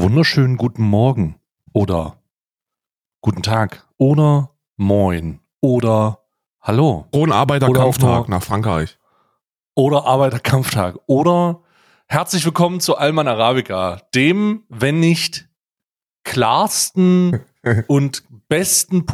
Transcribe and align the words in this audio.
wunderschönen 0.00 0.56
guten 0.56 0.84
Morgen 0.84 1.40
oder 1.72 2.22
guten 3.20 3.42
Tag 3.42 3.84
oder 3.96 4.50
moin 4.76 5.40
oder 5.60 6.20
hallo 6.60 7.06
auch 7.10 7.28
Arbeiterkampftag 7.28 8.28
nach 8.28 8.42
Frankreich. 8.42 8.96
oder 9.74 10.04
Arbeiterkampftag 10.04 10.98
oder 11.06 11.62
herzlich 12.06 12.44
willkommen 12.44 12.78
zu 12.78 12.96
Alman 12.96 13.26
Arabica, 13.26 14.00
dem, 14.14 14.62
wenn 14.68 15.00
nicht 15.00 15.48
klarsten 16.22 17.40
und 17.88 18.22
besten, 18.48 19.04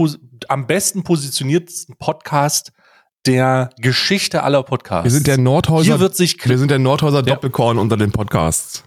am 0.48 0.66
besten 0.66 1.02
positioniertesten 1.02 1.96
Podcast 1.96 2.72
der 3.24 3.70
Geschichte 3.78 4.42
aller 4.42 4.62
Podcasts. 4.62 5.04
Wir 5.04 5.10
sind 5.12 5.26
der 5.26 5.38
Nordhäuser, 5.38 5.84
hier 5.84 6.00
wird 6.00 6.14
sich 6.14 6.36
wir 6.46 6.58
sind 6.58 6.70
der 6.70 6.78
Nordhäuser. 6.78 7.22
Doppelkorn 7.22 7.78
unter 7.78 7.96
den 7.96 8.12
Podcasts. 8.12 8.84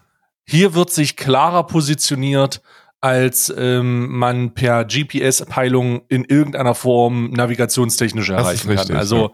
Hier 0.50 0.74
wird 0.74 0.90
sich 0.92 1.18
klarer 1.18 1.68
positioniert, 1.68 2.62
als 3.02 3.54
ähm, 3.56 4.18
man 4.18 4.54
per 4.54 4.86
GPS-Peilung 4.86 6.02
in 6.08 6.24
irgendeiner 6.24 6.74
Form 6.74 7.32
navigationstechnisch 7.32 8.28
Das 8.28 8.38
erreichen 8.38 8.70
richtig, 8.70 8.88
kann. 8.88 8.98
Also 8.98 9.18
ja. 9.18 9.32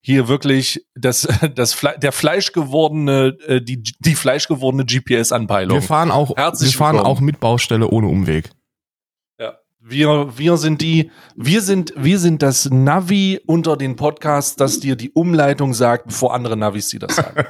hier 0.00 0.28
wirklich 0.28 0.86
das, 0.94 1.28
das 1.54 1.74
Fle 1.74 1.94
der 1.98 2.12
fleischgewordene, 2.12 3.36
äh, 3.46 3.60
die, 3.60 3.82
die 3.82 4.14
fleischgewordene 4.14 4.86
GPS-Anpeilung. 4.86 5.78
Wir 5.78 5.82
fahren 5.82 6.10
auch, 6.10 6.36
Herzlich 6.36 6.72
wir 6.72 6.78
fahren 6.78 6.96
willkommen. 6.96 7.16
auch 7.16 7.20
mit 7.20 7.40
Baustelle 7.40 7.88
ohne 7.88 8.06
Umweg. 8.06 8.50
Ja. 9.38 9.58
Wir, 9.80 10.38
wir 10.38 10.56
sind 10.56 10.80
die, 10.80 11.10
wir 11.34 11.60
sind, 11.60 11.92
wir 11.96 12.18
sind 12.18 12.40
das 12.40 12.70
Navi 12.70 13.40
unter 13.46 13.76
den 13.76 13.96
Podcasts, 13.96 14.56
das 14.56 14.80
dir 14.80 14.94
die 14.94 15.10
Umleitung 15.10 15.74
sagt, 15.74 16.06
bevor 16.06 16.34
andere 16.34 16.56
Navis 16.56 16.88
dir 16.88 17.00
das 17.00 17.16
sagen. 17.16 17.44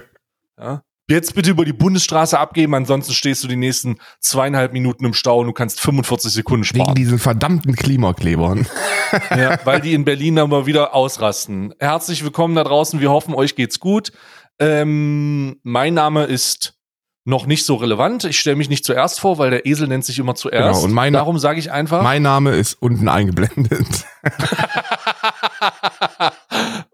ja? 0.58 0.82
Jetzt 1.10 1.34
bitte 1.34 1.50
über 1.50 1.64
die 1.64 1.72
Bundesstraße 1.72 2.38
abgeben, 2.38 2.74
ansonsten 2.74 3.14
stehst 3.14 3.42
du 3.42 3.48
die 3.48 3.56
nächsten 3.56 3.96
zweieinhalb 4.20 4.74
Minuten 4.74 5.06
im 5.06 5.14
Stau 5.14 5.40
und 5.40 5.46
du 5.46 5.54
kannst 5.54 5.80
45 5.80 6.30
Sekunden 6.30 6.66
Wegen 6.66 6.82
sparen. 6.82 6.94
diesen 6.94 7.18
verdammten 7.18 7.74
Klimaklebern. 7.74 8.66
ja, 9.30 9.58
weil 9.64 9.80
die 9.80 9.94
in 9.94 10.04
Berlin 10.04 10.36
dann 10.36 10.50
mal 10.50 10.66
wieder 10.66 10.94
ausrasten. 10.94 11.72
Herzlich 11.78 12.22
willkommen 12.24 12.54
da 12.56 12.64
draußen, 12.64 13.00
wir 13.00 13.10
hoffen, 13.10 13.34
euch 13.34 13.56
geht's 13.56 13.80
gut. 13.80 14.12
Ähm, 14.58 15.56
mein 15.62 15.94
Name 15.94 16.24
ist 16.24 16.77
noch 17.28 17.44
nicht 17.44 17.66
so 17.66 17.74
relevant. 17.76 18.24
Ich 18.24 18.40
stelle 18.40 18.56
mich 18.56 18.70
nicht 18.70 18.86
zuerst 18.86 19.20
vor, 19.20 19.36
weil 19.36 19.50
der 19.50 19.66
Esel 19.66 19.86
nennt 19.86 20.02
sich 20.04 20.18
immer 20.18 20.34
zuerst. 20.34 20.76
Genau, 20.80 20.84
und 20.84 20.92
meine- 20.92 21.18
Darum 21.18 21.38
sage 21.38 21.60
ich 21.60 21.70
einfach. 21.70 22.02
Mein 22.02 22.22
Name 22.22 22.52
ist 22.52 22.80
unten 22.80 23.06
eingeblendet. 23.06 23.86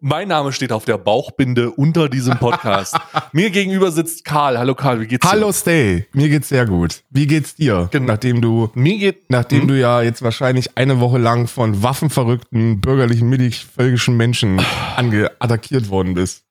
mein 0.00 0.26
Name 0.28 0.52
steht 0.52 0.72
auf 0.72 0.84
der 0.84 0.98
Bauchbinde 0.98 1.70
unter 1.70 2.08
diesem 2.08 2.36
Podcast. 2.38 2.96
Mir 3.32 3.50
gegenüber 3.50 3.92
sitzt 3.92 4.24
Karl. 4.24 4.58
Hallo 4.58 4.74
Karl, 4.74 5.00
wie 5.00 5.06
geht's 5.06 5.24
Hallo 5.30 5.52
Stay, 5.52 6.06
mir 6.12 6.28
geht's 6.28 6.48
sehr 6.48 6.66
gut. 6.66 7.02
Wie 7.10 7.26
geht's 7.28 7.54
dir? 7.54 7.88
Genau. 7.92 8.06
Nachdem 8.06 8.40
du, 8.40 8.66
dir? 8.74 8.80
Mir 8.80 8.98
geht 8.98 9.30
nachdem 9.30 9.62
Hm? 9.62 9.68
du 9.68 9.78
ja 9.78 10.02
jetzt 10.02 10.22
wahrscheinlich 10.22 10.76
eine 10.76 10.98
Woche 10.98 11.18
lang 11.18 11.46
von 11.46 11.82
waffenverrückten, 11.82 12.80
bürgerlichen, 12.80 13.28
mittelvölkischen 13.28 14.16
Menschen 14.16 14.60
attackiert 15.38 15.88
worden 15.90 16.14
bist. 16.14 16.43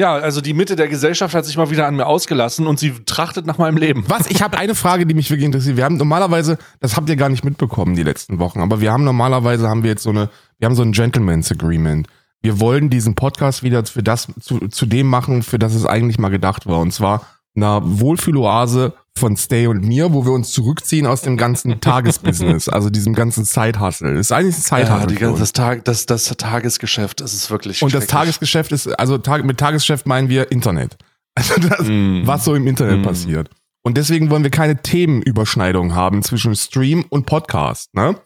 Ja, 0.00 0.14
also 0.14 0.40
die 0.40 0.54
Mitte 0.54 0.76
der 0.76 0.88
Gesellschaft 0.88 1.34
hat 1.34 1.44
sich 1.44 1.58
mal 1.58 1.70
wieder 1.70 1.86
an 1.86 1.94
mir 1.94 2.06
ausgelassen 2.06 2.66
und 2.66 2.78
sie 2.78 2.94
trachtet 3.04 3.44
nach 3.44 3.58
meinem 3.58 3.76
Leben. 3.76 4.04
Was? 4.08 4.30
Ich 4.30 4.42
habe 4.42 4.56
eine 4.56 4.74
Frage, 4.74 5.04
die 5.04 5.12
mich 5.12 5.28
wirklich 5.28 5.44
interessiert. 5.44 5.76
Wir 5.76 5.84
haben 5.84 5.98
normalerweise, 5.98 6.56
das 6.80 6.96
habt 6.96 7.10
ihr 7.10 7.16
gar 7.16 7.28
nicht 7.28 7.44
mitbekommen 7.44 7.94
die 7.94 8.02
letzten 8.02 8.38
Wochen, 8.38 8.60
aber 8.60 8.80
wir 8.80 8.92
haben 8.92 9.04
normalerweise 9.04 9.68
haben 9.68 9.82
wir 9.82 9.90
jetzt 9.90 10.02
so 10.02 10.08
eine, 10.08 10.30
wir 10.58 10.64
haben 10.64 10.74
so 10.74 10.80
ein 10.80 10.92
Gentleman's 10.92 11.52
Agreement. 11.52 12.08
Wir 12.40 12.60
wollen 12.60 12.88
diesen 12.88 13.14
Podcast 13.14 13.62
wieder 13.62 13.84
für 13.84 14.02
das 14.02 14.28
zu, 14.40 14.68
zu 14.68 14.86
dem 14.86 15.06
machen, 15.06 15.42
für 15.42 15.58
das 15.58 15.74
es 15.74 15.84
eigentlich 15.84 16.18
mal 16.18 16.30
gedacht 16.30 16.66
war, 16.66 16.78
und 16.78 16.92
zwar 16.92 17.26
einer 17.54 17.82
Wohlfühloase 17.84 18.94
von 19.18 19.36
Stay 19.36 19.66
und 19.66 19.84
mir, 19.84 20.12
wo 20.12 20.24
wir 20.24 20.32
uns 20.32 20.50
zurückziehen 20.52 21.06
aus 21.06 21.22
dem 21.22 21.36
ganzen 21.36 21.80
Tagesbusiness, 21.80 22.68
also 22.70 22.90
diesem 22.90 23.14
ganzen 23.14 23.44
Zeithustle. 23.44 24.12
Das 24.14 24.20
ist 24.26 24.32
eigentlich 24.32 24.56
ein 24.56 24.62
Zeithustle. 24.62 25.20
Ja, 25.20 25.32
das, 25.32 25.52
Tag, 25.52 25.84
das, 25.84 26.06
das 26.06 26.24
Tagesgeschäft, 26.36 27.20
das 27.20 27.34
ist 27.34 27.50
wirklich 27.50 27.82
und 27.82 27.92
das. 27.92 28.06
Tagesgeschäft 28.06 28.72
ist, 28.72 28.86
also 28.98 29.18
Tag, 29.18 29.44
mit 29.44 29.58
Tagesgeschäft 29.58 30.06
meinen 30.06 30.28
wir 30.28 30.50
Internet. 30.50 30.96
Also 31.36 31.54
das, 31.60 31.86
Mm. 31.86 32.22
was 32.26 32.44
so 32.44 32.56
im 32.56 32.66
Internet 32.66 33.00
Mm. 33.00 33.02
passiert. 33.04 33.50
Und 33.82 33.96
deswegen 33.96 34.30
wollen 34.30 34.42
wir 34.42 34.50
keine 34.50 34.82
Themenüberschneidung 34.82 35.94
haben 35.94 36.22
zwischen 36.24 36.56
Stream 36.56 37.04
und 37.08 37.24
Podcast. 37.24 37.94
Ne? 37.94 38.16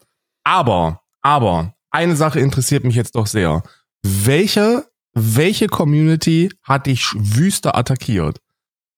Aber, 0.43 1.01
aber, 1.21 1.75
eine 1.91 2.15
Sache 2.15 2.39
interessiert 2.39 2.83
mich 2.83 2.95
jetzt 2.95 3.15
doch 3.15 3.27
sehr. 3.27 3.61
Welche, 4.01 4.85
welche 5.13 5.67
Community 5.67 6.51
hat 6.63 6.87
dich 6.87 7.11
wüster 7.15 7.77
attackiert? 7.77 8.39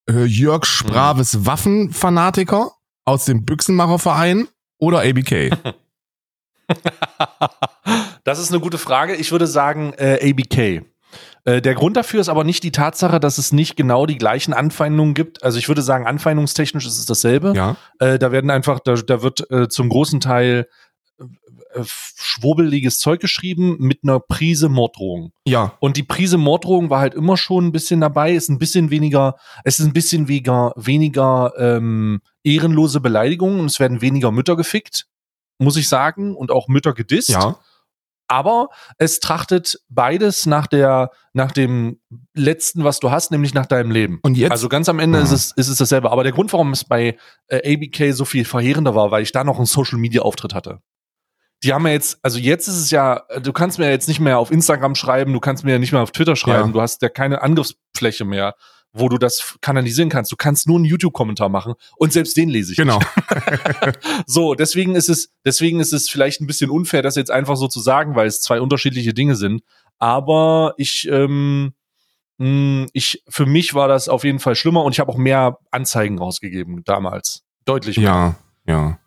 Äh, 0.09 0.23
Jörg 0.25 0.65
Spraves 0.65 1.45
Waffenfanatiker 1.45 2.71
aus 3.05 3.25
dem 3.25 3.45
Büchsenmacherverein 3.45 4.47
oder 4.77 5.01
ABK? 5.01 5.51
Das 8.25 8.39
ist 8.39 8.51
eine 8.51 8.59
gute 8.59 8.77
Frage. 8.77 9.15
Ich 9.15 9.31
würde 9.31 9.47
sagen 9.47 9.93
äh, 9.93 10.19
ABK. 10.21 10.83
Äh, 11.45 11.61
der 11.61 11.75
Grund 11.75 11.95
dafür 11.95 12.19
ist 12.19 12.27
aber 12.27 12.43
nicht 12.43 12.61
die 12.61 12.73
Tatsache, 12.73 13.21
dass 13.21 13.37
es 13.37 13.53
nicht 13.53 13.77
genau 13.77 14.05
die 14.05 14.17
gleichen 14.17 14.53
Anfeindungen 14.53 15.13
gibt. 15.13 15.43
Also 15.43 15.57
ich 15.59 15.69
würde 15.69 15.81
sagen, 15.81 16.05
anfeindungstechnisch 16.05 16.85
ist 16.85 16.99
es 16.99 17.05
dasselbe. 17.05 17.53
ja. 17.55 17.77
Äh, 17.99 18.19
da 18.19 18.33
werden 18.33 18.49
einfach, 18.51 18.81
da, 18.81 18.95
da 18.95 19.21
wird 19.21 19.49
äh, 19.49 19.69
zum 19.69 19.87
großen 19.87 20.19
Teil 20.19 20.67
schwurbeliges 21.85 22.99
Zeug 22.99 23.19
geschrieben 23.19 23.77
mit 23.79 23.99
einer 24.03 24.19
Prise 24.19 24.69
Morddrohung. 24.69 25.31
Ja. 25.45 25.73
Und 25.79 25.97
die 25.97 26.03
Prise 26.03 26.37
Morddrohung 26.37 26.89
war 26.89 26.99
halt 26.99 27.13
immer 27.13 27.37
schon 27.37 27.65
ein 27.67 27.71
bisschen 27.71 28.01
dabei, 28.01 28.33
ist 28.33 28.49
ein 28.49 28.59
bisschen 28.59 28.89
weniger, 28.89 29.35
es 29.63 29.79
ist 29.79 29.85
ein 29.85 29.93
bisschen 29.93 30.27
weniger, 30.27 30.73
weniger 30.75 31.53
ähm, 31.57 32.21
ehrenlose 32.43 32.99
Beleidigungen 33.01 33.59
und 33.59 33.65
es 33.67 33.79
werden 33.79 34.01
weniger 34.01 34.31
Mütter 34.31 34.55
gefickt, 34.55 35.07
muss 35.59 35.77
ich 35.77 35.89
sagen, 35.89 36.35
und 36.35 36.51
auch 36.51 36.67
Mütter 36.67 36.93
gedisst. 36.93 37.29
Ja. 37.29 37.57
Aber 38.29 38.67
es 38.97 39.21
trachtet 39.21 39.79
beides 39.87 40.45
nach 40.45 40.67
der, 40.67 41.11
nach 41.31 41.53
dem 41.53 42.01
letzten, 42.35 42.83
was 42.83 42.99
du 42.99 43.09
hast, 43.09 43.31
nämlich 43.31 43.53
nach 43.53 43.65
deinem 43.65 43.89
Leben. 43.89 44.19
Und 44.21 44.35
jetzt, 44.35 44.51
Also 44.51 44.67
ganz 44.67 44.89
am 44.89 44.99
Ende 44.99 45.19
Ja. 45.19 45.23
ist, 45.23 45.31
es, 45.31 45.51
ist 45.53 45.69
es 45.69 45.77
dasselbe. 45.77 46.11
Aber 46.11 46.23
der 46.23 46.33
Grund, 46.33 46.51
warum 46.51 46.73
es 46.73 46.83
bei 46.83 47.17
äh, 47.47 47.73
ABK 47.73 48.13
so 48.13 48.25
viel 48.25 48.43
verheerender 48.43 48.95
war, 48.95 49.11
weil 49.11 49.23
ich 49.23 49.31
da 49.31 49.45
noch 49.45 49.55
einen 49.55 49.65
Social 49.65 49.97
Media 49.97 50.23
Auftritt 50.23 50.53
hatte. 50.53 50.81
Die 51.63 51.73
haben 51.73 51.85
ja 51.87 51.93
jetzt, 51.93 52.19
also 52.23 52.37
jetzt 52.37 52.67
ist 52.67 52.77
es 52.77 52.91
ja, 52.91 53.23
du 53.41 53.51
kannst 53.51 53.79
mir 53.79 53.85
ja 53.85 53.91
jetzt 53.91 54.07
nicht 54.07 54.19
mehr 54.19 54.37
auf 54.37 54.51
Instagram 54.51 54.93
schreiben, 54.95 55.33
du 55.33 55.39
kannst 55.39 55.63
mir 55.63 55.71
ja 55.71 55.79
nicht 55.79 55.91
mehr 55.91 56.01
auf 56.01 56.11
Twitter 56.11 56.35
schreiben, 56.35 56.67
Ja. 56.69 56.73
du 56.73 56.81
hast 56.81 57.01
ja 57.01 57.09
keine 57.09 57.41
Angriffsfläche 57.41 58.25
mehr, 58.25 58.53
wo 58.93 59.09
du 59.09 59.17
das 59.17 59.57
kanalisieren 59.61 60.09
kannst. 60.09 60.31
Du 60.31 60.35
kannst 60.35 60.67
nur 60.67 60.75
einen 60.77 60.85
YouTube-Kommentar 60.85 61.49
machen 61.49 61.73
und 61.97 62.13
selbst 62.13 62.37
den 62.37 62.49
lese 62.49 62.71
ich 62.73 62.77
genau. 62.77 62.99
So, 64.27 64.53
deswegen 64.55 64.95
ist 64.95 65.09
es, 65.09 65.31
deswegen 65.45 65.79
ist 65.79 65.93
es 65.93 66.09
vielleicht 66.09 66.41
ein 66.41 66.47
bisschen 66.47 66.69
unfair, 66.69 67.01
das 67.01 67.15
jetzt 67.15 67.31
einfach 67.31 67.55
so 67.57 67.67
zu 67.67 67.79
sagen, 67.79 68.15
weil 68.15 68.27
es 68.27 68.41
zwei 68.41 68.61
unterschiedliche 68.61 69.13
Dinge 69.13 69.35
sind. 69.35 69.61
Aber 69.99 70.73
ich, 70.77 71.07
ähm, 71.11 71.73
mh, 72.37 72.87
ich, 72.93 73.23
für 73.27 73.45
mich 73.47 73.73
war 73.73 73.87
das 73.87 74.09
auf 74.09 74.23
jeden 74.23 74.39
Fall 74.39 74.55
schlimmer 74.55 74.83
und 74.83 74.91
ich 74.93 74.99
habe 74.99 75.11
auch 75.11 75.17
mehr 75.17 75.57
Anzeigen 75.71 76.19
rausgegeben 76.19 76.83
damals. 76.85 77.43
Deutlich 77.65 77.97
mehr. 77.97 78.35
Ja, 78.67 78.73
ja. 78.73 78.99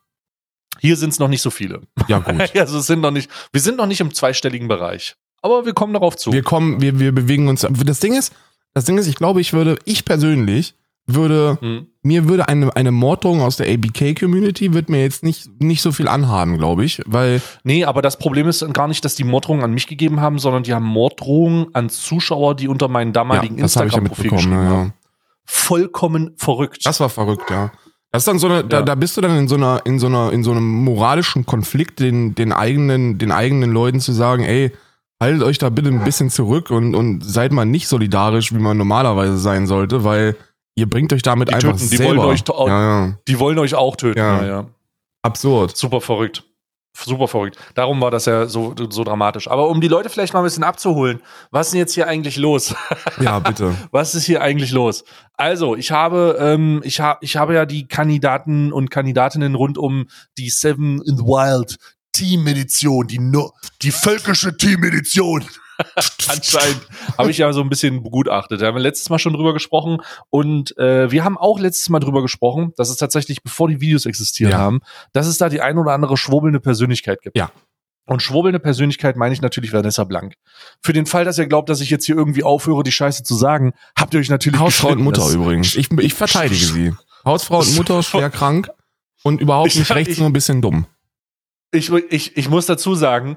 Hier 0.80 0.96
sind 0.96 1.10
es 1.10 1.18
noch 1.18 1.28
nicht 1.28 1.42
so 1.42 1.50
viele. 1.50 1.82
Ja, 2.08 2.18
gut. 2.18 2.56
also 2.56 2.78
es 2.78 2.86
sind 2.86 3.00
noch 3.00 3.10
nicht, 3.10 3.30
wir 3.52 3.60
sind 3.60 3.76
noch 3.76 3.86
nicht 3.86 4.00
im 4.00 4.12
zweistelligen 4.14 4.66
Bereich. 4.68 5.14
Aber 5.42 5.64
wir 5.64 5.72
kommen 5.72 5.92
darauf 5.94 6.16
zu. 6.16 6.32
Wir 6.32 6.42
kommen, 6.42 6.80
wir, 6.80 6.98
wir 6.98 7.12
bewegen 7.12 7.48
uns. 7.48 7.66
Das 7.84 8.00
Ding 8.00 8.14
ist, 8.14 8.32
das 8.74 8.84
Ding 8.84 8.98
ist, 8.98 9.06
ich 9.06 9.14
glaube, 9.16 9.40
ich 9.40 9.52
würde, 9.52 9.78
ich 9.84 10.04
persönlich 10.04 10.74
würde, 11.06 11.58
Hm. 11.60 11.86
mir 12.02 12.28
würde 12.28 12.46
eine, 12.46 12.76
eine 12.76 12.92
Morddrohung 12.92 13.40
aus 13.40 13.56
der 13.56 13.66
ABK-Community 13.72 14.74
wird 14.74 14.88
mir 14.88 15.02
jetzt 15.02 15.24
nicht, 15.24 15.48
nicht 15.60 15.82
so 15.82 15.90
viel 15.92 16.06
anhaben, 16.08 16.56
glaube 16.56 16.84
ich, 16.84 17.02
weil, 17.06 17.42
Nee, 17.64 17.84
aber 17.84 18.00
das 18.00 18.16
Problem 18.18 18.46
ist 18.48 18.64
gar 18.72 18.86
nicht, 18.86 19.04
dass 19.04 19.16
die 19.16 19.24
Morddrohungen 19.24 19.64
an 19.64 19.72
mich 19.72 19.86
gegeben 19.88 20.20
haben, 20.20 20.38
sondern 20.38 20.62
die 20.62 20.72
haben 20.74 20.84
Morddrohungen 20.84 21.74
an 21.74 21.88
Zuschauer, 21.88 22.54
die 22.54 22.68
unter 22.68 22.86
meinen 22.88 23.12
damaligen 23.12 23.56
ja, 23.56 23.62
das 23.62 23.74
habe 23.76 23.88
ich 23.88 23.94
ja 23.94 23.98
Instagram-Profil 23.98 24.30
geschrieben 24.30 24.52
Ja, 24.52 24.58
haben. 24.70 24.86
ja. 24.88 24.94
Vollkommen 25.46 26.32
verrückt. 26.36 26.86
Das 26.86 27.00
war 27.00 27.08
verrückt, 27.08 27.50
ja. 27.50 27.72
Das 28.12 28.22
ist 28.22 28.28
dann 28.28 28.38
so 28.38 28.48
eine, 28.48 28.64
da, 28.64 28.78
Ja. 28.78 28.82
da 28.82 28.94
bist 28.96 29.16
du 29.16 29.20
dann 29.20 29.36
in 29.36 29.46
so 29.48 29.54
einer, 29.54 29.82
in 29.84 29.98
so 29.98 30.06
einer, 30.08 30.32
in 30.32 30.42
so 30.42 30.50
einem 30.50 30.64
moralischen 30.84 31.46
Konflikt, 31.46 32.00
den, 32.00 32.34
den 32.34 32.52
eigenen, 32.52 33.18
den 33.18 33.30
eigenen 33.30 33.70
Leuten 33.72 34.00
zu 34.00 34.12
sagen, 34.12 34.42
ey, 34.42 34.72
haltet 35.22 35.42
euch 35.44 35.58
da 35.58 35.68
bitte 35.70 35.90
ein 35.90 36.02
bisschen 36.02 36.30
zurück 36.30 36.70
und, 36.70 36.94
und 36.94 37.22
seid 37.24 37.52
mal 37.52 37.64
nicht 37.66 37.86
solidarisch, 37.88 38.52
wie 38.52 38.58
man 38.58 38.76
normalerweise 38.78 39.38
sein 39.38 39.66
sollte, 39.66 40.02
weil 40.02 40.34
ihr 40.74 40.88
bringt 40.88 41.12
euch 41.12 41.22
damit 41.22 41.50
Die 41.50 41.54
einfach 41.54 41.72
töten, 41.72 41.88
die 41.90 41.96
selber. 41.96 42.22
wollen 42.22 42.28
euch 42.30 42.42
ja, 42.48 43.06
ja. 43.06 43.12
Die 43.28 43.38
wollen 43.38 43.58
euch 43.58 43.74
auch 43.74 43.96
töten. 43.96 44.18
Ja. 44.18 44.44
Ja, 44.44 44.66
Absurd. 45.22 45.76
Super 45.76 46.00
verrückt. 46.00 46.42
Super 46.92 47.28
verrückt. 47.28 47.56
Darum 47.74 48.00
war 48.00 48.10
das 48.10 48.26
ja 48.26 48.46
so, 48.46 48.74
so 48.90 49.04
dramatisch. 49.04 49.48
Aber 49.48 49.68
um 49.68 49.80
die 49.80 49.88
Leute 49.88 50.10
vielleicht 50.10 50.34
mal 50.34 50.40
ein 50.40 50.44
bisschen 50.44 50.64
abzuholen, 50.64 51.20
was 51.50 51.68
ist 51.68 51.72
denn 51.72 51.78
jetzt 51.78 51.94
hier 51.94 52.08
eigentlich 52.08 52.36
los? 52.36 52.74
Ja, 53.20 53.38
bitte. 53.38 53.74
Was 53.90 54.14
ist 54.14 54.24
hier 54.24 54.42
eigentlich 54.42 54.72
los? 54.72 55.04
Also, 55.36 55.76
ich 55.76 55.92
habe, 55.92 56.36
ähm, 56.40 56.80
ich 56.84 57.00
habe, 57.00 57.18
ich 57.22 57.36
habe 57.36 57.54
ja 57.54 57.64
die 57.66 57.86
Kandidaten 57.86 58.72
und 58.72 58.90
Kandidatinnen 58.90 59.54
rund 59.54 59.78
um 59.78 60.06
die 60.36 60.50
Seven 60.50 61.00
in 61.02 61.16
the 61.16 61.22
Wild 61.22 61.76
Team 62.12 62.46
Edition, 62.46 63.06
die 63.06 63.18
no 63.18 63.52
die 63.82 63.92
völkische 63.92 64.56
Team 64.56 64.84
Edition 64.84 65.44
Anscheinend 66.28 66.80
habe 67.18 67.30
ich 67.30 67.38
ja 67.38 67.52
so 67.52 67.60
ein 67.60 67.68
bisschen 67.68 68.02
begutachtet. 68.02 68.60
Da 68.62 68.66
haben 68.66 68.74
wir 68.76 68.82
letztes 68.82 69.10
Mal 69.10 69.18
schon 69.18 69.32
drüber 69.32 69.52
gesprochen 69.52 69.98
und 70.30 70.76
äh, 70.78 71.10
wir 71.10 71.24
haben 71.24 71.36
auch 71.38 71.58
letztes 71.58 71.88
Mal 71.88 72.00
drüber 72.00 72.22
gesprochen, 72.22 72.72
dass 72.76 72.88
es 72.90 72.96
tatsächlich, 72.96 73.42
bevor 73.42 73.68
die 73.68 73.80
Videos 73.80 74.06
existiert 74.06 74.52
Ja. 74.52 74.58
haben, 74.58 74.80
dass 75.12 75.26
es 75.26 75.38
da 75.38 75.48
die 75.48 75.60
ein 75.60 75.78
oder 75.78 75.92
andere 75.92 76.16
schwurbelnde 76.16 76.60
Persönlichkeit 76.60 77.22
gibt. 77.22 77.36
Ja. 77.36 77.50
Und 78.06 78.22
schwurbelnde 78.22 78.58
Persönlichkeit 78.58 79.16
meine 79.16 79.32
ich 79.34 79.40
natürlich 79.40 79.72
Vanessa 79.72 80.02
Blank. 80.04 80.34
Für 80.82 80.92
den 80.92 81.06
Fall, 81.06 81.24
dass 81.24 81.38
ihr 81.38 81.46
glaubt, 81.46 81.68
dass 81.68 81.80
ich 81.80 81.90
jetzt 81.90 82.06
hier 82.06 82.16
irgendwie 82.16 82.42
aufhöre, 82.42 82.82
die 82.82 82.90
Scheiße 82.92 83.22
zu 83.22 83.34
sagen, 83.36 83.72
habt 83.96 84.14
ihr 84.14 84.20
euch 84.20 84.30
natürlich 84.30 84.58
Hausfrau 84.58 84.88
und. 84.90 85.02
Mutter 85.02 85.20
Das- 85.22 85.34
übrigens. 85.34 85.76
Ich, 85.76 85.90
ich 85.92 86.14
verteidige 86.14 86.64
sie. 86.64 86.94
Hausfrau 87.24 87.60
und 87.60 87.76
Mutter 87.76 88.02
schwer 88.04 88.30
krank 88.30 88.68
und 89.22 89.40
überhaupt 89.40 89.68
Ich- 89.68 89.78
nicht 89.78 89.94
rechts, 89.94 90.14
ich- 90.14 90.18
nur 90.18 90.28
ein 90.28 90.32
bisschen 90.32 90.60
dumm. 90.60 90.86
ich, 91.72 91.90
ich, 91.92 92.36
ich 92.36 92.48
muss 92.48 92.66
dazu 92.66 92.96
sagen, 92.96 93.36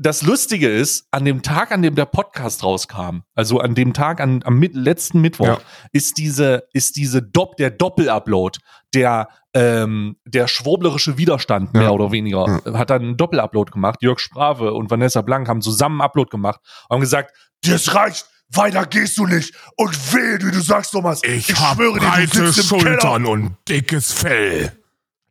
das 0.00 0.22
Lustige 0.22 0.68
ist, 0.68 1.06
an 1.10 1.24
dem 1.24 1.42
Tag, 1.42 1.72
an 1.72 1.82
dem 1.82 1.94
der 1.94 2.06
Podcast 2.06 2.62
rauskam, 2.62 3.20
also 3.34 3.58
an 3.60 3.74
dem 3.74 3.92
Tag, 3.92 4.20
an, 4.20 4.42
am 4.44 4.58
mit, 4.58 4.74
letzten 4.74 5.20
Mittwoch, 5.20 5.46
Ja. 5.46 5.58
ist 5.92 6.18
diese, 6.18 6.64
ist 6.72 6.96
diese 6.96 7.22
Dopp, 7.22 7.56
der 7.56 7.70
Doppelupload, 7.70 8.58
der, 8.94 9.28
ähm, 9.54 10.16
der 10.24 10.46
schwurblerische 10.48 11.18
Widerstand, 11.18 11.70
Ja. 11.74 11.80
mehr 11.80 11.92
oder 11.94 12.12
weniger, 12.12 12.60
hat 12.72 12.90
dann 12.90 13.02
einen 13.02 13.16
Doppelupload 13.16 13.72
gemacht. 13.72 13.98
Jörg 14.02 14.18
Sprave 14.20 14.72
und 14.72 14.90
Vanessa 14.90 15.20
Blank 15.22 15.48
haben 15.48 15.62
zusammen 15.62 16.00
einen 16.00 16.08
Upload 16.08 16.30
gemacht 16.30 16.60
und 16.88 16.94
haben 16.94 17.00
gesagt, 17.00 17.34
das 17.62 17.94
reicht, 17.94 18.26
weiter 18.50 18.86
gehst 18.86 19.18
du 19.18 19.26
nicht. 19.26 19.52
Und 19.76 20.14
wehe, 20.14 20.38
du, 20.38 20.50
du 20.50 20.60
sagst 20.60 20.94
doch 20.94 21.02
was. 21.04 21.20
schwöre 21.20 21.98
dir, 21.98 22.26
du 22.28 22.52
sitzt 22.52 22.72
im 22.72 22.78
Keller. 22.78 23.28
und 23.28 23.56
dickes 23.68 24.12
Fell. 24.12 24.72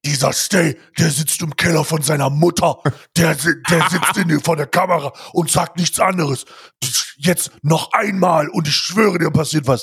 Dieser 0.08 0.32
Stay, 0.32 0.78
der 0.98 1.10
sitzt 1.12 1.42
im 1.42 1.54
Keller 1.56 1.84
von 1.84 2.02
seiner 2.02 2.30
Mutter. 2.30 2.78
Der, 3.18 3.36
der 3.36 3.90
sitzt 3.90 4.18
in, 4.18 4.40
vor 4.40 4.56
der 4.56 4.66
Kamera 4.68 5.12
und 5.34 5.52
sagt 5.52 5.78
nichts 5.78 6.00
anderes. 6.00 6.46
Jetzt 7.18 7.52
noch 7.62 7.92
einmal 7.92 8.48
und 8.50 8.68
ich 8.70 8.74
schwöre 8.74 9.20
dir, 9.20 9.32
passiert 9.32 9.68
was. 9.68 9.82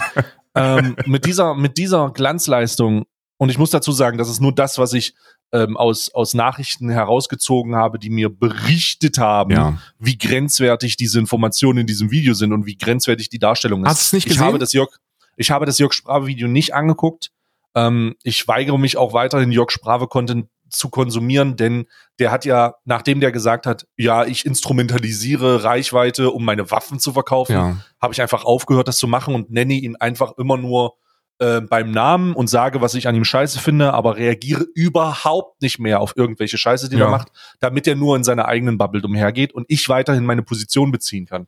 ähm, 0.55 0.97
mit 1.06 1.26
dieser 1.26 1.55
mit 1.55 1.76
dieser 1.76 2.11
Glanzleistung 2.11 3.05
und 3.37 3.50
ich 3.50 3.59
muss 3.59 3.71
dazu 3.71 3.93
sagen, 3.93 4.17
das 4.17 4.29
ist 4.31 4.41
nur 4.41 4.55
das, 4.55 4.79
was 4.79 4.93
ich 4.94 5.15
ähm, 5.53 5.76
aus 5.76 6.11
aus 6.15 6.32
Nachrichten 6.32 6.88
herausgezogen 6.88 7.75
habe, 7.76 7.99
die 7.99 8.09
mir 8.11 8.31
berichtet 8.31 9.19
haben, 9.19 9.50
Ja. 9.50 9.79
wie 9.99 10.17
grenzwertig 10.17 10.97
diese 10.97 11.19
Informationen 11.19 11.81
in 11.81 11.87
diesem 11.87 12.11
Video 12.11 12.32
sind 12.35 12.53
und 12.55 12.65
wie 12.67 12.76
grenzwertig 12.79 13.29
die 13.29 13.38
Darstellung 13.38 13.85
ist. 13.85 13.91
Hast 13.91 14.00
du 14.00 14.06
es 14.06 14.12
nicht 14.15 14.26
ich 14.26 14.32
gesehen? 14.32 14.47
habe 14.47 14.59
das 14.59 14.73
Jörg 14.73 14.88
ich 15.37 15.50
habe 15.50 15.67
das 15.67 15.79
Jörg 15.79 15.93
Sprave 15.93 16.26
Video 16.29 16.49
nicht 16.49 16.73
angeguckt. 16.75 17.31
Ähm, 17.75 18.15
ich 18.23 18.47
weigere 18.49 18.79
mich 18.79 18.97
auch 18.97 19.12
weiterhin 19.12 19.53
Jörg 19.53 19.71
Sprave 19.71 20.06
Content 20.09 20.47
zu 20.71 20.88
konsumieren, 20.91 21.56
denn 21.56 21.87
der 22.19 22.31
hat 22.32 22.44
ja, 22.44 22.75
nachdem 22.85 23.21
der 23.21 23.31
gesagt 23.32 23.65
hat, 23.67 23.87
ja, 23.97 24.25
ich 24.25 24.44
instrumentalisiere 24.44 25.62
Reichweite, 25.65 26.31
um 26.31 26.44
meine 26.44 26.71
Waffen 26.71 26.99
zu 26.99 27.12
verkaufen, 27.12 27.53
Ja. 27.53 27.76
habe 28.00 28.12
ich 28.12 28.21
einfach 28.23 28.44
aufgehört, 28.44 28.88
das 28.88 28.97
zu 28.99 29.06
machen 29.06 29.35
und 29.35 29.50
nenne 29.50 29.75
ihn 29.75 29.97
einfach 29.97 30.32
immer 30.37 30.56
nur 30.56 30.94
äh, 31.41 31.61
beim 31.61 31.91
Namen 31.91 32.32
und 32.35 32.49
sage, 32.49 32.81
was 32.81 32.94
ich 32.94 33.09
an 33.09 33.15
ihm 33.17 33.25
scheiße 33.25 33.59
finde, 33.59 33.93
aber 33.93 34.17
reagiere 34.17 34.67
überhaupt 34.75 35.61
nicht 35.62 35.79
mehr 35.81 36.00
auf 36.00 36.17
irgendwelche 36.17 36.59
Scheiße, 36.59 36.88
die 36.88 36.97
Ja. 36.97 37.06
er 37.06 37.11
macht, 37.11 37.29
damit 37.61 37.87
er 37.88 37.97
nur 37.97 38.17
in 38.17 38.23
seiner 38.25 38.47
eigenen 38.47 38.79
Bubble 38.79 39.03
umhergeht 39.03 39.53
und 39.53 39.67
ich 39.69 39.88
weiterhin 39.88 40.25
meine 40.25 40.43
Position 40.43 40.93
beziehen 40.93 41.26
kann. 41.26 41.47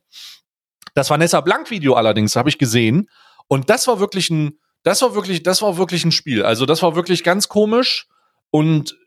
Das 0.93 1.09
Vanessa 1.09 1.41
Blank 1.41 1.69
Video 1.69 1.93
allerdings 1.93 2.35
habe 2.35 2.49
ich 2.49 2.57
gesehen 2.57 3.09
und 3.47 3.69
das 3.69 3.87
war 3.87 3.99
wirklich 3.99 4.29
ein, 4.29 4.59
das 4.87 5.01
war 5.01 5.13
wirklich, 5.15 5.43
das 5.43 5.61
war 5.61 5.77
wirklich 5.77 6.05
ein 6.05 6.13
Spiel. 6.13 6.43
Also 6.43 6.65
das 6.65 6.81
war 6.81 6.95
wirklich 6.95 7.25
ganz 7.25 7.49
komisch 7.49 8.07
und 8.51 8.97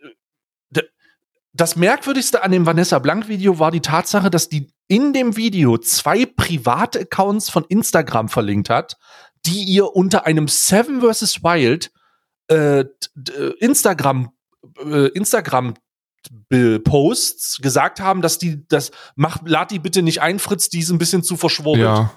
äh, 0.74 0.82
das 1.54 1.74
merkwürdigste 1.74 2.44
an 2.44 2.52
dem 2.52 2.66
Vanessa 2.66 2.98
Blank 2.98 3.28
Video 3.28 3.58
war 3.58 3.70
die 3.70 3.80
Tatsache, 3.80 4.30
dass 4.30 4.50
die 4.50 4.70
in 4.88 5.14
dem 5.14 5.38
Video 5.38 5.78
zwei 5.78 6.26
private 6.26 7.00
Accounts 7.00 7.48
von 7.48 7.64
Instagram 7.64 8.28
verlinkt 8.28 8.68
hat, 8.68 8.98
die 9.46 9.64
ihr 9.64 9.96
unter 9.96 10.26
einem 10.26 10.48
Seven 10.48 11.00
vs. 11.00 11.42
Wild 11.42 11.90
äh, 12.48 12.84
Instagram 13.58 14.32
äh, 14.84 15.08
Instagram 15.08 15.74
Posts 16.84 17.62
gesagt 17.62 18.00
haben, 18.00 18.20
dass 18.20 18.36
die 18.36 18.68
das 18.68 18.90
mach 19.16 19.38
lad 19.46 19.70
die 19.70 19.78
bitte 19.78 20.02
nicht 20.02 20.20
ein, 20.20 20.38
Fritz, 20.38 20.68
die 20.68 20.80
ist 20.80 20.90
ein 20.90 20.98
bisschen 20.98 21.22
zu 21.22 21.38
verschwurbelt. 21.38 21.86
Ja. 21.86 22.12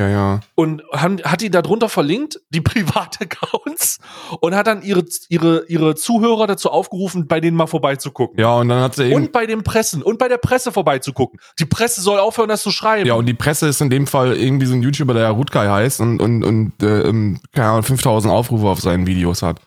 Ja, 0.00 0.08
ja. 0.08 0.40
Und 0.56 0.82
haben, 0.92 1.22
hat 1.22 1.40
die 1.40 1.50
darunter 1.50 1.88
verlinkt, 1.88 2.40
die 2.50 2.60
Privataccounts, 2.60 3.98
und 4.40 4.54
hat 4.54 4.66
dann 4.66 4.82
ihre, 4.82 5.04
ihre, 5.28 5.64
ihre 5.68 5.94
Zuhörer 5.94 6.46
dazu 6.46 6.70
aufgerufen, 6.70 7.28
bei 7.28 7.40
denen 7.40 7.56
mal 7.56 7.66
vorbeizugucken. 7.66 8.38
Ja, 8.38 8.56
und 8.56 8.68
dann 8.68 8.82
hat 8.82 8.96
sie 8.96 9.04
eben. 9.04 9.14
Und 9.14 9.32
bei 9.32 9.46
den 9.46 9.62
Pressen 9.62 10.02
und 10.02 10.18
bei 10.18 10.28
der 10.28 10.38
Presse 10.38 10.72
vorbeizugucken. 10.72 11.38
Die 11.60 11.64
Presse 11.64 12.00
soll 12.00 12.18
aufhören, 12.18 12.48
das 12.48 12.62
zu 12.62 12.72
schreiben. 12.72 13.06
ja, 13.06 13.14
und 13.14 13.26
die 13.26 13.34
Presse 13.34 13.68
ist 13.68 13.80
in 13.80 13.90
dem 13.90 14.06
Fall 14.06 14.36
irgendwie 14.36 14.66
so 14.66 14.74
ein 14.74 14.82
YouTuber, 14.82 15.14
der 15.14 15.22
ja 15.24 15.30
Rutkai 15.30 15.68
heißt 15.68 16.00
und, 16.00 16.20
und, 16.20 16.42
und 16.42 16.82
äh, 16.82 17.02
ähm, 17.02 17.40
keine 17.52 17.68
Ahnung, 17.68 17.82
5000 17.84 18.32
Aufrufe 18.32 18.66
auf 18.66 18.80
seinen 18.80 19.06
Videos 19.06 19.42
hat. 19.42 19.60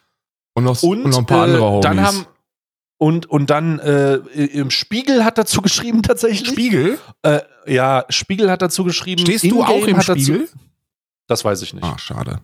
Und 0.54 0.66
noch, 0.66 0.82
und, 0.84 1.04
und, 1.04 1.12
noch 1.12 1.20
ein 1.20 1.26
paar 1.26 1.44
andere 1.44 1.62
äh, 1.62 1.70
Homies. 1.70 1.84
dann 1.84 2.02
haben 2.02 2.26
und 2.98 3.28
und 3.28 3.50
dann 3.52 3.78
äh, 3.80 4.16
im 4.16 4.72
Spiegel 4.72 5.24
hat 5.24 5.38
dazu 5.38 5.62
geschrieben 5.62 6.02
tatsächlich. 6.02 6.50
Spiegel? 6.50 6.98
Äh, 7.22 7.42
ja, 7.68 8.06
Spiegel 8.10 8.50
hat 8.52 8.62
dazu 8.62 8.84
geschrieben. 8.84 9.22
Stehst 9.22 9.46
du 9.46 9.64
auch 9.64 9.86
im 9.88 9.98
hat 9.98 10.08
dazu- 10.10 10.22
Spiegel? 10.22 10.50
Das 11.28 11.44
weiß 11.46 11.62
ich 11.62 11.74
nicht. 11.74 11.84
Ah, 11.84 11.98
schade. 11.98 12.40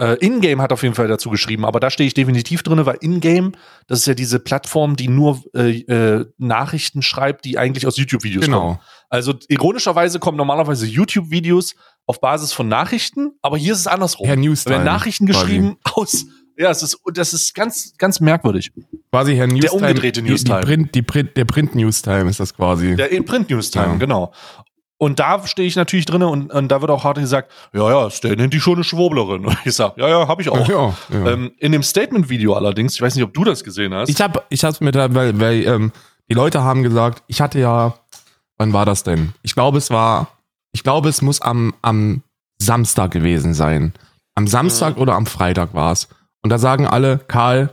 Äh, 0.00 0.14
Ingame 0.24 0.62
hat 0.62 0.72
auf 0.72 0.84
jeden 0.84 0.94
Fall 0.94 1.08
dazu 1.08 1.28
geschrieben, 1.28 1.64
aber 1.64 1.80
da 1.80 1.90
stehe 1.90 2.06
ich 2.06 2.14
definitiv 2.14 2.62
drin, 2.62 2.86
weil 2.86 2.98
Ingame, 3.00 3.50
das 3.88 4.00
ist 4.00 4.06
ja 4.06 4.14
diese 4.14 4.38
Plattform, 4.38 4.94
die 4.94 5.08
nur 5.08 5.42
äh, 5.56 5.80
äh, 5.80 6.26
Nachrichten 6.38 7.02
schreibt, 7.02 7.44
die 7.44 7.58
eigentlich 7.58 7.84
aus 7.84 7.96
YouTube-Videos 7.96 8.44
kommen. 8.44 8.54
Genau. 8.74 8.80
Also 9.08 9.34
ironischerweise 9.48 10.20
kommen 10.20 10.36
normalerweise 10.36 10.86
YouTube-Videos 10.86 11.74
auf 12.06 12.20
Basis 12.20 12.52
von 12.52 12.68
Nachrichten, 12.68 13.32
aber 13.42 13.58
hier 13.58 13.72
ist 13.72 13.80
es 13.80 13.86
andersrum. 13.88 14.26
Herr 14.26 14.36
Da 14.36 14.40
Newstime. 14.42 14.74
werden 14.76 14.84
Nachrichten 14.84 15.26
geschrieben 15.26 15.78
aus. 15.82 16.26
Ja, 16.58 16.70
es 16.70 16.82
ist, 16.82 16.98
das 17.14 17.32
ist 17.32 17.54
ganz, 17.54 17.92
ganz 17.98 18.18
merkwürdig. 18.20 18.72
Quasi 19.12 19.36
Herr 19.36 19.46
Newstime. 19.46 19.72
umgedrehte 19.88 20.22
die- 20.22 20.30
Newstime. 20.30 20.60
Die, 20.60 20.66
Print, 20.66 20.94
die 20.94 21.02
Print, 21.02 21.36
der 21.36 21.44
Print 21.44 21.74
Newstime 21.76 22.28
ist 22.28 22.40
das 22.40 22.52
quasi. 22.54 22.96
Der 22.96 23.10
in 23.12 23.24
Print 23.24 23.48
News 23.50 23.70
Time, 23.70 23.86
Ja. 23.86 23.94
genau. 23.94 24.32
Und 25.00 25.20
da 25.20 25.46
stehe 25.46 25.68
ich 25.68 25.76
natürlich 25.76 26.06
drin 26.06 26.24
und, 26.24 26.52
und 26.52 26.68
da 26.68 26.80
wird 26.80 26.90
auch 26.90 27.04
hart 27.04 27.18
gesagt, 27.18 27.52
ja, 27.72 27.88
ja, 27.88 28.10
Stan 28.10 28.32
nennt 28.32 28.52
die 28.52 28.58
schon 28.58 28.74
eine 28.74 28.82
Schwurblerin. 28.82 29.46
Und 29.46 29.56
ich 29.64 29.74
sag, 29.74 29.96
ja, 29.96 30.08
ja, 30.08 30.26
habe 30.26 30.42
ich 30.42 30.48
auch. 30.48 30.68
ja, 30.68 30.92
ja. 31.10 31.26
Ähm, 31.30 31.52
in 31.58 31.70
dem 31.70 31.84
Statement-Video 31.84 32.54
allerdings, 32.54 32.94
ich 32.96 33.00
weiß 33.00 33.14
nicht, 33.14 33.22
ob 33.22 33.32
du 33.32 33.44
das 33.44 33.62
gesehen 33.62 33.94
hast. 33.94 34.08
Ich 34.08 34.20
habe 34.20 34.42
ich 34.48 34.64
hab's 34.64 34.80
mit 34.80 34.96
der, 34.96 35.14
weil, 35.14 35.38
weil 35.38 35.64
ähm, 35.64 35.92
die 36.28 36.34
Leute 36.34 36.64
haben 36.64 36.82
gesagt, 36.82 37.22
ich 37.28 37.40
hatte 37.40 37.60
ja, 37.60 37.94
wann 38.56 38.72
war 38.72 38.84
das 38.84 39.04
denn? 39.04 39.34
Ich 39.42 39.54
glaube, 39.54 39.78
es 39.78 39.90
war, 39.90 40.26
ich 40.72 40.82
glaube, 40.82 41.08
es 41.08 41.22
muss 41.22 41.40
am, 41.40 41.72
am 41.80 42.22
Samstag 42.60 43.12
gewesen 43.12 43.54
sein. 43.54 43.92
Am 44.34 44.48
Samstag 44.48 44.96
oder 44.96 45.14
am 45.14 45.26
Freitag 45.26 45.74
war 45.74 45.92
es. 45.92 46.08
Und 46.48 46.52
da 46.52 46.56
sagen 46.56 46.86
alle, 46.86 47.18
Karl, 47.18 47.68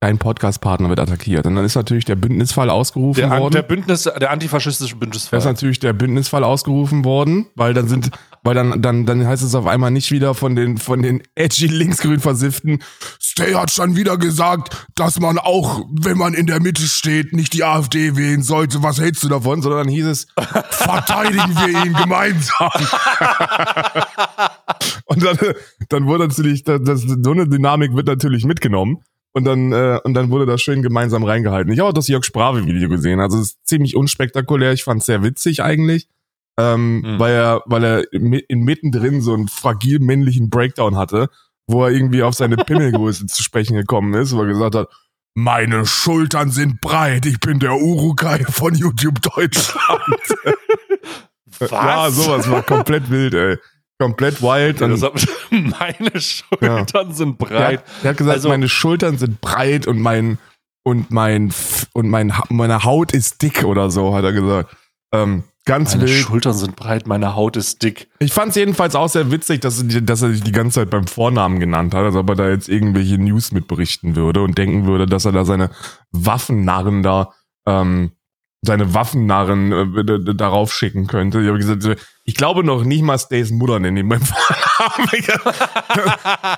dein 0.00 0.16
Podcast-Partner 0.16 0.88
wird 0.88 0.98
attackiert. 0.98 1.46
Und 1.46 1.56
dann 1.56 1.64
ist 1.66 1.74
natürlich 1.74 2.06
der 2.06 2.16
Bündnisfall 2.16 2.70
ausgerufen 2.70 3.20
der, 3.20 3.38
worden. 3.38 3.52
der 3.52 3.60
Bündnis, 3.60 4.04
der 4.04 4.30
antifaschistische 4.30 4.94
Da 4.94 4.98
Bündnisfall. 5.00 5.38
ist 5.40 5.44
natürlich 5.44 5.78
der 5.78 5.92
Bündnisfall 5.92 6.42
ausgerufen 6.42 7.04
worden, 7.04 7.48
weil 7.54 7.74
dann 7.74 7.86
sind, 7.86 8.12
weil 8.44 8.54
dann, 8.54 8.82
dann, 8.82 9.06
dann 9.06 9.26
heißt 9.26 9.42
es 9.42 9.54
auf 9.54 9.66
einmal 9.66 9.90
nicht 9.90 10.12
wieder 10.12 10.34
von 10.34 10.54
den, 10.54 10.76
von 10.76 11.02
den 11.02 11.22
edgy 11.34 11.66
linksgrün 11.66 12.20
versifften, 12.20 12.82
Stay 13.20 13.54
hat 13.54 13.72
schon 13.72 13.96
wieder 13.96 14.16
gesagt, 14.16 14.86
dass 14.94 15.18
man 15.18 15.38
auch, 15.38 15.84
wenn 15.90 16.16
man 16.16 16.34
in 16.34 16.46
der 16.46 16.60
Mitte 16.60 16.82
steht, 16.82 17.32
nicht 17.32 17.52
die 17.52 17.64
AfD 17.64 18.16
wählen 18.16 18.42
sollte. 18.42 18.84
Was 18.84 19.00
hältst 19.00 19.24
du 19.24 19.28
davon? 19.28 19.60
sondern 19.60 19.86
dann 19.86 19.88
hieß 19.88 20.06
es, 20.06 20.28
Verteidigen 20.70 21.56
wir 21.56 21.84
ihn 21.84 21.94
gemeinsam. 21.94 22.70
Und 25.06 25.24
dann, 25.24 25.38
dann 25.88 26.06
wurde 26.06 26.28
natürlich, 26.28 26.64
das, 26.64 26.80
das, 26.82 27.02
so 27.02 27.32
eine 27.32 27.48
Dynamik 27.48 27.94
wird 27.94 28.06
natürlich 28.06 28.44
mitgenommen. 28.44 28.98
Und 29.32 29.44
dann, 29.44 29.72
äh, 29.72 29.98
und 30.04 30.14
dann 30.14 30.30
wurde 30.30 30.46
das 30.46 30.62
schön 30.62 30.80
gemeinsam 30.80 31.24
reingehalten. 31.24 31.72
Ich 31.72 31.80
habe 31.80 31.88
auch 31.88 31.94
das 31.94 32.06
Jörg 32.06 32.24
Sprave-Video 32.24 32.88
gesehen. 32.88 33.18
Also 33.18 33.38
es 33.38 33.48
ist 33.48 33.66
ziemlich 33.66 33.96
unspektakulär. 33.96 34.72
Ich 34.72 34.84
fand 34.84 35.00
es 35.00 35.06
sehr 35.06 35.24
witzig 35.24 35.60
eigentlich. 35.60 36.08
Ähm, 36.58 37.02
Hm. 37.04 37.18
weil 37.18 37.32
er, 37.34 37.62
weil 37.66 37.84
er 37.84 38.04
mi- 38.12 38.44
in 38.48 38.60
mittendrin 38.60 39.20
so 39.20 39.34
einen 39.34 39.48
fragil 39.48 39.98
männlichen 39.98 40.50
Breakdown 40.50 40.96
hatte, 40.96 41.28
wo 41.66 41.84
er 41.84 41.90
irgendwie 41.90 42.22
auf 42.22 42.34
seine 42.34 42.56
Pimmelgröße 42.56 43.26
zu 43.26 43.42
sprechen 43.42 43.74
gekommen 43.76 44.14
ist, 44.14 44.34
wo 44.36 44.40
er 44.42 44.46
gesagt 44.48 44.74
hat, 44.76 44.88
Meine 45.36 45.84
Schultern 45.84 46.50
sind 46.50 46.80
breit. 46.80 47.26
Ich 47.26 47.40
bin 47.40 47.58
der 47.58 47.74
Urukai 47.74 48.44
von 48.44 48.72
YouTube 48.74 49.20
Deutschland. 49.20 50.36
Was? 51.58 51.70
ja, 51.70 52.10
sowas 52.10 52.50
war 52.50 52.62
komplett 52.62 53.10
wild, 53.10 53.34
ey. 53.34 53.56
Komplett 53.98 54.42
wild. 54.42 54.80
Dann, 54.80 55.00
hat- 55.00 55.26
Meine 55.50 56.20
Schultern 56.20 57.12
sind 57.14 57.40
Der 57.40 57.46
breit. 57.46 57.78
hat, 57.80 57.84
der 58.02 58.10
hat 58.10 58.16
gesagt, 58.16 58.34
Also- 58.36 58.48
meine 58.48 58.68
Schultern 58.68 59.18
sind 59.18 59.40
breit 59.40 59.86
und 59.86 60.00
mein 60.00 60.38
und 60.84 61.10
mein 61.10 61.52
und 61.94 62.08
mein 62.10 62.32
meine 62.50 62.84
Haut 62.84 63.12
ist 63.12 63.40
dick 63.42 63.64
oder 63.64 63.90
so, 63.90 64.14
hat 64.14 64.24
er 64.24 64.32
gesagt. 64.32 64.76
Ähm, 65.12 65.44
ganz 65.64 65.94
Meine 65.94 66.08
wild. 66.08 66.18
Schultern 66.18 66.52
sind 66.54 66.76
breit, 66.76 67.06
meine 67.06 67.34
Haut 67.34 67.56
ist 67.56 67.82
dick. 67.82 68.08
Ich 68.18 68.32
fand 68.32 68.50
es 68.50 68.56
jedenfalls 68.56 68.94
auch 68.94 69.08
sehr 69.08 69.30
witzig, 69.30 69.60
dass, 69.60 69.82
er 69.82 70.00
dass 70.00 70.22
er 70.22 70.30
sich 70.30 70.42
die 70.42 70.52
ganze 70.52 70.80
Zeit 70.80 70.90
beim 70.90 71.06
Vornamen 71.06 71.60
genannt 71.60 71.94
hat, 71.94 72.04
als 72.04 72.16
ob 72.16 72.28
er 72.30 72.36
da 72.36 72.48
jetzt 72.48 72.68
irgendwelche 72.68 73.18
News 73.18 73.52
mitberichten 73.52 74.16
würde 74.16 74.42
und 74.42 74.58
denken 74.58 74.86
würde, 74.86 75.06
dass 75.06 75.24
er 75.24 75.32
da 75.32 75.44
seine 75.44 75.70
Waffennarren 76.10 77.02
da 77.02 77.32
ähm, 77.66 78.12
seine 78.66 78.94
Waffennarren 78.94 79.72
äh, 79.72 80.34
darauf 80.34 80.72
schicken 80.72 81.06
könnte. 81.06 81.40
Ich 81.40 81.48
habe 81.48 81.58
gesagt, 81.58 81.86
ich 82.24 82.34
glaube 82.34 82.64
noch 82.64 82.84
nicht 82.84 83.02
mal 83.02 83.18
Stays 83.18 83.50
Mutter 83.50 83.78
nennen 83.78 83.98
ihn 83.98 84.08
beim 84.08 84.20
Vornamen. 84.22 85.24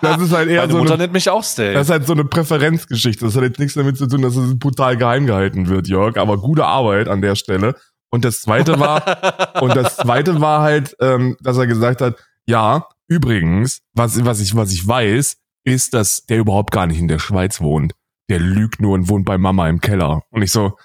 das 0.02 0.20
ist 0.20 0.32
halt 0.32 0.48
eher 0.48 0.62
Meine 0.62 0.72
so 0.72 0.78
Mutter 0.78 0.94
eine, 0.94 1.02
nennt 1.04 1.12
mich 1.12 1.28
auch 1.28 1.42
Stay. 1.42 1.74
das 1.74 1.88
ist 1.88 1.90
halt 1.90 2.06
so 2.06 2.12
eine 2.12 2.24
Präferenzgeschichte. 2.24 3.24
Das 3.24 3.36
hat 3.36 3.42
jetzt 3.42 3.58
nichts 3.58 3.74
damit 3.74 3.96
zu 3.96 4.06
tun, 4.06 4.22
dass 4.22 4.36
es 4.36 4.58
brutal 4.58 4.96
geheim 4.96 5.26
gehalten 5.26 5.68
wird, 5.68 5.88
Jörg. 5.88 6.16
Aber 6.16 6.38
gute 6.38 6.64
Arbeit 6.64 7.08
an 7.08 7.22
der 7.22 7.34
Stelle. 7.34 7.74
Und 8.16 8.24
das 8.24 8.40
zweite 8.40 8.80
war, 8.80 9.60
und 9.60 9.76
das 9.76 9.98
zweite 9.98 10.40
war 10.40 10.62
halt, 10.62 10.96
ähm, 11.00 11.36
dass 11.40 11.58
er 11.58 11.66
gesagt 11.66 12.00
hat, 12.00 12.16
ja, 12.46 12.86
übrigens, 13.08 13.82
was, 13.92 14.24
was 14.24 14.40
ich, 14.40 14.56
was 14.56 14.72
ich 14.72 14.88
weiß, 14.88 15.36
ist, 15.64 15.92
dass 15.92 16.24
der 16.24 16.38
überhaupt 16.38 16.70
gar 16.72 16.86
nicht 16.86 16.98
in 16.98 17.08
der 17.08 17.18
Schweiz 17.18 17.60
wohnt. 17.60 17.92
Der 18.30 18.38
lügt 18.40 18.80
nur 18.80 18.94
und 18.94 19.10
wohnt 19.10 19.26
bei 19.26 19.36
Mama 19.36 19.68
im 19.68 19.82
Keller. 19.82 20.22
Und 20.30 20.40
ich 20.40 20.50
so, 20.50 20.78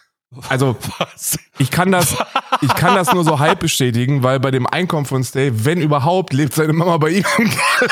also, 0.50 0.76
Was? 0.98 1.40
ich 1.58 1.72
kann 1.72 1.90
das, 1.94 2.18
ich 2.60 2.74
kann 2.76 2.96
das 2.96 3.14
nur 3.14 3.24
so 3.24 3.40
halb 3.40 3.62
bestätigen, 3.62 4.24
weil 4.24 4.42
bei 4.42 4.52
dem 4.52 4.68
Einkommen 4.68 5.06
von 5.06 5.24
Stay, 5.24 5.52
wenn 5.54 5.80
überhaupt, 5.82 6.34
lebt 6.34 6.54
seine 6.54 6.74
Mama 6.74 6.98
bei 6.98 7.12
ihm 7.12 7.26
im 7.38 7.50
Keller. 7.50 7.92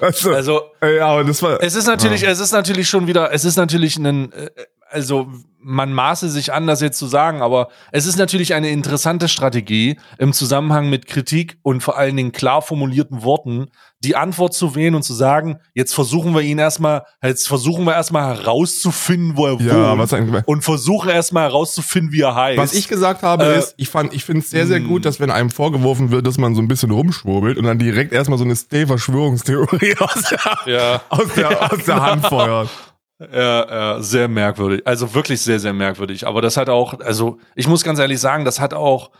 also, 0.00 0.32
Also, 0.32 0.60
ja, 0.82 1.14
und 1.14 1.28
das 1.28 1.42
war, 1.42 1.60
es 1.60 1.74
ist 1.74 1.86
natürlich, 1.86 2.22
es 2.22 2.38
ist 2.38 2.52
natürlich 2.52 2.88
schon 2.88 3.08
wieder, 3.08 3.32
es 3.32 3.44
ist 3.44 3.56
natürlich 3.56 3.96
ein, 3.96 4.32
äh, 4.32 4.50
also 4.96 5.28
man 5.60 5.92
maße 5.92 6.30
sich 6.30 6.54
an, 6.54 6.66
das 6.66 6.80
jetzt 6.80 6.96
zu 6.96 7.06
sagen, 7.06 7.42
aber 7.42 7.68
es 7.90 8.06
ist 8.06 8.16
natürlich 8.16 8.54
eine 8.54 8.70
interessante 8.70 9.28
Strategie 9.28 9.98
im 10.16 10.32
Zusammenhang 10.32 10.88
mit 10.88 11.06
Kritik 11.06 11.58
und 11.62 11.82
vor 11.82 11.98
allen 11.98 12.16
Dingen 12.16 12.32
klar 12.32 12.62
formulierten 12.62 13.24
Worten, 13.24 13.66
die 14.04 14.16
Antwort 14.16 14.54
zu 14.54 14.74
wählen 14.74 14.94
und 14.94 15.02
zu 15.02 15.12
sagen, 15.12 15.58
jetzt 15.74 15.92
versuchen 15.92 16.34
wir 16.34 16.42
ihn 16.42 16.58
erstmal, 16.58 17.02
jetzt 17.22 17.48
versuchen 17.48 17.84
wir 17.84 17.94
erstmal 17.94 18.36
herauszufinden, 18.36 19.36
wo 19.36 19.46
er 19.48 19.60
ja, 19.60 19.98
wohnt. 19.98 20.46
und 20.46 20.62
versuche 20.62 21.10
erstmal 21.10 21.42
herauszufinden, 21.42 22.12
wie 22.12 22.20
er 22.20 22.34
heißt. 22.34 22.58
Was 22.58 22.72
ich 22.72 22.88
gesagt 22.88 23.22
habe, 23.22 23.44
Äh, 23.44 23.58
ist, 23.58 23.74
ich 23.76 23.88
fand, 23.88 24.14
ich 24.14 24.24
finde 24.24 24.40
es 24.40 24.50
sehr, 24.50 24.66
sehr 24.66 24.80
gut, 24.80 25.04
dass 25.04 25.20
wenn 25.20 25.30
einem 25.30 25.50
vorgeworfen 25.50 26.10
wird, 26.10 26.26
dass 26.26 26.38
man 26.38 26.54
so 26.54 26.62
ein 26.62 26.68
bisschen 26.68 26.90
rumschwurbelt 26.90 27.58
und 27.58 27.64
dann 27.64 27.78
direkt 27.78 28.12
erstmal 28.12 28.38
so 28.38 28.44
eine 28.44 28.56
Stay-Verschwörungstheorie 28.56 29.96
aus 29.98 30.22
der, 30.30 30.58
ja. 30.66 31.02
aus 31.08 31.34
der, 31.34 31.72
aus 31.72 31.84
der 31.84 32.00
Hand 32.00 32.24
feuert. 32.26 32.70
Ja, 33.18 33.94
ja, 33.94 34.02
sehr 34.02 34.28
merkwürdig. 34.28 34.86
Also 34.86 35.14
wirklich 35.14 35.40
sehr, 35.40 35.58
sehr 35.58 35.72
merkwürdig. 35.72 36.26
Aber 36.26 36.42
das 36.42 36.56
hat 36.56 36.68
auch, 36.68 37.00
also 37.00 37.38
ich 37.54 37.66
muss 37.66 37.82
ganz 37.82 37.98
ehrlich 37.98 38.20
sagen, 38.20 38.44
das 38.44 38.60
hat 38.60 38.74
auch 38.74 39.10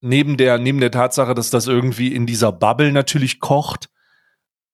neben 0.00 0.36
der, 0.36 0.58
neben 0.58 0.80
der 0.80 0.90
Tatsache, 0.90 1.34
dass 1.34 1.50
das 1.50 1.66
irgendwie 1.66 2.14
in 2.14 2.26
dieser 2.26 2.52
Bubble 2.52 2.92
natürlich 2.92 3.40
kocht, 3.40 3.88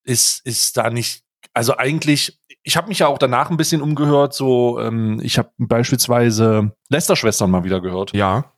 ist, 0.02 0.44
ist 0.44 0.76
da 0.76 0.90
nicht, 0.90 1.22
also 1.54 1.76
eigentlich, 1.76 2.40
ich 2.64 2.76
habe 2.76 2.88
mich 2.88 3.00
ja 3.00 3.06
auch 3.06 3.18
danach 3.18 3.50
ein 3.50 3.56
bisschen 3.56 3.82
umgehört, 3.82 4.34
so, 4.34 4.80
ähm, 4.80 5.20
ich 5.22 5.38
habe 5.38 5.50
beispielsweise 5.58 6.72
Lester-Schwestern 6.88 7.50
mal 7.50 7.64
wieder 7.64 7.80
gehört. 7.80 8.12
Ja. 8.14 8.52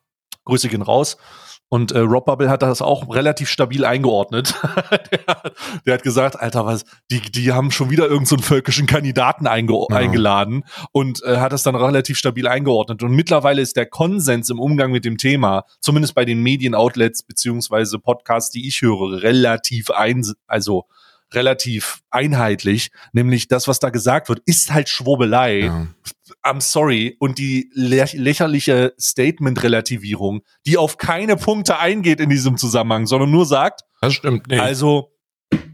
Grüße 0.45 0.69
gehen 0.69 0.83
raus. 0.83 1.19
Und 1.75 1.91
äh, 1.91 1.99
Rob 1.99 2.27
Bubble 2.27 2.49
hat 2.51 2.63
das 2.63 2.81
auch 2.81 3.13
relativ 3.13 3.49
stabil 3.49 3.85
eingeordnet. 3.85 4.55
der, 5.11 5.53
der 5.85 5.95
hat 5.95 6.05
gesagt, 6.05 6.39
Alter, 6.39 6.65
was, 6.67 6.85
die, 7.11 7.21
die 7.21 7.51
haben 7.51 7.73
schon 7.73 7.91
wieder 7.91 8.05
irgendeinen 8.05 8.27
so 8.27 8.37
einen 8.37 8.45
völkischen 8.45 8.87
Kandidaten 8.87 9.49
einge 9.49 9.73
Ja. 9.91 9.97
eingeladen 9.97 10.63
und 10.93 11.25
äh, 11.25 11.39
hat 11.39 11.53
das 11.53 11.65
dann 11.65 11.75
relativ 11.75 12.17
stabil 12.17 12.47
eingeordnet. 12.47 13.03
Und 13.03 13.11
mittlerweile 13.11 13.61
ist 13.61 13.77
der 13.77 13.87
Konsens 13.87 14.51
im 14.51 14.61
Umgang 14.61 14.93
mit 14.93 15.05
dem 15.05 15.19
Thema, 15.19 15.65
zumindest 15.81 16.15
bei 16.15 16.25
den 16.25 16.45
Medienoutlets 16.45 17.25
beziehungsweise 17.25 17.99
Podcasts, 17.99 18.53
die 18.53 18.69
ich 18.69 18.81
höre, 18.81 19.23
relativ 19.25 19.91
ein, 19.91 20.25
also 20.47 20.85
relativ 21.33 22.03
einheitlich, 22.11 22.93
nämlich 23.13 23.49
das, 23.49 23.67
was 23.67 23.81
da 23.81 23.91
gesagt 23.91 24.29
wird, 24.29 24.43
ist 24.47 24.73
halt 24.73 24.89
Schwurbelei. 24.89 25.59
ja. 25.59 25.87
I'm 26.45 26.61
sorry. 26.61 27.17
Und 27.19 27.39
die 27.39 27.71
lä 27.73 28.05
lächerliche 28.13 28.95
Statement-Relativierung, 29.01 30.43
die 30.67 30.77
auf 30.77 30.99
keine 30.99 31.37
Punkte 31.37 31.79
eingeht 31.79 32.21
in 32.21 32.29
diesem 32.31 32.57
Zusammenhang, 32.57 33.07
sondern 33.07 33.31
nur 33.31 33.47
sagt, 33.47 33.83
Das 34.01 34.15
stimmt 34.15 34.49
nicht. 34.49 34.61
also, 34.61 35.13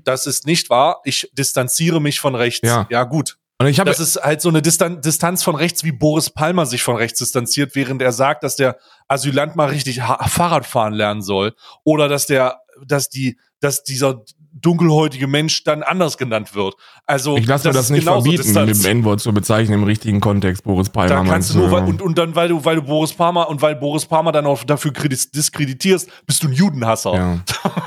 das 0.04 0.26
ist 0.26 0.46
nicht 0.46 0.70
wahr, 0.70 1.00
ich 1.04 1.28
distanziere 1.32 2.00
mich 2.00 2.20
von 2.20 2.34
rechts. 2.34 2.66
Ja. 2.66 2.86
ja 2.90 3.04
gut. 3.04 3.38
und 3.58 3.66
ich 3.66 3.76
Das 3.76 4.00
ist 4.00 4.16
halt 4.22 4.40
so 4.40 4.48
eine 4.48 4.62
Distan 4.62 5.00
Distanz 5.00 5.42
von 5.42 5.54
rechts, 5.54 5.84
wie 5.84 5.92
Boris 5.92 6.30
Palmer 6.30 6.66
sich 6.66 6.82
von 6.82 6.96
rechts 6.96 7.18
distanziert, 7.18 7.74
während 7.74 8.00
er 8.00 8.12
sagt, 8.12 8.44
dass 8.44 8.56
der 8.56 8.78
Asylant 9.08 9.56
mal 9.56 9.68
richtig 9.68 10.00
Fahrrad 10.00 10.66
fahren 10.66 10.92
lernen 10.92 11.22
soll. 11.22 11.54
Oder 11.84 12.08
dass 12.08 12.26
der, 12.26 12.60
dass 12.86 13.08
die, 13.08 13.38
dass 13.60 13.82
dieser 13.82 14.24
dunkelhäutige 14.52 15.26
Mensch 15.26 15.64
dann 15.64 15.82
anders 15.82 16.18
genannt 16.18 16.54
wird. 16.54 16.74
Also, 17.06 17.36
ich 17.36 17.46
lasse 17.46 17.68
mir 17.68 17.74
das 17.74 17.84
ist 17.86 17.90
nicht 17.90 18.04
verbieten, 18.04 18.52
mit 18.66 18.76
dem 18.76 18.84
N-Wort 18.84 19.20
zu 19.20 19.32
bezeichnen 19.32 19.74
im 19.74 19.84
richtigen 19.84 20.20
Kontext, 20.20 20.64
Boris 20.64 20.88
Palmer. 20.90 21.08
Da 21.08 21.24
kannst 21.24 21.54
du 21.54 21.58
nur, 21.58 21.70
weil, 21.70 21.84
und, 21.84 22.02
und 22.02 22.18
dann, 22.18 22.34
weil 22.34 22.48
du, 22.48 22.64
weil 22.64 22.76
du 22.76 22.82
Boris 22.82 23.12
Palmer 23.12 23.48
und 23.48 23.62
weil 23.62 23.76
Boris 23.76 24.06
Palmer 24.06 24.32
dann 24.32 24.46
auch 24.46 24.64
dafür 24.64 24.92
kredit- 24.92 25.34
diskreditierst, 25.34 26.08
bist 26.26 26.42
du 26.42 26.48
ein 26.48 26.52
Judenhasser. 26.52 27.14
ja. 27.14 27.38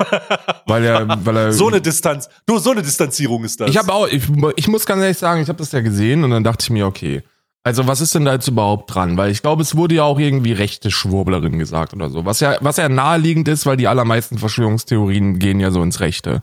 weil 0.66 0.84
er, 0.84 1.24
weil 1.24 1.36
er, 1.36 1.52
So 1.52 1.68
eine 1.68 1.80
Distanz, 1.80 2.28
du, 2.46 2.58
so 2.58 2.70
eine 2.70 2.82
Distanzierung 2.82 3.44
ist 3.44 3.60
das. 3.60 3.70
Ich 3.70 3.76
habe 3.76 3.92
auch, 3.92 4.06
ich, 4.08 4.22
ich 4.56 4.68
muss 4.68 4.86
ganz 4.86 5.02
ehrlich 5.02 5.18
sagen, 5.18 5.42
ich 5.42 5.48
habe 5.48 5.58
das 5.58 5.72
ja 5.72 5.80
gesehen 5.80 6.24
und 6.24 6.30
dann 6.30 6.44
dachte 6.44 6.62
ich 6.62 6.70
mir, 6.70 6.86
okay, 6.86 7.22
also 7.66 7.86
was 7.86 8.02
ist 8.02 8.14
denn 8.14 8.26
da 8.26 8.34
jetzt 8.34 8.46
überhaupt 8.46 8.94
dran? 8.94 9.16
Weil 9.16 9.30
ich 9.30 9.40
glaube, 9.40 9.62
es 9.62 9.74
wurde 9.74 9.94
ja 9.94 10.02
auch 10.04 10.18
irgendwie 10.18 10.52
rechte 10.52 10.90
Schwurblerin 10.90 11.58
gesagt 11.58 11.94
oder 11.94 12.10
so. 12.10 12.26
Was 12.26 12.40
ja, 12.40 12.56
was 12.60 12.76
ja 12.76 12.90
naheliegend 12.90 13.48
ist, 13.48 13.64
weil 13.64 13.78
die 13.78 13.88
allermeisten 13.88 14.36
Verschwörungstheorien 14.36 15.38
gehen 15.38 15.60
ja 15.60 15.70
so 15.70 15.82
ins 15.82 16.00
Rechte. 16.00 16.42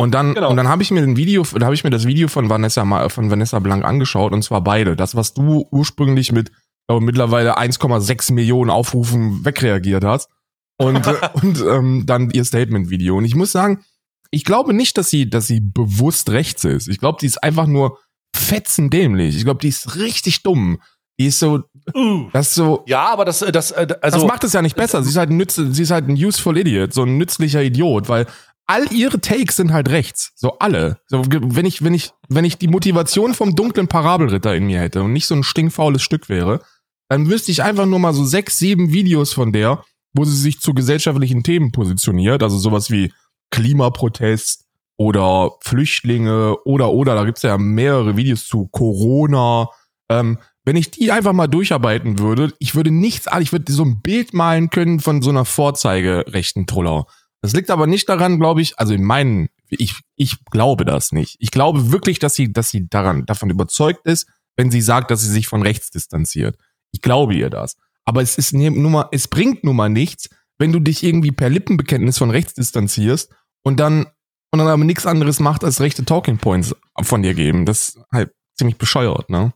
Und 0.00 0.12
dann, 0.14 0.34
Genau. 0.34 0.48
und 0.50 0.56
dann 0.56 0.68
habe 0.68 0.82
ich 0.82 0.90
mir 0.92 1.02
ein 1.02 1.16
Video, 1.16 1.42
da 1.42 1.66
habe 1.66 1.74
ich 1.74 1.82
mir 1.84 1.90
das 1.90 2.06
Video 2.06 2.28
von 2.28 2.48
Vanessa 2.48 3.08
von 3.08 3.30
Vanessa 3.30 3.58
Blank 3.58 3.84
angeschaut 3.84 4.32
und 4.32 4.42
zwar 4.42 4.62
beide. 4.62 4.94
Das, 4.94 5.16
was 5.16 5.34
du 5.34 5.66
ursprünglich 5.72 6.30
mit, 6.30 6.52
glaube 6.86 7.04
mittlerweile 7.04 7.58
1,6 7.58 8.32
Millionen 8.32 8.70
Aufrufen 8.70 9.44
wegreagiert 9.44 10.04
hast 10.04 10.30
und 10.78 11.04
und 11.42 11.60
ähm, 11.68 12.04
dann 12.06 12.30
ihr 12.30 12.44
Statement-Video. 12.44 13.16
Und 13.16 13.24
ich 13.24 13.34
muss 13.34 13.50
sagen, 13.50 13.84
ich 14.30 14.44
glaube 14.44 14.72
nicht, 14.72 14.96
dass 14.98 15.10
sie, 15.10 15.28
dass 15.28 15.46
sie 15.48 15.60
bewusst 15.60 16.30
rechts 16.30 16.62
ist. 16.64 16.86
Ich 16.86 16.98
glaube, 16.98 17.18
die 17.20 17.26
ist 17.26 17.42
einfach 17.42 17.66
nur 17.66 17.98
fetzendämlich. 18.36 19.36
Ich 19.36 19.44
glaube, 19.44 19.60
die 19.60 19.68
ist 19.68 19.96
richtig 19.96 20.42
dumm. 20.42 20.80
Die 21.20 21.26
ist 21.26 21.40
so, 21.40 21.64
Uh. 21.96 22.28
das 22.32 22.48
ist 22.48 22.54
so, 22.54 22.84
Ja, 22.86 23.06
aber 23.08 23.24
das, 23.24 23.42
äh, 23.42 23.50
das, 23.50 23.70
äh, 23.72 23.88
also. 24.02 24.18
das 24.18 24.26
macht 24.28 24.44
es 24.44 24.52
ja 24.52 24.62
nicht 24.62 24.76
besser. 24.76 25.02
Sie 25.02 25.08
ist 25.10 25.16
halt 25.16 25.30
ein 25.30 25.36
Nütz, 25.38 25.56
sie 25.56 25.82
ist 25.82 25.90
halt 25.90 26.06
ein 26.08 26.12
useful 26.12 26.56
idiot, 26.58 26.92
so 26.92 27.02
ein 27.02 27.16
nützlicher 27.18 27.62
Idiot, 27.62 28.08
weil 28.08 28.26
all 28.68 28.92
ihre 28.92 29.20
Takes 29.20 29.56
sind 29.56 29.72
halt 29.72 29.88
rechts. 29.88 30.32
So 30.36 30.58
alle. 30.58 31.00
So, 31.06 31.24
wenn 31.26 31.64
ich, 31.64 31.82
wenn 31.82 31.94
ich, 31.94 32.12
wenn 32.28 32.44
ich 32.44 32.58
die 32.58 32.68
Motivation 32.68 33.34
vom 33.34 33.56
dunklen 33.56 33.88
Parabelritter 33.88 34.54
in 34.54 34.66
mir 34.66 34.78
hätte 34.78 35.02
und 35.02 35.12
nicht 35.12 35.26
so 35.26 35.34
ein 35.34 35.42
stinkfaules 35.42 36.02
Stück 36.02 36.28
wäre, 36.28 36.60
dann 37.08 37.28
wüsste 37.30 37.50
ich 37.50 37.62
einfach 37.62 37.86
nur 37.86 37.98
mal 37.98 38.12
so 38.12 38.24
sechs, 38.24 38.58
sieben 38.58 38.92
Videos 38.92 39.32
von 39.32 39.52
der, 39.52 39.82
wo 40.12 40.24
sie 40.24 40.36
sich 40.36 40.60
zu 40.60 40.74
gesellschaftlichen 40.74 41.42
Themen 41.42 41.72
positioniert, 41.72 42.42
also 42.42 42.58
sowas 42.58 42.90
wie 42.90 43.12
Klimaprotest 43.50 44.66
oder 44.98 45.52
Flüchtlinge 45.62 46.56
oder 46.64 46.90
oder 46.90 47.14
da 47.14 47.24
gibt's 47.24 47.42
ja 47.42 47.56
mehrere 47.56 48.18
Videos 48.18 48.46
zu 48.46 48.68
Corona. 48.68 49.70
Ähm, 50.10 50.38
wenn 50.64 50.76
ich 50.76 50.90
die 50.90 51.10
einfach 51.10 51.32
mal 51.32 51.46
durcharbeiten 51.46 52.18
würde, 52.18 52.52
ich 52.58 52.74
würde 52.74 52.90
nichts, 52.90 53.26
ich 53.40 53.52
würde 53.52 53.72
so 53.72 53.84
ein 53.84 54.02
Bild 54.02 54.34
malen 54.34 54.68
können 54.68 55.00
von 55.00 55.22
so 55.22 55.30
einer 55.30 55.46
vorzeigerechten 55.46 56.66
Troller. 56.66 57.06
Das 57.40 57.52
liegt 57.52 57.70
aber 57.70 57.86
nicht 57.86 58.08
daran, 58.08 58.38
glaube 58.38 58.60
ich, 58.62 58.78
also 58.78 58.94
in 58.94 59.04
meinen, 59.04 59.48
ich, 59.68 59.94
ich 60.16 60.44
glaube 60.46 60.84
das 60.84 61.12
nicht. 61.12 61.36
Ich 61.38 61.50
glaube 61.50 61.92
wirklich, 61.92 62.18
dass 62.18 62.34
sie, 62.34 62.52
dass 62.52 62.70
sie 62.70 62.88
daran, 62.88 63.26
davon 63.26 63.50
überzeugt 63.50 64.06
ist, 64.06 64.28
wenn 64.56 64.70
sie 64.70 64.80
sagt, 64.80 65.10
dass 65.10 65.20
sie 65.20 65.30
sich 65.30 65.46
von 65.46 65.62
rechts 65.62 65.90
distanziert. 65.90 66.56
Ich 66.90 67.00
glaube 67.00 67.34
ihr 67.34 67.50
das. 67.50 67.76
Aber 68.04 68.22
es 68.22 68.38
ist 68.38 68.52
ne- 68.54 68.70
nun 68.70 68.90
mal, 68.92 69.08
es 69.12 69.28
bringt 69.28 69.62
nun 69.64 69.76
mal 69.76 69.88
nichts, 69.88 70.28
wenn 70.58 70.72
du 70.72 70.80
dich 70.80 71.04
irgendwie 71.04 71.30
per 71.30 71.48
Lippenbekenntnis 71.50 72.18
von 72.18 72.30
rechts 72.30 72.54
distanzierst 72.54 73.32
und 73.62 73.78
dann, 73.78 74.06
und 74.50 74.58
dann 74.58 74.66
aber 74.66 74.82
nichts 74.82 75.06
anderes 75.06 75.38
macht, 75.38 75.62
als 75.62 75.80
rechte 75.80 76.04
Talking 76.04 76.38
Points 76.38 76.74
von 77.02 77.22
dir 77.22 77.34
geben. 77.34 77.66
Das 77.66 77.90
ist 77.90 78.00
halt 78.10 78.32
ziemlich 78.56 78.78
bescheuert, 78.78 79.30
ne? 79.30 79.52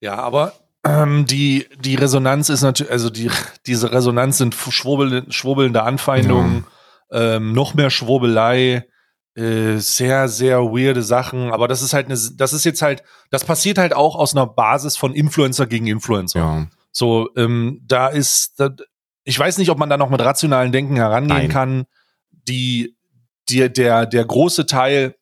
Ja, 0.00 0.14
aber 0.16 0.52
ähm, 0.84 1.26
die, 1.26 1.66
die 1.80 1.96
Resonanz 1.96 2.48
ist 2.48 2.62
natürlich, 2.62 2.92
also 2.92 3.10
die, 3.10 3.30
diese 3.66 3.92
Resonanz 3.92 4.38
sind 4.38 4.54
schwurbel, 4.54 5.24
schwurbelnde 5.30 5.82
Anfeindungen, 5.82 6.64
ähm, 7.10 7.52
noch 7.52 7.74
mehr 7.74 7.90
Schwurbelei, 7.90 8.86
äh, 9.34 9.78
sehr, 9.78 10.28
sehr 10.28 10.60
weirde 10.62 11.02
Sachen. 11.02 11.52
Aber 11.52 11.68
das 11.68 11.82
ist 11.82 11.94
halt 11.94 12.06
eine, 12.06 12.18
das 12.36 12.52
ist 12.52 12.64
jetzt 12.64 12.82
halt, 12.82 13.02
das 13.30 13.44
passiert 13.44 13.78
halt 13.78 13.94
auch 13.94 14.16
aus 14.16 14.34
einer 14.34 14.46
Basis 14.46 14.96
von 14.96 15.14
Influencer 15.14 15.66
gegen 15.66 15.86
Influencer. 15.86 16.38
Ja. 16.38 16.66
So, 16.92 17.28
ähm, 17.36 17.80
da 17.86 18.08
ist, 18.08 18.58
da, 18.58 18.70
ich 19.24 19.38
weiß 19.38 19.58
nicht, 19.58 19.70
ob 19.70 19.78
man 19.78 19.90
da 19.90 19.96
noch 19.96 20.10
mit 20.10 20.20
rationalen 20.20 20.72
Denken 20.72 20.96
herangehen 20.96 21.38
Nein. 21.38 21.48
kann. 21.48 21.84
Die, 22.30 22.96
die, 23.48 23.72
der, 23.72 24.06
der 24.06 24.24
große 24.24 24.66
Teil 24.66 25.14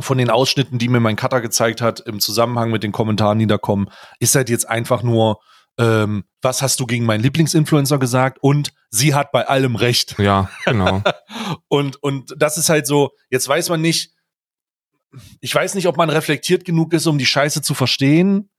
von 0.00 0.18
den 0.18 0.30
Ausschnitten, 0.30 0.78
die 0.78 0.88
mir 0.88 1.00
mein 1.00 1.16
Cutter 1.16 1.40
gezeigt 1.40 1.82
hat, 1.82 2.00
im 2.00 2.20
Zusammenhang 2.20 2.70
mit 2.70 2.82
den 2.82 2.92
Kommentaren, 2.92 3.38
die 3.38 3.46
da 3.46 3.58
kommen, 3.58 3.88
ist 4.20 4.34
halt 4.34 4.48
jetzt 4.48 4.68
einfach 4.68 5.02
nur, 5.02 5.40
ähm, 5.78 6.24
was 6.40 6.62
hast 6.62 6.80
du 6.80 6.86
gegen 6.86 7.04
meinen 7.04 7.22
Lieblingsinfluencer 7.22 7.98
gesagt? 7.98 8.38
Und 8.40 8.72
sie 8.90 9.14
hat 9.14 9.32
bei 9.32 9.46
allem 9.46 9.76
recht. 9.76 10.18
Ja, 10.18 10.50
genau. 10.64 11.02
Und, 11.68 12.02
und 12.02 12.34
das 12.36 12.58
ist 12.58 12.68
halt 12.68 12.86
so, 12.86 13.12
jetzt 13.30 13.48
weiß 13.48 13.70
man 13.70 13.80
nicht, 13.80 14.12
ich 15.40 15.54
weiß 15.54 15.74
nicht, 15.74 15.86
ob 15.86 15.96
man 15.96 16.10
reflektiert 16.10 16.64
genug 16.64 16.92
ist, 16.92 17.06
um 17.06 17.18
die 17.18 17.26
Scheiße 17.26 17.62
zu 17.62 17.74
verstehen. 17.74 18.50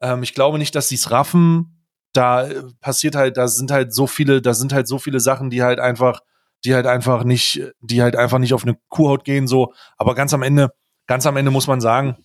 Ähm, 0.00 0.22
ich 0.22 0.34
glaube 0.34 0.58
nicht, 0.58 0.74
dass 0.74 0.88
sie 0.88 0.94
es 0.94 1.10
raffen. 1.10 1.86
Da 2.12 2.48
äh, 2.48 2.62
passiert 2.80 3.14
halt, 3.14 3.36
da 3.36 3.48
sind 3.48 3.70
halt 3.70 3.94
so 3.94 4.06
viele, 4.06 4.42
da 4.42 4.54
sind 4.54 4.72
halt 4.72 4.88
so 4.88 4.98
viele 4.98 5.20
Sachen, 5.20 5.50
die 5.50 5.62
halt 5.62 5.80
einfach, 5.80 6.20
die 6.64 6.74
halt 6.74 6.86
einfach 6.86 7.24
nicht, 7.24 7.60
die 7.80 8.02
halt 8.02 8.16
einfach 8.16 8.38
nicht 8.38 8.54
auf 8.54 8.64
eine 8.64 8.76
Kuhhaut 8.88 9.24
gehen, 9.24 9.46
so. 9.46 9.72
Aber 9.96 10.14
ganz 10.14 10.32
am 10.34 10.42
Ende, 10.42 10.72
ganz 11.06 11.26
am 11.26 11.36
Ende 11.36 11.50
muss 11.50 11.66
man 11.66 11.80
sagen, 11.80 12.16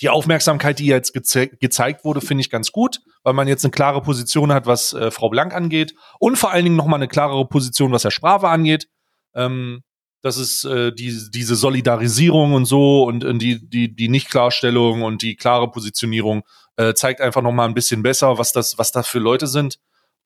die 0.00 0.08
Aufmerksamkeit, 0.08 0.78
die 0.78 0.86
jetzt 0.86 1.12
geze 1.12 1.48
gezeigt 1.48 2.04
wurde, 2.04 2.20
finde 2.20 2.42
ich 2.42 2.50
ganz 2.50 2.70
gut, 2.70 3.00
weil 3.22 3.32
man 3.32 3.48
jetzt 3.48 3.64
eine 3.64 3.70
klare 3.70 4.02
Position 4.02 4.52
hat, 4.52 4.66
was 4.66 4.92
äh, 4.92 5.10
Frau 5.10 5.28
Blank 5.28 5.54
angeht 5.54 5.94
und 6.18 6.36
vor 6.36 6.52
allen 6.52 6.64
Dingen 6.64 6.76
nochmal 6.76 6.98
eine 6.98 7.08
klarere 7.08 7.46
Position, 7.48 7.92
was 7.92 8.04
Herr 8.04 8.10
Sprave 8.10 8.48
angeht. 8.48 8.88
Ähm, 9.34 9.82
das 10.22 10.38
ist 10.38 10.64
äh, 10.64 10.92
die, 10.92 11.30
diese 11.30 11.56
Solidarisierung 11.56 12.52
und 12.52 12.64
so 12.64 13.04
und, 13.04 13.24
und 13.24 13.38
die, 13.38 13.68
die, 13.68 13.94
die 13.94 14.08
Nicht-Klarstellung 14.08 15.02
und 15.02 15.22
die 15.22 15.36
klare 15.36 15.70
Positionierung 15.70 16.42
äh, 16.76 16.94
zeigt 16.94 17.20
einfach 17.20 17.42
nochmal 17.42 17.68
ein 17.68 17.74
bisschen 17.74 18.02
besser, 18.02 18.38
was 18.38 18.52
das, 18.52 18.78
was 18.78 18.92
das 18.92 19.06
für 19.06 19.18
Leute 19.18 19.46
sind 19.46 19.78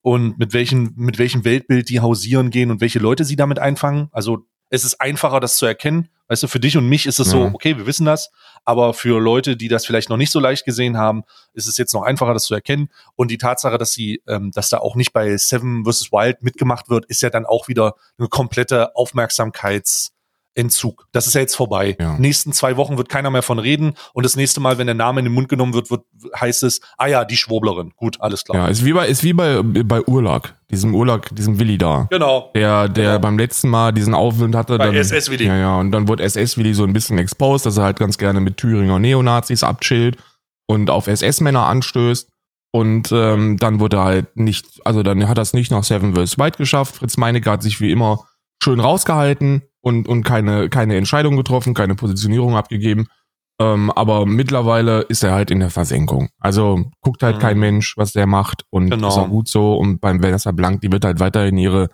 und 0.03 0.39
mit 0.39 0.53
welchen, 0.53 0.93
mit 0.97 1.19
welchem 1.19 1.45
Weltbild 1.45 1.89
die 1.89 2.01
hausieren 2.01 2.51
gehen 2.51 2.71
und 2.71 2.81
welche 2.81 2.99
Leute 2.99 3.25
sie 3.25 3.37
damit 3.37 3.59
einfangen. 3.59 4.09
Also 4.13 4.47
es 4.71 4.85
ist 4.85 5.01
einfacher, 5.01 5.41
das 5.41 5.57
zu 5.57 5.67
erkennen. 5.67 6.09
Weißt 6.29 6.45
du, 6.45 6.47
für 6.47 6.61
dich 6.61 6.77
und 6.77 6.89
mich 6.89 7.07
ist 7.07 7.19
es 7.19 7.29
so, 7.31 7.49
Mhm. 7.49 7.55
okay, 7.57 7.77
wir 7.77 7.87
wissen 7.87 8.07
das, 8.07 8.31
aber 8.65 8.95
für 8.95 9.21
Leute, 9.21 9.57
die 9.57 9.67
das 9.67 9.85
vielleicht 9.85 10.11
noch 10.11 10.17
nicht 10.17 10.31
so 10.31 10.39
leicht 10.39 10.65
gesehen 10.65 10.97
haben, 10.97 11.25
ist 11.55 11.67
es 11.67 11.77
jetzt 11.77 11.93
noch 11.93 12.03
einfacher, 12.03 12.35
das 12.35 12.45
zu 12.45 12.55
erkennen. 12.55 12.89
Und 13.17 13.33
die 13.33 13.39
Tatsache, 13.39 13.79
dass 13.79 13.91
sie, 13.93 14.23
ähm, 14.29 14.53
dass 14.53 14.69
da 14.69 14.79
auch 14.79 14.95
nicht 14.95 15.13
bei 15.13 15.37
Seven 15.37 15.85
vs. 15.85 16.13
Wild 16.13 16.43
mitgemacht 16.43 16.89
wird, 16.89 17.05
ist 17.07 17.21
ja 17.21 17.31
dann 17.31 17.47
auch 17.47 17.67
wieder 17.67 17.95
eine 18.17 18.29
komplette 18.29 18.95
Aufmerksamkeitsentzug. 20.61 21.07
Das 21.13 21.27
ist 21.27 21.35
ja 21.35 21.41
jetzt 21.41 21.57
vorbei. 21.57 21.97
Ja. 21.99 22.19
Nächsten 22.19 22.53
zwei 22.53 22.77
Wochen 22.77 22.97
wird 22.99 23.09
keiner 23.09 23.31
mehr 23.31 23.43
von 23.43 23.59
reden 23.59 23.95
und 24.13 24.25
das 24.25 24.37
nächste 24.37 24.61
Mal, 24.61 24.79
wenn 24.79 24.87
der 24.87 24.95
Name 24.95 25.21
in 25.21 25.25
den 25.27 25.35
Mund 25.35 25.49
genommen 25.49 25.75
wird, 25.75 25.91
wird 25.91 26.03
heißt 26.39 26.63
es, 26.63 26.81
ah 26.99 27.07
ja, 27.07 27.25
die 27.25 27.37
Schwurblerin. 27.37 27.93
Gut, 27.97 28.21
alles 28.21 28.45
klar. 28.45 28.59
Ja, 28.59 28.69
ist 28.69 28.85
wie 28.85 28.93
bei, 28.93 29.09
ist 29.09 29.25
wie 29.25 29.33
bei, 29.33 29.63
bei 29.63 30.03
Urlag, 30.03 30.55
diesem 30.71 30.95
Urlag, 30.95 31.35
diesem 31.35 31.59
Willi 31.59 31.79
da. 31.79 32.07
Genau. 32.11 32.51
Der, 32.55 32.89
der 32.89 33.11
Genau. 33.11 33.19
beim 33.21 33.39
letzten 33.39 33.69
Mal 33.69 33.93
diesen 33.93 34.15
Aufwind 34.15 34.55
hatte. 34.55 34.79
Bei 34.79 34.87
dann, 34.87 34.95
SS-Willi. 34.95 35.47
Ja, 35.47 35.57
ja, 35.57 35.77
und 35.79 35.93
dann 35.93 36.09
wurde 36.09 36.23
SS-Willi 36.25 36.75
so 36.75 36.85
ein 36.85 36.93
bisschen 36.93 37.19
exposed, 37.19 37.67
dass 37.67 37.77
er 37.79 37.85
halt 37.85 37.99
ganz 37.99 38.19
gerne 38.19 38.41
mit 38.41 38.57
Thüringer 38.57 38.99
Neonazis 38.99 39.63
abchillt 39.63 40.17
und 40.67 40.91
auf 40.91 41.07
SS-Männer 41.07 41.67
anstößt. 41.67 42.29
Und 42.73 43.11
ähm, 43.11 43.57
dann 43.57 43.81
wurde 43.81 43.97
er 43.97 44.05
halt 44.05 44.37
nicht, 44.37 44.81
also 44.85 45.03
dann 45.03 45.27
hat 45.29 45.39
er 45.39 45.43
es 45.43 45.55
nicht 45.55 45.73
nach 45.73 45.83
Seven 45.83 46.15
vs. 46.15 46.39
White 46.39 46.57
geschafft. 46.59 46.97
Fritz 46.97 47.17
Meinecke 47.17 47.51
hat 47.51 47.65
sich 47.65 47.81
wie 47.81 47.91
immer 47.91 48.27
schön 48.63 48.79
rausgehalten 48.79 49.63
und, 49.81 50.09
und 50.09 50.23
keine, 50.25 50.69
keine 50.69 50.97
Entscheidung 50.97 51.37
getroffen, 51.37 51.75
keine 51.75 51.95
Positionierung 51.95 52.57
abgegeben. 52.57 53.07
Ähm, 53.61 53.91
aber 53.91 54.25
mittlerweile 54.27 55.03
ist 55.03 55.23
er 55.23 55.33
halt 55.33 55.51
in 55.51 55.61
der 55.61 55.71
Versenkung. 55.71 56.31
Also 56.39 56.91
guckt 57.03 57.23
halt 57.23 57.37
Mhm. 57.37 57.41
kein 57.41 57.59
Mensch, 57.59 57.97
was 57.97 58.13
der 58.13 58.27
macht 58.27 58.65
und 58.71 58.91
Genau. 58.91 59.09
ist 59.09 59.17
auch 59.19 59.29
gut 59.29 59.49
so. 59.49 59.75
Und 59.75 60.01
beim 60.01 60.23
Vanessa 60.23 60.51
Blank, 60.53 60.81
die 60.81 60.91
wird 60.93 61.05
halt 61.05 61.21
weiterhin 61.21 61.59
ihre 61.59 61.89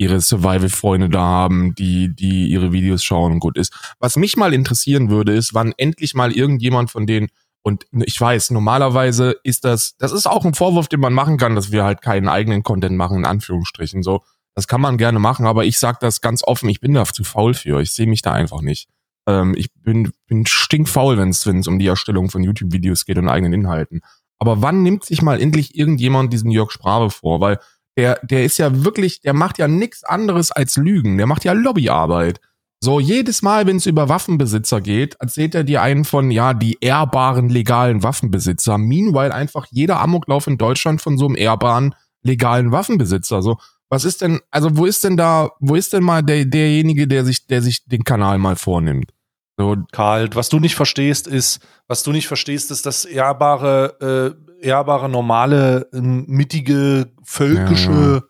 ihre 0.00 0.20
Survival-Freunde 0.20 1.08
da 1.08 1.18
haben, 1.22 1.74
die, 1.74 2.14
die 2.14 2.46
ihre 2.46 2.70
Videos 2.72 3.02
schauen 3.02 3.32
und 3.32 3.40
gut 3.40 3.58
ist. 3.58 3.74
Was 3.98 4.16
mich 4.16 4.36
mal 4.36 4.54
interessieren 4.54 5.10
würde, 5.10 5.32
ist, 5.32 5.54
wann 5.54 5.72
endlich 5.76 6.14
mal 6.14 6.30
irgendjemand 6.30 6.88
von 6.92 7.04
denen, 7.04 7.26
und 7.62 7.84
ich 7.92 8.20
weiß, 8.20 8.50
normalerweise 8.52 9.34
ist 9.42 9.64
das, 9.64 9.96
das 9.98 10.12
ist 10.12 10.28
auch 10.28 10.44
ein 10.44 10.54
Vorwurf, 10.54 10.86
den 10.86 11.00
man 11.00 11.12
machen 11.12 11.36
kann, 11.36 11.56
dass 11.56 11.72
wir 11.72 11.82
halt 11.82 12.00
keinen 12.00 12.28
eigenen 12.28 12.62
Content 12.62 12.96
machen, 12.96 13.16
in 13.18 13.24
Anführungsstrichen, 13.24 14.04
so. 14.04 14.22
Das 14.58 14.66
kann 14.66 14.80
man 14.80 14.98
gerne 14.98 15.20
machen, 15.20 15.46
aber 15.46 15.66
ich 15.66 15.78
sag 15.78 16.00
das 16.00 16.20
ganz 16.20 16.42
offen, 16.42 16.68
ich 16.68 16.80
bin 16.80 16.92
da 16.92 17.04
zu 17.04 17.22
faul 17.22 17.54
für. 17.54 17.80
Ich 17.80 17.92
sehe 17.92 18.08
mich 18.08 18.22
da 18.22 18.32
einfach 18.32 18.60
nicht. 18.60 18.88
Ähm, 19.28 19.54
ich 19.56 19.72
bin, 19.72 20.10
bin 20.26 20.46
stinkfaul, 20.46 21.16
wenn 21.16 21.28
es 21.28 21.46
um 21.68 21.78
die 21.78 21.86
Erstellung 21.86 22.28
von 22.28 22.42
YouTube-Videos 22.42 23.04
geht 23.04 23.18
und 23.18 23.28
eigenen 23.28 23.52
Inhalten. 23.52 24.00
Aber 24.40 24.60
wann 24.60 24.82
nimmt 24.82 25.04
sich 25.04 25.22
mal 25.22 25.40
endlich 25.40 25.78
irgendjemand 25.78 26.32
diesen 26.32 26.50
Jörg 26.50 26.72
Sprave 26.72 27.10
vor? 27.10 27.40
Weil 27.40 27.60
der, 27.96 28.18
der 28.24 28.44
ist 28.44 28.58
ja 28.58 28.84
wirklich, 28.84 29.20
der 29.20 29.32
macht 29.32 29.58
ja 29.58 29.68
nichts 29.68 30.02
anderes 30.02 30.50
als 30.50 30.76
Lügen. 30.76 31.18
Der 31.18 31.28
macht 31.28 31.44
ja 31.44 31.52
Lobbyarbeit. 31.52 32.40
So, 32.80 32.98
jedes 32.98 33.42
Mal, 33.42 33.64
wenn 33.68 33.76
es 33.76 33.86
über 33.86 34.08
Waffenbesitzer 34.08 34.80
geht, 34.80 35.14
erzählt 35.20 35.54
er 35.54 35.62
dir 35.62 35.82
einen 35.82 36.04
von, 36.04 36.32
ja, 36.32 36.52
die 36.52 36.78
ehrbaren 36.80 37.48
legalen 37.48 38.02
Waffenbesitzer. 38.02 38.76
Meanwhile 38.76 39.32
einfach 39.32 39.66
jeder 39.70 40.00
Amoklauf 40.00 40.48
in 40.48 40.58
Deutschland 40.58 41.00
von 41.00 41.16
so 41.16 41.26
einem 41.26 41.36
ehrbaren 41.36 41.94
legalen 42.24 42.72
Waffenbesitzer. 42.72 43.40
So, 43.40 43.58
was 43.90 44.04
ist 44.04 44.20
denn, 44.22 44.40
also 44.50 44.76
wo 44.76 44.84
ist 44.86 45.04
denn 45.04 45.16
da, 45.16 45.50
wo 45.60 45.74
ist 45.74 45.92
denn 45.92 46.02
mal 46.02 46.22
der, 46.22 46.44
derjenige, 46.44 47.06
der 47.08 47.24
sich, 47.24 47.46
der 47.46 47.62
sich 47.62 47.84
den 47.86 48.04
Kanal 48.04 48.38
mal 48.38 48.56
vornimmt? 48.56 49.12
So, 49.56 49.76
Karl, 49.92 50.28
was 50.34 50.48
du 50.50 50.60
nicht 50.60 50.76
verstehst, 50.76 51.26
ist, 51.26 51.60
was 51.88 52.02
du 52.04 52.12
nicht 52.12 52.28
verstehst, 52.28 52.70
ist, 52.70 52.86
dass 52.86 53.04
ehrbare, 53.04 54.36
äh, 54.62 54.66
ehrbare, 54.66 55.08
normale, 55.08 55.88
äh, 55.92 56.00
mittige, 56.00 57.10
völkische, 57.24 57.90
Ja, 57.90 58.14
ja. 58.16 58.22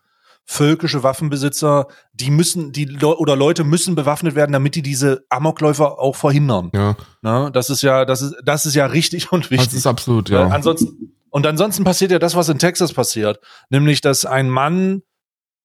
völkische 0.46 1.02
Waffenbesitzer, 1.02 1.88
die 2.14 2.30
müssen, 2.30 2.72
die 2.72 2.86
Le 2.86 3.16
oder 3.18 3.36
Leute 3.36 3.64
müssen 3.64 3.94
bewaffnet 3.94 4.34
werden, 4.36 4.52
damit 4.52 4.74
die 4.74 4.82
diese 4.82 5.24
Amokläufer 5.28 5.98
auch 5.98 6.16
verhindern. 6.16 6.70
ja, 6.74 6.96
Ne? 7.20 7.50
Das 7.52 7.68
ist 7.68 7.82
ja, 7.82 8.06
das 8.06 8.22
ist, 8.22 8.34
das 8.44 8.64
ist 8.64 8.74
ja 8.74 8.86
richtig 8.86 9.30
und 9.30 9.44
das 9.44 9.50
wichtig. 9.50 9.74
ist 9.74 9.86
absolut, 9.86 10.30
Äh, 10.30 10.34
ja. 10.34 10.46
ansonsten, 10.46 11.12
und 11.30 11.46
ansonsten 11.46 11.84
passiert 11.84 12.10
ja 12.10 12.18
das, 12.18 12.36
was 12.36 12.48
in 12.48 12.58
Texas 12.58 12.94
passiert. 12.94 13.38
Nämlich, 13.68 14.00
dass 14.00 14.24
ein 14.24 14.48
Mann 14.48 15.02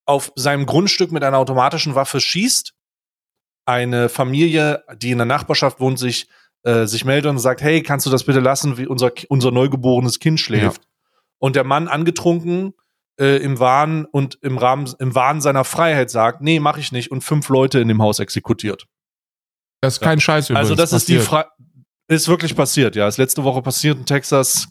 auf 0.06 0.32
seinem 0.36 0.66
Grundstück 0.66 1.12
mit 1.12 1.24
einer 1.24 1.38
automatischen 1.38 1.96
Waffe 1.96 2.20
schießt, 2.20 2.74
eine 3.66 4.10
Familie, 4.10 4.84
die 4.98 5.12
in 5.12 5.18
der 5.18 5.26
Nachbarschaft 5.26 5.80
wohnt, 5.80 5.98
sich, 5.98 6.28
äh, 6.64 6.86
sich 6.86 7.06
meldet 7.06 7.30
und 7.30 7.40
sagt, 7.40 7.62
hey, 7.62 7.82
kannst 7.82 8.06
du 8.06 8.10
das 8.10 8.26
bitte 8.26 8.40
lassen, 8.40 8.78
wie 8.78 8.88
unser, 8.88 9.12
unser 9.30 9.52
neugeborenes 9.52 10.20
Kind 10.20 10.40
schläft. 10.40 10.82
Und 11.40 11.56
der 11.56 11.64
Mann 11.64 11.88
angetrunken 11.88 12.74
äh, 13.20 13.38
im 13.38 13.60
Wahn 13.60 14.06
und 14.06 14.38
im 14.42 14.58
Rahmen, 14.58 14.94
im 15.00 15.16
Wahn 15.16 15.42
seiner 15.42 15.64
Freiheit 15.64 16.10
sagt, 16.10 16.42
nee, 16.42 16.60
mach 16.60 16.78
ich 16.78 16.92
nicht 16.92 17.12
und 17.12 17.22
fünf 17.22 17.50
Leute 17.50 17.80
in 17.80 17.88
dem 17.88 18.02
Haus 18.02 18.20
exekutiert. 18.20 18.88
Das 19.82 19.96
ist 19.96 20.00
kein 20.00 20.20
Scheiß 20.20 20.50
übrigens. 20.50 20.70
Also 20.70 20.76
das 20.76 20.94
ist 20.94 21.10
die 21.10 21.18
passiert. 21.18 21.48
Ist 22.10 22.28
wirklich 22.28 22.56
passiert, 22.56 22.98
ja. 22.98 23.08
Ist 23.08 23.18
letzte 23.18 23.46
Woche 23.46 23.62
passiert 23.62 23.98
in 23.98 24.06
Texas. 24.06 24.68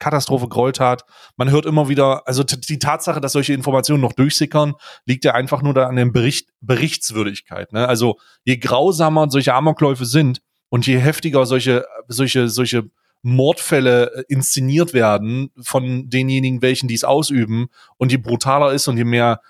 Katastrophe, 0.00 0.48
Gräueltat. 0.48 1.04
Man 1.36 1.50
hört 1.50 1.66
immer 1.66 1.88
wieder, 1.88 2.26
also 2.26 2.42
die 2.42 2.78
Tatsache, 2.80 3.20
dass 3.20 3.32
solche 3.32 3.54
Informationen 3.54 4.00
noch 4.00 4.12
durchsickern, 4.12 4.74
liegt 5.06 5.24
ja 5.24 5.34
einfach 5.34 5.62
nur 5.62 5.72
da 5.72 5.86
an 5.86 5.94
der 5.94 6.06
Bericht, 6.06 6.50
Berichtswürdigkeit. 6.60 7.72
Ne? 7.72 7.86
Also 7.86 8.18
je 8.42 8.56
grausamer 8.56 9.30
solche 9.30 9.54
Amokläufe 9.54 10.04
sind 10.04 10.40
und 10.68 10.86
je 10.86 10.98
heftiger 10.98 11.46
solche, 11.46 11.86
solche, 12.08 12.48
solche 12.48 12.90
Mordfälle 13.24 14.12
äh, 14.12 14.24
inszeniert 14.28 14.92
werden 14.92 15.50
von 15.60 16.10
denjenigen, 16.10 16.60
welchen 16.60 16.88
die 16.88 16.94
es 16.94 17.04
ausüben, 17.04 17.68
und 17.96 18.12
je 18.12 18.18
brutaler 18.18 18.72
ist 18.72 18.86
und 18.86 18.98
je 18.98 19.04
mehr 19.04 19.40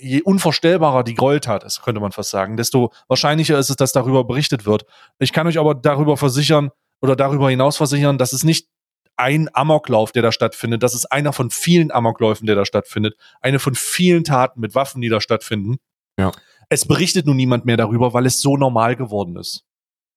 je 0.00 0.22
unvorstellbarer 0.22 1.04
die 1.04 1.14
Gräueltat 1.14 1.64
ist, 1.64 1.82
könnte 1.82 2.00
man 2.00 2.12
fast 2.12 2.30
sagen, 2.30 2.56
desto 2.56 2.92
wahrscheinlicher 3.06 3.58
ist 3.58 3.70
es, 3.70 3.76
dass 3.76 3.92
darüber 3.92 4.24
berichtet 4.24 4.66
wird. 4.66 4.84
Ich 5.18 5.32
kann 5.32 5.46
euch 5.46 5.58
aber 5.58 5.74
darüber 5.74 6.16
versichern 6.16 6.70
oder 7.00 7.14
darüber 7.14 7.48
hinaus 7.50 7.76
versichern, 7.76 8.18
dass 8.18 8.32
es 8.32 8.42
nicht 8.42 8.68
ein 9.16 9.48
Amoklauf, 9.52 10.12
der 10.12 10.22
da 10.22 10.32
stattfindet, 10.32 10.82
das 10.82 10.94
ist 10.94 11.06
einer 11.06 11.32
von 11.32 11.50
vielen 11.50 11.90
Amokläufen, 11.90 12.46
der 12.46 12.54
da 12.56 12.64
stattfindet, 12.64 13.16
eine 13.40 13.58
von 13.58 13.74
vielen 13.74 14.24
Taten 14.24 14.60
mit 14.60 14.74
Waffen, 14.74 15.00
die 15.00 15.08
da 15.08 15.20
stattfinden. 15.20 15.76
Ja. 16.18 16.32
Es 16.68 16.86
berichtet 16.86 17.26
nun 17.26 17.36
niemand 17.36 17.64
mehr 17.64 17.76
darüber, 17.76 18.12
weil 18.12 18.26
es 18.26 18.40
so 18.40 18.56
normal 18.56 18.96
geworden 18.96 19.36
ist. 19.36 19.64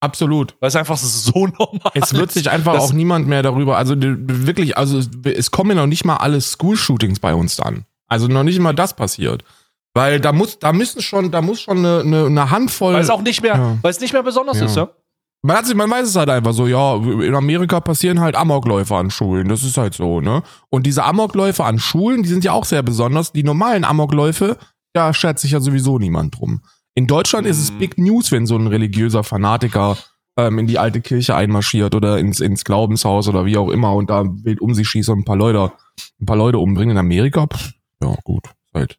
Absolut. 0.02 0.56
Weil 0.60 0.70
es 0.70 0.76
einfach 0.76 0.98
so 0.98 1.48
normal 1.60 1.92
Es 1.94 2.14
wird 2.14 2.32
sich 2.32 2.50
einfach 2.50 2.80
auch 2.80 2.94
niemand 2.94 3.28
mehr 3.28 3.44
darüber, 3.44 3.78
also 3.78 3.96
wirklich, 3.98 4.78
also 4.78 4.98
es, 4.98 5.10
es 5.24 5.52
kommen 5.52 5.72
ja 5.72 5.76
noch 5.76 5.88
nicht 5.88 6.06
mal 6.06 6.18
alle 6.18 6.42
School-Shootings 6.42 7.20
bei 7.20 7.34
uns 7.34 7.60
an. 7.60 7.86
Also 8.12 8.28
noch 8.28 8.44
nicht 8.44 8.60
mal 8.60 8.74
das 8.74 8.96
passiert. 8.96 9.44
Weil 9.94 10.20
da 10.20 10.32
muss, 10.32 10.60
da 10.60 10.72
müssen 10.74 11.02
schon, 11.02 11.32
da 11.32 11.42
muss 11.42 11.62
schon 11.62 11.78
eine, 11.80 12.02
eine, 12.02 12.26
eine 12.26 12.52
Handvoll. 12.52 12.94
Weil 12.94 13.02
es 13.02 13.10
auch 13.10 13.22
nicht 13.22 13.42
mehr, 13.42 13.56
Ja. 13.56 13.78
weil 13.82 13.92
es 13.92 14.00
nicht 14.00 14.14
mehr 14.14 14.24
besonders 14.24 14.60
Ja. 14.60 14.66
ist, 14.66 14.76
ja? 14.76 14.90
man, 15.44 15.58
hat 15.58 15.66
sich, 15.66 15.76
man 15.76 15.90
weiß 15.90 16.08
es 16.08 16.16
halt 16.16 16.30
einfach 16.30 16.54
so, 16.54 16.68
ja, 16.68 16.96
in 16.96 17.34
Amerika 17.36 17.80
passieren 17.80 18.20
halt 18.20 18.36
Amokläufe 18.36 18.96
an 18.96 19.10
Schulen, 19.12 19.48
das 19.50 19.64
ist 19.64 19.78
halt 19.78 19.94
so, 19.94 20.22
ne? 20.22 20.44
Und 20.70 20.86
diese 20.86 21.04
Amokläufe 21.04 21.64
an 21.64 21.80
Schulen, 21.80 22.22
die 22.24 22.30
sind 22.30 22.44
ja 22.44 22.52
auch 22.54 22.66
sehr 22.66 22.84
besonders. 22.84 23.32
Die 23.34 23.44
normalen 23.44 23.84
Amokläufe, 23.84 24.58
da 24.94 25.14
schert 25.14 25.40
sich 25.40 25.52
ja 25.52 25.60
sowieso 25.60 25.98
niemand 26.00 26.38
drum. 26.40 26.62
In 26.96 27.08
Deutschland 27.08 27.48
ist 27.48 27.60
es 27.60 27.72
Mhm. 27.72 27.80
Big 27.80 27.98
News, 27.98 28.32
wenn 28.32 28.46
so 28.46 28.56
ein 28.58 28.68
religiöser 28.68 29.24
Fanatiker 29.24 29.98
ähm, 30.38 30.60
in 30.60 30.68
die 30.68 30.78
alte 30.80 31.02
Kirche 31.02 31.36
einmarschiert 31.36 31.96
oder 31.96 32.18
ins, 32.20 32.40
ins 32.40 32.64
Glaubenshaus 32.64 33.28
oder 33.28 33.46
wie 33.46 33.58
auch 33.58 33.70
immer 33.70 33.94
und 33.96 34.10
da 34.10 34.24
wild 34.44 34.62
um 34.62 34.74
sich 34.74 34.88
schießt 34.88 35.10
und 35.10 35.20
ein 35.20 35.26
paar 35.26 35.36
Leute, 35.38 35.72
ein 36.22 36.26
paar 36.26 36.38
Leute 36.38 36.60
umbringen. 36.60 36.92
In 36.92 36.98
Amerika, 36.98 37.48
pff, 37.48 37.72
ja 38.02 38.16
gut, 38.24 38.50
halt. 38.74 38.98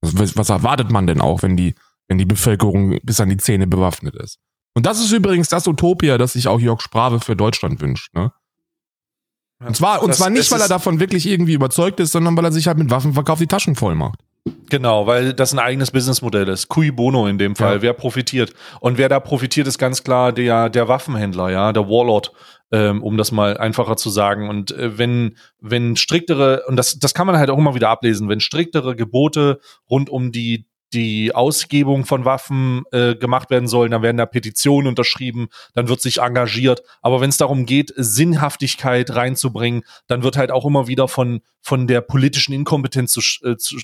Was, 0.00 0.36
was 0.36 0.48
erwartet 0.48 0.90
man 0.90 1.06
denn 1.06 1.20
auch, 1.20 1.42
wenn 1.42 1.56
die, 1.56 1.74
wenn 2.08 2.18
die 2.18 2.24
Bevölkerung 2.24 2.98
bis 3.02 3.20
an 3.20 3.28
die 3.28 3.36
Zähne 3.36 3.66
bewaffnet 3.66 4.14
ist? 4.16 4.38
Und 4.74 4.86
das 4.86 5.00
ist 5.00 5.10
übrigens 5.12 5.48
das 5.48 5.66
Utopia, 5.66 6.18
das 6.18 6.34
sich 6.34 6.46
auch 6.48 6.60
Jörg 6.60 6.80
Sprave 6.80 7.18
für 7.20 7.34
Deutschland 7.34 7.80
wünscht. 7.80 8.14
Ne? 8.14 8.30
Und 9.64 9.76
zwar, 9.76 10.02
und 10.02 10.08
Das- 10.10 10.18
zwar 10.18 10.30
nicht, 10.30 10.50
weil 10.52 10.60
er 10.60 10.68
davon 10.68 11.00
wirklich 11.00 11.26
irgendwie 11.26 11.54
überzeugt 11.54 11.98
ist, 12.00 12.12
sondern 12.12 12.36
weil 12.36 12.44
er 12.44 12.52
sich 12.52 12.68
halt 12.68 12.78
mit 12.78 12.90
Waffenverkauf 12.90 13.38
die 13.40 13.48
Taschen 13.48 13.74
voll 13.74 13.96
macht. 13.96 14.20
Genau, 14.70 15.06
weil 15.06 15.34
das 15.34 15.52
ein 15.52 15.58
eigenes 15.58 15.90
Businessmodell 15.90 16.48
ist. 16.48 16.68
Cui 16.68 16.90
bono 16.92 17.26
in 17.26 17.38
dem 17.38 17.56
Fall. 17.56 17.76
Ja. 17.76 17.82
Wer 17.82 17.92
profitiert? 17.92 18.54
Und 18.80 18.96
wer 18.96 19.08
da 19.08 19.18
profitiert, 19.20 19.66
ist 19.66 19.78
ganz 19.78 20.04
klar 20.04 20.32
der, 20.32 20.70
der 20.70 20.86
Waffenhändler, 20.88 21.50
ja, 21.50 21.72
der 21.72 21.88
Warlord, 21.88 22.32
ähm, 22.72 23.02
um 23.02 23.16
das 23.16 23.32
mal 23.32 23.56
einfacher 23.56 23.96
zu 23.96 24.10
sagen. 24.10 24.48
Und 24.48 24.72
äh, 24.72 24.98
wenn, 24.98 25.36
wenn 25.60 25.96
striktere, 25.96 26.64
und 26.66 26.76
das, 26.76 26.98
das 26.98 27.14
kann 27.14 27.26
man 27.26 27.38
halt 27.38 27.50
auch 27.50 27.58
immer 27.58 27.74
wieder 27.74 27.88
ablesen, 27.88 28.28
wenn 28.28 28.40
striktere 28.40 28.96
Gebote 28.96 29.60
rund 29.88 30.10
um 30.10 30.32
die 30.32 30.66
die 30.92 31.34
Ausgebung 31.34 32.06
von 32.06 32.24
Waffen 32.24 32.84
äh, 32.92 33.14
gemacht 33.14 33.50
werden 33.50 33.68
sollen, 33.68 33.90
dann 33.90 34.02
werden 34.02 34.16
da 34.16 34.26
Petitionen 34.26 34.88
unterschrieben, 34.88 35.48
dann 35.74 35.88
wird 35.88 36.00
sich 36.00 36.20
engagiert. 36.20 36.82
Aber 37.02 37.20
wenn 37.20 37.28
es 37.28 37.36
darum 37.36 37.66
geht, 37.66 37.92
Sinnhaftigkeit 37.96 39.14
reinzubringen, 39.14 39.82
dann 40.06 40.22
wird 40.22 40.36
halt 40.36 40.50
auch 40.50 40.64
immer 40.64 40.88
wieder 40.88 41.08
von, 41.08 41.40
von 41.60 41.86
der 41.86 42.00
politischen 42.00 42.54
Inkompetenz 42.54 43.12
zu, 43.12 43.20
äh, 43.46 43.56
zu, 43.56 43.76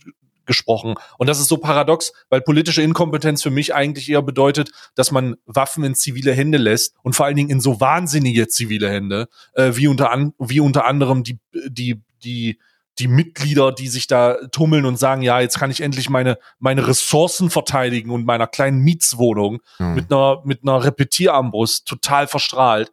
gesprochen. 0.46 0.94
Und 1.18 1.28
das 1.28 1.40
ist 1.40 1.48
so 1.48 1.59
paradox, 1.59 2.12
weil 2.28 2.40
politische 2.40 2.83
Inkompetenz 2.83 3.42
für 3.42 3.50
mich 3.50 3.74
eigentlich 3.74 4.09
eher 4.09 4.22
bedeutet, 4.22 4.70
dass 4.94 5.11
man 5.11 5.37
Waffen 5.46 5.85
in 5.85 5.94
zivile 5.94 6.33
Hände 6.33 6.59
lässt 6.59 6.94
und 7.02 7.14
vor 7.14 7.26
allen 7.26 7.37
Dingen 7.37 7.50
in 7.50 7.61
so 7.61 7.80
wahnsinnige 7.80 8.48
zivile 8.48 8.90
Hände, 8.90 9.28
äh, 9.54 9.72
wie 9.74 9.88
unter 9.88 10.11
an, 10.11 10.33
wie 10.38 10.61
unter 10.61 10.87
anderem 10.87 11.24
die 11.24 11.38
die 11.68 12.02
die 12.22 12.59
die 13.00 13.09
Mitglieder, 13.09 13.72
die 13.72 13.88
sich 13.88 14.07
da 14.07 14.37
tummeln 14.52 14.85
und 14.85 14.98
sagen, 14.98 15.22
ja, 15.22 15.40
jetzt 15.40 15.59
kann 15.59 15.70
ich 15.70 15.80
endlich 15.80 16.09
meine 16.11 16.38
meine 16.61 16.87
Ressourcen 16.87 17.50
verteidigen 17.50 18.11
und 18.11 18.24
meiner 18.24 18.46
kleinen 18.46 18.80
Mietswohnung 18.80 19.61
Hm. 19.78 19.94
mit 19.94 20.12
einer 20.12 20.42
mit 20.44 20.62
einer 20.62 20.85
Repetierarmbrust 20.85 21.87
total 21.87 22.26
verstrahlt. 22.28 22.92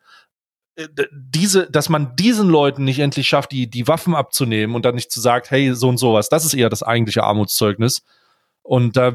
Äh, 0.76 0.88
Diese, 1.12 1.70
dass 1.70 1.90
man 1.90 2.16
diesen 2.16 2.50
Leuten 2.50 2.84
nicht 2.84 3.00
endlich 3.00 3.28
schafft, 3.28 3.52
die 3.52 3.70
die 3.70 3.88
Waffen 3.88 4.16
abzunehmen 4.16 4.76
und 4.76 4.86
dann 4.86 4.96
nicht 4.96 5.12
zu 5.12 5.22
sagt, 5.22 5.52
hey, 5.52 5.74
so 5.74 5.90
und 5.90 5.98
sowas, 5.98 6.30
das 6.30 6.46
ist 6.46 6.54
eher 6.54 6.70
das 6.70 6.84
eigentliche 6.84 7.24
Armutszeugnis. 7.24 8.04
Und 8.64 8.96
da, 8.96 9.14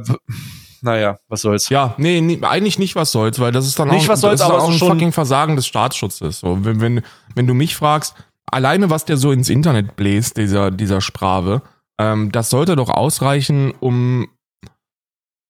naja, 0.83 1.19
was 1.29 1.43
soll's. 1.43 1.69
Ja, 1.69 1.95
nee, 1.99 2.21
nee, 2.21 2.39
eigentlich 2.43 2.79
nicht 2.79 2.97
was 2.97 3.13
soll's, 3.13 3.39
weil 3.39 3.53
das 3.53 3.67
ist 3.67 3.79
dann 3.79 3.89
Nicht 3.89 4.05
auch, 4.05 4.09
was 4.09 4.21
soll's, 4.21 4.41
aber 4.41 4.63
auch 4.63 4.71
ein 4.71 4.79
fucking 4.79 5.13
Versagen 5.13 5.57
des 5.57 5.67
Staatsschutzes. 5.67 6.41
So, 6.41 6.65
wenn, 6.65 6.81
wenn, 6.81 7.03
wenn 7.35 7.47
du 7.47 7.55
mich 7.55 7.77
fragst, 7.77 8.15
alleine 8.47 8.91
was 8.91 9.05
der 9.05 9.17
so 9.17 9.33
ins 9.33 9.49
Internet 9.49 9.97
bläst, 9.97 10.37
dieser, 10.37 10.71
dieser 10.71 11.01
Sprave, 11.01 11.63
ähm, 11.99 12.33
das 12.33 12.51
sollte 12.51 12.77
doch 12.77 12.91
ausreichen, 12.91 13.73
um, 13.81 14.29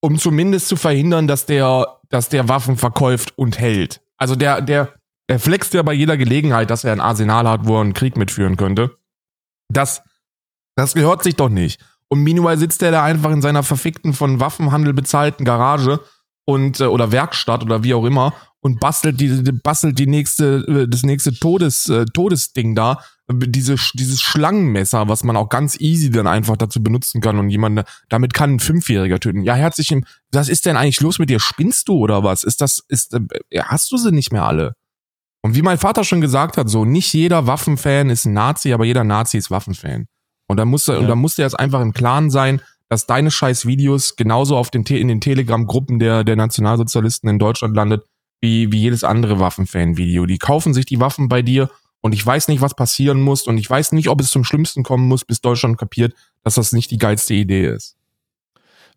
um 0.00 0.18
zumindest 0.18 0.68
zu 0.68 0.76
verhindern, 0.76 1.26
dass 1.26 1.46
der, 1.46 1.98
dass 2.08 2.28
der 2.28 2.48
Waffen 2.48 2.76
verkauft 2.76 3.32
und 3.36 3.58
hält. 3.58 4.00
Also 4.16 4.36
der, 4.36 4.60
der, 4.62 4.94
er 5.28 5.40
flext 5.40 5.74
ja 5.74 5.82
bei 5.82 5.92
jeder 5.92 6.16
Gelegenheit, 6.16 6.70
dass 6.70 6.84
er 6.84 6.92
ein 6.92 7.00
Arsenal 7.00 7.48
hat, 7.48 7.66
wo 7.66 7.76
er 7.76 7.80
einen 7.80 7.94
Krieg 7.94 8.16
mitführen 8.16 8.56
könnte. 8.56 8.96
Das, 9.68 10.02
das 10.76 10.94
gehört 10.94 11.22
sich 11.22 11.36
doch 11.36 11.48
nicht. 11.48 11.80
Und 12.08 12.22
meanwhile 12.22 12.58
sitzt 12.58 12.82
er 12.82 12.92
da 12.92 13.02
einfach 13.02 13.32
in 13.32 13.42
seiner 13.42 13.62
verfickten, 13.62 14.12
von 14.12 14.38
Waffenhandel 14.38 14.92
bezahlten 14.92 15.44
Garage 15.44 16.00
und 16.44 16.80
äh, 16.80 16.84
oder 16.84 17.10
Werkstatt 17.10 17.64
oder 17.64 17.82
wie 17.82 17.94
auch 17.94 18.04
immer 18.04 18.32
und 18.60 18.80
bastelt 18.80 19.20
die, 19.20 19.28
bastelt 19.52 19.98
die 19.98 20.06
nächste 20.06 20.64
äh, 20.68 20.88
das 20.88 21.02
nächste 21.02 21.34
Todes 21.34 21.88
äh, 21.88 22.04
Todesding 22.04 22.74
da. 22.74 23.00
Diese 23.28 23.74
dieses 23.94 24.20
Schlangenmesser 24.20 25.08
was 25.08 25.24
man 25.24 25.36
auch 25.36 25.48
ganz 25.48 25.80
easy 25.80 26.10
dann 26.10 26.28
einfach 26.28 26.56
dazu 26.56 26.80
benutzen 26.80 27.20
kann 27.20 27.40
und 27.40 27.50
jemand 27.50 27.82
damit 28.08 28.34
kann 28.34 28.54
ein 28.54 28.60
fünfjähriger 28.60 29.18
töten. 29.18 29.42
Ja 29.42 29.54
herzlichen 29.54 30.06
was 30.30 30.48
ist 30.48 30.64
denn 30.64 30.76
eigentlich 30.76 31.00
los 31.00 31.18
mit 31.18 31.28
dir? 31.28 31.40
Spinnst 31.40 31.88
du 31.88 31.94
oder 31.94 32.22
was? 32.22 32.44
Ist 32.44 32.60
das 32.60 32.84
ist 32.86 33.16
hast 33.64 33.90
du 33.90 33.96
sie 33.96 34.12
nicht 34.12 34.30
mehr 34.30 34.44
alle 34.44 34.76
und 35.46 35.54
wie 35.54 35.62
mein 35.62 35.78
Vater 35.78 36.04
schon 36.04 36.20
gesagt 36.20 36.56
hat 36.56 36.68
so 36.68 36.84
nicht 36.84 37.12
jeder 37.12 37.46
Waffenfan 37.46 38.10
ist 38.10 38.26
ein 38.26 38.32
Nazi 38.34 38.72
aber 38.72 38.84
jeder 38.84 39.04
Nazi 39.04 39.38
ist 39.38 39.50
Waffenfan 39.50 40.06
und 40.48 40.56
dann 40.58 40.68
musste 40.68 40.96
und 40.96 41.02
Ja. 41.02 41.08
dann 41.08 41.18
musste 41.18 41.42
jetzt 41.42 41.58
einfach 41.58 41.80
im 41.80 41.92
Klaren 41.92 42.30
sein 42.30 42.60
dass 42.88 43.06
deine 43.06 43.30
scheiß 43.30 43.66
Videos 43.66 44.16
genauso 44.16 44.56
auf 44.56 44.70
den 44.70 44.84
Te 44.84 44.96
in 44.96 45.08
den 45.08 45.20
Telegram-Gruppen 45.20 45.98
der, 45.98 46.24
der 46.24 46.36
Nationalsozialisten 46.36 47.28
in 47.28 47.38
Deutschland 47.38 47.74
landet, 47.74 48.04
wie, 48.40 48.70
wie 48.70 48.80
jedes 48.80 49.02
andere 49.02 49.40
Waffenfan-Video. 49.40 50.26
Die 50.26 50.38
kaufen 50.38 50.72
sich 50.72 50.86
die 50.86 51.00
Waffen 51.00 51.28
bei 51.28 51.42
dir 51.42 51.70
und 52.00 52.12
ich 52.12 52.24
weiß 52.24 52.48
nicht, 52.48 52.60
was 52.60 52.74
passieren 52.74 53.20
muss 53.20 53.42
und 53.46 53.58
ich 53.58 53.68
weiß 53.68 53.92
nicht, 53.92 54.08
ob 54.08 54.20
es 54.20 54.30
zum 54.30 54.44
Schlimmsten 54.44 54.82
kommen 54.84 55.08
muss, 55.08 55.24
bis 55.24 55.40
Deutschland 55.40 55.78
kapiert, 55.78 56.14
dass 56.44 56.54
das 56.54 56.72
nicht 56.72 56.90
die 56.90 56.98
geilste 56.98 57.34
Idee 57.34 57.66
ist. 57.66 57.96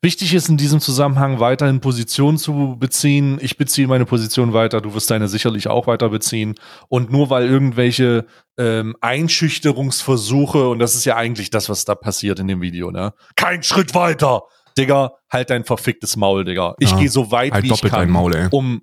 Wichtig 0.01 0.33
ist 0.33 0.47
in 0.47 0.55
diesem 0.55 0.79
Zusammenhang 0.79 1.39
weiterhin 1.39 1.81
Position 1.81 2.38
zu 2.38 2.77
beziehen. 2.79 3.38
Ich 3.41 3.57
beziehe 3.57 3.88
meine 3.88 4.05
Position 4.05 4.53
weiter, 4.53 4.79
du 4.79 4.93
wirst 4.93 5.12
deine 5.12 5.27
sicherlich 5.27 5.67
auch 5.67 5.88
weiter 5.88 6.09
beziehen. 6.09 6.55
Und 6.88 7.12
nur 7.12 7.29
weil 7.29 7.47
irgendwelche 7.47 8.25
ähm, 8.57 8.95
Einschüchterungsversuche, 9.01 10.69
und 10.69 10.79
das 10.79 10.95
ist 10.95 11.05
ja 11.05 11.15
eigentlich 11.17 11.49
das, 11.49 11.69
was 11.69 11.83
da 11.85 11.95
passiert 11.95 12.39
in 12.39 12.47
dem 12.47 12.62
Video, 12.62 12.91
ne? 12.91 13.13
Kein 13.35 13.62
Schritt 13.63 13.93
weiter. 13.93 14.43
Digga, 14.77 15.13
halt 15.29 15.49
dein 15.49 15.65
verficktes 15.65 16.15
Maul, 16.15 16.45
Digga. 16.45 16.75
Ich 16.79 16.91
Ja, 16.91 16.97
gehe 16.97 17.09
so 17.09 17.31
weit, 17.31 17.51
Halt 17.51 17.65
wie 17.65 17.73
ich 17.73 17.81
kann 17.81 17.91
dein 17.91 18.09
Maul, 18.09 18.35
ey. 18.35 18.47
um 18.51 18.81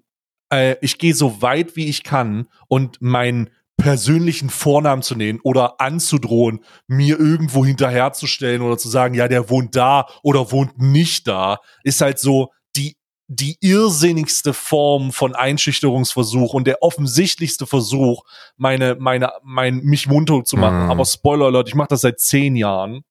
äh, 0.53 0.77
ich 0.81 0.99
gehe 0.99 1.15
so 1.15 1.41
weit 1.43 1.77
wie 1.77 1.87
ich 1.87 2.03
kann 2.03 2.47
und 2.69 3.01
meinen 3.01 3.51
persönlichen 3.77 4.51
Vornamen 4.51 5.03
zu 5.03 5.15
nehmen 5.15 5.41
oder 5.43 5.81
anzudrohen, 5.81 6.65
mir 6.87 7.19
irgendwo 7.19 7.65
hinterherzustellen 7.65 8.63
oder 8.63 8.79
zu 8.79 8.89
sagen, 8.89 9.15
ja, 9.15 9.29
der 9.29 9.51
wohnt 9.51 9.77
da 9.77 10.07
oder 10.23 10.51
wohnt 10.51 10.79
nicht 10.79 11.29
da, 11.29 11.59
ist 11.85 12.01
halt 12.01 12.19
so 12.19 12.51
die 12.77 12.97
die 13.29 13.57
irrsinnigste 13.61 14.53
Form 14.55 15.11
von 15.11 15.35
Einschüchterungsversuch 15.35 16.55
und 16.55 16.67
der 16.69 16.81
offensichtlichste 16.83 17.67
Versuch, 17.67 18.23
meine, 18.57 18.97
meine, 19.01 19.33
mein, 19.43 19.79
mich 19.79 20.07
munter 20.07 20.45
zu 20.45 20.57
machen. 20.57 20.85
Mhm. 20.85 20.91
Aber 20.93 21.05
Spoiler 21.05 21.47
Alert, 21.47 21.67
ich 21.69 21.75
mache 21.75 21.89
das 21.89 22.03
seit 22.03 22.21
zehn 22.21 22.55
Jahren. 22.55 23.03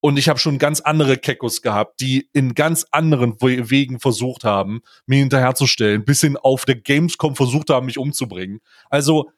Und 0.00 0.18
ich 0.18 0.28
habe 0.28 0.40
schon 0.40 0.58
ganz 0.58 0.80
andere 0.80 1.18
Kekos 1.18 1.62
gehabt, 1.62 2.00
die 2.00 2.28
in 2.32 2.54
ganz 2.54 2.86
anderen 2.90 3.36
We- 3.40 3.70
Wegen 3.70 4.00
versucht 4.00 4.42
haben, 4.42 4.80
mir 5.06 5.18
hinterherzustellen, 5.18 6.04
bis 6.04 6.22
hin 6.22 6.36
auf 6.36 6.64
der 6.64 6.76
Gamescom 6.76 7.36
versucht 7.36 7.70
haben, 7.70 7.86
mich 7.86 7.98
umzubringen. 7.98 8.60
Also 8.88 9.30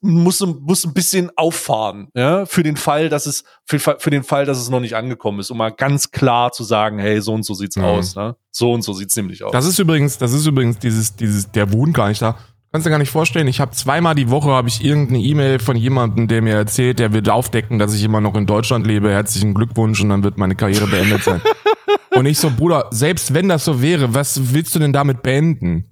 muss, 0.00 0.40
muss 0.40 0.84
ein 0.84 0.94
bisschen 0.94 1.30
auffahren, 1.36 2.08
ja, 2.14 2.46
für 2.46 2.62
den 2.62 2.76
Fall, 2.76 3.08
dass 3.08 3.26
es, 3.26 3.44
für, 3.66 3.78
für 3.78 4.10
den 4.10 4.22
Fall, 4.22 4.44
dass 4.44 4.58
es 4.58 4.70
noch 4.70 4.80
nicht 4.80 4.94
angekommen 4.96 5.40
ist, 5.40 5.50
um 5.50 5.58
mal 5.58 5.70
ganz 5.70 6.10
klar 6.10 6.52
zu 6.52 6.64
sagen, 6.64 6.98
hey, 6.98 7.20
so 7.20 7.34
und 7.34 7.44
so 7.44 7.54
sieht's 7.54 7.76
Mhm. 7.76 7.84
aus, 7.84 8.16
ne? 8.16 8.36
So 8.50 8.72
und 8.72 8.82
so 8.82 8.92
sieht's 8.92 9.16
nämlich 9.16 9.42
aus. 9.44 9.52
Das 9.52 9.66
ist 9.66 9.78
übrigens, 9.78 10.18
das 10.18 10.32
ist 10.32 10.46
übrigens 10.46 10.78
dieses, 10.78 11.16
dieses, 11.16 11.50
der 11.50 11.72
wohnt 11.72 11.94
gar 11.94 12.08
nicht 12.08 12.22
da. 12.22 12.36
Kannst 12.70 12.86
du 12.86 12.90
gar 12.90 12.98
nicht 12.98 13.10
vorstellen, 13.10 13.48
ich 13.48 13.60
habe 13.60 13.70
zweimal 13.70 14.14
die 14.14 14.28
Woche 14.28 14.50
habe 14.50 14.68
ich 14.68 14.84
irgendeine 14.84 15.20
E-Mail 15.20 15.58
von 15.58 15.74
jemandem, 15.76 16.28
der 16.28 16.42
mir 16.42 16.54
erzählt, 16.54 16.98
der 16.98 17.14
wird 17.14 17.30
aufdecken, 17.30 17.78
dass 17.78 17.94
ich 17.94 18.04
immer 18.04 18.20
noch 18.20 18.34
in 18.34 18.44
Deutschland 18.46 18.86
lebe. 18.86 19.10
Herzlichen 19.10 19.54
Glückwunsch 19.54 20.02
und 20.02 20.10
dann 20.10 20.22
wird 20.22 20.36
meine 20.36 20.54
Karriere 20.54 20.86
beendet 20.86 21.22
sein. 21.24 21.40
und 22.14 22.26
ich 22.26 22.38
so, 22.38 22.50
Bruder, 22.50 22.88
selbst 22.90 23.32
wenn 23.32 23.48
das 23.48 23.64
so 23.64 23.80
wäre, 23.80 24.12
was 24.12 24.52
willst 24.52 24.74
du 24.74 24.80
denn 24.80 24.92
damit 24.92 25.22
beenden? 25.22 25.87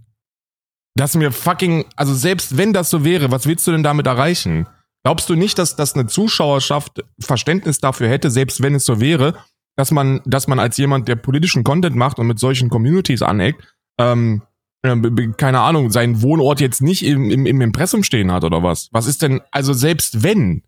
Dass 0.97 1.15
mir 1.15 1.31
fucking, 1.31 1.85
also 1.95 2.15
selbst 2.15 2.57
wenn 2.57 2.73
das 2.73 2.89
so 2.89 3.05
wäre, 3.05 3.31
was 3.31 3.47
willst 3.47 3.67
du 3.67 3.73
denn 3.73 3.83
damit 3.83 4.07
erreichen? 4.07 4.67
Glaubst 5.05 5.29
du 5.29 5.35
nicht, 5.35 5.59
dass, 5.59 5.77
dass 5.77 5.95
eine 5.95 6.07
Zuschauerschaft 6.07 7.05
Verständnis 7.21 7.79
dafür 7.79 8.09
hätte, 8.09 8.31
selbst 8.31 8.63
wenn 8.63 8.75
es 8.75 8.87
so 8.87 8.99
wäre, 8.99 9.35
dass 9.77 9.91
man, 9.91 10.23
dass 10.25 10.49
man 10.49 10.59
als 10.59 10.79
jemand, 10.79 11.07
der 11.07 11.17
politischen 11.17 11.65
Content 11.65 11.95
macht 11.97 12.19
und 12.19 12.27
mit 12.27 12.39
solchen 12.39 12.71
Communities 12.71 13.21
aneckt, 13.21 13.63
ähm, 13.99 14.43
äh, 14.83 14.97
keine 15.37 15.61
Ahnung, 15.61 15.91
seinen 15.91 16.23
Wohnort 16.23 16.61
jetzt 16.61 16.81
nicht 16.81 17.05
im, 17.05 17.31
im, 17.31 17.45
im 17.45 17.61
Impressum 17.61 18.03
stehen 18.03 18.33
hat 18.33 18.43
oder 18.43 18.63
was? 18.63 18.89
Was 18.91 19.07
ist 19.07 19.21
denn, 19.21 19.43
also 19.51 19.75
selbst 19.75 20.23
wenn, 20.23 20.63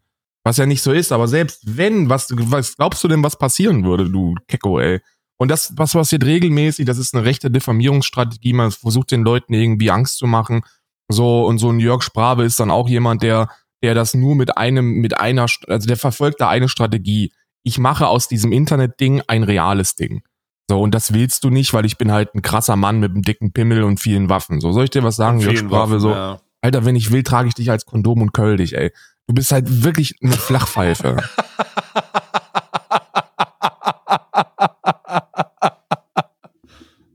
was 0.45 0.59
ja 0.59 0.67
nicht 0.67 0.83
so 0.83 0.93
ist, 0.93 1.11
aber 1.11 1.27
selbst 1.27 1.63
wenn, 1.65 2.11
was, 2.11 2.29
was 2.31 2.77
glaubst 2.77 3.03
du 3.03 3.09
denn, 3.09 3.25
was 3.25 3.39
passieren 3.39 3.85
würde, 3.85 4.11
du 4.11 4.35
Kecko, 4.47 4.79
ey? 4.79 5.01
Und 5.39 5.49
das, 5.49 5.73
was 5.77 5.93
passiert 5.93 6.25
regelmäßig, 6.25 6.85
das 6.85 6.99
ist 6.99 7.15
eine 7.15 7.25
rechte 7.25 7.51
Diffamierungsstrategie, 7.51 8.53
man 8.53 8.73
versucht 8.73 9.13
den 9.13 9.23
Leuten 9.23 9.55
irgendwie 9.55 9.91
Angst 9.91 10.19
zu 10.19 10.27
machen. 10.27 10.63
So, 11.09 11.47
und 11.47 11.59
so 11.59 11.71
ein 11.71 11.81
Jörg 11.81 12.03
Sprave 12.03 12.45
ist 12.45 12.61
dann 12.61 12.71
auch 12.71 12.89
jemand, 12.89 13.23
der, 13.23 13.49
der 13.83 13.95
das 13.95 14.15
nur 14.15 14.35
mit 14.35 14.59
einem, 14.59 14.95
mit 14.95 15.19
einer, 15.19 15.47
also 15.69 15.87
der 15.87 15.97
verfolgt 15.97 16.41
da 16.41 16.49
eine 16.49 16.69
Strategie. 16.69 17.33
Ich 17.63 17.79
mache 17.79 18.09
aus 18.09 18.29
diesem 18.29 18.53
Internet-Ding 18.53 19.23
ein 19.29 19.45
reales 19.45 19.95
Ding. 19.95 20.23
So, 20.69 20.81
und 20.83 20.93
das 20.95 21.15
willst 21.15 21.45
du 21.45 21.51
nicht, 21.51 21.73
weil 21.73 21.87
ich 21.87 21.97
bin 21.97 22.13
halt 22.13 22.35
ein 22.35 22.43
krasser 22.43 22.77
Mann 22.77 23.01
mit 23.01 23.13
einem 23.13 23.23
dicken 23.23 23.53
Pimmel 23.53 23.85
und 23.85 24.01
vielen 24.01 24.29
Waffen. 24.29 24.61
So, 24.61 24.73
soll 24.73 24.85
ich 24.85 24.91
dir 24.91 25.03
was 25.03 25.17
sagen, 25.17 25.39
Jörg 25.39 25.57
Sprave? 25.59 25.93
Waffen, 25.93 26.01
So, 26.01 26.11
ja. 26.11 26.41
Alter, 26.61 26.85
wenn 26.85 26.97
ich 26.97 27.13
will, 27.13 27.23
trage 27.23 27.49
ich 27.49 27.55
dich 27.55 27.71
als 27.71 27.87
Kondom 27.87 28.21
und 28.21 28.33
köll 28.33 28.57
dich, 28.57 28.77
ey. 28.77 28.93
Du 29.29 29.35
bist 29.35 29.53
halt 29.53 29.85
wirklich 29.85 30.17
eine 30.23 30.33
Flachpfeife. 30.33 31.17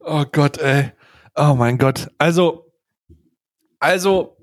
Oh 0.06 0.26
Gott, 0.32 0.58
ey. 0.58 0.92
Oh 1.36 1.56
mein 1.56 1.78
Gott. 1.78 2.10
Also, 2.18 2.72
also, 3.80 4.38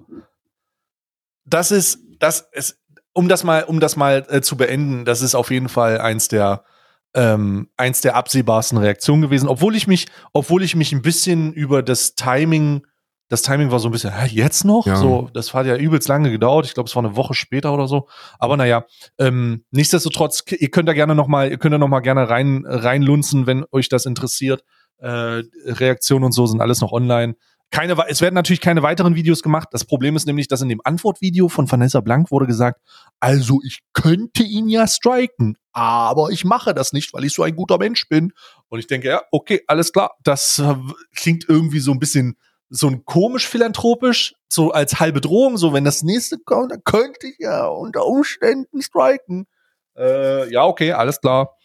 das 1.44 1.70
ist, 1.70 1.98
das 2.18 2.48
ist, 2.52 2.78
um 3.12 3.28
das 3.28 3.44
mal, 3.44 3.64
um 3.64 3.80
das 3.80 3.96
mal 3.96 4.26
äh, 4.28 4.40
zu 4.40 4.56
beenden, 4.56 5.04
das 5.04 5.22
ist 5.22 5.34
auf 5.34 5.50
jeden 5.50 5.68
Fall 5.68 6.00
eins 6.00 6.28
der, 6.28 6.64
ähm, 7.14 7.68
eins 7.76 8.00
der 8.00 8.16
absehbarsten 8.16 8.78
Reaktionen 8.78 9.22
gewesen, 9.22 9.48
obwohl 9.48 9.76
ich 9.76 9.86
mich, 9.86 10.06
obwohl 10.32 10.62
ich 10.62 10.76
mich 10.76 10.92
ein 10.92 11.02
bisschen 11.02 11.52
über 11.52 11.82
das 11.82 12.14
Timing 12.14 12.86
Das 13.30 13.42
Timing 13.42 13.70
war 13.70 13.78
so 13.78 13.88
ein 13.88 13.92
bisschen, 13.92 14.12
hä, 14.12 14.26
jetzt 14.28 14.64
noch? 14.64 14.86
Ja. 14.86 14.96
So, 14.96 15.30
das 15.32 15.54
hat 15.54 15.64
ja 15.64 15.76
übelst 15.76 16.08
lange 16.08 16.32
gedauert. 16.32 16.66
Ich 16.66 16.74
glaube, 16.74 16.88
es 16.88 16.96
war 16.96 17.04
eine 17.04 17.14
Woche 17.14 17.32
später 17.32 17.72
oder 17.72 17.86
so. 17.86 18.08
Aber 18.40 18.56
naja, 18.56 18.84
ähm, 19.18 19.64
nichtsdestotrotz, 19.70 20.42
ihr 20.50 20.68
könnt 20.70 20.88
da 20.88 20.94
gerne 20.94 21.14
noch 21.14 21.28
mal, 21.28 21.48
ihr 21.48 21.56
könnt 21.56 21.72
da 21.72 21.78
noch 21.78 21.88
mal 21.88 22.00
gerne 22.00 22.28
rein 22.28 22.64
reinlunzen, 22.66 23.46
wenn 23.46 23.64
euch 23.70 23.88
das 23.88 24.04
interessiert. 24.04 24.64
Äh, 24.98 25.44
Reaktionen 25.64 26.24
und 26.24 26.32
so 26.32 26.44
sind 26.46 26.60
alles 26.60 26.80
noch 26.80 26.90
online. 26.90 27.36
Keine, 27.70 27.96
es 28.08 28.20
werden 28.20 28.34
natürlich 28.34 28.60
keine 28.60 28.82
weiteren 28.82 29.14
Videos 29.14 29.44
gemacht. 29.44 29.68
Das 29.70 29.84
Problem 29.84 30.16
ist 30.16 30.26
nämlich, 30.26 30.48
dass 30.48 30.60
in 30.60 30.68
dem 30.68 30.80
Antwortvideo 30.82 31.48
von 31.48 31.70
Vanessa 31.70 32.00
Blank 32.00 32.32
wurde 32.32 32.48
gesagt, 32.48 32.80
also 33.20 33.60
ich 33.64 33.78
könnte 33.92 34.42
ihn 34.42 34.68
ja 34.68 34.88
striken, 34.88 35.56
aber 35.72 36.30
ich 36.30 36.44
mache 36.44 36.74
das 36.74 36.92
nicht, 36.92 37.14
weil 37.14 37.22
ich 37.22 37.32
so 37.32 37.44
ein 37.44 37.54
guter 37.54 37.78
Mensch 37.78 38.08
bin. 38.08 38.32
Und 38.68 38.80
ich 38.80 38.88
denke, 38.88 39.06
ja, 39.06 39.22
okay, 39.30 39.62
alles 39.68 39.92
klar. 39.92 40.16
Das 40.24 40.58
äh, 40.58 40.74
klingt 41.14 41.44
irgendwie 41.48 41.78
so 41.78 41.92
ein 41.92 42.00
bisschen 42.00 42.36
so 42.70 42.86
ein 42.86 43.04
komisch 43.04 43.46
philanthropisch, 43.48 44.34
so 44.48 44.70
als 44.70 45.00
halbe 45.00 45.20
Drohung, 45.20 45.56
so 45.56 45.72
wenn 45.72 45.84
das 45.84 46.02
nächste 46.02 46.38
kommt, 46.38 46.70
dann 46.72 46.82
könnte 46.84 47.26
ich 47.26 47.36
ja 47.38 47.66
unter 47.66 48.06
Umständen 48.06 48.80
striken. 48.80 49.46
Äh, 49.98 50.50
ja, 50.52 50.64
okay, 50.64 50.92
alles 50.92 51.20
klar. 51.20 51.56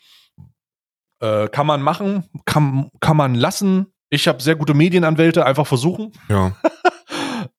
Äh, 1.21 1.47
kann 1.49 1.67
man 1.67 1.81
machen, 1.81 2.29
kann, 2.45 2.89
kann 2.99 3.15
man 3.15 3.35
lassen. 3.35 3.93
Ich 4.09 4.27
habe 4.27 4.41
sehr 4.41 4.55
gute 4.55 4.73
Medienanwälte, 4.73 5.45
einfach 5.45 5.67
versuchen. 5.67 6.11
Ja. 6.29 6.55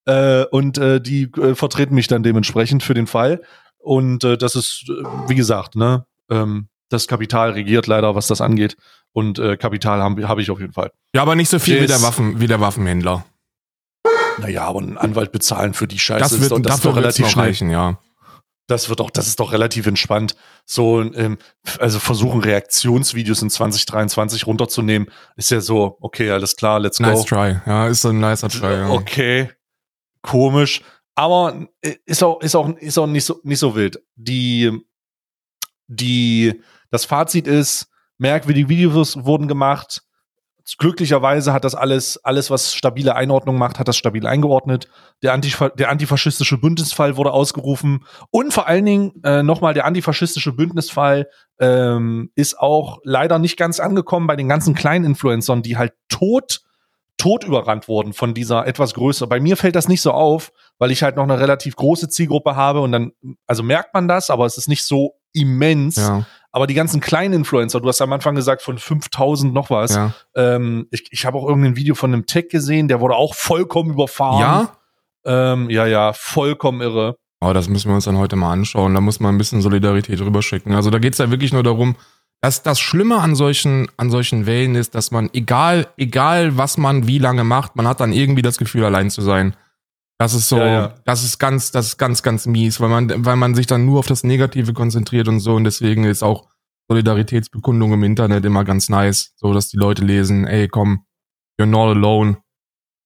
Äh, 0.05 0.45
und 0.47 0.79
äh, 0.79 1.01
die 1.01 1.25
äh, 1.37 1.57
vertreten 1.57 1.95
mich 1.95 2.07
dann 2.07 2.23
dementsprechend 2.23 2.85
für 2.85 2.95
den 2.95 3.09
Fall. 3.09 3.43
Und 3.79 4.23
äh, 4.23 4.39
das 4.39 4.55
ist, 4.55 4.85
wie 5.27 5.35
gesagt, 5.35 5.75
ne, 5.75 6.07
ähm, 6.31 6.69
das 6.89 7.09
Kapital 7.09 7.53
regiert 7.53 7.87
leider, 7.89 8.15
was 8.15 8.29
das 8.29 8.41
angeht. 8.41 8.77
Und 9.13 9.39
äh, 9.39 9.57
Kapital 9.57 10.03
habe 10.03 10.29
hab 10.29 10.39
ich 10.39 10.51
auf 10.51 10.61
jeden 10.61 10.73
Fall. 10.73 10.93
Ja, 11.15 11.23
aber 11.23 11.35
nicht 11.35 11.49
so 11.49 11.59
viel 11.59 11.83
wie 11.83 11.87
der, 11.87 12.03
Waffen, 12.03 12.41
wie 12.41 12.47
der 12.47 12.61
Waffenhändler. 12.61 13.25
Naja, 14.38 14.64
aber 14.64 14.81
einen 14.81 14.99
Anwalt 14.99 15.33
bezahlen 15.33 15.75
für 15.75 15.87
die 15.87 15.99
Scheiße 15.99 16.20
Das 16.20 16.33
ist 16.33 16.40
wird, 16.40 16.53
doch, 16.53 16.61
das 16.61 16.77
ist 16.77 16.85
dafür 16.85 16.90
doch 16.92 16.99
relativ 16.99 17.29
schnell. 17.29 17.46
reichen, 17.46 17.70
ja. 17.70 17.99
Das 18.68 18.88
wird 18.88 18.99
doch, 18.99 19.11
das 19.11 19.29
ist 19.29 19.38
doch 19.38 19.53
relativ 19.53 19.87
entspannt. 19.87 20.35
So, 20.64 21.01
ähm, 21.01 21.38
also 21.79 22.01
versuchen 22.01 22.40
Reaktionsvideos 22.40 23.40
in 23.42 23.51
2023 23.51 24.46
runterzunehmen, 24.46 25.09
ist 25.37 25.51
ja 25.53 25.61
so, 25.61 25.96
okay, 26.01 26.31
alles 26.31 26.57
klar, 26.57 26.81
let's 26.81 26.99
Nice 26.99 27.20
go. 27.20 27.25
try. 27.37 27.61
Ja, 27.64 27.87
ist 27.87 28.03
so 28.03 28.09
ein 28.09 28.18
nicer 28.18 28.49
try. 28.49 28.72
Ja. 28.72 28.88
Okay, 28.90 29.51
komisch, 30.22 30.83
aber 31.14 31.68
äh, 31.81 31.94
ist 32.07 32.22
auch 32.25 32.40
ist 32.40 32.57
auch 32.57 32.68
ist 32.77 32.99
auch 32.99 33.07
nicht 33.07 33.25
so 33.25 33.40
nicht 33.44 33.61
so 33.61 33.77
wild. 33.77 34.03
Die 34.16 34.72
die 35.87 36.61
das 36.90 37.05
Fazit 37.05 37.46
ist, 37.46 37.87
merkwürdige 38.18 38.68
Videos 38.68 39.16
wurden 39.25 39.46
gemacht. 39.46 40.03
Glücklicherweise 40.79 41.53
hat 41.53 41.63
das 41.63 41.77
alles, 41.77 42.19
alles, 42.25 42.51
was 42.51 42.75
stabile 42.75 43.15
Einordnung 43.15 43.57
macht, 43.57 43.79
hat 43.79 43.87
das 43.87 43.97
stabil 43.97 44.27
eingeordnet. 44.27 44.89
Der, 45.23 45.33
Antifa 45.33 45.69
der 45.69 45.91
antifaschistische 45.91 46.59
Bündnisfall 46.59 47.17
wurde 47.17 47.31
ausgerufen. 47.31 48.05
Und 48.31 48.53
vor 48.53 48.67
allen 48.67 48.85
Dingen 48.85 49.13
äh, 49.23 49.45
nochmal, 49.45 49.75
der 49.75 49.85
antifaschistische 49.85 50.53
Bündnisfall 50.53 51.29
ähm, 51.61 52.31
ist 52.35 52.59
auch 52.59 52.99
leider 53.05 53.39
nicht 53.39 53.57
ganz 53.57 53.79
angekommen 53.79 54.27
bei 54.27 54.35
den 54.35 54.49
ganzen 54.49 54.75
kleinen 54.75 55.05
Influencern, 55.05 55.63
die 55.63 55.77
halt 55.77 55.93
tot, 56.09 56.63
tot 57.17 57.45
überrannt 57.45 57.87
wurden 57.87 58.13
von 58.13 58.35
dieser 58.35 58.67
etwas 58.67 58.95
größer. 58.95 59.29
Bei 59.29 59.39
mir 59.39 59.57
fällt 59.57 59.77
das 59.77 59.87
nicht 59.87 60.03
so 60.03 60.11
auf, 60.11 60.53
weil 60.79 60.91
ich 60.91 61.05
halt 61.05 61.15
noch 61.15 61.23
eine 61.23 61.39
relativ 61.39 61.77
große 61.77 62.09
Zielgruppe 62.09 62.57
habe 62.57 62.81
und 62.81 62.91
dann, 62.91 63.13
also 63.47 63.63
merkt 63.63 63.95
man 63.95 64.09
das, 64.09 64.31
aber 64.31 64.47
es 64.47 64.59
ist 64.59 64.69
nicht 64.69 64.85
so 64.85 65.15
immens. 65.37 65.96
Ja, 65.96 66.25
Aber 66.53 66.66
die 66.66 66.75
ganzen 66.75 67.01
kleinen 67.01 67.35
Influencer, 67.35 67.81
du 67.81 67.88
hast 67.88 68.01
am 68.01 68.12
Anfang 68.12 68.35
gesagt 68.35 68.62
von 68.62 68.79
5000 68.79 69.53
noch 69.53 69.70
was. 69.70 69.94
ja. 69.94 70.12
Ähm, 70.35 70.88
ich 70.90 71.07
ich 71.11 71.27
habe 71.27 71.38
auch 71.38 71.49
irgendein 71.49 71.77
Video 71.77 71.94
von 71.94 72.12
einem 72.12 72.27
Tech 72.27 72.49
gesehen, 72.49 72.88
der 72.88 73.01
wurde 73.01 73.14
auch 73.14 73.35
vollkommen 73.35 73.90
überfahren. 73.90 74.40
ja? 74.40 74.72
Ähm, 75.25 75.70
ja, 75.70 75.87
ja, 75.87 76.12
vollkommen 76.12 76.81
irre. 76.81 77.16
Aber 77.40 77.53
das 77.53 77.68
müssen 77.68 77.88
wir 77.90 77.94
uns 77.96 78.05
dann 78.05 78.16
heute 78.16 78.37
mal 78.37 78.53
anschauen. 78.53 78.94
Da 78.94 79.01
muss 79.01 79.20
man 79.20 79.35
ein 79.35 79.38
bisschen 79.38 79.61
Solidarität 79.61 80.20
rüberschicken. 80.20 80.72
Also 80.75 80.90
da 80.90 80.99
geht's 80.99 81.18
ja 81.18 81.31
wirklich 81.31 81.53
nur 81.53 81.62
darum, 81.62 81.96
dass 82.40 82.62
das 82.62 82.79
Schlimme 82.79 83.18
an 83.18 83.35
solchen, 83.35 83.88
an 83.96 84.11
solchen 84.11 84.46
Wellen 84.46 84.75
ist, 84.75 84.94
dass 84.94 85.11
man, 85.11 85.29
egal, 85.33 85.88
egal 85.96 86.57
was 86.57 86.79
man 86.79 87.07
wie 87.09 87.18
lange 87.18 87.44
macht, 87.44 87.77
man 87.77 87.88
hat 87.88 88.01
dann 88.01 88.12
irgendwie 88.12 88.42
das 88.42 88.57
Gefühl, 88.57 88.85
allein 88.85 89.11
zu 89.11 89.20
sein. 89.20 89.55
Das 90.19 90.33
ist 90.33 90.49
so, 90.49 90.57
Ja, 90.59 90.67
ja. 90.67 90.95
das 91.05 91.25
ist 91.25 91.39
ganz, 91.39 91.71
das 91.73 91.89
ist 91.89 91.99
ganz, 91.99 92.23
ganz 92.23 92.47
mies, 92.47 92.81
weil 92.81 92.89
man, 92.89 93.25
weil 93.25 93.37
man 93.37 93.55
sich 93.55 93.67
dann 93.67 93.85
nur 93.85 93.99
auf 93.99 94.07
das 94.07 94.25
Negative 94.25 94.73
konzentriert 94.73 95.29
und 95.29 95.41
so. 95.41 95.55
Und 95.55 95.65
deswegen 95.65 96.05
ist 96.05 96.23
auch 96.23 96.49
Solidaritätsbekundung 96.89 97.93
im 97.93 98.03
Internet 98.05 98.45
immer 98.45 98.65
ganz 98.65 98.89
nice. 98.89 99.33
So, 99.37 99.53
dass 99.53 99.69
die 99.69 99.77
Leute 99.77 100.05
lesen, 100.05 100.47
ey, 100.47 100.69
komm, 100.69 101.05
you're 101.61 101.67
not 101.67 101.97
alone. 101.97 102.39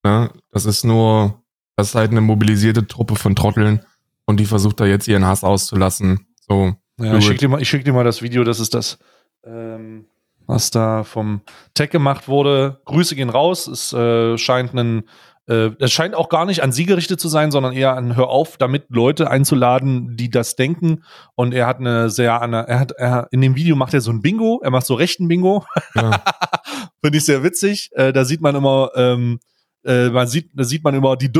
Ne? 0.03 0.31
Das 0.51 0.65
ist 0.65 0.83
nur, 0.85 1.43
das 1.75 1.89
ist 1.89 1.95
halt 1.95 2.11
eine 2.11 2.21
mobilisierte 2.21 2.87
Truppe 2.87 3.15
von 3.15 3.35
Trotteln 3.35 3.81
und 4.25 4.39
die 4.39 4.45
versucht 4.45 4.79
da 4.79 4.85
jetzt 4.85 5.07
ihren 5.07 5.25
Hass 5.25 5.43
auszulassen. 5.43 6.27
So, 6.47 6.75
Ja, 6.99 7.17
ich 7.17 7.25
schick 7.25 7.39
dir 7.39 7.49
mal, 7.49 7.61
ich 7.61 7.69
schick 7.69 7.83
dir 7.83 7.93
mal 7.93 8.03
das 8.03 8.21
Video, 8.21 8.43
das 8.43 8.59
ist 8.59 8.73
das, 8.73 8.99
ähm, 9.43 10.05
was 10.47 10.71
da 10.71 11.03
vom 11.03 11.41
Tech 11.73 11.89
gemacht 11.89 12.27
wurde. 12.27 12.81
Grüße 12.85 13.15
gehen 13.15 13.29
raus. 13.29 13.67
Es 13.67 13.93
äh, 13.93 14.37
scheint 14.37 14.73
ein, 14.73 15.03
äh, 15.47 15.71
es 15.79 15.91
scheint 15.91 16.15
auch 16.15 16.29
gar 16.29 16.45
nicht 16.45 16.63
an 16.63 16.71
sie 16.71 16.85
gerichtet 16.85 17.19
zu 17.19 17.27
sein, 17.27 17.51
sondern 17.51 17.73
eher 17.73 17.95
an 17.95 18.15
Hör 18.15 18.29
auf, 18.29 18.57
damit 18.57 18.85
Leute 18.89 19.29
einzuladen, 19.29 20.15
die 20.15 20.29
das 20.29 20.55
denken. 20.55 21.03
Und 21.35 21.53
er 21.53 21.67
hat 21.67 21.79
eine 21.79 22.09
sehr, 22.09 22.41
eine, 22.41 22.67
er 22.67 22.79
hat, 22.79 22.91
er, 22.91 23.27
in 23.31 23.41
dem 23.41 23.55
Video 23.55 23.75
macht 23.75 23.93
er 23.93 24.01
so 24.01 24.11
ein 24.11 24.21
Bingo. 24.21 24.61
Er 24.63 24.71
macht 24.71 24.85
so 24.85 24.93
rechten 24.93 25.27
Bingo. 25.27 25.65
ja, 25.95 26.23
Finde 27.03 27.17
ich 27.17 27.25
sehr 27.25 27.43
witzig. 27.43 27.89
Äh, 27.93 28.13
da 28.13 28.25
sieht 28.25 28.41
man 28.41 28.55
immer, 28.55 28.91
ähm, 28.95 29.39
äh, 29.83 30.09
man 30.09 30.27
sieht, 30.27 30.51
da 30.53 30.63
sieht 30.63 30.83
man 30.83 30.93
immer 30.93 31.17
die. 31.17 31.31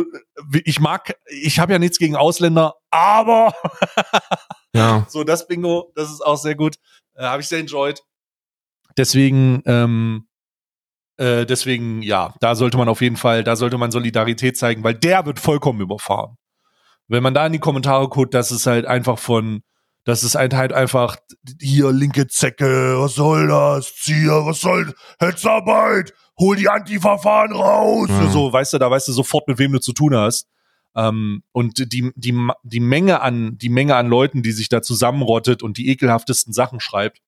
Ich 0.65 0.79
mag, 0.79 1.15
ich 1.27 1.59
habe 1.59 1.73
ja 1.73 1.79
nichts 1.79 1.99
gegen 1.99 2.15
Ausländer, 2.15 2.75
aber 2.89 3.53
ja, 4.73 5.05
so 5.09 5.23
das 5.23 5.47
Bingo, 5.47 5.91
das 5.95 6.09
ist 6.11 6.21
auch 6.21 6.37
sehr 6.37 6.55
gut. 6.55 6.77
Äh, 7.13 7.23
habe 7.23 7.41
ich 7.41 7.47
sehr 7.47 7.59
enjoyed. 7.59 8.01
Deswegen, 8.97 9.61
ähm, 9.65 10.27
äh, 11.21 11.45
deswegen, 11.45 12.01
ja, 12.01 12.33
da 12.39 12.55
sollte 12.55 12.77
man 12.77 12.89
auf 12.89 13.01
jeden 13.01 13.15
Fall, 13.15 13.43
da 13.43 13.55
sollte 13.55 13.77
man 13.77 13.91
Solidarität 13.91 14.57
zeigen, 14.57 14.83
weil 14.83 14.95
der 14.95 15.23
wird 15.27 15.39
vollkommen 15.39 15.79
überfahren. 15.79 16.35
Wenn 17.07 17.21
man 17.21 17.35
da 17.35 17.45
in 17.45 17.53
die 17.53 17.59
Kommentare 17.59 18.09
guckt, 18.09 18.33
das 18.33 18.51
ist 18.51 18.65
halt 18.65 18.87
einfach 18.87 19.19
von, 19.19 19.61
das 20.03 20.23
ist 20.23 20.33
halt, 20.33 20.55
halt 20.55 20.73
einfach 20.73 21.17
Hier, 21.59 21.91
linke 21.91 22.25
Zecke, 22.25 22.99
was 22.99 23.13
soll 23.13 23.47
das? 23.47 23.93
Zieher, 23.97 24.47
was 24.47 24.61
soll 24.61 24.95
Hetzarbeit? 25.19 26.11
Hol 26.39 26.55
die 26.55 26.69
Antifa-Fahnen 26.69 27.55
raus! 27.55 28.09
Ja. 28.09 28.29
so, 28.29 28.51
weißt 28.51 28.73
du, 28.73 28.77
da 28.79 28.89
weißt 28.89 29.07
du 29.07 29.11
sofort, 29.11 29.47
mit 29.47 29.59
wem 29.59 29.73
du 29.73 29.79
zu 29.79 29.93
tun 29.93 30.15
hast. 30.15 30.47
Ähm, 30.95 31.43
und 31.51 31.93
die, 31.93 32.11
die, 32.15 32.47
die 32.63 32.79
Menge 32.79 33.21
an, 33.21 33.59
die 33.59 33.69
Menge 33.69 33.95
an 33.95 34.07
Leuten, 34.07 34.41
die 34.41 34.53
sich 34.53 34.69
da 34.69 34.81
zusammenrottet 34.81 35.61
und 35.61 35.77
die 35.77 35.89
ekelhaftesten 35.89 36.51
Sachen 36.51 36.79
schreibt, 36.79 37.19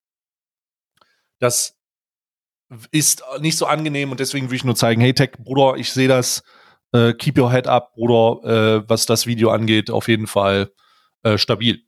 das 1.38 1.76
ist 2.92 3.24
nicht 3.40 3.58
so 3.58 3.66
angenehm 3.66 4.12
und 4.12 4.20
deswegen 4.20 4.50
will 4.50 4.56
ich 4.56 4.64
nur 4.64 4.76
zeigen, 4.76 5.02
hey 5.02 5.14
Tech, 5.14 5.32
Bruder, 5.40 5.76
ich 5.78 5.92
sehe 5.92 6.08
das, 6.08 6.44
äh, 6.94 7.14
keep 7.14 7.38
your 7.38 7.52
head 7.52 7.68
up, 7.68 7.94
Bruder, 7.96 8.82
äh, 8.84 8.90
was 8.90 9.06
das 9.06 9.26
Video 9.26 9.50
angeht, 9.50 9.90
auf 9.92 10.08
jeden 10.08 10.28
Fall 10.28 10.72
äh, 11.24 11.38
stabil. 11.38 11.82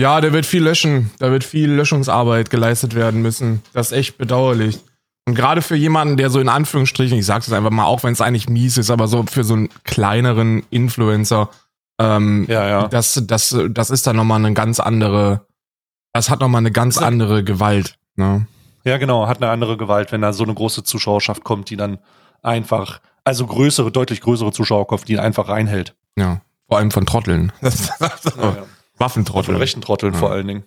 ja, 0.00 0.20
da 0.20 0.32
wird 0.32 0.46
viel 0.46 0.62
löschen, 0.62 1.10
da 1.18 1.30
wird 1.30 1.42
viel 1.44 1.70
Löschungsarbeit 1.70 2.50
geleistet 2.50 2.94
werden 2.94 3.20
müssen. 3.22 3.62
Das 3.72 3.90
ist 3.90 3.98
echt 3.98 4.18
bedauerlich. 4.18 4.78
Und 5.26 5.34
gerade 5.34 5.60
für 5.60 5.76
jemanden, 5.76 6.16
der 6.16 6.30
so 6.30 6.40
in 6.40 6.48
Anführungsstrichen, 6.48 7.18
ich 7.18 7.26
sag's 7.26 7.46
jetzt 7.46 7.54
einfach 7.54 7.70
mal, 7.70 7.84
auch 7.84 8.02
wenn 8.02 8.12
es 8.12 8.20
eigentlich 8.20 8.48
mies 8.48 8.78
ist, 8.78 8.90
aber 8.90 9.08
so 9.08 9.24
für 9.24 9.44
so 9.44 9.54
einen 9.54 9.68
kleineren 9.84 10.62
Influencer, 10.70 11.50
ähm, 12.00 12.46
Ja, 12.48 12.66
ja. 12.68 12.88
das, 12.88 13.20
das, 13.26 13.54
das 13.70 13.90
ist 13.90 14.06
dann 14.06 14.16
nochmal 14.16 14.38
eine 14.38 14.54
ganz 14.54 14.80
andere, 14.80 15.46
das 16.14 16.30
hat 16.30 16.40
nochmal 16.40 16.60
eine 16.60 16.70
ganz 16.70 16.96
andere 16.96 17.42
Gewalt. 17.44 17.98
Ne? 18.16 18.46
Ja, 18.88 18.98
genau, 18.98 19.26
hat 19.28 19.42
eine 19.42 19.50
andere 19.50 19.76
Gewalt, 19.76 20.12
wenn 20.12 20.20
da 20.22 20.32
so 20.32 20.44
eine 20.44 20.54
große 20.54 20.82
Zuschauerschaft 20.84 21.44
kommt, 21.44 21.70
die 21.70 21.76
dann 21.76 21.98
einfach, 22.42 23.00
also 23.24 23.46
größere, 23.46 23.90
deutlich 23.92 24.20
größere 24.20 24.52
Zuschauer 24.52 24.86
kommt, 24.86 25.08
die 25.08 25.18
einfach 25.18 25.48
reinhält. 25.48 25.94
Ja, 26.16 26.40
vor 26.68 26.78
allem 26.78 26.90
von 26.90 27.06
Trotteln. 27.06 27.52
Ja, 27.62 27.68
ja. 28.00 28.08
Von 28.48 28.66
Waffentrotteln. 28.98 29.56
rechten 29.58 29.80
Trotteln 29.80 30.12
Ja. 30.14 30.18
vor 30.18 30.30
allen 30.32 30.46
Dingen. 30.48 30.64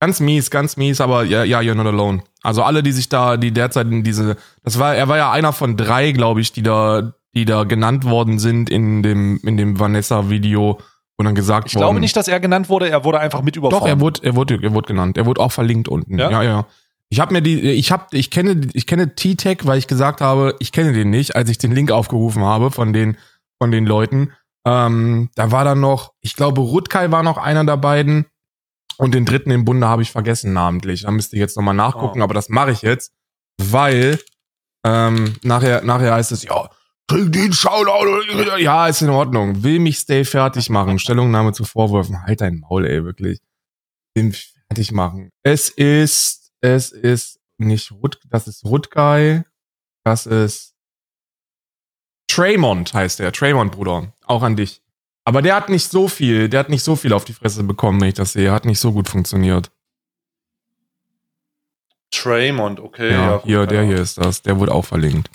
Ganz 0.00 0.20
mies, 0.20 0.50
ganz 0.50 0.76
mies, 0.76 1.00
aber 1.00 1.24
ja, 1.24 1.44
ja, 1.44 1.60
you're 1.60 1.74
not 1.74 1.86
alone. 1.86 2.22
Also 2.42 2.62
alle, 2.62 2.82
die 2.82 2.92
sich 2.92 3.08
da, 3.08 3.36
die 3.36 3.52
derzeit 3.52 3.86
in 3.86 4.02
diese, 4.02 4.36
das 4.64 4.78
war, 4.78 4.94
er 4.94 5.08
war 5.08 5.16
ja 5.18 5.30
einer 5.30 5.52
von 5.52 5.76
drei, 5.76 6.12
glaube 6.12 6.40
ich, 6.40 6.52
die 6.52 6.62
da, 6.62 7.12
die 7.34 7.44
da 7.44 7.64
genannt 7.64 8.04
worden 8.04 8.38
sind 8.38 8.70
in 8.70 9.02
dem, 9.02 9.38
in 9.44 9.56
dem 9.58 9.78
Vanessa-Video, 9.78 10.78
wo 11.18 11.24
dann 11.24 11.34
gesagt 11.34 11.68
Ich 11.68 11.74
worden. 11.74 11.82
glaube 11.84 12.00
nicht, 12.00 12.16
dass 12.16 12.28
er 12.28 12.40
genannt 12.40 12.68
wurde, 12.70 12.88
er 12.88 13.04
wurde 13.04 13.20
einfach 13.20 13.42
mit 13.42 13.56
überfahren. 13.56 13.80
Doch, 13.82 13.88
er 13.88 14.00
wurde, 14.00 14.20
er 14.22 14.36
wurde, 14.36 14.58
er 14.62 14.72
wurde 14.74 14.86
genannt. 14.88 15.18
Er 15.18 15.26
wurde 15.26 15.40
auch 15.42 15.52
verlinkt 15.52 15.86
unten. 15.88 16.18
Ja? 16.18 16.30
Ja, 16.30 16.42
ja. 16.42 16.66
Ich 17.12 17.18
habe 17.20 17.32
mir 17.32 17.42
die, 17.42 17.60
ich 17.60 17.90
habe, 17.90 18.06
ich 18.16 18.30
kenne, 18.30 18.68
ich 18.72 18.86
kenne 18.86 19.14
T-Tech, 19.14 19.58
weil 19.64 19.78
ich 19.78 19.86
gesagt 19.88 20.20
habe, 20.20 20.54
ich 20.60 20.70
kenne 20.72 20.92
den 20.92 21.10
nicht, 21.10 21.34
als 21.36 21.50
ich 21.50 21.58
den 21.58 21.72
Link 21.72 21.90
aufgerufen 21.90 22.42
habe 22.44 22.70
von 22.70 22.92
den, 22.92 23.16
von 23.60 23.70
den 23.72 23.84
Leuten. 23.84 24.32
Ähm, 24.64 25.30
da 25.34 25.50
war 25.50 25.64
dann 25.64 25.80
noch, 25.80 26.12
ich 26.20 26.36
glaube, 26.36 26.60
Rutkai 26.60 27.10
war 27.10 27.22
noch 27.22 27.36
einer 27.36 27.64
der 27.64 27.76
beiden 27.78 28.26
und 28.96 29.12
den 29.14 29.24
dritten 29.24 29.50
im 29.50 29.64
Bunde 29.64 29.88
habe 29.88 30.02
ich 30.02 30.12
vergessen 30.12 30.52
namentlich. 30.52 31.02
Da 31.02 31.10
müsste 31.10 31.34
ich 31.34 31.40
jetzt 31.40 31.56
nochmal 31.56 31.74
nachgucken, 31.74 32.20
Oh. 32.20 32.24
aber 32.24 32.34
das 32.34 32.48
mache 32.48 32.70
ich 32.70 32.82
jetzt, 32.82 33.12
weil 33.60 34.20
ähm, 34.86 35.34
nachher, 35.42 35.82
nachher 35.82 36.14
heißt 36.14 36.30
es, 36.32 36.44
ja, 36.44 36.70
krieg 37.08 37.32
den 37.32 37.52
Shoutout. 37.52 38.58
Ja, 38.58 38.86
ist 38.86 39.02
in 39.02 39.10
Ordnung. 39.10 39.62
Will 39.64 39.80
mich 39.80 39.98
Stay 39.98 40.24
fertig 40.24 40.70
machen. 40.70 40.98
Stellungnahme 41.00 41.52
zu 41.52 41.64
Vorwürfen. 41.64 42.22
Halt 42.22 42.40
dein 42.40 42.60
Maul, 42.60 42.86
ey, 42.86 43.04
wirklich. 43.04 43.40
Will 44.14 44.24
mich 44.24 44.54
fertig 44.68 44.92
machen. 44.92 45.30
Es 45.42 45.70
ist, 45.70 46.39
es 46.60 46.92
ist 46.92 47.40
nicht 47.58 47.92
Rut, 47.92 48.18
das 48.28 48.48
ist 48.48 48.64
Rutgei. 48.64 49.44
Das 50.04 50.26
ist 50.26 50.74
Traymond 52.30 52.94
heißt 52.94 53.18
der. 53.18 53.32
Traymond, 53.32 53.72
Bruder. 53.72 54.12
Auch 54.24 54.42
an 54.42 54.56
dich. 54.56 54.82
Aber 55.24 55.42
der 55.42 55.56
hat 55.56 55.68
nicht 55.68 55.90
so 55.90 56.08
viel, 56.08 56.48
der 56.48 56.60
hat 56.60 56.68
nicht 56.68 56.82
so 56.82 56.96
viel 56.96 57.12
auf 57.12 57.24
die 57.24 57.32
Fresse 57.32 57.62
bekommen, 57.64 58.00
wenn 58.00 58.08
ich 58.08 58.14
das 58.14 58.32
sehe. 58.32 58.52
Hat 58.52 58.64
nicht 58.64 58.80
so 58.80 58.92
gut 58.92 59.08
funktioniert. 59.08 59.70
Traymond, 62.12 62.80
okay. 62.80 63.12
Ja, 63.12 63.36
gut, 63.36 63.44
hier, 63.44 63.66
der 63.66 63.82
ja. 63.82 63.88
hier 63.88 63.98
ist 63.98 64.18
das. 64.18 64.42
Der 64.42 64.58
wurde 64.58 64.72
auch 64.74 64.84
verlinkt. 64.84 65.30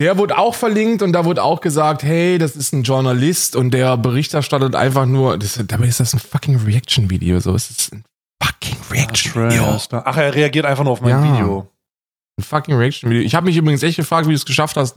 Der 0.00 0.16
wurde 0.16 0.38
auch 0.38 0.54
verlinkt 0.54 1.02
und 1.02 1.12
da 1.12 1.24
wurde 1.24 1.42
auch 1.42 1.60
gesagt, 1.60 2.02
hey, 2.02 2.38
das 2.38 2.56
ist 2.56 2.72
ein 2.72 2.84
Journalist 2.84 3.54
und 3.54 3.72
der 3.72 3.96
Bericht 3.98 4.32
erstattet 4.32 4.74
einfach 4.74 5.04
nur, 5.04 5.36
das, 5.36 5.62
dabei 5.66 5.88
ist 5.88 6.00
das 6.00 6.14
ein 6.14 6.20
fucking 6.20 6.56
Reaction-Video, 6.56 7.38
so, 7.38 7.54
es 7.54 7.70
ist 7.70 7.92
ein 7.92 8.04
fucking 8.42 8.76
Ah, 8.80 8.92
Reaction-Video. 8.92 9.62
Traymond. 9.62 9.88
Ach, 10.06 10.16
er 10.16 10.34
reagiert 10.34 10.66
einfach 10.66 10.84
nur 10.84 10.92
auf 10.92 11.00
mein 11.00 11.10
Ja. 11.10 11.22
Video. 11.34 11.72
Ein 12.38 12.44
fucking 12.44 12.74
Reaction-Video. 12.76 13.22
Ich 13.22 13.34
habe 13.34 13.46
mich 13.46 13.56
übrigens 13.56 13.82
echt 13.82 13.96
gefragt, 13.96 14.26
wie 14.26 14.32
du 14.32 14.36
es 14.36 14.44
geschafft 14.46 14.76
hast, 14.76 14.96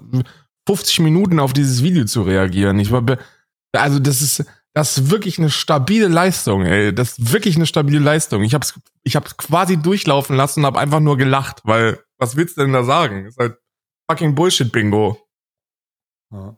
50 0.68 1.00
Minuten 1.00 1.40
auf 1.40 1.54
dieses 1.54 1.84
Video 1.84 2.06
zu 2.06 2.24
reagieren. 2.24 2.80
Ich 2.80 2.92
war, 2.92 3.02
be- 3.02 3.20
also 3.74 4.00
das 4.00 4.22
ist, 4.22 4.46
das 4.74 4.98
ist 4.98 5.10
wirklich 5.12 5.38
eine 5.40 5.50
stabile 5.50 6.08
Leistung, 6.08 6.66
ey. 6.66 6.94
Das 6.96 7.18
ist 7.20 7.32
wirklich 7.34 7.56
eine 7.58 7.66
stabile 7.66 8.00
Leistung. 8.00 8.44
Ich 8.44 8.54
hab's, 8.54 8.80
ich 9.04 9.16
hab's 9.16 9.36
quasi 9.38 9.78
durchlaufen 9.78 10.36
lassen 10.36 10.62
und 10.62 10.66
hab 10.66 10.78
einfach 10.78 11.00
nur 11.02 11.18
gelacht, 11.18 11.62
weil, 11.66 12.00
was 12.18 12.36
willst 12.36 12.58
du 12.58 12.62
denn 12.62 12.74
da 12.74 12.84
sagen? 12.84 13.26
Ist 13.26 13.38
halt 13.38 13.58
fucking 14.10 14.36
Bullshit-Bingo. 14.36 15.20
Ja. 16.32 16.58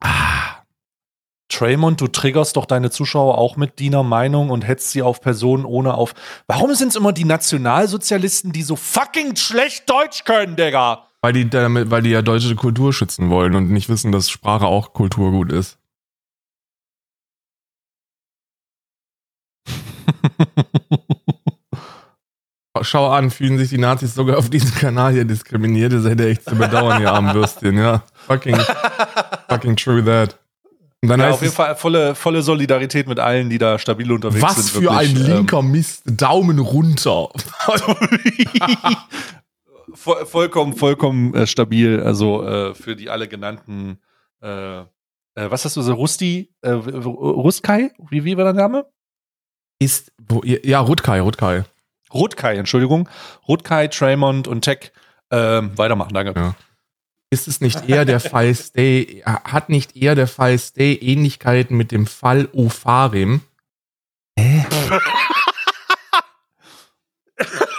Ah, 0.00 0.33
Traymond, 1.54 2.00
du 2.00 2.08
triggerst 2.08 2.56
doch 2.56 2.66
deine 2.66 2.90
Zuschauer 2.90 3.38
auch 3.38 3.56
mit 3.56 3.80
deiner 3.80 4.02
Meinung 4.02 4.50
und 4.50 4.66
hetzt 4.66 4.90
sie 4.90 5.02
auf 5.02 5.20
Personen 5.20 5.64
ohne 5.64 5.94
auf. 5.94 6.14
Warum 6.46 6.74
sind 6.74 6.88
es 6.88 6.96
immer 6.96 7.12
die 7.12 7.24
Nationalsozialisten, 7.24 8.52
die 8.52 8.62
so 8.62 8.76
fucking 8.76 9.36
schlecht 9.36 9.88
Deutsch 9.88 10.24
können, 10.24 10.56
Digga? 10.56 11.04
weil 11.24 11.32
die 11.32 11.48
damit, 11.48 11.90
weil 11.90 12.02
die 12.02 12.10
ja 12.10 12.20
deutsche 12.20 12.54
Kultur 12.54 12.92
schützen 12.92 13.30
wollen 13.30 13.54
und 13.54 13.70
nicht 13.70 13.88
wissen, 13.88 14.12
dass 14.12 14.28
Sprache 14.28 14.66
auch 14.66 14.92
Kulturgut 14.92 15.50
ist. 15.50 15.78
Schau 22.82 23.08
an, 23.08 23.30
fühlen 23.30 23.56
sich 23.56 23.70
die 23.70 23.78
Nazis 23.78 24.14
sogar 24.14 24.36
auf 24.36 24.50
diesem 24.50 24.74
Kanal 24.74 25.14
hier 25.14 25.24
diskriminiert. 25.24 25.94
Das 25.94 26.04
hätte 26.04 26.28
echt 26.28 26.44
zu 26.44 26.56
bedauern, 26.56 27.00
ihr 27.00 27.10
armen 27.10 27.34
Würstchen, 27.34 27.78
ja. 27.78 28.02
Fucking, 28.26 28.58
fucking 29.48 29.76
true 29.76 30.04
that. 30.04 30.38
Und 31.04 31.08
dann 31.10 31.20
Ja, 31.20 31.26
heißt 31.26 31.34
auf 31.34 31.40
jeden 31.42 31.50
es, 31.50 31.54
Fall 31.56 31.76
volle, 31.76 32.14
volle 32.14 32.40
Solidarität 32.40 33.06
mit 33.06 33.20
allen, 33.20 33.50
die 33.50 33.58
da 33.58 33.78
stabil 33.78 34.10
unterwegs 34.10 34.42
was 34.42 34.72
sind. 34.72 34.82
für 34.84 34.90
ein 34.90 35.10
ähm, 35.14 35.22
linker 35.22 35.60
Mist. 35.60 36.02
Daumen 36.06 36.58
runter. 36.58 37.28
voll, 39.92 40.24
vollkommen, 40.26 40.72
vollkommen 40.74 41.34
äh, 41.34 41.46
stabil. 41.46 42.02
Also 42.02 42.42
äh, 42.42 42.74
für 42.74 42.96
die 42.96 43.10
alle 43.10 43.28
genannten, 43.28 43.98
äh, 44.42 44.78
äh, 44.80 44.84
was 45.34 45.66
hast 45.66 45.76
du 45.76 45.82
so, 45.82 45.92
Rusti, 45.92 46.50
äh, 46.62 46.70
Rustkai? 46.70 47.90
Wie, 48.08 48.24
wie 48.24 48.36
war 48.38 48.44
der 48.44 48.54
Name? 48.54 48.86
Ist, 49.78 50.10
ja, 50.44 50.80
Rutkai, 50.80 51.20
Rutkai. 51.20 51.64
Rutkai, 52.14 52.56
Entschuldigung. 52.56 53.10
Rutkai, 53.46 53.88
Traymond 53.88 54.48
und 54.48 54.62
Tech. 54.62 54.90
Ähm, 55.30 55.76
weitermachen, 55.76 56.14
danke. 56.14 56.32
Ja. 56.40 56.54
Ist 57.34 57.48
es 57.48 57.60
nicht 57.60 57.88
eher 57.88 58.04
der 58.04 58.20
Fall 58.20 58.54
Stay, 58.54 59.24
hat 59.26 59.68
nicht 59.68 59.96
eher 59.96 60.14
der 60.14 60.28
Fall 60.28 60.56
Stay 60.56 60.94
Ähnlichkeiten 60.94 61.76
mit 61.76 61.90
dem 61.90 62.06
Fall 62.06 62.48
Ufarim? 62.52 63.40
Hä? 64.38 64.64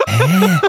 Hä? 0.08 0.60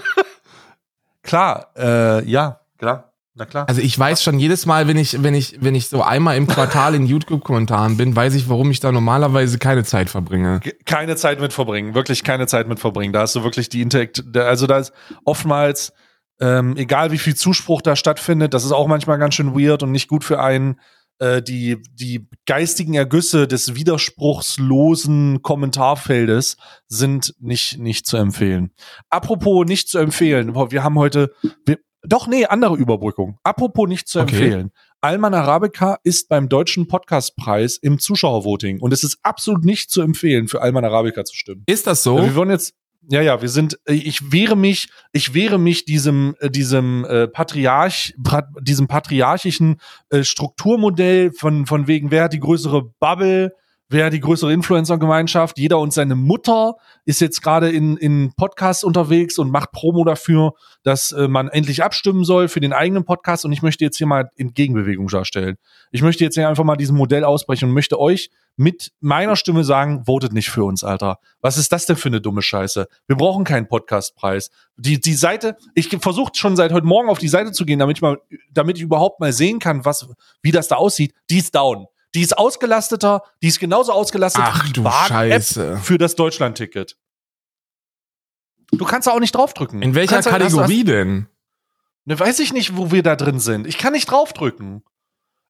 Klar, 1.23 1.67
äh, 1.77 2.25
ja, 2.31 2.61
klar. 2.79 3.13
Na 3.35 3.45
klar. 3.45 3.69
Also 3.69 3.81
ich 3.83 3.99
weiß 3.99 4.23
schon 4.23 4.39
jedes 4.39 4.65
Mal, 4.67 4.87
wenn 4.87 4.97
ich, 4.97 5.23
wenn 5.25 5.35
ich, 5.35 5.59
wenn 5.61 5.75
ich 5.75 5.89
so 5.89 6.01
einmal 6.03 6.37
im 6.37 6.47
Quartal 6.47 6.95
in 6.95 7.05
YouTube-Kommentaren 7.07 7.97
bin, 7.97 8.15
weiß 8.15 8.35
ich, 8.35 8.49
warum 8.49 8.71
ich 8.71 8.79
da 8.81 8.93
normalerweise 8.93 9.59
keine 9.59 9.83
Zeit 9.85 10.09
verbringe. 10.09 10.61
Ge- 10.61 10.75
keine 10.87 11.17
Zeit 11.17 11.41
mit 11.41 11.53
verbringen, 11.53 11.95
wirklich 11.95 12.23
keine 12.23 12.47
Zeit 12.47 12.67
mit 12.69 12.79
verbringen. 12.81 13.13
Da 13.13 13.23
hast 13.23 13.35
du 13.35 13.43
wirklich 13.43 13.69
die 13.69 13.83
Intellekt, 13.83 14.23
da- 14.29 14.45
also 14.47 14.67
da 14.69 14.79
ist 14.79 14.93
oftmals, 15.25 15.93
ähm, 16.41 16.77
egal 16.77 17.13
wie 17.13 17.19
viel 17.19 17.35
Zuspruch 17.35 17.83
da 17.83 17.97
stattfindet, 17.97 18.55
das 18.55 18.65
ist 18.65 18.73
auch 18.73 18.87
manchmal 18.89 19.19
ganz 19.19 19.35
schön 19.35 19.55
weird 19.59 19.83
und 19.83 19.93
nicht 19.93 20.09
gut 20.09 20.25
für 20.25 20.41
einen, 20.41 20.81
äh, 21.19 21.41
die, 21.43 21.83
die 21.95 22.29
geistigen 22.47 22.95
Ergüsse 22.95 23.49
des 23.49 23.75
widerspruchslosen 23.75 25.43
Kommentarfeldes 25.43 26.57
sind 26.89 27.35
nicht, 27.41 27.79
nicht 27.79 28.07
zu 28.07 28.17
empfehlen. 28.17 28.73
Apropos 29.11 29.67
nicht 29.67 29.89
zu 29.89 29.99
empfehlen, 29.99 30.55
wir 30.55 30.85
haben 30.85 30.99
heute, 30.99 31.33
wir, 31.65 31.79
doch, 32.03 32.27
nee, 32.29 32.47
andere 32.47 32.77
Überbrückung. 32.77 33.39
Apropos 33.43 33.89
nicht 33.89 34.07
zu 34.09 34.21
Okay. 34.21 34.37
empfehlen. 34.37 34.71
Alman 35.01 35.35
Arabica 35.35 35.99
ist 36.05 36.29
beim 36.29 36.49
Deutschen 36.49 36.87
Podcastpreis 36.89 37.77
im 37.77 37.99
Zuschauervoting 37.99 38.81
und 38.81 38.93
es 38.93 39.05
ist 39.05 39.19
absolut 39.23 39.65
nicht 39.65 39.91
zu 39.91 40.03
empfehlen, 40.03 40.49
für 40.49 40.63
Alman 40.63 40.85
Arabica 40.85 41.25
zu 41.25 41.35
stimmen. 41.35 41.63
Ist 41.67 41.87
das 41.87 42.03
so? 42.03 42.19
Wir 42.23 42.35
wollen 42.35 42.51
jetzt, 42.51 42.75
ja, 43.09 43.21
ja, 43.21 43.41
wir 43.41 43.49
sind, 43.49 43.79
äh, 43.87 43.95
ich 43.95 44.33
wehre 44.33 44.57
mich, 44.57 44.89
ich 45.13 45.35
wehre 45.35 45.59
mich 45.59 45.85
diesem, 45.85 46.35
äh, 46.41 46.51
diesem 46.51 47.05
äh, 47.05 47.29
Patriarch, 47.29 48.15
diesem 48.61 48.89
patriarchischen 48.89 49.81
äh, 50.11 50.25
Strukturmodell 50.25 51.33
von, 51.33 51.67
von 51.67 51.87
wegen, 51.87 52.11
wer 52.11 52.25
hat 52.25 52.33
die 52.33 52.41
größere 52.41 52.83
Bubble, 52.99 53.53
wer 53.89 54.11
die 54.11 54.21
größere 54.21 54.53
Influencer-Gemeinschaft, 54.53 55.59
jeder 55.59 55.79
und 55.79 55.93
seine 55.93 56.17
Mutter 56.17 56.75
ist 57.05 57.21
jetzt 57.21 57.43
gerade 57.43 57.71
in, 57.71 57.97
in 57.97 58.33
Podcasts 58.37 58.83
unterwegs 58.83 59.39
und 59.39 59.51
macht 59.51 59.73
Promo 59.73 60.05
dafür, 60.05 60.55
dass 60.83 61.13
äh, 61.13 61.29
man 61.29 61.49
endlich 61.49 61.83
abstimmen 61.83 62.25
soll 62.25 62.49
für 62.49 62.61
den 62.61 62.73
eigenen 62.73 63.05
Podcast 63.05 63.45
und 63.45 63.53
ich 63.53 63.63
möchte 63.63 63.85
jetzt 63.85 63.99
hier 63.99 64.07
mal 64.07 64.31
in 64.37 64.55
Gegenbewegung 64.55 65.09
darstellen. 65.09 65.57
Ich 65.93 66.03
möchte 66.03 66.25
jetzt 66.25 66.35
hier 66.35 66.49
einfach 66.49 66.65
mal 66.65 66.77
diesem 66.77 66.97
Modell 66.97 67.25
ausbrechen 67.25 67.69
und 67.69 67.75
möchte 67.75 68.01
euch 68.01 68.31
mit 68.57 68.93
meiner 69.01 69.37
Stimme 69.37 69.65
sagen, 69.65 70.05
votet 70.07 70.33
nicht 70.33 70.49
für 70.49 70.65
uns, 70.65 70.83
Alter. 70.83 71.19
Was 71.41 71.59
ist 71.59 71.73
das 71.73 71.87
denn 71.87 71.97
für 71.97 72.09
eine 72.09 72.21
dumme 72.21 72.43
Scheiße? 72.43 72.89
Wir 73.07 73.17
brauchen 73.17 73.45
keinen 73.45 73.69
Podcastpreis. 73.69 74.51
Die, 74.77 74.99
die 74.99 75.15
Seite, 75.15 75.57
ich 75.75 75.89
versuche 76.01 76.33
schon 76.35 76.57
seit 76.57 76.73
heute 76.73 76.87
Morgen 76.87 77.11
auf 77.11 77.19
die 77.19 77.29
Seite 77.29 77.53
zu 77.53 77.67
gehen, 77.67 77.79
damit 77.79 77.99
ich 77.99 78.03
mal, 78.03 78.19
damit 78.51 78.79
ich 78.79 78.83
überhaupt 78.83 79.21
mal 79.21 79.33
sehen 79.33 79.59
kann, 79.59 79.85
was, 79.85 80.09
wie 80.43 80.53
das 80.53 80.69
da 80.69 80.77
aussieht. 80.77 81.15
Die 81.31 81.39
ist 81.39 81.55
down. 81.55 81.87
Die 82.15 82.23
ist 82.23 82.37
ausgelasteter, 82.39 83.23
die 83.43 83.49
ist 83.49 83.61
genauso 83.61 83.93
ausgelastet 83.93 84.43
Ach 84.45 84.65
wie 84.67 84.73
die 84.73 84.81
Bahn-App 84.81 85.09
Scheiße. 85.43 85.79
für 85.83 85.99
das 85.99 86.15
Deutschland-Ticket. 86.15 86.97
Du 88.73 88.85
kannst 88.85 89.07
da 89.07 89.13
auch 89.13 89.21
nicht 89.21 89.35
draufdrücken. 89.35 89.83
In 89.83 89.95
welcher 89.95 90.17
halt- 90.17 90.27
Kategorie 90.27 90.85
denn? 90.85 91.29
Ne, 92.05 92.19
weiß 92.19 92.39
ich 92.39 92.53
nicht, 92.53 92.77
wo 92.77 92.91
wir 92.91 93.03
da 93.03 93.17
drin 93.17 93.41
sind. 93.41 93.67
Ich 93.67 93.79
kann 93.79 93.93
nicht 93.93 94.11
draufdrücken. 94.11 94.83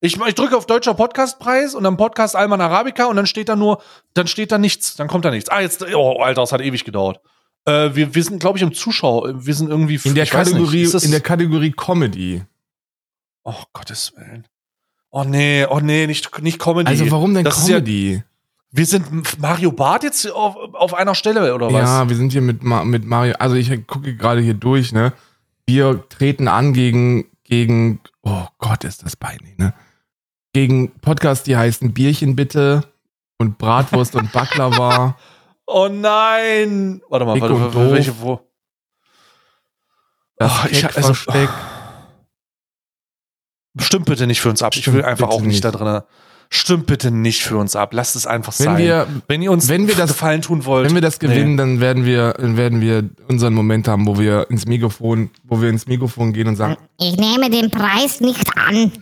Ich, 0.00 0.18
ich 0.20 0.34
drücke 0.34 0.56
auf 0.56 0.66
deutscher 0.66 0.94
Podcastpreis 0.94 1.74
und 1.74 1.84
dann 1.84 1.96
Podcast 1.96 2.36
Alman 2.36 2.60
Arabica 2.60 3.06
und 3.06 3.16
dann 3.16 3.26
steht 3.26 3.48
da 3.48 3.56
nur, 3.56 3.82
dann 4.14 4.26
steht 4.26 4.52
da 4.52 4.58
nichts, 4.58 4.96
dann 4.96 5.08
kommt 5.08 5.24
da 5.24 5.30
nichts. 5.30 5.48
Ah, 5.48 5.60
jetzt, 5.60 5.82
oh, 5.94 6.20
Alter, 6.20 6.42
das 6.42 6.52
hat 6.52 6.60
ewig 6.60 6.84
gedauert. 6.84 7.20
Äh, 7.64 7.94
wir, 7.94 8.14
wir 8.14 8.22
sind, 8.22 8.38
glaube 8.38 8.58
ich, 8.58 8.62
im 8.62 8.72
Zuschauer, 8.74 9.44
wir 9.46 9.54
sind 9.54 9.68
irgendwie 9.70 9.98
In 10.04 10.14
der 10.14 10.26
Kategorie, 10.26 10.84
nicht, 10.86 11.04
in 11.04 11.10
der 11.10 11.20
Kategorie 11.20 11.72
Comedy. 11.72 12.44
Oh, 13.44 13.54
Gottes 13.72 14.12
Willen. 14.16 14.46
Oh 15.18 15.24
nee, 15.24 15.64
oh 15.64 15.80
nee, 15.80 16.06
nicht, 16.06 16.42
nicht 16.42 16.58
Comedy. 16.58 16.88
Also 16.90 17.10
warum 17.10 17.32
denn 17.32 17.42
Das 17.44 17.56
ist 17.58 17.68
ja- 17.68 17.76
Comedy? 17.76 18.22
wir 18.70 18.84
sind 18.84 19.40
Mario 19.40 19.72
Barth 19.72 20.02
jetzt 20.02 20.30
auf, 20.30 20.56
auf 20.74 20.92
einer 20.92 21.14
Stelle, 21.14 21.54
oder 21.54 21.68
was? 21.72 21.82
Ja, 21.88 22.06
wir 22.08 22.16
sind 22.16 22.32
hier 22.32 22.42
mit, 22.42 22.62
mit 22.62 23.06
Mario. 23.06 23.34
Also 23.38 23.56
ich 23.56 23.70
gucke 23.86 24.14
gerade 24.14 24.42
hier 24.42 24.52
durch, 24.52 24.92
ne? 24.92 25.14
Wir 25.66 26.06
treten 26.10 26.48
an 26.48 26.74
gegen, 26.74 27.24
gegen, 27.44 28.00
oh 28.24 28.44
Gott, 28.58 28.84
ist 28.84 29.04
das 29.06 29.16
peinlich, 29.16 29.56
ne? 29.56 29.72
Gegen 30.52 30.90
Podcasts, 31.00 31.44
die 31.44 31.56
heißen 31.56 31.94
Bierchen 31.94 32.36
bitte 32.36 32.84
und 33.38 33.56
Bratwurst 33.56 34.14
und 34.16 34.32
Baklava. 34.32 35.16
Oh 35.68 35.88
nein! 35.90 37.02
Warte 37.08 37.24
mal, 37.26 37.32
Dick 37.34 37.42
warte, 37.42 37.60
warte, 37.60 37.72
doof. 37.76 37.92
welche, 37.92 38.20
wo? 38.20 38.40
Das 40.36 40.52
Oh, 40.52 40.68
ich- 40.70 40.84
also- 40.84 41.08
Keckversteck. 41.12 41.48
Stimmt 43.78 44.06
bitte 44.06 44.26
nicht 44.26 44.40
für 44.40 44.50
uns 44.50 44.62
ab. 44.62 44.74
ich 44.74 44.82
Stimmt 44.82 44.98
will 44.98 45.04
einfach 45.04 45.28
auch 45.28 45.40
nicht, 45.40 45.48
nicht. 45.48 45.64
da 45.64 45.70
drin. 45.70 46.00
Stimmt 46.48 46.86
bitte 46.86 47.10
nicht 47.10 47.42
für 47.42 47.56
uns 47.56 47.74
ab. 47.74 47.92
Lasst 47.92 48.14
es 48.14 48.24
einfach 48.26 48.52
Wenn 48.58 48.66
sein. 48.66 48.78
wir, 48.78 49.06
wenn 49.26 49.42
ihr 49.42 49.50
uns 49.50 49.68
wenn 49.68 49.88
wir 49.88 49.96
das- 49.96 50.10
Gefallen 50.12 50.42
tun 50.42 50.64
wollt. 50.64 50.86
wenn 50.86 50.94
wir 50.94 51.02
das 51.02 51.18
gewinnen, 51.18 51.56
dann 51.56 51.80
werden 51.80 52.04
wir, 52.06 52.34
dann 52.34 52.56
werden 52.56 52.80
wir 52.80 53.08
unseren 53.28 53.52
Moment 53.54 53.88
haben, 53.88 54.06
wo 54.06 54.16
wir 54.18 54.48
ins 54.48 54.64
Mikrofon, 54.66 55.30
wo 55.42 55.60
wir 55.60 55.68
ins 55.70 55.86
Mikrofon 55.88 56.32
gehen 56.32 56.46
und 56.46 56.54
sagen, 56.56 56.76
Ich 56.98 57.16
nehme 57.16 57.50
den 57.50 57.70
Preis 57.70 58.20
nicht 58.20 58.46
an. 58.56 58.92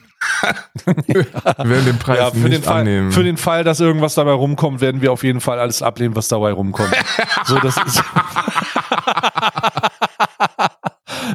wir 1.06 1.26
werden 1.58 1.84
den 1.84 1.98
Preis 1.98 2.18
ja, 2.18 2.30
für 2.30 2.38
nicht 2.38 2.52
den, 2.54 2.62
Fall, 2.62 2.80
annehmen. 2.80 3.12
für 3.12 3.22
den 3.24 3.36
Fall, 3.36 3.62
dass 3.62 3.78
irgendwas 3.80 4.14
dabei 4.14 4.32
rumkommt, 4.32 4.80
werden 4.80 5.02
wir 5.02 5.12
auf 5.12 5.22
jeden 5.22 5.42
Fall 5.42 5.58
alles 5.58 5.82
ablehnen, 5.82 6.16
was 6.16 6.28
dabei 6.28 6.52
rumkommt. 6.52 6.94
so, 7.44 7.58
das 7.58 7.76
ist. 7.76 8.02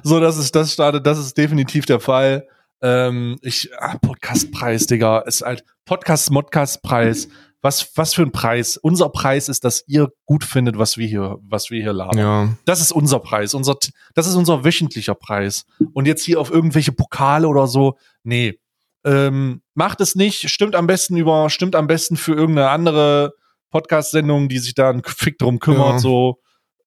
so, 0.03 0.19
das 0.19 0.37
ist, 0.37 0.55
das 0.55 0.73
startet, 0.73 1.05
das 1.05 1.17
ist 1.19 1.37
definitiv 1.37 1.85
der 1.85 1.99
Fall. 1.99 2.47
Ähm, 2.81 3.37
ich, 3.41 3.69
ah, 3.77 3.97
Podcastpreis, 3.97 4.87
Digga, 4.87 5.19
ist 5.19 5.41
halt 5.41 5.63
Podcast, 5.85 6.31
Modcast-Preis. 6.31 7.27
Was, 7.61 7.91
was 7.97 8.13
für 8.13 8.21
ein 8.21 8.31
Preis? 8.31 8.77
Unser 8.77 9.09
Preis 9.09 9.49
ist, 9.49 9.65
dass 9.65 9.83
ihr 9.85 10.09
gut 10.25 10.45
findet, 10.45 10.77
was 10.77 10.95
wir 10.95 11.05
hier, 11.05 11.37
was 11.41 11.69
wir 11.69 11.81
hier 11.81 11.91
labern. 11.91 12.17
Ja. 12.17 12.57
Das 12.63 12.79
ist 12.79 12.93
unser 12.93 13.19
Preis. 13.19 13.53
Unser, 13.53 13.75
das 14.15 14.27
ist 14.27 14.35
unser 14.35 14.63
wöchentlicher 14.63 15.15
Preis. 15.15 15.65
Und 15.91 16.07
jetzt 16.07 16.23
hier 16.23 16.39
auf 16.39 16.51
irgendwelche 16.51 16.93
Pokale 16.93 17.49
oder 17.49 17.67
so, 17.67 17.97
nee. 18.23 18.57
Ähm, 19.03 19.61
macht 19.73 19.99
es 19.99 20.15
nicht. 20.15 20.49
Stimmt 20.49 20.75
am 20.75 20.87
besten 20.87 21.17
über, 21.17 21.49
stimmt 21.49 21.75
am 21.75 21.87
besten 21.87 22.15
für 22.15 22.33
irgendeine 22.33 22.69
andere 22.69 23.33
Podcast-Sendung, 23.71 24.47
die 24.47 24.59
sich 24.59 24.73
da 24.73 24.89
einen 24.89 25.03
Fick 25.03 25.37
drum 25.37 25.59
kümmert. 25.59 25.93
Ja. 25.93 25.99
So 25.99 26.39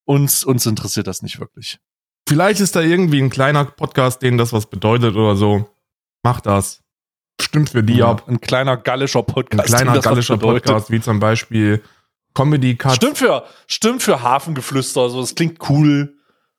uns, 0.05 0.43
uns 0.43 0.65
interessiert 0.65 1.07
das 1.07 1.23
nicht 1.23 1.39
wirklich. 1.39 1.79
Vielleicht 2.29 2.61
ist 2.61 2.77
da 2.77 2.81
irgendwie 2.81 3.21
ein 3.21 3.31
kleiner 3.31 3.65
Podcast, 3.65 4.23
denen 4.23 4.39
das 4.39 4.53
was 4.53 4.67
bedeutet 4.67 5.17
oder 5.17 5.37
so. 5.37 5.69
Macht 6.23 6.47
das. 6.47 6.83
Stimmt 7.41 7.71
für 7.71 7.83
die 7.83 8.03
ab. 8.03 8.25
Ein 8.29 8.41
kleiner 8.41 8.77
gallischer 8.77 9.21
Ein 9.21 9.27
Podcast. 9.27 9.67
kleiner 9.69 9.95
das 9.95 9.97
was 9.99 10.05
gallischer. 10.05 10.37
Podcast, 10.39 10.91
wie 10.91 11.01
zum 11.01 11.19
Beispiel 11.19 11.83
Comedy 12.35 12.77
Cut. 12.77 12.95
Stimmt 12.97 13.19
für, 13.19 13.45
stimmt 13.67 14.03
für 14.03 14.23
Hafengeflüster. 14.23 15.01
Also 15.03 15.21
das 15.21 15.35
klingt 15.35 15.59
cool. 15.69 16.17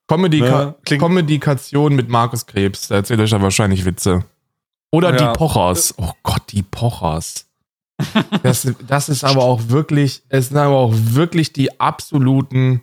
Comedy 0.08 0.42
Ne? 0.42 0.76
Klingt- 0.86 1.02
Kommunikation 1.02 1.96
mit 1.96 2.10
Markus 2.10 2.46
Krebs. 2.46 2.90
Da 2.90 2.96
erzählt 2.96 3.22
euch 3.22 3.32
ja 3.32 3.42
wahrscheinlich 3.42 3.86
Witze. 3.86 4.26
Oder 4.92 5.18
Ja. 5.18 5.32
die 5.32 5.38
Pochers. 5.38 5.94
Oh 5.98 6.12
Gott, 6.24 6.44
die 6.52 6.62
Pochers. 6.64 7.48
Das, 8.44 8.68
das 8.88 9.08
ist 9.08 9.24
aber 9.24 9.44
auch 9.44 9.70
wirklich, 9.70 10.24
es 10.28 10.50
sind 10.50 10.58
aber 10.58 10.76
auch 10.76 10.94
wirklich 10.94 11.54
die 11.54 11.80
absoluten, 11.80 12.82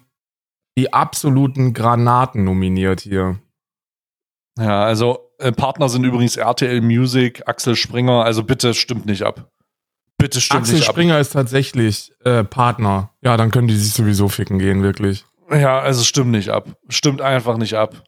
die 0.79 0.93
absoluten 0.95 1.75
Granaten 1.75 2.45
nominiert 2.45 3.01
hier. 3.03 3.39
Ja, 4.59 4.83
also 4.85 5.30
äh, 5.41 5.53
Partner 5.53 5.89
sind 5.89 6.05
übrigens 6.05 6.37
RTL 6.37 6.81
Music, 6.81 7.43
Axel 7.47 7.77
Springer. 7.77 8.25
Also 8.25 8.45
bitte 8.45 8.75
stimmt 8.75 9.07
nicht 9.07 9.23
ab. 9.23 9.51
Bitte 10.19 10.41
stimmt 10.41 10.63
Axel 10.63 10.77
nicht 10.77 10.87
Springer 10.87 11.19
ist 11.19 11.31
tatsächlich 11.31 12.13
äh, 12.25 12.45
Partner. 12.45 13.11
Ja, 13.23 13.37
dann 13.37 13.51
können 13.51 13.69
die 13.69 13.77
sich 13.77 13.93
sowieso 13.93 14.29
ficken 14.29 14.59
gehen, 14.59 14.83
wirklich. 14.83 15.25
ab. 15.49 15.59
Ja, 15.59 15.81
also 15.81 16.05
stimmt 16.05 16.31
nicht 16.31 16.51
ab. 16.51 16.69
Stimmt 16.89 17.21
einfach 17.21 17.57
nicht 17.57 17.75
ab. 17.75 18.05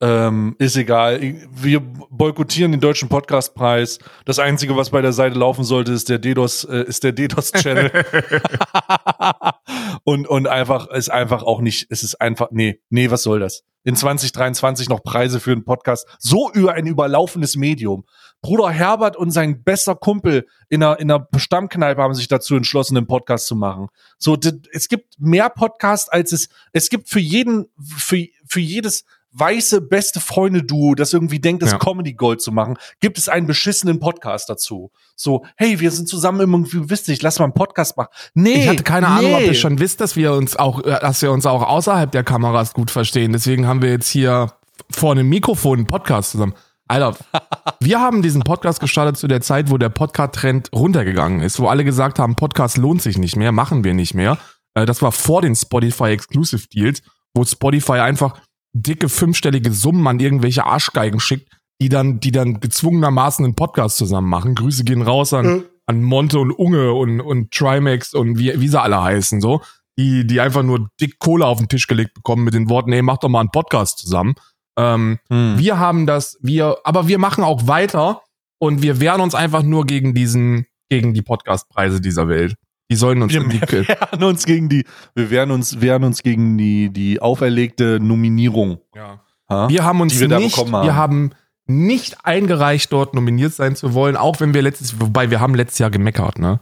Ähm, 0.00 0.56
ist 0.58 0.76
egal. 0.76 1.20
Wir 1.54 1.80
boykottieren 1.80 2.72
den 2.72 2.80
deutschen 2.80 3.08
Podcastpreis. 3.08 4.00
Das 4.24 4.40
Einzige, 4.40 4.76
was 4.76 4.90
bei 4.90 5.00
der 5.00 5.12
Seite 5.12 5.38
laufen 5.38 5.62
sollte, 5.62 5.92
ist 5.92 6.08
der 6.08 6.18
DDoS, 6.18 6.64
äh, 6.64 6.82
ist 6.82 7.04
der 7.04 7.12
DDoS-Channel. 7.12 7.92
und, 10.04 10.26
und 10.28 10.46
einfach, 10.46 10.88
ist 10.88 11.10
einfach 11.10 11.42
auch 11.42 11.60
nicht, 11.60 11.86
es 11.90 12.02
ist 12.02 12.20
einfach, 12.20 12.48
nee, 12.50 12.80
nee, 12.90 13.10
was 13.10 13.22
soll 13.22 13.40
das? 13.40 13.62
In 13.84 13.96
2023 13.96 14.88
noch 14.88 15.02
Preise 15.02 15.40
für 15.40 15.50
einen 15.50 15.64
Podcast. 15.64 16.06
So 16.18 16.50
über 16.52 16.74
ein 16.74 16.86
überlaufendes 16.86 17.56
Medium. 17.56 18.04
Bruder 18.40 18.70
Herbert 18.70 19.16
und 19.16 19.32
sein 19.32 19.64
bester 19.64 19.96
Kumpel 19.96 20.46
in 20.68 20.82
einer, 20.82 21.00
in 21.00 21.10
einer 21.10 21.28
Stammkneipe 21.36 22.00
haben 22.00 22.14
sich 22.14 22.28
dazu 22.28 22.54
entschlossen, 22.54 22.96
einen 22.96 23.06
Podcast 23.08 23.46
zu 23.46 23.56
machen. 23.56 23.88
So, 24.18 24.38
es 24.72 24.88
gibt 24.88 25.14
mehr 25.18 25.48
Podcasts, 25.50 26.08
als 26.08 26.32
es, 26.32 26.48
es 26.72 26.90
gibt 26.90 27.08
für 27.08 27.20
jeden, 27.20 27.66
für, 27.80 28.24
für 28.46 28.60
jedes 28.60 29.04
weiße 29.32 29.80
beste 29.80 30.20
Freunde-Duo, 30.20 30.94
das 30.94 31.12
irgendwie 31.12 31.40
denkt, 31.40 31.62
das 31.62 31.72
Ja. 31.72 31.78
Comedy 31.78 32.12
Gold 32.14 32.40
zu 32.40 32.52
machen, 32.52 32.76
gibt 33.00 33.18
es 33.18 33.28
einen 33.28 33.46
beschissenen 33.46 33.98
Podcast 33.98 34.48
dazu. 34.48 34.90
So, 35.16 35.44
hey, 35.56 35.80
wir 35.80 35.90
sind 35.90 36.08
zusammen 36.08 36.40
irgendwie 36.40 36.90
witzig, 36.90 37.22
lass 37.22 37.38
mal 37.38 37.46
einen 37.46 37.54
Podcast 37.54 37.96
machen. 37.96 38.08
Nee. 38.34 38.62
Ich 38.62 38.68
hatte 38.68 38.82
keine 38.82 39.08
Ahnung, 39.08 39.34
ob 39.34 39.40
nee. 39.40 39.46
ihr 39.46 39.54
schon 39.54 39.78
wisst, 39.78 40.00
dass 40.00 40.16
wir 40.16 40.32
uns 40.34 40.56
auch, 40.56 40.84
äh, 40.84 40.98
dass 41.00 41.22
wir 41.22 41.32
uns 41.32 41.46
auch 41.46 41.62
außerhalb 41.62 42.10
der 42.10 42.24
Kameras 42.24 42.74
gut 42.74 42.90
verstehen. 42.90 43.32
Deswegen 43.32 43.66
haben 43.66 43.82
wir 43.82 43.90
jetzt 43.90 44.08
hier 44.08 44.52
vor 44.90 45.12
einem 45.12 45.28
Mikrofon 45.28 45.78
einen 45.80 45.86
Podcast 45.86 46.32
zusammen. 46.32 46.54
Alter, 46.88 47.16
wir 47.80 48.00
haben 48.00 48.20
diesen 48.22 48.42
Podcast 48.42 48.80
gestartet 48.80 49.16
zu 49.16 49.28
der 49.28 49.40
Zeit, 49.40 49.70
wo 49.70 49.78
der 49.78 49.88
Podcast-Trend 49.88 50.70
runtergegangen 50.74 51.40
ist, 51.40 51.58
wo 51.58 51.68
alle 51.68 51.84
gesagt 51.84 52.18
haben, 52.18 52.34
Podcast 52.34 52.76
lohnt 52.76 53.00
sich 53.00 53.16
nicht 53.16 53.36
mehr, 53.36 53.52
machen 53.52 53.84
wir 53.84 53.94
nicht 53.94 54.14
mehr. 54.14 54.36
Äh, 54.74 54.84
Das 54.84 55.00
war 55.00 55.12
vor 55.12 55.40
den 55.40 55.54
Spotify 55.54 56.10
Exclusive 56.10 56.66
Deals, 56.68 57.00
wo 57.34 57.44
Spotify 57.44 58.00
einfach 58.00 58.34
dicke 58.72 59.08
fünfstellige 59.08 59.72
Summen 59.72 60.06
an 60.06 60.20
irgendwelche 60.20 60.64
Arschgeigen 60.64 61.20
schickt, 61.20 61.50
die 61.80 61.88
dann, 61.88 62.20
die 62.20 62.30
dann 62.32 62.60
gezwungenermaßen 62.60 63.44
einen 63.44 63.54
Podcast 63.54 63.96
zusammen 63.96 64.28
machen. 64.28 64.54
Grüße 64.54 64.84
gehen 64.84 65.02
raus 65.02 65.32
an, 65.32 65.64
an 65.86 66.02
Monte 66.02 66.38
und 66.38 66.52
Unge 66.52 66.92
und, 66.92 67.20
und 67.20 67.50
Trimax 67.50 68.14
und 68.14 68.38
wie, 68.38 68.58
wie 68.60 68.68
sie 68.68 68.80
alle 68.80 69.02
heißen, 69.02 69.40
so. 69.40 69.60
Die, 69.98 70.26
die 70.26 70.40
einfach 70.40 70.62
nur 70.62 70.88
dick 71.00 71.18
Kohle 71.18 71.44
auf 71.44 71.58
den 71.58 71.68
Tisch 71.68 71.86
gelegt 71.86 72.14
bekommen 72.14 72.44
mit 72.44 72.54
den 72.54 72.70
Worten, 72.70 72.92
ey, 72.92 73.02
mach 73.02 73.18
doch 73.18 73.28
mal 73.28 73.40
einen 73.40 73.50
Podcast 73.50 73.98
zusammen. 73.98 74.34
Ähm, 74.78 75.18
Hm. 75.28 75.58
wir 75.58 75.78
haben 75.78 76.06
das, 76.06 76.38
wir, 76.40 76.78
aber 76.84 77.08
wir 77.08 77.18
machen 77.18 77.44
auch 77.44 77.66
weiter 77.66 78.22
und 78.58 78.80
wir 78.80 79.00
wehren 79.00 79.20
uns 79.20 79.34
einfach 79.34 79.62
nur 79.62 79.84
gegen 79.84 80.14
diesen, 80.14 80.64
gegen 80.88 81.12
die 81.12 81.20
Podcastpreise 81.20 82.00
dieser 82.00 82.28
Welt. 82.28 82.54
Die 82.90 82.96
sollen 82.96 83.22
uns 83.22 83.32
Wir 83.32 83.44
die, 83.44 83.60
wehren 83.88 84.22
uns 84.24 84.44
gegen 84.44 84.68
die, 84.68 84.84
wir 85.14 85.30
wehren 85.30 85.50
uns, 85.50 85.80
wehren 85.80 86.04
uns 86.04 86.22
gegen 86.22 86.58
die, 86.58 86.90
die 86.90 87.20
auferlegte 87.22 87.98
Nominierung. 88.00 88.78
ja. 88.94 89.20
Ha? 89.50 89.68
Wir 89.68 89.84
haben 89.84 90.00
uns 90.00 90.14
Die 90.14 90.20
wir 90.20 90.38
nicht, 90.38 90.56
haben. 90.56 90.70
wir 90.72 90.94
haben 90.96 91.30
nicht 91.66 92.24
eingereicht, 92.24 92.90
dort 92.92 93.12
nominiert 93.14 93.52
sein 93.52 93.76
zu 93.76 93.92
wollen, 93.92 94.16
auch 94.16 94.40
wenn 94.40 94.54
wir 94.54 94.62
letztes, 94.62 94.98
wobei 95.00 95.30
wir 95.30 95.40
haben 95.40 95.54
letztes 95.54 95.78
Jahr 95.78 95.90
gemeckert, 95.90 96.38
ne? 96.38 96.58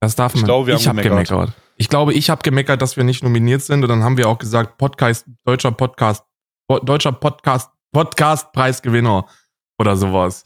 Das 0.00 0.14
darf 0.14 0.34
man. 0.34 0.40
Ich 0.40 0.44
glaube, 0.44 0.68
wir 0.68 0.74
ich 0.74 0.86
haben 0.86 0.98
hab 0.98 1.02
gemeckert. 1.04 1.28
gemeckert. 1.28 1.56
Ich 1.76 1.88
glaube, 1.88 2.12
ich 2.14 2.30
habe 2.30 2.42
gemeckert, 2.42 2.80
dass 2.82 2.96
wir 2.96 3.02
nicht 3.04 3.24
nominiert 3.24 3.62
sind 3.62 3.82
und 3.82 3.88
dann 3.88 4.04
haben 4.04 4.16
wir 4.16 4.28
auch 4.28 4.38
gesagt, 4.38 4.78
Podcast, 4.78 5.26
deutscher 5.44 5.72
Podcast, 5.72 6.24
po- 6.68 6.78
deutscher 6.78 7.10
Podcast, 7.12 7.70
Podcast-Preisgewinner 7.92 9.26
oder 9.78 9.96
sowas. 9.96 10.44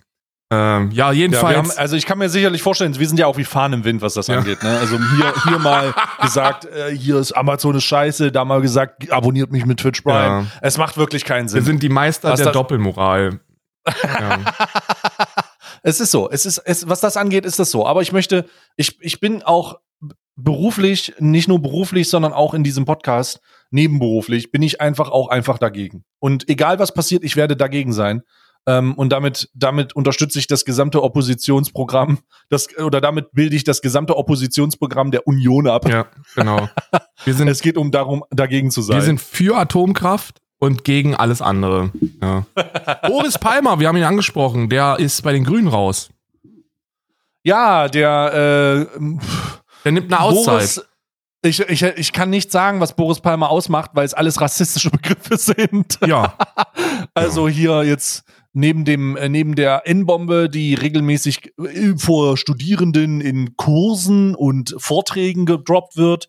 Ähm, 0.54 0.90
ja, 0.90 1.06
Ja, 1.06 1.10
wir 1.12 1.18
jedenfalls. 1.18 1.56
haben, 1.56 1.70
also 1.76 1.96
ich 1.96 2.04
kann 2.04 2.18
mir 2.18 2.28
sicherlich 2.28 2.62
vorstellen, 2.62 2.98
wir 2.98 3.08
sind 3.08 3.18
ja 3.18 3.26
auch 3.26 3.38
wie 3.38 3.44
Fahnen 3.44 3.80
im 3.80 3.84
Wind, 3.84 4.02
was 4.02 4.12
das 4.14 4.26
Ja. 4.26 4.38
angeht. 4.38 4.62
Ne? 4.62 4.78
Also 4.78 4.98
hier, 4.98 5.32
hier 5.48 5.58
mal 5.58 5.94
gesagt, 6.20 6.66
äh, 6.66 6.94
hier 6.94 7.16
ist 7.16 7.32
Amazon 7.32 7.74
ist 7.76 7.84
scheiße, 7.84 8.30
da 8.30 8.44
mal 8.44 8.60
gesagt, 8.60 9.10
abonniert 9.10 9.50
mich 9.50 9.64
mit 9.64 9.80
Twitch 9.80 10.02
Prime. 10.02 10.14
Ja. 10.42 10.46
Es 10.60 10.76
macht 10.76 10.96
wirklich 10.98 11.24
keinen 11.24 11.44
wir 11.44 11.48
Sinn. 11.50 11.64
sind 11.64 11.82
die 11.82 11.88
Meister 11.88 12.30
Was 12.30 12.42
der 12.42 12.52
Doppelmoral. 12.52 13.40
ja. 14.20 14.38
es 15.82 16.00
ist 16.00 16.10
so. 16.10 16.30
Es 16.30 16.44
ist, 16.46 16.58
es, 16.58 16.88
was 16.88 17.00
das 17.00 17.16
angeht, 17.16 17.44
ist 17.46 17.58
das 17.58 17.70
so. 17.70 17.86
Aber 17.86 18.02
ich 18.02 18.12
möchte, 18.12 18.44
ich, 18.76 18.98
ich 19.00 19.20
bin 19.20 19.42
auch 19.42 19.78
beruflich, 20.36 21.14
nicht 21.18 21.48
nur 21.48 21.60
beruflich, 21.60 22.08
sondern 22.08 22.32
auch 22.32 22.54
in 22.54 22.64
diesem 22.64 22.84
Podcast, 22.84 23.40
nebenberuflich, 23.70 24.50
bin 24.50 24.62
ich 24.62 24.80
einfach 24.80 25.10
auch 25.10 25.28
einfach 25.28 25.58
dagegen. 25.58 26.04
Und 26.18 26.48
egal 26.48 26.78
was 26.78 26.92
passiert, 26.94 27.24
ich 27.24 27.36
werde 27.36 27.56
dagegen 27.56 27.92
sein. 27.92 28.22
Ähm, 28.66 28.94
und 28.94 29.10
damit, 29.10 29.50
damit 29.54 29.94
unterstütze 29.96 30.38
ich 30.38 30.46
das 30.46 30.64
gesamte 30.64 31.02
Oppositionsprogramm, 31.02 32.18
das, 32.48 32.68
oder 32.78 33.00
damit 33.00 33.32
bilde 33.32 33.56
ich 33.56 33.64
das 33.64 33.82
gesamte 33.82 34.16
Oppositionsprogramm 34.16 35.10
der 35.10 35.26
Union 35.26 35.66
ab. 35.66 35.88
ja, 35.88 36.06
genau. 36.36 36.68
Wir 37.24 37.34
sind, 37.34 37.48
Es 37.52 37.60
geht 37.60 37.76
um 37.76 37.90
darum, 37.90 38.24
dagegen 38.30 38.70
zu 38.70 38.82
sein. 38.82 38.96
wir 38.96 39.02
sind 39.02 39.20
für 39.20 39.56
Atomkraft 39.56 40.40
und 40.58 40.84
gegen 40.84 41.16
alles 41.16 41.42
andere. 41.42 41.90
Ja. 42.22 42.46
Boris 43.08 43.36
Palmer, 43.36 43.80
wir 43.80 43.88
haben 43.88 43.96
ihn 43.96 44.04
angesprochen, 44.04 44.68
der 44.68 44.96
ist 45.00 45.22
bei 45.22 45.32
den 45.32 45.42
Grünen 45.44 45.66
raus. 45.66 46.10
ja, 47.44 47.88
der 47.88 48.86
äh, 48.96 49.00
Der 49.84 49.92
nimmt 49.92 50.12
eine 50.12 50.20
Auszeit. 50.22 50.54
Boris, 50.54 50.84
ich, 51.44 51.58
ich, 51.68 51.82
ich 51.82 52.12
kann 52.12 52.30
nicht 52.30 52.52
sagen, 52.52 52.78
was 52.78 52.94
Boris 52.94 53.18
Palmer 53.18 53.50
ausmacht, 53.50 53.90
weil 53.94 54.04
es 54.04 54.14
alles 54.14 54.40
rassistische 54.40 54.90
Begriffe 54.92 55.36
sind. 55.36 55.98
ja, 56.06 56.34
Also 57.14 57.48
hier 57.48 57.82
jetzt 57.82 58.22
neben 58.52 58.84
dem 58.84 59.16
äh, 59.16 59.28
neben 59.28 59.54
der 59.54 59.86
N-Bombe, 59.86 60.48
die 60.48 60.74
regelmäßig 60.74 61.52
äh, 61.58 61.94
vor 61.96 62.36
Studierenden 62.36 63.20
in 63.20 63.56
Kursen 63.56 64.34
und 64.34 64.74
Vorträgen 64.78 65.46
gedroppt 65.46 65.96
wird, 65.96 66.28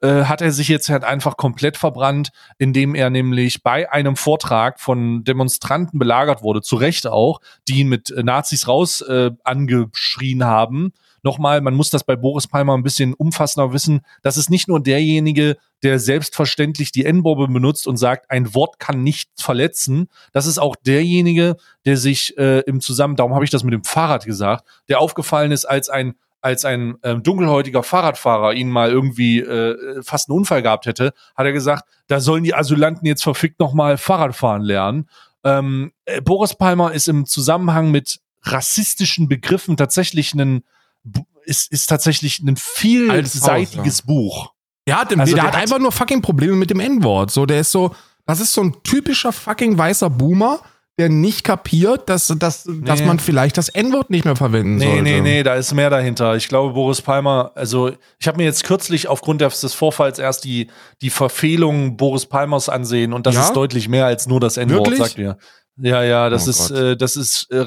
äh, 0.00 0.24
hat 0.24 0.42
er 0.42 0.52
sich 0.52 0.68
jetzt 0.68 0.88
halt 0.88 1.02
einfach 1.02 1.36
komplett 1.36 1.76
verbrannt, 1.76 2.30
indem 2.58 2.94
er 2.94 3.10
nämlich 3.10 3.62
bei 3.62 3.90
einem 3.90 4.16
Vortrag 4.16 4.80
von 4.80 5.24
Demonstranten 5.24 5.98
belagert 5.98 6.42
wurde, 6.42 6.60
zu 6.60 6.76
Recht 6.76 7.06
auch, 7.06 7.40
die 7.68 7.80
ihn 7.80 7.88
mit 7.88 8.10
äh, 8.10 8.22
Nazis 8.22 8.68
raus 8.68 9.00
äh, 9.00 9.30
angeschrien 9.44 10.44
haben. 10.44 10.92
Nochmal, 11.24 11.62
man 11.62 11.74
muss 11.74 11.88
das 11.88 12.04
bei 12.04 12.16
Boris 12.16 12.46
Palmer 12.46 12.76
ein 12.76 12.82
bisschen 12.82 13.14
umfassender 13.14 13.72
wissen. 13.72 14.02
Das 14.22 14.36
ist 14.36 14.50
nicht 14.50 14.68
nur 14.68 14.78
derjenige, 14.78 15.56
der 15.82 15.98
selbstverständlich 15.98 16.92
die 16.92 17.06
N-Bombe 17.06 17.48
benutzt 17.48 17.86
und 17.86 17.96
sagt, 17.96 18.30
ein 18.30 18.54
Wort 18.54 18.78
kann 18.78 19.02
nicht 19.02 19.30
verletzen. 19.36 20.08
Das 20.32 20.44
ist 20.44 20.58
auch 20.58 20.76
derjenige, 20.76 21.56
der 21.86 21.96
sich 21.96 22.36
äh, 22.36 22.60
im 22.60 22.82
Zusammen, 22.82 23.16
darum 23.16 23.34
habe 23.34 23.44
ich 23.44 23.50
das 23.50 23.64
mit 23.64 23.72
dem 23.72 23.84
Fahrrad 23.84 24.26
gesagt, 24.26 24.68
der 24.90 25.00
aufgefallen 25.00 25.50
ist 25.50 25.64
als 25.64 25.88
ein 25.88 26.14
als 26.42 26.66
ein 26.66 26.96
ähm, 27.02 27.22
dunkelhäutiger 27.22 27.82
Fahrradfahrer 27.82 28.52
ihn 28.52 28.68
mal 28.68 28.90
irgendwie 28.90 29.40
äh, 29.40 30.02
fast 30.02 30.28
einen 30.28 30.36
Unfall 30.36 30.60
gehabt 30.60 30.84
hätte, 30.84 31.14
hat 31.34 31.46
er 31.46 31.52
gesagt, 31.52 31.84
da 32.06 32.20
sollen 32.20 32.44
die 32.44 32.54
Asylanten 32.54 33.06
jetzt 33.06 33.22
verfickt 33.22 33.58
nochmal 33.60 33.96
Fahrradfahren 33.96 34.60
lernen. 34.60 35.08
Ähm, 35.42 35.92
äh, 36.04 36.20
Boris 36.20 36.54
Palmer 36.54 36.92
ist 36.92 37.08
im 37.08 37.24
Zusammenhang 37.24 37.90
mit 37.90 38.20
rassistischen 38.42 39.26
Begriffen 39.26 39.78
tatsächlich 39.78 40.34
ein 40.34 40.64
ist, 41.44 41.70
ist 41.72 41.86
tatsächlich 41.88 42.40
ein 42.40 42.56
vielseitiges 42.56 43.98
Haus, 43.98 44.02
Buch. 44.02 44.52
der 44.86 45.00
hat, 45.00 45.10
Also 45.18 45.24
der 45.24 45.34
der 45.34 45.42
hat 45.44 45.54
hat- 45.54 45.62
einfach 45.62 45.78
nur 45.78 45.92
fucking 45.92 46.22
Probleme 46.22 46.54
mit 46.56 46.70
dem 46.70 46.80
N-Wort. 46.80 47.30
So, 47.30 47.46
der 47.46 47.60
ist 47.60 47.70
so, 47.70 47.94
Das 48.26 48.40
ist 48.40 48.54
so 48.54 48.62
ein 48.62 48.74
typischer 48.82 49.32
fucking 49.32 49.76
weißer 49.76 50.08
Boomer, 50.08 50.60
der 50.98 51.08
nicht 51.10 51.44
kapiert, 51.44 52.08
dass, 52.08 52.28
dass, 52.28 52.64
dass 52.64 53.00
Nee. 53.00 53.04
man 53.06 53.18
vielleicht 53.18 53.58
das 53.58 53.68
N-Wort 53.68 54.08
nicht 54.10 54.24
mehr 54.24 54.36
verwenden 54.36 54.76
Nee, 54.76 54.84
sollte. 54.86 55.02
nee, 55.02 55.20
nee, 55.20 55.42
da 55.42 55.56
ist 55.56 55.74
mehr 55.74 55.90
dahinter. 55.90 56.34
Ich 56.36 56.48
glaube, 56.48 56.72
Boris 56.72 57.02
Palmer, 57.02 57.50
also 57.54 57.90
ich 58.18 58.26
habe 58.28 58.38
mir 58.38 58.44
jetzt 58.44 58.64
kürzlich 58.64 59.08
aufgrund 59.08 59.40
des 59.42 59.74
Vorfalls 59.74 60.18
erst 60.18 60.44
die, 60.44 60.68
die 61.02 61.10
Verfehlung 61.10 61.96
Boris 61.98 62.24
Palmers 62.26 62.68
ansehen 62.70 63.12
und 63.12 63.26
das 63.26 63.34
Ja? 63.34 63.42
ist 63.42 63.52
deutlich 63.54 63.88
mehr 63.88 64.06
als 64.06 64.26
nur 64.26 64.40
das 64.40 64.56
N-Wort, 64.56 64.96
sagt 64.96 65.18
ihr. 65.18 65.36
Ja, 65.76 66.02
ja, 66.04 66.30
das 66.30 66.46
Oh 66.46 66.50
ist, 66.50 66.70
äh, 66.70 66.96
das 66.96 67.16
ist, 67.16 67.50
äh, 67.50 67.66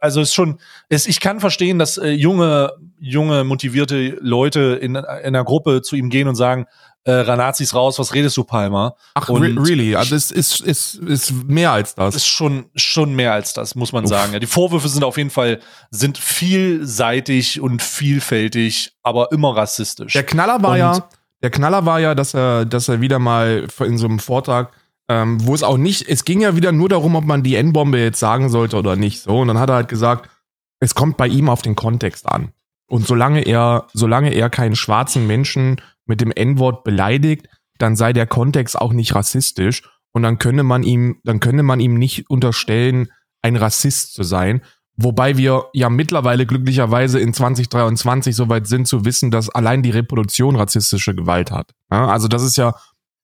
also 0.00 0.20
ist 0.20 0.32
schon, 0.34 0.60
ist, 0.88 1.08
ich 1.08 1.18
kann 1.18 1.40
verstehen, 1.40 1.78
dass 1.80 1.98
äh, 1.98 2.10
junge, 2.10 2.72
junge, 3.00 3.42
motivierte 3.44 4.18
Leute 4.20 4.78
in, 4.80 4.94
in 4.94 5.04
einer 5.04 5.42
Gruppe 5.44 5.82
zu 5.82 5.96
ihm 5.96 6.10
gehen 6.10 6.28
und 6.28 6.36
sagen, 6.36 6.66
äh, 7.04 7.12
Ranazis 7.12 7.74
raus, 7.74 7.98
was 7.98 8.14
redest 8.14 8.36
du, 8.36 8.44
Palmer? 8.44 8.94
Ach, 9.14 9.28
re 9.30 9.34
really? 9.40 9.96
Also 9.96 10.14
es 10.14 10.30
ist, 10.30 10.60
ist, 10.60 10.96
ist 10.96 11.32
mehr 11.48 11.72
als 11.72 11.94
das. 11.94 12.14
ist 12.14 12.26
schon 12.26 12.66
schon 12.76 13.14
mehr 13.14 13.32
als 13.32 13.54
das, 13.54 13.74
muss 13.74 13.92
man 13.92 14.04
Uff. 14.04 14.10
sagen. 14.10 14.32
Ja, 14.34 14.38
die 14.38 14.46
Vorwürfe 14.46 14.88
sind 14.88 15.02
auf 15.02 15.16
jeden 15.16 15.30
Fall 15.30 15.60
sind 15.90 16.18
vielseitig 16.18 17.60
und 17.60 17.82
vielfältig, 17.82 18.92
aber 19.02 19.32
immer 19.32 19.56
rassistisch. 19.56 20.12
Der 20.12 20.24
Knaller 20.24 20.62
war 20.62 20.72
Und- 20.72 20.78
ja, 20.78 21.08
der 21.42 21.50
Knaller 21.50 21.86
war 21.86 22.00
ja, 22.00 22.14
dass 22.14 22.34
er, 22.34 22.64
dass 22.66 22.88
er 22.88 23.00
wieder 23.00 23.18
mal 23.18 23.66
in 23.80 23.96
so 23.98 24.06
einem 24.06 24.18
Vortrag, 24.18 24.70
ähm, 25.10 25.44
wo 25.44 25.56
es 25.56 25.64
auch 25.64 25.76
nicht, 25.76 26.08
es 26.08 26.24
ging 26.24 26.40
ja 26.40 26.54
wieder 26.54 26.70
nur 26.70 26.88
darum, 26.88 27.16
ob 27.16 27.24
man 27.24 27.42
die 27.42 27.56
N-Bombe 27.56 27.98
jetzt 27.98 28.20
sagen 28.20 28.48
sollte 28.48 28.76
oder 28.76 28.94
nicht. 28.94 29.22
So, 29.22 29.40
und 29.40 29.48
dann 29.48 29.58
hat 29.58 29.68
er 29.68 29.74
halt 29.74 29.88
gesagt, 29.88 30.30
es 30.78 30.94
kommt 30.94 31.16
bei 31.16 31.26
ihm 31.26 31.48
auf 31.48 31.62
den 31.62 31.74
Kontext 31.74 32.28
an. 32.28 32.52
Und 32.88 33.08
solange 33.08 33.42
er, 33.42 33.88
solange 33.92 34.32
er 34.32 34.48
keinen 34.50 34.76
schwarzen 34.76 35.26
Menschen 35.26 35.80
mit 36.06 36.20
dem 36.20 36.30
N-Wort 36.30 36.84
beleidigt, 36.84 37.48
dann 37.78 37.96
sei 37.96 38.12
der 38.12 38.28
Kontext 38.28 38.80
auch 38.80 38.92
nicht 38.92 39.12
rassistisch. 39.12 39.82
Und 40.12 40.22
dann 40.22 40.38
könne 40.38 40.62
man 40.62 40.84
ihm, 40.84 41.18
dann 41.24 41.40
könne 41.40 41.64
man 41.64 41.80
ihm 41.80 41.94
nicht 41.94 42.30
unterstellen, 42.30 43.08
ein 43.42 43.56
Rassist 43.56 44.14
zu 44.14 44.22
sein. 44.22 44.62
Wobei 44.96 45.36
wir 45.36 45.64
ja 45.72 45.90
mittlerweile 45.90 46.46
glücklicherweise 46.46 47.18
in 47.18 47.34
2023 47.34 48.36
soweit 48.36 48.68
sind 48.68 48.86
zu 48.86 49.04
wissen, 49.04 49.32
dass 49.32 49.50
allein 49.50 49.82
die 49.82 49.90
Reproduktion 49.90 50.54
rassistische 50.54 51.16
Gewalt 51.16 51.50
hat. 51.50 51.74
Ja, 51.90 52.06
also 52.06 52.28
das 52.28 52.44
ist 52.44 52.56
ja 52.56 52.74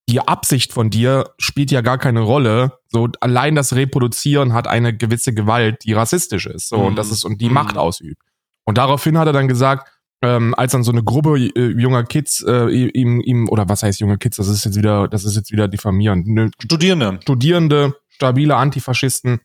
die 0.08 0.20
Absicht 0.20 0.72
von 0.72 0.88
dir 0.90 1.30
spielt 1.38 1.70
ja 1.70 1.80
gar 1.80 1.98
keine 1.98 2.20
Rolle. 2.20 2.78
So 2.88 3.08
allein 3.20 3.54
das 3.56 3.74
Reproduzieren 3.74 4.52
hat 4.52 4.68
eine 4.68 4.96
gewisse 4.96 5.34
Gewalt, 5.34 5.84
die 5.84 5.92
rassistisch 5.94 6.46
ist. 6.46 6.68
So 6.68 6.76
und 6.76 6.92
Mhm. 6.92 6.96
das 6.96 7.10
ist 7.10 7.24
und 7.24 7.40
die 7.40 7.48
Mhm. 7.48 7.54
Macht 7.54 7.76
ausübt. 7.76 8.22
Und 8.64 8.78
daraufhin 8.78 9.18
hat 9.18 9.26
er 9.26 9.32
dann 9.32 9.48
gesagt, 9.48 9.88
ähm, 10.22 10.54
als 10.56 10.72
dann 10.72 10.82
so 10.84 10.92
eine 10.92 11.02
Gruppe 11.04 11.38
äh, 11.38 11.68
junger 11.80 12.04
Kids 12.04 12.42
äh, 12.46 12.68
ihm, 12.70 13.20
ihm 13.20 13.48
oder 13.48 13.68
was 13.68 13.82
heißt 13.82 14.00
junge 14.00 14.16
Kids? 14.18 14.36
Das 14.36 14.48
ist 14.48 14.64
jetzt 14.64 14.76
wieder, 14.76 15.08
das 15.08 15.24
ist 15.24 15.36
jetzt 15.36 15.50
wieder 15.52 15.68
diffamierend. 15.68 16.26
Ne, 16.28 16.50
Studierende. 16.60 17.18
Studierende, 17.22 17.94
stabile 18.08 18.56
Antifaschisten 18.56 19.40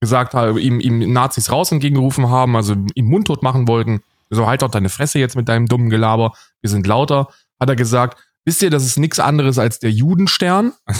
gesagt 0.00 0.34
haben, 0.34 0.58
ihm, 0.58 0.80
ihm 0.80 1.12
Nazis 1.12 1.50
raus 1.50 1.72
entgegengerufen 1.72 2.28
haben, 2.28 2.56
also 2.56 2.74
ihm 2.94 3.06
mundtot 3.06 3.42
machen 3.42 3.66
wollten. 3.66 4.02
So, 4.30 4.46
halt 4.46 4.62
doch 4.62 4.70
deine 4.70 4.88
Fresse 4.90 5.18
jetzt 5.18 5.34
mit 5.36 5.48
deinem 5.48 5.66
dummen 5.66 5.88
Gelaber. 5.90 6.32
Wir 6.60 6.68
sind 6.70 6.86
lauter. 6.86 7.28
Hat 7.58 7.68
er 7.70 7.76
gesagt, 7.76 8.18
wisst 8.44 8.62
ihr, 8.62 8.70
das 8.70 8.84
ist 8.84 8.98
nichts 8.98 9.18
anderes 9.20 9.58
als 9.58 9.78
der 9.78 9.90
Judenstern? 9.90 10.72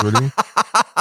Überlegen. 0.00 0.32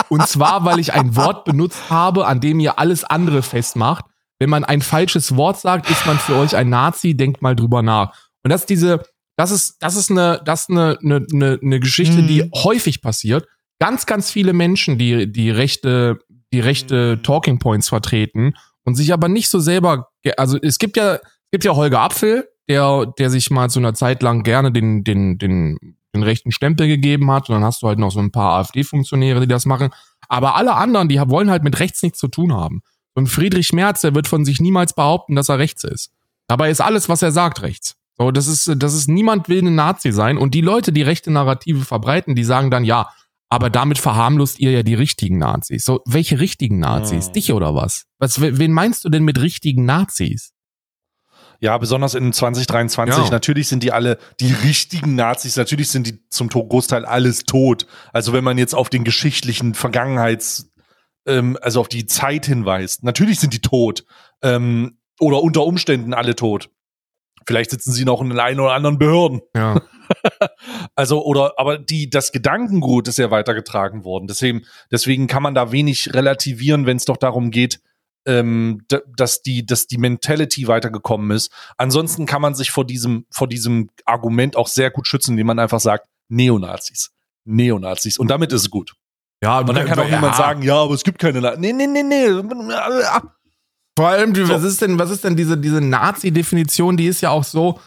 Und 0.09 0.27
zwar, 0.27 0.65
weil 0.65 0.79
ich 0.79 0.93
ein 0.93 1.15
Wort 1.15 1.45
benutzt 1.45 1.89
habe, 1.89 2.25
an 2.27 2.39
dem 2.39 2.59
ihr 2.59 2.79
alles 2.79 3.03
andere 3.03 3.41
festmacht. 3.43 4.05
Wenn 4.39 4.49
man 4.49 4.63
ein 4.63 4.81
falsches 4.81 5.35
Wort 5.35 5.59
sagt, 5.59 5.89
ist 5.89 6.05
man 6.05 6.19
für 6.19 6.35
euch 6.35 6.55
ein 6.55 6.69
Nazi, 6.69 7.15
denkt 7.15 7.41
mal 7.41 7.55
drüber 7.55 7.81
nach. 7.81 8.13
Und 8.43 8.51
das 8.51 8.61
ist 8.61 8.69
diese, 8.69 9.03
das 9.35 9.51
ist, 9.51 9.77
das 9.79 9.95
ist 9.95 10.11
eine, 10.11 10.41
das 10.45 10.61
ist 10.61 10.69
eine, 10.69 10.97
eine, 11.03 11.25
eine, 11.33 11.59
eine 11.61 11.79
Geschichte, 11.79 12.21
Mhm. 12.21 12.27
die 12.27 12.51
häufig 12.53 13.01
passiert. 13.01 13.47
Ganz, 13.79 14.05
ganz 14.05 14.31
viele 14.31 14.53
Menschen, 14.53 14.97
die, 14.97 15.31
die 15.31 15.49
rechte, 15.49 16.19
die 16.53 16.59
rechte 16.59 17.19
Talking 17.23 17.59
Points 17.59 17.89
vertreten 17.89 18.53
und 18.85 18.95
sich 18.95 19.11
aber 19.11 19.27
nicht 19.27 19.49
so 19.49 19.59
selber, 19.59 20.09
also 20.37 20.57
es 20.61 20.77
gibt 20.77 20.97
ja, 20.97 21.15
es 21.15 21.21
gibt 21.51 21.63
ja 21.63 21.75
Holger 21.75 22.01
Apfel, 22.01 22.47
der, 22.69 23.05
der 23.17 23.29
sich 23.29 23.49
mal 23.49 23.69
zu 23.69 23.79
einer 23.79 23.93
Zeit 23.93 24.21
lang 24.21 24.43
gerne 24.43 24.71
den, 24.71 25.03
den, 25.03 25.37
den, 25.37 25.77
den 26.13 26.23
rechten 26.23 26.51
Stempel 26.51 26.87
gegeben 26.87 27.31
hat. 27.31 27.49
Und 27.49 27.55
dann 27.55 27.63
hast 27.63 27.81
du 27.81 27.87
halt 27.87 27.99
noch 27.99 28.11
so 28.11 28.19
ein 28.19 28.31
paar 28.31 28.59
AfD-Funktionäre, 28.59 29.41
die 29.41 29.47
das 29.47 29.65
machen. 29.65 29.89
Aber 30.27 30.55
alle 30.55 30.75
anderen, 30.75 31.07
die 31.07 31.19
wollen 31.19 31.49
halt 31.49 31.63
mit 31.63 31.79
rechts 31.79 32.03
nichts 32.03 32.19
zu 32.19 32.27
tun 32.27 32.53
haben. 32.53 32.81
Und 33.13 33.27
Friedrich 33.27 33.73
Merz, 33.73 34.01
der 34.01 34.13
wird 34.13 34.27
von 34.27 34.45
sich 34.45 34.59
niemals 34.59 34.93
behaupten, 34.93 35.35
dass 35.35 35.49
er 35.49 35.59
rechts 35.59 35.83
ist. 35.83 36.11
Dabei 36.47 36.69
ist 36.69 36.81
alles, 36.81 37.09
was 37.09 37.21
er 37.21 37.31
sagt, 37.31 37.61
rechts. 37.61 37.95
So, 38.17 38.31
das 38.31 38.47
ist, 38.47 38.71
das 38.77 38.93
ist, 38.93 39.07
niemand 39.07 39.47
will 39.47 39.65
ein 39.65 39.75
Nazi 39.75 40.11
sein. 40.11 40.37
Und 40.37 40.53
die 40.53 40.61
Leute, 40.61 40.91
die 40.91 41.03
rechte 41.03 41.31
Narrative 41.31 41.85
verbreiten, 41.85 42.35
die 42.35 42.43
sagen 42.43 42.71
dann, 42.71 42.83
ja, 42.83 43.09
aber 43.49 43.69
damit 43.69 43.97
verharmlost 43.97 44.59
ihr 44.59 44.71
ja 44.71 44.83
die 44.83 44.95
richtigen 44.95 45.37
Nazis. 45.37 45.85
So, 45.85 46.01
welche 46.05 46.39
richtigen 46.39 46.79
Nazis? 46.79 47.27
Ja. 47.27 47.31
Dich 47.33 47.53
oder 47.53 47.75
was? 47.75 48.05
was? 48.19 48.41
Wen 48.41 48.73
meinst 48.73 49.05
du 49.05 49.09
denn 49.09 49.23
mit 49.23 49.39
richtigen 49.39 49.85
Nazis? 49.85 50.51
Ja, 51.59 51.77
besonders 51.77 52.13
in 52.13 52.31
2023. 52.33 53.25
Ja. 53.25 53.29
Natürlich 53.31 53.67
sind 53.67 53.83
die 53.83 53.91
alle 53.91 54.17
die 54.39 54.53
richtigen 54.53 55.15
Nazis. 55.15 55.55
Natürlich 55.55 55.89
sind 55.89 56.07
die 56.07 56.27
zum 56.29 56.49
Großteil 56.49 57.05
alles 57.05 57.43
tot. 57.43 57.87
Also 58.13 58.33
wenn 58.33 58.43
man 58.43 58.57
jetzt 58.57 58.75
auf 58.75 58.89
den 58.89 59.03
geschichtlichen 59.03 59.73
Vergangenheits, 59.73 60.71
ähm, 61.25 61.57
also 61.61 61.81
auf 61.81 61.87
die 61.87 62.05
Zeit 62.05 62.45
hinweist. 62.45 63.03
Natürlich 63.03 63.39
sind 63.39 63.53
die 63.53 63.61
tot. 63.61 64.05
Ähm, 64.41 64.99
oder 65.19 65.41
unter 65.41 65.63
Umständen 65.63 66.13
alle 66.13 66.35
tot. 66.35 66.69
Vielleicht 67.47 67.71
sitzen 67.71 67.91
sie 67.91 68.05
noch 68.05 68.21
in 68.21 68.29
den 68.29 68.39
einen 68.39 68.59
oder 68.59 68.73
anderen 68.73 68.97
Behörden. 68.97 69.41
Ja. 69.55 69.81
Also, 70.95 71.23
oder, 71.25 71.53
aber 71.57 71.77
die, 71.77 72.09
das 72.09 72.31
Gedankengut 72.31 73.09
ist 73.09 73.17
ja 73.19 73.29
weitergetragen 73.29 74.05
worden. 74.05 74.27
Deswegen, 74.27 74.65
deswegen 74.89 75.27
kann 75.27 75.43
man 75.43 75.53
da 75.53 75.73
wenig 75.73 76.13
relativieren, 76.13 76.85
wenn 76.85 76.97
es 76.97 77.05
doch 77.05 77.17
darum 77.17 77.51
geht, 77.51 77.81
ähm, 78.27 78.85
dass 79.15 79.41
die, 79.41 79.65
dass 79.65 79.87
die 79.87 79.97
Mentality 79.97 80.67
weitergekommen 80.67 81.31
ist. 81.31 81.51
Ansonsten 81.77 82.25
kann 82.25 82.41
man 82.41 82.53
sich 82.53 82.69
vor 82.69 82.85
diesem, 82.85 83.25
vor 83.31 83.47
diesem 83.47 83.89
Argument 84.05 84.55
auch 84.55 84.67
sehr 84.67 84.91
gut 84.91 85.07
schützen, 85.07 85.31
indem 85.31 85.47
man 85.47 85.59
einfach 85.59 85.79
sagt, 85.79 86.07
Neonazis. 86.29 87.11
Neonazis. 87.45 88.19
Und 88.19 88.27
damit 88.27 88.51
ist 88.51 88.61
es 88.61 88.69
gut. 88.69 88.93
Ja, 89.41 89.59
Und 89.59 89.73
dann 89.73 89.85
kann 89.85 89.99
auch 89.99 90.09
niemand 90.09 90.35
sagen, 90.35 90.61
ja, 90.61 90.75
aber 90.75 90.93
es 90.93 91.03
gibt 91.03 91.19
keine 91.19 91.41
Nazis. 91.41 91.59
Nee, 91.59 91.73
nee, 91.73 91.87
nee, 91.87 92.03
nee. 92.03 92.27
Vor 93.97 94.07
allem, 94.07 94.35
was 94.49 94.63
ist 94.63 94.81
denn, 94.81 94.99
was 94.99 95.09
ist 95.09 95.23
denn 95.23 95.35
diese, 95.35 95.57
diese 95.57 95.81
Nazi-Definition, 95.81 96.97
die 96.97 97.07
ist 97.07 97.21
ja 97.21 97.29
auch 97.29 97.43
so, 97.43 97.79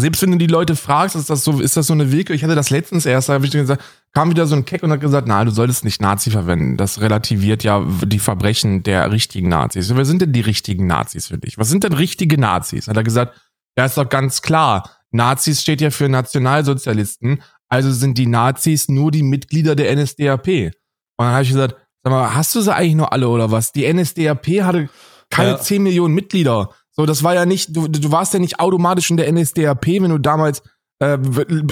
selbst 0.00 0.22
wenn 0.22 0.32
du 0.32 0.38
die 0.38 0.46
Leute 0.46 0.76
fragst, 0.76 1.16
ist 1.16 1.30
das 1.30 1.44
so, 1.44 1.60
ist 1.60 1.76
das 1.76 1.86
so 1.86 1.92
eine 1.92 2.12
Willkür? 2.12 2.34
Ich 2.34 2.42
hatte 2.44 2.54
das 2.54 2.70
letztens 2.70 3.06
erst, 3.06 3.28
da 3.28 3.34
habe 3.34 3.46
ich 3.46 3.52
gesagt, 3.52 3.82
kam 4.12 4.30
wieder 4.30 4.46
so 4.46 4.54
ein 4.56 4.64
Keck 4.64 4.82
und 4.82 4.90
hat 4.90 5.00
gesagt, 5.00 5.28
na, 5.28 5.44
du 5.44 5.50
solltest 5.50 5.84
nicht 5.84 6.00
Nazi 6.00 6.30
verwenden. 6.30 6.76
Das 6.76 7.00
relativiert 7.00 7.64
ja 7.64 7.84
die 8.04 8.18
Verbrechen 8.18 8.82
der 8.82 9.10
richtigen 9.12 9.48
Nazis. 9.48 9.94
Wer 9.94 10.04
sind 10.04 10.22
denn 10.22 10.32
die 10.32 10.40
richtigen 10.40 10.86
Nazis 10.86 11.28
für 11.28 11.38
dich? 11.38 11.58
Was 11.58 11.68
sind 11.68 11.84
denn 11.84 11.92
richtige 11.92 12.38
Nazis? 12.38 12.88
Hat 12.88 12.96
er 12.96 13.04
gesagt, 13.04 13.40
ja, 13.76 13.84
ist 13.84 13.96
doch 13.96 14.08
ganz 14.08 14.42
klar. 14.42 14.90
Nazis 15.10 15.62
steht 15.62 15.80
ja 15.80 15.90
für 15.90 16.08
Nationalsozialisten, 16.08 17.42
also 17.68 17.90
sind 17.92 18.18
die 18.18 18.26
Nazis 18.26 18.88
nur 18.88 19.10
die 19.10 19.22
Mitglieder 19.22 19.74
der 19.76 19.94
NSDAP. 19.94 20.48
Und 20.48 20.72
dann 21.18 21.32
habe 21.32 21.42
ich 21.42 21.50
gesagt, 21.50 21.76
sag 22.02 22.10
mal, 22.12 22.34
hast 22.34 22.54
du 22.54 22.60
sie 22.60 22.74
eigentlich 22.74 22.94
nur 22.94 23.12
alle 23.12 23.28
oder 23.28 23.50
was? 23.50 23.72
Die 23.72 23.90
NSDAP 23.92 24.62
hatte 24.62 24.88
keine 25.30 25.50
Ja. 25.50 25.60
10 25.60 25.82
Millionen 25.82 26.14
Mitglieder. 26.14 26.70
So, 26.98 27.06
das 27.06 27.22
war 27.22 27.32
ja 27.34 27.46
nicht, 27.46 27.76
du, 27.76 27.86
du 27.86 28.10
warst 28.10 28.34
ja 28.34 28.40
nicht 28.40 28.58
automatisch 28.58 29.08
in 29.08 29.16
der 29.16 29.32
NSDAP, 29.32 29.86
wenn 29.86 30.10
du 30.10 30.18
damals, 30.18 30.62
äh, 30.98 31.16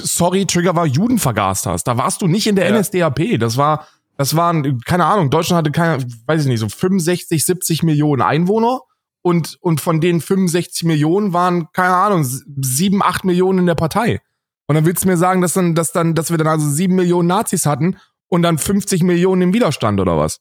sorry, 0.03 0.47
Trigger 0.47 0.77
war 0.77 0.87
Juden 0.87 1.19
vergast 1.19 1.67
hast. 1.67 1.85
Da 1.89 1.99
warst 1.99 2.23
du 2.23 2.29
nicht 2.29 2.47
in 2.47 2.55
der 2.55 2.71
Ja. 2.71 2.79
NSDAP. 2.79 3.41
Das 3.41 3.57
war, 3.57 3.89
das 4.17 4.37
waren, 4.37 4.81
keine 4.83 5.05
Ahnung, 5.05 5.31
Deutschland 5.31 5.59
hatte 5.59 5.73
keine, 5.73 6.07
weiß 6.27 6.43
ich 6.43 6.47
nicht, 6.47 6.61
so 6.61 6.69
65, 6.69 7.45
70 7.45 7.83
Millionen 7.83 8.23
Einwohner. 8.23 8.83
Und, 9.23 9.59
und 9.61 9.81
von 9.81 10.01
den 10.01 10.21
65 10.21 10.85
Millionen 10.85 11.33
waren, 11.33 11.73
keine 11.73 11.97
Ahnung, 11.97 12.23
7, 12.25 13.03
8 13.03 13.25
Millionen 13.25 13.59
in 13.59 13.67
der 13.67 13.75
Partei. 13.75 14.21
Und 14.69 14.77
dann 14.77 14.87
willst 14.87 15.03
du 15.03 15.09
mir 15.09 15.17
sagen, 15.17 15.43
dass 15.43 15.55
dann, 15.55 15.75
dass 15.75 15.91
dann, 15.91 16.15
dass 16.15 16.31
wir 16.31 16.39
dann 16.39 16.47
also 16.47 16.71
7 16.71 16.95
Millionen 16.95 17.27
Nazis 17.27 17.67
hatten 17.67 17.97
und 18.29 18.43
dann 18.43 18.59
50 18.59 19.03
Millionen 19.03 19.43
im 19.43 19.53
Widerstand 19.53 19.99
oder 19.99 20.17
was? 20.17 20.39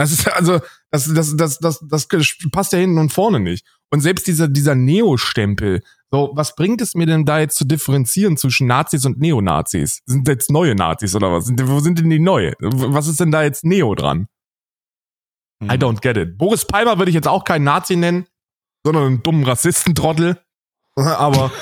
Das 0.00 0.12
ist 0.12 0.26
also, 0.32 0.60
das, 0.90 1.12
das, 1.12 1.36
das, 1.36 1.58
das, 1.58 1.78
das 1.82 2.08
passt 2.50 2.72
ja 2.72 2.78
hinten 2.78 2.96
und 2.96 3.12
vorne 3.12 3.38
nicht. 3.38 3.66
Und 3.90 4.00
selbst 4.00 4.26
dieser, 4.26 4.48
dieser 4.48 4.74
Neo-Stempel, 4.74 5.82
so, 6.10 6.30
was 6.32 6.54
bringt 6.54 6.80
es 6.80 6.94
mir 6.94 7.04
denn 7.04 7.26
da 7.26 7.38
jetzt 7.38 7.58
zu 7.58 7.66
differenzieren 7.66 8.38
zwischen 8.38 8.66
Nazis 8.66 9.04
und 9.04 9.20
Neonazis? 9.20 10.00
Sind 10.06 10.26
jetzt 10.26 10.50
neue 10.50 10.74
Nazis 10.74 11.14
oder 11.14 11.30
was? 11.30 11.44
Sind, 11.44 11.68
wo 11.68 11.80
sind 11.80 11.98
denn 11.98 12.08
die 12.08 12.18
neue? 12.18 12.54
Was 12.60 13.08
ist 13.08 13.20
denn 13.20 13.30
da 13.30 13.42
jetzt 13.42 13.62
Neo 13.62 13.94
dran? 13.94 14.26
I 15.62 15.74
don't 15.74 16.00
get 16.00 16.16
it. 16.16 16.38
Boris 16.38 16.64
Palmer 16.64 16.96
würde 16.96 17.10
ich 17.10 17.14
jetzt 17.14 17.28
auch 17.28 17.44
keinen 17.44 17.64
Nazi 17.64 17.94
nennen, 17.96 18.26
sondern 18.82 19.04
einen 19.04 19.22
dummen 19.22 19.44
Rassistentrottel. 19.44 20.40
Aber, 20.96 21.52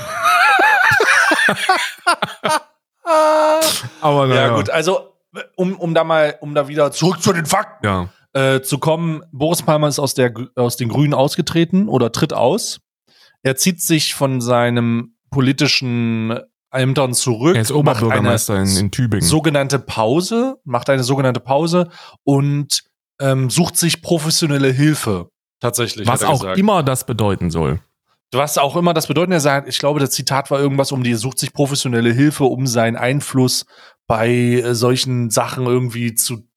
aber 4.00 4.26
naja. 4.28 4.48
Ja, 4.48 4.56
gut, 4.56 4.70
also, 4.70 5.12
um, 5.56 5.76
um 5.76 5.92
da 5.94 6.04
mal, 6.04 6.38
um 6.40 6.54
da 6.54 6.68
wieder 6.68 6.92
zurück 6.92 7.20
zu 7.20 7.32
den 7.32 7.46
Fakten 7.46 7.84
Ja. 7.84 8.08
Äh, 8.38 8.62
zu 8.62 8.78
kommen, 8.78 9.22
Boris 9.32 9.62
Palmer 9.62 9.88
ist 9.88 9.98
aus, 9.98 10.14
der, 10.14 10.32
aus 10.54 10.76
den 10.76 10.88
Grünen 10.88 11.12
ausgetreten 11.12 11.88
oder 11.88 12.12
tritt 12.12 12.32
aus. 12.32 12.80
Er 13.42 13.56
zieht 13.56 13.82
sich 13.82 14.14
von 14.14 14.40
seinem 14.40 15.16
politischen 15.30 16.38
Ämtern 16.70 17.14
zurück. 17.14 17.56
Er 17.56 17.62
ist 17.62 17.72
Oberbürgermeister 17.72 18.60
in, 18.60 18.76
in 18.76 18.90
Tübingen. 18.90 19.26
sogenannte 19.26 19.78
Pause, 19.78 20.56
macht 20.64 20.88
eine 20.90 21.02
sogenannte 21.02 21.40
Pause 21.40 21.88
und 22.22 22.84
ähm, 23.20 23.50
sucht 23.50 23.76
sich 23.76 24.02
professionelle 24.02 24.70
Hilfe. 24.70 25.30
Tatsächlich. 25.60 26.06
was 26.06 26.22
auch 26.22 26.40
gesagt. 26.40 26.58
immer 26.58 26.84
das 26.84 27.04
bedeuten 27.04 27.50
soll. 27.50 27.80
Was 28.30 28.58
auch 28.58 28.76
immer 28.76 28.94
das 28.94 29.08
bedeutet, 29.08 29.32
er 29.32 29.40
sagt, 29.40 29.68
ich 29.68 29.78
glaube, 29.78 29.98
das 29.98 30.10
Zitat 30.10 30.50
war 30.52 30.60
irgendwas 30.60 30.92
um 30.92 31.02
die, 31.02 31.14
sucht 31.14 31.38
sich 31.38 31.52
professionelle 31.52 32.12
Hilfe, 32.12 32.44
um 32.44 32.66
seinen 32.68 32.96
Einfluss 32.96 33.64
bei 34.06 34.28
äh, 34.30 34.74
solchen 34.74 35.30
Sachen 35.30 35.66
irgendwie 35.66 36.14
zu, 36.14 36.47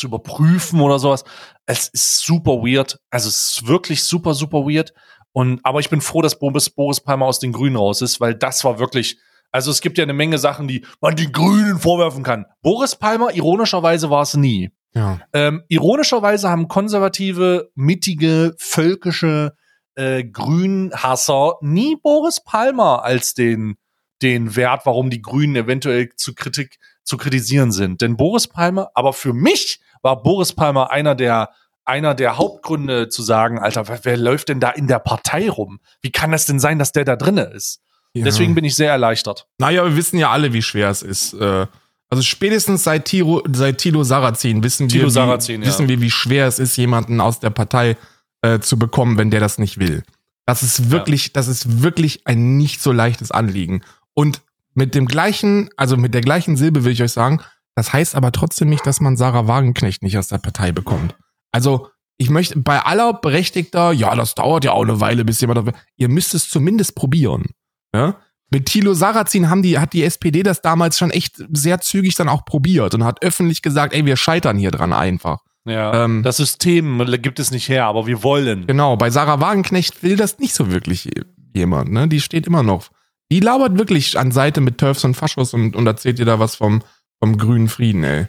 zu 0.00 0.06
überprüfen 0.06 0.80
oder 0.80 0.98
sowas. 0.98 1.24
Es 1.66 1.88
ist 1.88 2.20
super 2.20 2.52
weird. 2.62 2.98
Also 3.10 3.28
es 3.28 3.52
ist 3.52 3.66
wirklich 3.66 4.02
super, 4.02 4.34
super 4.34 4.60
weird. 4.60 4.92
Und, 5.32 5.60
aber 5.62 5.80
ich 5.80 5.90
bin 5.90 6.00
froh, 6.00 6.22
dass 6.22 6.38
Boris, 6.38 6.70
Boris 6.70 7.00
Palmer 7.00 7.26
aus 7.26 7.38
den 7.38 7.52
Grünen 7.52 7.76
raus 7.76 8.02
ist, 8.02 8.20
weil 8.20 8.34
das 8.34 8.64
war 8.64 8.78
wirklich, 8.78 9.18
also 9.52 9.70
es 9.70 9.80
gibt 9.80 9.98
ja 9.98 10.04
eine 10.04 10.12
Menge 10.12 10.38
Sachen, 10.38 10.66
die 10.66 10.84
man 11.00 11.14
den 11.14 11.30
Grünen 11.30 11.78
vorwerfen 11.78 12.24
kann. 12.24 12.46
Boris 12.62 12.96
Palmer, 12.96 13.32
ironischerweise 13.32 14.10
war 14.10 14.22
es 14.22 14.34
nie. 14.34 14.70
Ja. 14.92 15.20
Ähm, 15.32 15.62
ironischerweise 15.68 16.48
haben 16.48 16.66
konservative, 16.66 17.70
mittige, 17.76 18.54
völkische 18.58 19.54
äh, 19.94 20.24
Grünhasser 20.24 21.54
nie 21.60 21.96
Boris 21.96 22.42
Palmer 22.42 23.04
als 23.04 23.34
den, 23.34 23.76
den 24.22 24.56
Wert, 24.56 24.82
warum 24.84 25.10
die 25.10 25.22
Grünen 25.22 25.54
eventuell 25.54 26.08
zu 26.16 26.34
Kritik 26.34 26.78
zu 27.04 27.16
kritisieren 27.16 27.72
sind. 27.72 28.00
Denn 28.00 28.16
Boris 28.16 28.48
Palmer, 28.48 28.90
aber 28.94 29.12
für 29.12 29.32
mich 29.32 29.80
war 30.02 30.22
Boris 30.22 30.52
Palmer 30.52 30.90
einer 30.90 31.14
der 31.14 31.50
einer 31.84 32.14
der 32.14 32.36
Hauptgründe 32.36 33.08
zu 33.08 33.22
sagen, 33.22 33.58
Alter, 33.58 33.88
wer, 33.88 34.00
wer 34.04 34.16
läuft 34.16 34.48
denn 34.48 34.60
da 34.60 34.70
in 34.70 34.86
der 34.86 35.00
Partei 35.00 35.48
rum? 35.50 35.80
Wie 36.02 36.12
kann 36.12 36.30
das 36.30 36.46
denn 36.46 36.60
sein, 36.60 36.78
dass 36.78 36.92
der 36.92 37.04
da 37.04 37.16
drinne 37.16 37.44
ist? 37.44 37.80
Ja. 38.12 38.24
Deswegen 38.24 38.54
bin 38.54 38.64
ich 38.64 38.76
sehr 38.76 38.90
erleichtert. 38.90 39.48
Naja, 39.58 39.84
wir 39.84 39.96
wissen 39.96 40.18
ja 40.18 40.30
alle, 40.30 40.52
wie 40.52 40.62
schwer 40.62 40.90
es 40.90 41.02
ist. 41.02 41.32
Äh, 41.32 41.66
Also 42.08 42.22
spätestens 42.22 42.84
seit 42.84 43.06
Tilo, 43.06 43.42
seit 43.50 43.78
Tilo 43.78 44.04
Sarrazin 44.04 44.62
wissen 44.62 44.88
Thilo 44.88 45.04
wir, 45.04 45.06
wie, 45.08 45.12
Sarrazin, 45.12 45.62
ja. 45.62 45.68
wissen 45.68 45.88
wir, 45.88 46.00
wie 46.00 46.10
schwer 46.10 46.46
es 46.46 46.58
ist, 46.58 46.76
jemanden 46.76 47.20
aus 47.20 47.40
der 47.40 47.50
Partei 47.50 47.96
äh, 48.42 48.60
zu 48.60 48.78
bekommen, 48.78 49.16
wenn 49.16 49.30
der 49.30 49.40
das 49.40 49.58
nicht 49.58 49.78
will. 49.78 50.02
Das 50.46 50.62
ist 50.62 50.90
wirklich, 50.90 51.32
das 51.32 51.48
ist 51.48 51.82
wirklich 51.82 52.26
ein 52.26 52.56
nicht 52.56 52.82
so 52.82 52.92
leichtes 52.92 53.30
Anliegen. 53.30 53.82
Und 54.14 54.42
mit 54.74 54.94
dem 54.94 55.06
gleichen, 55.06 55.70
also 55.76 55.96
mit 55.96 56.14
der 56.14 56.20
gleichen 56.20 56.56
Silbe 56.56 56.84
will 56.84 56.92
ich 56.92 57.02
euch 57.02 57.12
sagen, 57.12 57.40
das 57.74 57.92
heißt 57.92 58.14
aber 58.14 58.32
trotzdem 58.32 58.68
nicht, 58.68 58.86
dass 58.86 59.00
man 59.00 59.16
Sarah 59.16 59.46
Wagenknecht 59.46 60.02
nicht 60.02 60.18
aus 60.18 60.28
der 60.28 60.38
Partei 60.38 60.72
bekommt. 60.72 61.16
Also, 61.52 61.88
ich 62.16 62.28
möchte 62.28 62.58
bei 62.58 62.80
aller 62.80 63.14
berechtigter, 63.14 63.92
ja, 63.92 64.14
das 64.14 64.34
dauert 64.34 64.64
ja 64.64 64.72
auch 64.72 64.82
eine 64.82 65.00
Weile, 65.00 65.24
bis 65.24 65.40
jemand, 65.40 65.72
ihr 65.96 66.08
müsst 66.08 66.34
es 66.34 66.50
zumindest 66.50 66.94
probieren. 66.94 67.46
Ja? 67.94 68.16
Mit 68.50 68.66
Thilo 68.66 68.94
Sarrazin 68.94 69.48
haben 69.48 69.62
die, 69.62 69.78
hat 69.78 69.92
die 69.92 70.04
SPD 70.04 70.42
das 70.42 70.60
damals 70.60 70.98
schon 70.98 71.10
echt 71.10 71.42
sehr 71.50 71.80
zügig 71.80 72.16
dann 72.16 72.28
auch 72.28 72.44
probiert 72.44 72.94
und 72.94 73.04
hat 73.04 73.22
öffentlich 73.22 73.62
gesagt, 73.62 73.94
ey, 73.94 74.04
wir 74.04 74.16
scheitern 74.16 74.58
hier 74.58 74.70
dran 74.70 74.92
einfach. 74.92 75.38
Ja, 75.64 76.04
Ähm, 76.04 76.22
das 76.22 76.38
System 76.38 77.04
gibt 77.22 77.38
es 77.38 77.50
nicht 77.50 77.68
her, 77.68 77.86
aber 77.86 78.06
wir 78.06 78.22
wollen. 78.22 78.66
Genau, 78.66 78.96
bei 78.96 79.10
Sarah 79.10 79.40
Wagenknecht 79.40 80.02
will 80.02 80.16
das 80.16 80.38
nicht 80.38 80.54
so 80.54 80.70
wirklich 80.70 81.08
jemand, 81.54 81.92
ne? 81.92 82.08
Die 82.08 82.20
steht 82.20 82.46
immer 82.46 82.62
noch. 82.62 82.90
Die 83.30 83.40
labert 83.40 83.78
wirklich 83.78 84.18
an 84.18 84.32
Seite 84.32 84.60
mit 84.60 84.78
Turfs 84.78 85.04
und 85.04 85.14
Faschos 85.14 85.54
und, 85.54 85.76
und 85.76 85.86
erzählt 85.86 86.18
dir 86.18 86.24
da 86.24 86.38
was 86.38 86.56
vom, 86.56 86.82
vom 87.20 87.36
grünen 87.36 87.68
Frieden, 87.68 88.02
ey. 88.02 88.26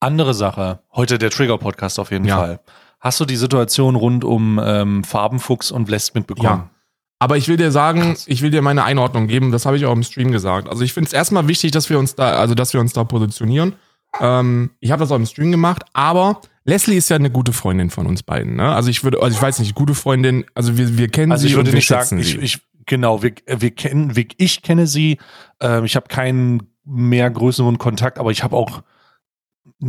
Andere 0.00 0.32
Sache, 0.34 0.80
heute 0.94 1.18
der 1.18 1.30
Trigger-Podcast 1.30 1.98
auf 2.00 2.10
jeden 2.10 2.24
Ja. 2.24 2.38
Fall. 2.38 2.60
Hast 3.00 3.20
du 3.20 3.24
die 3.24 3.36
Situation 3.36 3.96
rund 3.96 4.24
um 4.24 4.60
ähm, 4.62 5.04
Farbenfuchs 5.04 5.70
und 5.70 5.84
Blest 5.84 6.14
mitbekommen? 6.14 6.48
Ja. 6.64 6.70
Aber 7.18 7.36
ich 7.36 7.48
will 7.48 7.56
dir 7.58 7.70
sagen, 7.70 8.00
Krass. 8.00 8.24
ich 8.28 8.40
will 8.40 8.50
dir 8.50 8.62
meine 8.62 8.84
Einordnung 8.84 9.26
geben, 9.26 9.52
das 9.52 9.66
habe 9.66 9.76
ich 9.76 9.84
auch 9.84 9.92
im 9.92 10.02
Stream 10.02 10.32
gesagt. 10.32 10.68
Also 10.68 10.82
ich 10.82 10.94
finde 10.94 11.08
es 11.08 11.12
erstmal 11.12 11.48
wichtig, 11.48 11.70
dass 11.70 11.90
wir 11.90 11.98
uns 11.98 12.14
da, 12.14 12.32
also 12.32 12.54
dass 12.54 12.72
wir 12.72 12.80
uns 12.80 12.94
da 12.94 13.04
positionieren. 13.04 13.74
Ähm, 14.20 14.70
ich 14.80 14.90
habe 14.90 15.00
das 15.00 15.12
auch 15.12 15.16
im 15.16 15.26
Stream 15.26 15.50
gemacht, 15.50 15.82
aber 15.92 16.40
Leslie 16.64 16.96
ist 16.96 17.10
ja 17.10 17.16
eine 17.16 17.30
gute 17.30 17.52
Freundin 17.52 17.90
von 17.90 18.06
uns 18.06 18.22
beiden. 18.22 18.56
Ne? 18.56 18.74
Also 18.74 18.88
ich 18.88 19.04
würde, 19.04 19.22
also 19.22 19.36
ich 19.36 19.42
weiß 19.42 19.58
nicht, 19.58 19.74
gute 19.74 19.94
Freundin, 19.94 20.46
also 20.54 20.78
wir, 20.78 20.96
wir 20.96 21.08
kennen 21.08 21.30
Also 21.32 21.42
sie 21.42 21.48
ich 21.48 21.54
würde 21.54 21.68
und 21.68 21.72
wir 21.74 21.76
nicht 21.78 21.86
schätzen 21.86 22.18
sagen, 22.18 22.22
sie. 22.22 22.38
ich, 22.38 22.56
ich, 22.56 22.62
genau, 22.86 23.22
wir, 23.22 23.34
wir 23.46 23.70
kennen, 23.70 24.16
wir, 24.16 24.26
ich 24.38 24.62
kenne 24.62 24.86
sie, 24.86 25.18
ähm, 25.60 25.84
ich 25.84 25.96
habe 25.96 26.08
keinen 26.08 26.69
mehr 26.90 27.30
größeren 27.30 27.78
Kontakt, 27.78 28.18
aber 28.18 28.30
ich 28.30 28.42
habe 28.42 28.56
auch 28.56 28.82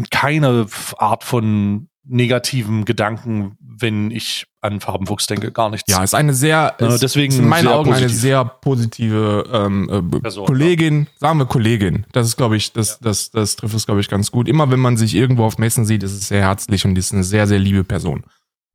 keine 0.10 0.68
Art 0.97 1.24
von 1.24 1.89
negativen 2.04 2.86
Gedanken, 2.86 3.58
wenn 3.60 4.12
ich 4.12 4.47
an 4.62 4.80
Farbenfuchs 4.80 5.28
denke, 5.28 5.52
gar 5.52 5.70
nichts. 5.70 5.91
Ja, 5.91 6.04
ist 6.04 6.14
eine 6.14 6.34
sehr, 6.34 6.76
Ja, 6.80 6.88
ist, 6.88 7.02
deswegen 7.02 7.34
in 7.34 7.47
meinen 7.47 7.68
Augen 7.68 7.91
eine 7.91 8.04
positiv. 8.04 8.22
sehr 8.22 8.45
positive 8.45 9.45
ähm, 9.52 9.89
äh, 9.89 10.20
Person, 10.20 10.45
Kollegin, 10.45 11.08
sagen 11.20 11.39
wir 11.39 11.45
Kollegin. 11.45 12.06
Das 12.12 12.28
ist, 12.28 12.38
glaube 12.38 12.58
ich, 12.58 12.74
das, 12.74 12.99
das, 12.99 13.32
das 13.32 13.56
trifft 13.56 13.76
es, 13.76 13.86
glaube 13.86 14.02
ich, 14.02 14.10
ganz 14.10 14.32
gut. 14.32 14.47
Immer 14.47 14.72
wenn 14.72 14.80
man 14.80 14.97
sich 14.97 15.16
irgendwo 15.16 15.45
auf 15.45 15.58
Messen 15.58 15.86
sieht, 15.86 16.04
ist 16.04 16.14
es 16.14 16.28
sehr 16.28 16.41
herzlich 16.41 16.86
und 16.86 16.95
die 16.95 16.99
ist 16.99 17.14
eine 17.14 17.24
sehr, 17.24 17.47
sehr 17.47 17.60
liebe 17.60 17.84
Person. 17.84 18.24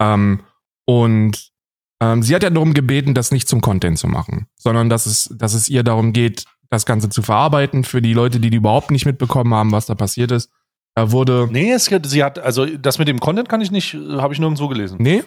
Ähm, 0.01 0.41
und 0.85 1.51
ähm, 2.01 2.23
sie 2.23 2.35
hat 2.35 2.43
ja 2.43 2.51
darum 2.51 2.75
gebeten, 2.75 3.15
das 3.15 3.33
nicht 3.33 3.49
zum 3.49 3.61
Content 3.61 3.99
zu 3.99 4.07
machen, 4.07 4.47
sondern 4.57 4.89
dass 4.89 5.07
es, 5.07 5.35
dass 5.37 5.55
es 5.55 5.69
ihr 5.69 5.83
darum 5.83 6.13
geht, 6.13 6.45
das 6.71 6.87
Ganze 6.87 7.09
zu 7.09 7.23
verarbeiten 7.23 7.85
für 7.85 8.03
die 8.03 8.13
Leute, 8.15 8.41
die, 8.41 8.51
die 8.51 8.57
überhaupt 8.57 8.91
nicht 8.91 9.07
mitbekommen 9.07 9.55
haben, 9.55 9.73
was 9.73 9.87
da 9.87 9.95
passiert 9.95 10.31
ist. 10.33 10.51
Da 10.95 11.13
wurde. 11.13 11.49
Nee, 11.51 11.73
es, 11.73 11.85
sie 12.05 12.25
hat, 12.25 12.39
also 12.39 12.65
das 12.67 12.99
mit 12.99 13.07
dem 13.09 13.21
Content 13.21 13.49
kann 13.49 13.61
ich 13.61 13.71
nicht, 13.71 13.95
äh, 13.95 14.17
habe 14.19 14.33
ich 14.33 14.41
nirgendwo 14.41 14.69
gelesen. 14.69 14.97
Nee? 15.01 15.25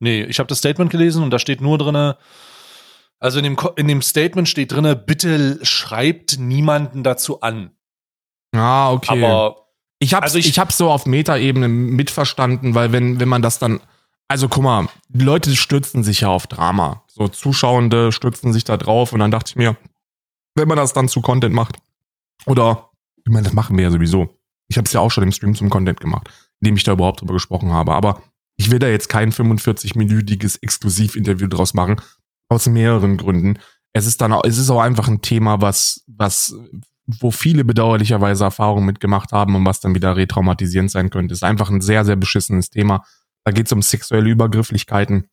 Nee, 0.00 0.24
ich 0.24 0.38
habe 0.40 0.48
das 0.48 0.58
Statement 0.58 0.90
gelesen 0.90 1.22
und 1.22 1.30
da 1.30 1.38
steht 1.38 1.60
nur 1.60 1.78
drinne, 1.78 2.16
also 3.20 3.38
in 3.38 3.44
dem, 3.44 3.56
in 3.76 3.86
dem 3.86 4.02
Statement 4.02 4.48
steht 4.48 4.72
drinne, 4.72 4.96
bitte 4.96 5.60
schreibt 5.64 6.38
niemanden 6.40 7.04
dazu 7.04 7.40
an. 7.40 7.70
Ah, 8.54 8.90
okay. 8.92 9.22
Aber 9.24 9.66
Ich 10.00 10.12
hab's, 10.14 10.24
Also 10.24 10.38
ich, 10.38 10.48
ich- 10.48 10.58
hab's 10.58 10.76
so 10.76 10.90
auf 10.90 11.06
Metaebene 11.06 11.68
mitverstanden, 11.68 12.74
weil 12.74 12.90
wenn, 12.90 13.20
wenn 13.20 13.28
man 13.28 13.42
das 13.42 13.60
dann, 13.60 13.80
also 14.26 14.48
guck 14.48 14.64
mal, 14.64 14.88
die 15.08 15.24
Leute 15.24 15.54
stürzen 15.54 16.02
sich 16.02 16.22
ja 16.22 16.28
auf 16.28 16.48
Drama. 16.48 17.04
So 17.06 17.28
Zuschauende 17.28 18.10
stürzen 18.10 18.52
sich 18.52 18.64
da 18.64 18.76
drauf 18.76 19.12
und 19.12 19.20
dann 19.20 19.30
dachte 19.30 19.50
ich 19.50 19.56
mir, 19.56 19.76
wenn 20.54 20.68
man 20.68 20.76
das 20.76 20.92
dann 20.92 21.08
zu 21.08 21.20
Content 21.20 21.54
macht, 21.54 21.78
oder, 22.46 22.90
ich 23.24 23.32
meine, 23.32 23.44
das 23.44 23.52
machen 23.52 23.76
wir 23.76 23.84
ja 23.84 23.90
sowieso. 23.90 24.38
Ich 24.68 24.76
habe 24.76 24.86
es 24.86 24.92
ja 24.92 25.00
auch 25.00 25.10
schon 25.10 25.24
im 25.24 25.32
Stream 25.32 25.54
zum 25.54 25.70
Content 25.70 26.00
gemacht, 26.00 26.28
indem 26.60 26.76
ich 26.76 26.84
da 26.84 26.92
überhaupt 26.92 27.20
drüber 27.20 27.34
gesprochen 27.34 27.72
habe. 27.72 27.94
Aber 27.94 28.22
ich 28.56 28.70
will 28.70 28.78
da 28.78 28.88
jetzt 28.88 29.08
kein 29.08 29.32
45-minütiges 29.32 30.62
Exklusivinterview 30.62 31.48
draus 31.48 31.74
machen, 31.74 31.96
aus 32.48 32.66
mehreren 32.66 33.16
Gründen. 33.16 33.58
Es 33.92 34.06
ist 34.06 34.20
dann 34.20 34.32
auch, 34.32 34.44
es 34.44 34.58
ist 34.58 34.70
auch 34.70 34.80
einfach 34.80 35.08
ein 35.08 35.22
Thema, 35.22 35.60
was, 35.60 36.04
was, 36.06 36.54
wo 37.06 37.30
viele 37.30 37.64
bedauerlicherweise 37.64 38.44
Erfahrungen 38.44 38.86
mitgemacht 38.86 39.32
haben 39.32 39.54
und 39.54 39.64
was 39.64 39.80
dann 39.80 39.94
wieder 39.94 40.16
retraumatisierend 40.16 40.90
sein 40.90 41.10
könnte. 41.10 41.34
Ist 41.34 41.44
einfach 41.44 41.70
ein 41.70 41.80
sehr, 41.80 42.04
sehr 42.04 42.16
beschissenes 42.16 42.70
Thema. 42.70 43.04
Da 43.44 43.52
geht 43.52 43.66
es 43.66 43.72
um 43.72 43.82
sexuelle 43.82 44.30
Übergrifflichkeiten 44.30 45.28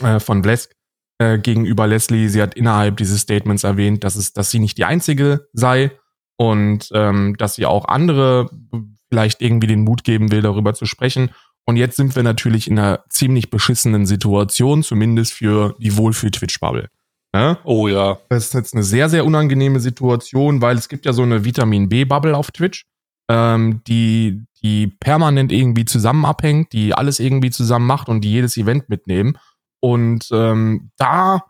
äh, 0.00 0.20
von 0.20 0.42
Blesk 0.42 0.72
äh, 1.20 1.38
gegenüber 1.38 1.86
Leslie. 1.86 2.28
Sie 2.28 2.40
hat 2.40 2.54
innerhalb 2.54 2.96
dieses 2.96 3.20
Statements 3.20 3.62
erwähnt, 3.62 4.04
dass 4.04 4.16
es, 4.16 4.32
dass 4.32 4.50
sie 4.50 4.58
nicht 4.58 4.78
die 4.78 4.86
einzige 4.86 5.48
sei 5.52 5.92
und 6.36 6.88
ähm, 6.94 7.36
dass 7.36 7.56
sie 7.56 7.66
auch 7.66 7.84
andere 7.86 8.48
vielleicht 9.10 9.42
irgendwie 9.42 9.66
den 9.66 9.84
Mut 9.84 10.02
geben 10.02 10.32
will, 10.32 10.40
darüber 10.40 10.72
zu 10.72 10.86
sprechen. 10.86 11.30
Und 11.66 11.76
jetzt 11.76 11.96
sind 11.96 12.16
wir 12.16 12.22
natürlich 12.22 12.68
in 12.68 12.78
einer 12.78 13.04
ziemlich 13.10 13.50
beschissenen 13.50 14.06
Situation, 14.06 14.82
zumindest 14.82 15.34
für 15.34 15.76
die 15.78 15.94
Wohlfühl-Twitch-Bubble. 15.96 16.88
Ne? 17.34 17.58
oh 17.64 17.86
ja, 17.86 18.18
Das 18.30 18.46
ist 18.46 18.54
jetzt 18.54 18.74
eine 18.74 18.82
sehr, 18.82 19.08
sehr 19.10 19.26
unangenehme 19.26 19.78
Situation, 19.78 20.62
weil 20.62 20.76
es 20.76 20.88
gibt 20.88 21.04
ja 21.04 21.12
so 21.12 21.22
eine 21.22 21.44
Vitamin 21.44 21.88
B-Bubble 21.88 22.36
auf 22.36 22.50
Twitch, 22.50 22.86
ähm, 23.28 23.82
die, 23.86 24.42
die 24.62 24.86
permanent 24.86 25.52
irgendwie 25.52 25.84
zusammen 25.84 26.24
abhängt, 26.24 26.72
die 26.72 26.94
alles 26.94 27.20
irgendwie 27.20 27.50
zusammen 27.50 27.86
macht 27.86 28.08
und 28.08 28.22
die 28.22 28.32
jedes 28.32 28.56
Event 28.56 28.88
mitnehmen. 28.88 29.36
Und 29.80 30.28
ähm, 30.32 30.90
da, 30.96 31.42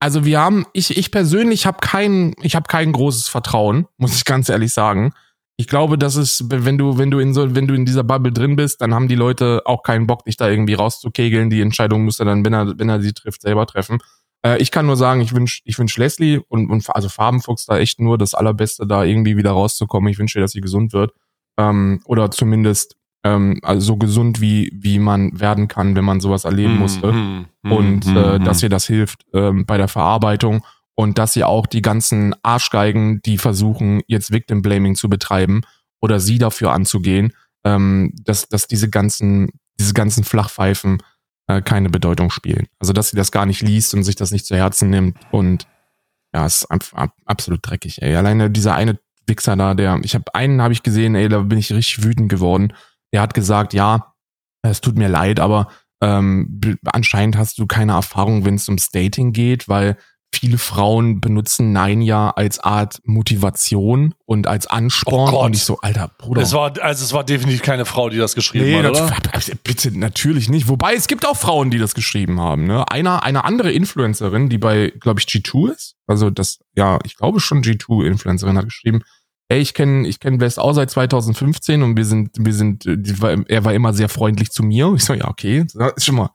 also 0.00 0.24
wir 0.24 0.40
haben, 0.40 0.66
ich, 0.72 0.96
ich 0.96 1.10
persönlich 1.10 1.66
habe 1.66 1.78
kein, 1.80 2.34
ich 2.42 2.54
habe 2.54 2.68
kein 2.68 2.92
großes 2.92 3.28
Vertrauen, 3.28 3.86
muss 3.96 4.14
ich 4.14 4.24
ganz 4.24 4.48
ehrlich 4.48 4.72
sagen. 4.72 5.12
Ich 5.56 5.66
glaube, 5.66 5.98
dass 5.98 6.16
es, 6.16 6.44
wenn 6.48 6.78
du, 6.78 6.96
wenn 6.96 7.10
du 7.10 7.18
in 7.18 7.34
so, 7.34 7.54
wenn 7.54 7.66
du 7.66 7.74
in 7.74 7.84
dieser 7.84 8.02
Bubble 8.02 8.32
drin 8.32 8.56
bist, 8.56 8.80
dann 8.80 8.94
haben 8.94 9.08
die 9.08 9.14
Leute 9.14 9.62
auch 9.66 9.82
keinen 9.82 10.06
Bock, 10.06 10.24
dich 10.24 10.38
da 10.38 10.48
irgendwie 10.48 10.72
rauszukegeln. 10.72 11.50
Die 11.50 11.60
Entscheidung 11.60 12.04
muss 12.04 12.18
er 12.18 12.24
dann, 12.24 12.44
wenn 12.46 12.54
er, 12.54 12.78
wenn 12.78 12.88
er 12.88 13.02
sie 13.02 13.12
trifft, 13.12 13.42
selber 13.42 13.66
treffen. 13.66 13.98
Äh, 14.42 14.60
ich 14.62 14.70
kann 14.70 14.86
nur 14.86 14.96
sagen, 14.96 15.20
ich 15.20 15.34
wünsch, 15.34 15.60
ich 15.64 15.78
wünsch 15.78 15.96
Leslie 15.98 16.40
und, 16.48 16.70
und 16.70 16.88
also 16.88 17.10
Farbenfuchs 17.10 17.66
da 17.66 17.78
echt 17.78 18.00
nur 18.00 18.16
das 18.16 18.34
Allerbeste, 18.34 18.86
da 18.86 19.04
irgendwie 19.04 19.36
wieder 19.36 19.50
rauszukommen. 19.50 20.10
Ich 20.10 20.18
wünsche 20.18 20.40
dass 20.40 20.52
sie 20.52 20.62
gesund 20.62 20.94
wird. 20.94 21.12
Ähm, 21.58 22.00
oder 22.06 22.30
zumindest 22.30 22.96
ähm, 23.24 23.58
also 23.62 23.80
so 23.80 23.96
gesund 23.96 24.40
wie, 24.40 24.70
wie 24.74 24.98
man 24.98 25.38
werden 25.38 25.68
kann, 25.68 25.94
wenn 25.96 26.04
man 26.04 26.20
sowas 26.20 26.44
erleben 26.44 26.78
musste. 26.78 27.12
Mhm, 27.12 27.46
mhm, 27.62 27.72
Und 27.72 28.06
mhm, 28.06 28.16
äh, 28.16 28.38
dass 28.40 28.62
ihr 28.62 28.68
das 28.68 28.86
hilft 28.86 29.24
ähm, 29.34 29.66
bei 29.66 29.76
der 29.76 29.88
Verarbeitung 29.88 30.64
und 30.94 31.18
dass 31.18 31.36
ihr 31.36 31.48
auch 31.48 31.66
die 31.66 31.82
ganzen 31.82 32.34
Arschgeigen, 32.42 33.20
die 33.22 33.38
versuchen, 33.38 34.02
jetzt 34.06 34.32
Victim 34.32 34.62
Blaming 34.62 34.94
zu 34.94 35.08
betreiben 35.08 35.62
oder 36.00 36.20
sie 36.20 36.38
dafür 36.38 36.72
anzugehen, 36.72 37.32
ähm, 37.64 38.12
dass, 38.24 38.48
dass 38.48 38.66
diese 38.66 38.88
ganzen, 38.88 39.50
diese 39.78 39.94
ganzen 39.94 40.24
Flachpfeifen 40.24 41.02
äh, 41.46 41.60
keine 41.62 41.90
Bedeutung 41.90 42.30
spielen. 42.30 42.66
Also 42.78 42.92
dass 42.92 43.10
sie 43.10 43.16
das 43.16 43.32
gar 43.32 43.46
nicht 43.46 43.62
liest 43.62 43.94
und 43.94 44.04
sich 44.04 44.16
das 44.16 44.30
nicht 44.30 44.46
zu 44.46 44.56
Herzen 44.56 44.90
nimmt 44.90 45.16
und 45.30 45.66
Ja, 46.32 46.46
ist 46.46 46.64
ab, 46.70 46.84
ab, 46.92 47.12
absolut 47.24 47.60
dreckig, 47.62 48.00
ey. 48.02 48.14
Alleine 48.14 48.50
dieser 48.50 48.74
eine 48.74 48.98
Wichser 49.26 49.56
da, 49.56 49.74
der, 49.74 50.00
ich 50.02 50.14
habe 50.14 50.34
einen 50.34 50.62
habe 50.62 50.72
ich 50.72 50.82
gesehen, 50.82 51.14
ey, 51.14 51.28
da 51.28 51.40
bin 51.40 51.58
ich 51.58 51.72
richtig 51.72 52.04
wütend 52.04 52.28
geworden. 52.28 52.72
Der 53.12 53.22
hat 53.22 53.34
gesagt, 53.34 53.74
ja, 53.74 54.14
es 54.62 54.80
tut 54.80 54.96
mir 54.96 55.08
leid, 55.08 55.40
aber 55.40 55.68
ähm, 56.02 56.60
anscheinend 56.84 57.36
hast 57.36 57.58
du 57.58 57.66
keine 57.66 57.92
Erfahrung, 57.92 58.44
wenn 58.44 58.54
es 58.54 58.68
ums 58.68 58.90
Dating 58.90 59.32
geht, 59.32 59.68
weil 59.68 59.96
viele 60.32 60.58
Frauen 60.58 61.20
benutzen 61.20 61.72
Nein 61.72 62.02
ja 62.02 62.30
als 62.30 62.60
Art 62.60 63.00
Motivation 63.04 64.14
und 64.26 64.46
als 64.46 64.66
Ansporn. 64.66 65.34
Oh 65.34 65.44
und 65.44 65.56
ich 65.56 65.64
so, 65.64 65.78
alter 65.80 66.08
Bruder. 66.18 66.42
Es 66.42 66.52
war, 66.52 66.72
also 66.80 67.04
es 67.04 67.12
war 67.12 67.24
definitiv 67.24 67.62
keine 67.62 67.84
Frau, 67.84 68.08
die 68.08 68.16
das 68.16 68.34
geschrieben 68.34 68.66
Nee, 68.66 68.82
hat, 68.82 68.94
das, 68.94 69.00
oder? 69.02 69.56
bitte 69.64 69.96
natürlich 69.98 70.48
nicht. 70.48 70.68
Wobei 70.68 70.94
es 70.94 71.08
gibt 71.08 71.26
auch 71.26 71.36
Frauen, 71.36 71.70
die 71.70 71.78
das 71.78 71.94
geschrieben 71.94 72.40
haben. 72.40 72.64
Ne? 72.64 72.88
Einer, 72.90 73.22
eine 73.22 73.44
andere 73.44 73.72
Influencerin, 73.72 74.48
die 74.48 74.58
bei, 74.58 74.92
glaube 75.00 75.20
ich, 75.20 75.26
G2 75.26 75.72
ist. 75.72 75.96
Also 76.06 76.30
das, 76.30 76.60
ja, 76.74 76.98
ich 77.04 77.16
glaube 77.16 77.40
schon 77.40 77.62
G2-Influencerin 77.62 78.56
hat 78.56 78.64
geschrieben. 78.66 79.02
Ey, 79.50 79.60
ich 79.60 79.74
kenne 79.74 80.06
ich 80.06 80.20
kenn 80.20 80.40
West 80.40 80.60
auch 80.60 80.72
seit 80.74 80.90
2015 80.90 81.82
und 81.82 81.96
wir 81.96 82.04
sind, 82.04 82.30
wir 82.38 82.52
sind, 82.52 82.86
äh, 82.86 83.20
war, 83.20 83.36
er 83.48 83.64
war 83.64 83.74
immer 83.74 83.92
sehr 83.92 84.08
freundlich 84.08 84.52
zu 84.52 84.62
mir. 84.62 84.92
Ich 84.94 85.04
so, 85.04 85.12
ja, 85.12 85.26
okay, 85.26 85.66
das 85.74 85.92
ist 85.96 86.04
schon 86.04 86.14
mal, 86.14 86.30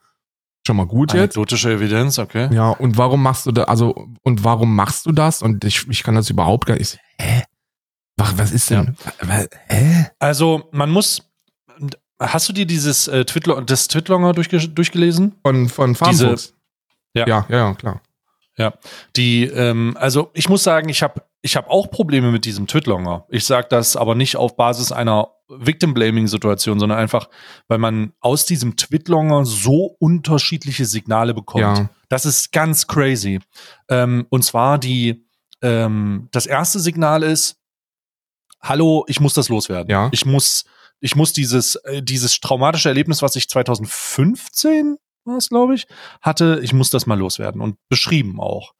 schon 0.67 0.75
mal 0.75 0.85
gut 0.85 1.13
jetzt. 1.13 1.21
Anekdotische 1.21 1.71
Evidenz, 1.71 2.19
okay. 2.19 2.53
Ja, 2.53 2.71
und 2.71 2.97
warum 2.97 3.23
machst 3.23 3.45
du 3.45 3.53
da, 3.53 3.63
also, 3.63 4.09
und 4.23 4.43
warum 4.43 4.75
machst 4.75 5.05
du 5.05 5.13
das? 5.13 5.41
Und 5.41 5.63
ich, 5.63 5.87
ich 5.87 6.03
kann 6.03 6.15
das 6.15 6.29
überhaupt 6.29 6.65
gar 6.65 6.73
nicht. 6.73 6.81
Ich 6.81 6.89
so, 6.89 6.97
Hä? 7.17 7.43
Was, 8.17 8.37
was 8.37 8.51
ist 8.51 8.69
denn? 8.69 8.97
Was, 9.21 9.47
hä? 9.67 10.07
Also, 10.19 10.67
man 10.71 10.89
muss. 10.89 11.21
Hast 12.19 12.49
du 12.49 12.53
dir 12.53 12.65
dieses 12.65 13.07
äh, 13.07 13.23
Twitlo 13.23 13.61
das 13.61 13.87
Twitlonger 13.87 14.33
durchge 14.33 14.59
durchgelesen? 14.59 15.35
Von, 15.41 15.69
von 15.69 15.95
Farmfuchs? 15.95 16.53
Ja. 17.13 17.27
ja, 17.27 17.45
ja, 17.47 17.57
ja, 17.57 17.73
klar. 17.75 18.01
Die, 19.15 19.43
ähm, 19.45 19.97
also 19.99 20.31
ich 20.33 20.47
muss 20.49 20.63
sagen, 20.63 20.89
ich 20.89 21.03
habe 21.03 21.21
ich 21.45 21.55
hab 21.55 21.69
auch 21.69 21.91
Probleme 21.91 22.31
mit 22.31 22.43
diesem 22.43 22.65
Twitlonger. 22.65 23.27
Ich 23.29 23.45
sage 23.45 23.67
das 23.69 23.95
aber 23.95 24.15
nicht 24.15 24.35
auf 24.35 24.55
Basis 24.55 24.91
einer 24.91 25.29
Victim-Blaming-Situation, 25.47 26.79
sondern 26.79 26.97
einfach, 26.97 27.29
weil 27.67 27.77
man 27.77 28.13
aus 28.19 28.47
diesem 28.47 28.77
Twitlonger 28.77 29.45
so 29.45 29.95
unterschiedliche 29.99 30.85
Signale 30.85 31.35
bekommt. 31.35 31.61
Ja. 31.61 31.89
Das 32.09 32.25
ist 32.25 32.51
ganz 32.51 32.87
crazy. 32.87 33.41
Ähm, 33.89 34.25
und 34.29 34.43
zwar 34.43 34.79
die, 34.79 35.27
ähm, 35.61 36.29
das 36.31 36.47
erste 36.47 36.79
Signal 36.79 37.21
ist, 37.21 37.57
hallo, 38.59 39.05
ich 39.07 39.19
muss 39.19 39.35
das 39.35 39.47
loswerden. 39.47 39.91
Ja. 39.91 40.09
Ich 40.13 40.25
muss, 40.25 40.65
ich 40.99 41.15
muss 41.15 41.31
dieses, 41.31 41.75
äh, 41.75 42.01
dieses 42.01 42.39
traumatische 42.39 42.89
Erlebnis, 42.89 43.21
was 43.21 43.35
ich 43.35 43.47
2015 43.49 44.97
war 45.25 45.37
es, 45.37 45.49
glaube 45.49 45.75
ich, 45.75 45.85
hatte, 46.21 46.59
ich 46.63 46.73
muss 46.73 46.89
das 46.89 47.05
mal 47.05 47.19
loswerden 47.19 47.61
und 47.61 47.77
beschrieben 47.87 48.39
auch. 48.39 48.73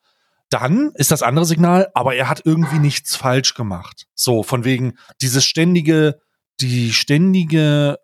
Dann 0.50 0.92
ist 0.96 1.12
das 1.12 1.24
andere 1.24 1.46
Signal, 1.46 1.90
aber 1.94 2.16
er 2.16 2.30
hat 2.30 2.42
irgendwie 2.46 2.80
nichts 2.80 3.16
falsch 3.16 3.54
gemacht. 3.56 4.06
So, 4.14 4.44
von 4.44 4.64
wegen 4.64 4.98
dieses 5.22 5.46
ständige, 5.46 6.20
die 6.62 6.94
ständige 6.94 7.98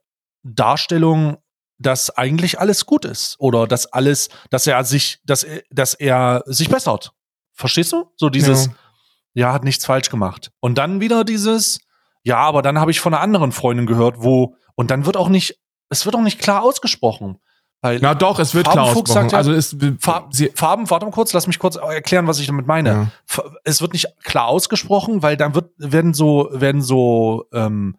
Darstellung, 0.43 1.37
dass 1.77 2.09
eigentlich 2.11 2.59
alles 2.59 2.85
gut 2.85 3.05
ist 3.05 3.35
oder 3.39 3.67
dass 3.67 3.87
alles, 3.87 4.29
dass 4.49 4.67
er 4.67 4.83
sich, 4.83 5.19
dass 5.25 5.43
er, 5.43 5.61
dass 5.71 5.93
er 5.93 6.43
sich 6.45 6.69
bessert. 6.69 7.11
Verstehst 7.53 7.91
du? 7.91 8.11
So 8.17 8.29
dieses, 8.29 8.65
Ja. 8.65 8.73
ja, 9.33 9.53
hat 9.53 9.63
nichts 9.63 9.85
falsch 9.85 10.09
gemacht. 10.09 10.51
Und 10.59 10.77
dann 10.77 10.99
wieder 10.99 11.23
dieses, 11.23 11.79
ja, 12.23 12.37
aber 12.37 12.61
dann 12.61 12.79
habe 12.79 12.91
ich 12.91 12.99
von 12.99 13.13
einer 13.13 13.23
anderen 13.23 13.51
Freundin 13.51 13.85
gehört, 13.85 14.15
wo, 14.19 14.55
und 14.75 14.91
dann 14.91 15.05
wird 15.05 15.17
auch 15.17 15.29
nicht, 15.29 15.59
es 15.89 16.05
wird 16.05 16.15
auch 16.15 16.21
nicht 16.21 16.39
klar 16.39 16.63
ausgesprochen. 16.63 17.37
Weil 17.83 17.99
Na 17.99 18.13
doch, 18.13 18.37
es 18.39 18.53
wird 18.53 18.65
klar 18.69 18.85
Farbenfuchs 18.85 19.09
ausgesprochen. 19.09 19.29
sagt 19.29 19.31
ja- 19.31 19.37
also 19.39 19.51
es, 19.53 19.75
Fa 19.99 20.27
sie, 20.31 20.51
Farben, 20.53 20.89
warte 20.89 21.05
mal 21.05 21.11
kurz, 21.11 21.33
lass 21.33 21.47
mich 21.47 21.57
kurz 21.57 21.75
erklären, 21.77 22.27
was 22.27 22.39
ich 22.39 22.45
damit 22.47 22.67
meine. 22.67 23.11
Ja. 23.27 23.43
Es 23.63 23.81
wird 23.81 23.93
nicht 23.93 24.07
klar 24.23 24.45
ausgesprochen, 24.47 25.23
weil 25.23 25.35
dann 25.35 25.55
wird, 25.55 25.71
werden 25.77 26.13
so, 26.13 26.49
werden 26.53 26.81
so 26.83 27.45
ähm, 27.53 27.97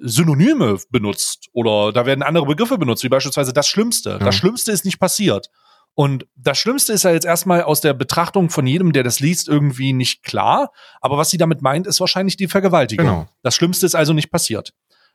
Synonyme 0.00 0.78
benutzt 0.90 1.48
oder 1.52 1.92
da 1.92 2.06
werden 2.06 2.22
andere 2.22 2.46
Begriffe 2.46 2.78
benutzt, 2.78 3.04
wie 3.04 3.08
beispielsweise 3.08 3.52
das 3.52 3.68
Schlimmste. 3.68 4.10
Ja. 4.10 4.18
Das 4.18 4.34
Schlimmste 4.34 4.72
ist 4.72 4.84
nicht 4.84 4.98
passiert. 4.98 5.50
Und 5.94 6.26
das 6.36 6.58
Schlimmste 6.58 6.92
ist 6.92 7.02
ja 7.02 7.10
jetzt 7.10 7.26
erstmal 7.26 7.62
aus 7.62 7.80
der 7.80 7.92
Betrachtung 7.92 8.50
von 8.50 8.66
jedem, 8.66 8.92
der 8.92 9.02
das 9.02 9.18
liest, 9.18 9.48
irgendwie 9.48 9.92
nicht 9.92 10.22
klar. 10.22 10.70
Aber 11.00 11.18
was 11.18 11.30
sie 11.30 11.38
damit 11.38 11.60
meint, 11.60 11.86
ist 11.88 11.98
wahrscheinlich 12.00 12.36
die 12.36 12.46
Vergewaltigung. 12.46 13.04
Genau. 13.04 13.26
Das 13.42 13.54
Schlimmste 13.56 13.84
ist 13.84 13.96
also 13.96 14.12
nicht 14.12 14.30
passiert. 14.30 14.72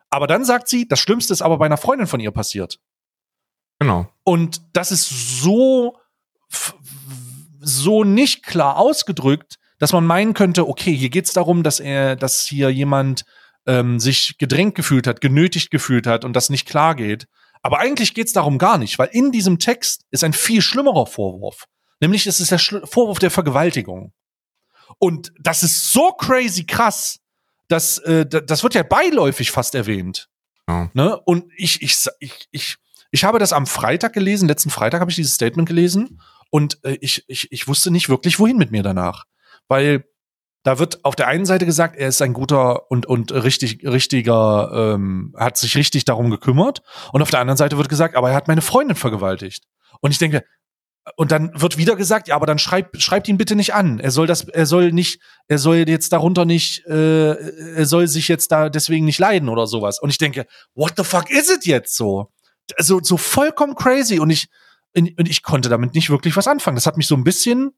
Aber 0.09 0.27
dann 0.27 0.43
sagt 0.43 0.67
sie, 0.67 0.85
das 0.87 0.99
Schlimmste 0.99 1.31
ist 1.31 1.41
aber 1.41 1.57
bei 1.57 1.65
einer 1.67 1.77
Freundin 1.77 2.05
von 2.05 2.19
ihr 2.19 2.31
passiert. 2.31 2.79
Genau. 3.83 4.07
Und 4.23 4.61
das 4.73 4.91
ist 4.91 5.09
so, 5.41 5.97
so 7.59 8.03
nicht 8.03 8.43
klar 8.43 8.77
ausgedrückt, 8.77 9.57
dass 9.79 9.93
man 9.93 10.05
meinen 10.05 10.33
könnte, 10.33 10.67
okay, 10.67 10.95
hier 10.95 11.09
geht 11.09 11.25
es 11.25 11.33
darum, 11.33 11.63
dass 11.63 11.79
er, 11.79 12.15
dass 12.15 12.45
hier 12.45 12.69
jemand 12.69 13.25
ähm, 13.65 13.99
sich 13.99 14.37
gedrängt 14.37 14.75
gefühlt 14.75 15.07
hat, 15.07 15.21
genötigt 15.21 15.71
gefühlt 15.71 16.07
hat 16.07 16.25
und 16.25 16.33
das 16.33 16.49
nicht 16.49 16.67
klar 16.67 16.95
geht. 16.95 17.27
Aber 17.61 17.79
eigentlich 17.79 18.13
geht 18.13 18.27
es 18.27 18.33
darum 18.33 18.57
gar 18.57 18.77
nicht, 18.77 18.99
weil 18.99 19.09
in 19.11 19.31
diesem 19.31 19.57
Text 19.59 20.05
ist 20.11 20.23
ein 20.23 20.33
viel 20.33 20.61
schlimmerer 20.61 21.05
Vorwurf. 21.05 21.65
Nämlich 22.01 22.27
es 22.27 22.39
ist 22.41 22.51
der 22.51 22.59
Schli- 22.59 22.85
Vorwurf 22.85 23.19
der 23.19 23.31
Vergewaltigung. 23.31 24.13
Und 24.99 25.31
das 25.39 25.63
ist 25.63 25.91
so 25.93 26.11
crazy 26.11 26.65
krass, 26.65 27.19
dass 27.69 27.97
äh, 27.99 28.25
da- 28.25 28.41
das 28.41 28.63
wird 28.63 28.75
ja 28.75 28.83
beiläufig 28.83 29.51
fast 29.51 29.75
erwähnt. 29.75 30.27
Ja. 30.67 30.89
Ne? 30.93 31.17
Und 31.21 31.45
ich, 31.55 31.81
ich, 31.81 31.97
ich, 32.19 32.47
ich, 32.51 32.77
ich 33.13 33.23
habe 33.23 33.37
das 33.37 33.53
am 33.53 33.67
Freitag 33.67 34.13
gelesen, 34.13 34.47
letzten 34.47 34.71
Freitag 34.71 34.99
habe 34.99 35.11
ich 35.11 35.15
dieses 35.15 35.35
Statement 35.35 35.69
gelesen 35.69 36.19
und 36.49 36.79
äh, 36.83 36.97
ich, 36.99 37.23
ich, 37.27 37.51
ich 37.51 37.67
wusste 37.67 37.91
nicht 37.91 38.09
wirklich, 38.09 38.39
wohin 38.39 38.57
mit 38.57 38.71
mir 38.71 38.81
danach. 38.81 39.25
Weil 39.67 40.05
da 40.63 40.79
wird 40.79 41.05
auf 41.05 41.15
der 41.15 41.27
einen 41.27 41.45
Seite 41.45 41.67
gesagt, 41.67 41.95
er 41.95 42.07
ist 42.07 42.23
ein 42.23 42.33
guter 42.33 42.89
und, 42.89 43.05
und 43.05 43.31
richtig, 43.31 43.85
richtiger, 43.85 44.95
ähm, 44.95 45.35
hat 45.37 45.57
sich 45.57 45.77
richtig 45.77 46.05
darum 46.05 46.31
gekümmert. 46.31 46.81
Und 47.11 47.21
auf 47.21 47.29
der 47.29 47.39
anderen 47.39 47.57
Seite 47.57 47.77
wird 47.77 47.87
gesagt, 47.87 48.15
aber 48.15 48.31
er 48.31 48.35
hat 48.35 48.47
meine 48.47 48.63
Freundin 48.63 48.95
vergewaltigt. 48.95 49.65
Und 50.01 50.09
ich 50.09 50.17
denke, 50.17 50.43
und 51.15 51.31
dann 51.31 51.51
wird 51.53 51.77
wieder 51.77 51.95
gesagt, 51.95 52.29
ja, 52.29 52.35
aber 52.35 52.47
dann 52.47 52.57
schreibt 52.57 52.99
schreibt 52.99 53.27
ihn 53.27 53.37
bitte 53.37 53.55
nicht 53.55 53.75
an. 53.75 53.99
Er 53.99 54.09
soll 54.09 54.25
das, 54.25 54.45
er 54.47 54.65
soll 54.65 54.91
nicht, 54.91 55.21
er 55.47 55.59
soll 55.59 55.87
jetzt 55.87 56.13
darunter 56.13 56.45
nicht, 56.45 56.83
äh, 56.87 57.33
er 57.75 57.85
soll 57.85 58.07
sich 58.07 58.27
jetzt 58.27 58.51
da 58.51 58.69
deswegen 58.69 59.05
nicht 59.05 59.19
leiden 59.19 59.49
oder 59.49 59.67
sowas. 59.67 60.01
Und 60.01 60.09
ich 60.09 60.17
denke, 60.17 60.47
what 60.73 60.93
the 60.97 61.03
fuck 61.03 61.29
is 61.29 61.51
it 61.51 61.67
jetzt 61.67 61.95
so? 61.95 62.32
Also 62.77 62.99
so 63.01 63.17
vollkommen 63.17 63.75
crazy. 63.75 64.19
Und 64.19 64.29
ich, 64.29 64.47
und 64.95 65.27
ich 65.27 65.43
konnte 65.43 65.69
damit 65.69 65.93
nicht 65.95 66.09
wirklich 66.09 66.35
was 66.37 66.47
anfangen. 66.47 66.75
Das 66.75 66.85
hat 66.85 66.97
mich 66.97 67.07
so 67.07 67.15
ein 67.15 67.23
bisschen 67.23 67.71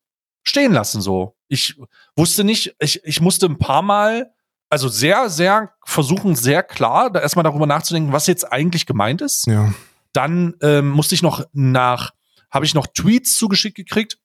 stehen 0.44 0.74
lassen. 0.74 1.02
So, 1.02 1.36
ich 1.48 1.80
wusste 2.16 2.44
nicht, 2.44 2.76
ich, 2.80 3.04
ich 3.04 3.22
musste 3.22 3.48
ein 3.48 3.58
paar 3.58 3.82
Mal, 3.82 4.32
also 4.70 4.88
sehr, 4.88 5.30
sehr 5.30 5.72
versuchen, 5.86 6.36
sehr 6.36 6.62
klar, 6.64 7.10
da 7.12 7.20
erstmal 7.22 7.44
darüber 7.44 7.66
nachzudenken, 7.68 8.12
was 8.14 8.28
jetzt 8.28 8.52
eigentlich 8.52 8.86
gemeint 8.86 9.22
ist 9.22 9.48
Ja. 9.48 9.74
dann 10.14 10.56
ähm, 10.62 10.90
musste 10.90 11.16
ich 11.16 11.22
noch 11.22 11.44
nach, 11.54 12.12
habe 12.52 12.66
ich 12.66 12.74
noch 12.74 12.88
Tweets 12.88 13.38
zugeschickt 13.38 13.76
gekriegt, 13.76 14.18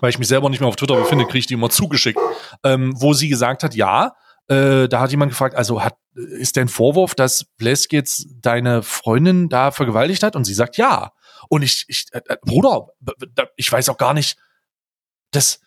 weil 0.00 0.10
ich 0.10 0.18
mich 0.18 0.28
selber 0.28 0.50
nicht 0.50 0.60
mehr 0.60 0.68
auf 0.68 0.76
Twitter 0.76 0.96
befinde, 0.96 1.24
kriege 1.26 1.38
ich 1.38 1.46
die 1.46 1.54
immer 1.54 1.70
zugeschickt, 1.70 2.18
ähm, 2.64 2.94
wo 2.96 3.14
sie 3.14 3.28
gesagt 3.28 3.62
hat, 3.62 3.74
ja, 3.74 4.14
äh, 4.48 4.88
da 4.88 5.00
hat 5.00 5.10
jemand 5.10 5.32
gefragt, 5.32 5.54
also 5.54 5.82
hat, 5.82 5.96
ist 6.14 6.56
der 6.56 6.64
ein 6.64 6.68
Vorwurf, 6.68 7.14
dass 7.14 7.44
Blesk 7.56 7.92
jetzt 7.92 8.26
deine 8.40 8.82
Freundin 8.82 9.48
da 9.48 9.70
vergewaltigt 9.70 10.22
hat? 10.22 10.36
Und 10.36 10.44
sie 10.44 10.54
sagt, 10.54 10.76
ja. 10.76 11.12
Und 11.48 11.62
ich, 11.62 11.84
ich 11.88 12.06
äh, 12.12 12.20
äh, 12.26 12.36
Bruder, 12.42 12.88
ich 13.56 13.70
weiß 13.70 13.88
auch 13.88 13.98
gar 13.98 14.14
nicht, 14.14 14.36
das, 15.30 15.60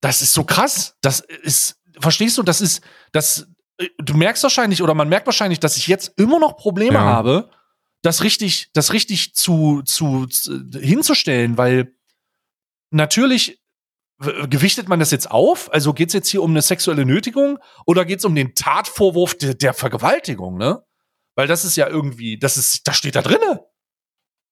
das 0.00 0.22
ist 0.22 0.32
so 0.32 0.44
krass. 0.44 0.96
Das 1.00 1.20
ist, 1.20 1.80
verstehst 2.00 2.38
du, 2.38 2.42
das 2.42 2.60
ist, 2.60 2.82
das, 3.12 3.46
äh, 3.78 3.88
du 3.98 4.14
merkst 4.14 4.42
wahrscheinlich, 4.42 4.82
oder 4.82 4.94
man 4.94 5.08
merkt 5.08 5.26
wahrscheinlich, 5.26 5.60
dass 5.60 5.76
ich 5.76 5.86
jetzt 5.86 6.12
immer 6.16 6.38
noch 6.38 6.56
Probleme 6.56 6.94
Ja. 6.94 7.04
habe, 7.04 7.50
das 8.02 8.22
richtig, 8.22 8.70
das 8.72 8.92
richtig 8.92 9.34
zu, 9.34 9.82
zu, 9.82 10.26
zu 10.26 10.60
hinzustellen, 10.72 11.58
weil 11.58 11.94
natürlich 12.90 13.60
gewichtet 14.18 14.88
man 14.88 14.98
das 14.98 15.10
jetzt 15.10 15.30
auf? 15.30 15.72
Also 15.72 15.92
geht 15.92 16.08
es 16.08 16.14
jetzt 16.14 16.28
hier 16.28 16.42
um 16.42 16.50
eine 16.50 16.62
sexuelle 16.62 17.04
Nötigung 17.04 17.58
oder 17.86 18.04
geht 18.04 18.18
es 18.18 18.24
um 18.24 18.34
den 18.34 18.54
Tatvorwurf 18.54 19.36
der, 19.36 19.54
der 19.54 19.74
Vergewaltigung, 19.74 20.56
ne? 20.56 20.82
Weil 21.36 21.46
das 21.46 21.64
ist 21.64 21.76
ja 21.76 21.86
irgendwie, 21.86 22.36
das 22.38 22.56
ist, 22.56 22.88
das 22.88 22.96
steht 22.96 23.14
da 23.14 23.22
drinne. 23.22 23.64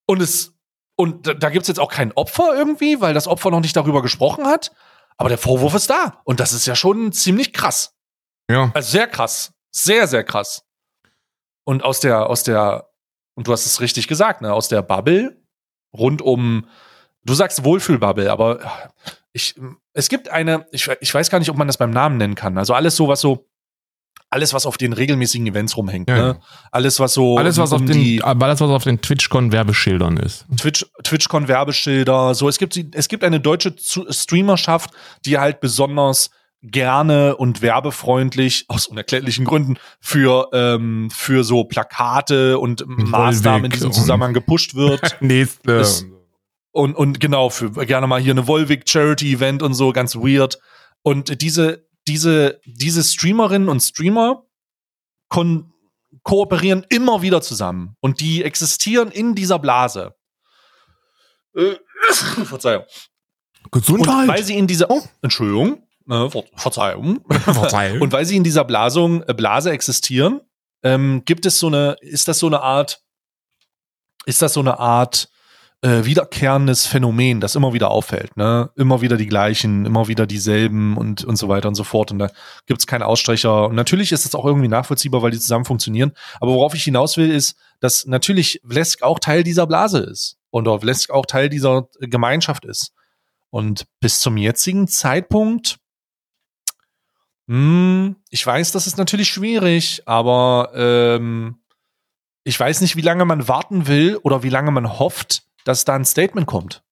Und 0.07 0.23
es, 0.23 0.55
und 0.97 1.27
da, 1.27 1.35
da 1.35 1.51
gibt 1.51 1.63
es 1.63 1.69
jetzt 1.69 1.81
auch 1.81 1.91
kein 1.91 2.13
Opfer 2.13 2.55
irgendwie, 2.55 3.01
weil 3.01 3.13
das 3.13 3.27
Opfer 3.27 3.51
noch 3.51 3.61
nicht 3.61 3.77
darüber 3.77 4.03
gesprochen 4.03 4.47
hat. 4.47 4.71
Aber 5.17 5.29
der 5.29 5.39
Vorwurf 5.39 5.75
ist 5.75 5.91
da. 5.91 6.21
Und 6.25 6.39
das 6.39 6.53
ist 6.53 6.67
ja 6.67 6.77
schon 6.77 7.11
ziemlich 7.11 7.53
krass. 7.53 7.97
Ja. 8.49 8.71
Also 8.73 8.91
sehr 8.91 9.09
krass. 9.09 9.53
Sehr, 9.73 10.07
sehr 10.07 10.23
krass. 10.23 10.65
Und 11.65 11.83
aus 11.83 11.99
der, 11.99 12.29
aus 12.31 12.45
der, 12.45 12.91
und 13.35 13.49
du 13.49 13.53
hast 13.53 13.67
es 13.67 13.81
richtig 13.81 14.07
gesagt, 14.07 14.41
ne, 14.41 14.53
aus 14.53 14.69
der 14.69 14.83
Bubble 14.83 15.43
rund 15.93 16.23
um, 16.23 16.69
du 17.25 17.35
sagst 17.35 17.65
Wohlfühlbubble, 17.65 18.31
aber 18.31 18.61
ich, 19.37 19.55
es 19.93 20.09
gibt 20.09 20.29
eine, 20.31 20.67
ich, 20.73 20.89
ich 21.01 21.15
weiß 21.15 21.31
gar 21.31 21.39
nicht, 21.39 21.51
ob 21.51 21.57
man 21.57 21.67
das 21.67 21.77
beim 21.77 21.91
Namen 21.91 22.17
nennen 22.17 22.35
kann. 22.35 22.59
Also 22.59 22.75
alles 22.75 22.97
so, 22.97 23.07
was 23.07 23.21
so 23.21 23.47
alles, 24.29 24.53
was 24.53 24.67
auf 24.67 24.77
den 24.77 24.93
regelmäßigen 24.93 25.47
Events 25.47 25.77
rumhängt. 25.77 26.09
Ja, 26.09 26.17
ne? 26.17 26.41
Alles, 26.73 26.99
was 26.99 27.15
so 27.15 27.39
Alles, 27.39 27.59
was 27.59 27.71
um 27.71 27.83
auf 27.83 27.87
den, 27.89 28.03
die 28.03 28.23
alles, 28.25 28.61
was 28.61 28.71
auf 28.71 28.83
den 28.83 29.01
TwitchCon-Werbeschildern 29.01 30.17
ist. 30.17 30.47
Twitch, 30.57 30.85
TwitchCon 31.05 31.47
Werbeschilder, 31.47 32.35
so. 32.35 32.49
Es 32.49 32.59
gibt, 32.59 32.77
es 32.77 33.09
gibt 33.09 33.23
eine 33.23 33.39
deutsche 33.39 33.75
Streamerschaft, 33.79 34.91
die 35.25 35.39
halt 35.39 35.61
besonders 35.61 36.31
gerne 36.63 37.37
und 37.37 37.63
werbefreundlich 37.63 38.65
aus 38.67 38.89
unerklärlichen 38.89 39.45
Gründen 39.45 39.79
für 40.01 40.49
ähm, 40.53 41.09
für 41.13 41.45
so 41.45 41.63
Plakate 41.65 42.59
und 42.59 42.85
Maßnahmen 42.87 43.67
in 43.67 43.71
diesem 43.71 43.93
Zusammenhang 43.93 44.33
gepusht 44.33 44.75
wird 44.75 45.17
Nächste. 45.21 45.73
Ist- 45.73 46.07
und 46.77 46.95
und 46.95 47.21
genau 47.21 47.49
für 47.51 47.71
gerne 47.71 48.07
mal 48.07 48.21
hier 48.21 48.33
eine 48.33 48.47
Volvic 48.47 48.89
Charity 48.89 49.33
Event 49.33 49.63
und 49.63 49.75
so 49.75 49.93
ganz 49.93 50.15
weird 50.15 50.59
und 51.03 51.41
diese 51.41 51.87
diese 52.07 52.61
diese 52.65 53.03
Streamerinnen 53.03 53.69
und 53.69 53.81
Streamer 53.81 54.45
kon 55.29 55.73
kooperieren 56.23 56.85
immer 56.89 57.23
wieder 57.23 57.41
zusammen 57.41 57.97
und 58.01 58.21
die 58.21 58.45
existieren 58.45 59.11
in 59.11 59.35
dieser 59.35 59.59
Blase. 59.59 60.15
Äh, 61.55 61.77
Verzeihung. 62.45 62.85
Und 63.63 63.73
Gesundheit. 63.73 64.29
weil 64.29 64.45
sie 64.45 64.57
in 64.57 64.67
dieser 64.67 64.91
Oh. 64.91 65.03
Entschuldigung, 65.23 65.83
äh, 66.09 66.29
Ver 66.31 66.45
Verzeihung. 66.55 67.25
Verzeihung. 67.29 68.01
Und 68.03 68.13
weil 68.13 68.25
sie 68.25 68.37
in 68.37 68.45
dieser 68.45 68.65
Blasung, 68.65 69.23
äh, 69.25 69.35
Blase 69.35 69.71
existieren, 69.71 70.41
ähm, 70.83 71.23
gibt 71.25 71.47
es 71.47 71.59
so 71.59 71.67
eine, 71.67 71.97
ist 72.01 72.29
das 72.29 72.39
so 72.39 72.47
eine 72.47 72.61
Art, 72.61 73.03
ist 74.25 74.43
das 74.43 74.53
so 74.53 74.61
eine 74.61 74.79
Art 74.79 75.29
äh, 75.83 76.05
wiederkehrendes 76.05 76.87
Phänomen, 76.87 77.41
das 77.41 77.55
immer 77.55 77.73
wieder 77.73 77.91
auffällt, 77.91 78.37
ne? 78.37 78.71
Immer 78.77 79.03
wieder 79.03 79.17
die 79.17 79.27
gleichen, 79.27 79.85
immer 79.85 80.09
wieder 80.09 80.27
dieselben 80.27 80.97
und, 80.97 81.25
und 81.25 81.37
so 81.37 81.49
weiter 81.49 81.69
und 81.69 81.75
so 81.75 81.85
fort. 81.85 82.11
Und 82.11 82.19
da 82.19 82.31
gibt 82.67 82.81
es 82.81 82.87
keinen 82.87 83.03
Ausstrecher. 83.03 83.69
Und 83.69 83.75
natürlich 83.75 84.13
ist 84.13 84.25
es 84.25 84.35
auch 84.35 84.45
irgendwie 84.45 84.69
nachvollziehbar, 84.69 85.23
weil 85.23 85.31
die 85.31 85.39
zusammen 85.39 85.65
funktionieren. 85.65 86.13
Aber 86.41 86.53
worauf 86.53 86.75
ich 86.75 86.85
hinaus 86.85 87.17
will, 87.17 87.31
ist, 87.31 87.57
dass 87.81 88.07
natürlich 88.07 88.61
Vlesk 88.67 89.03
auch 89.03 89.19
Teil 89.19 89.45
dieser 89.45 89.67
Blase 89.67 89.99
ist. 89.99 90.39
Und 90.51 90.67
Vlesk 90.81 91.11
auch 91.11 91.27
Teil 91.27 91.51
dieser 91.51 91.89
Gemeinschaft 92.01 92.65
ist. 92.65 92.93
Und 93.51 93.87
bis 94.01 94.21
zum 94.21 94.39
jetzigen 94.39 94.89
Zeitpunkt, 94.89 95.79
hm, 97.49 98.17
ich 98.31 98.45
weiß, 98.45 98.73
das 98.73 98.87
ist 98.87 98.97
natürlich 98.97 99.29
schwierig, 99.29 100.03
aber 100.07 100.73
ähm, 100.75 101.61
ich 102.45 102.59
weiß 102.59 102.81
nicht, 102.81 102.97
wie 102.97 103.03
lange 103.03 103.25
man 103.25 103.49
warten 103.49 103.87
will 103.87 104.19
oder 104.23 104.43
wie 104.43 104.49
lange 104.49 104.71
man 104.71 104.99
hofft, 104.99 105.46
dass 105.67 105.85
da 105.85 105.95
ein 105.95 106.05
Statement 106.05 106.47
kommt. 106.47 106.83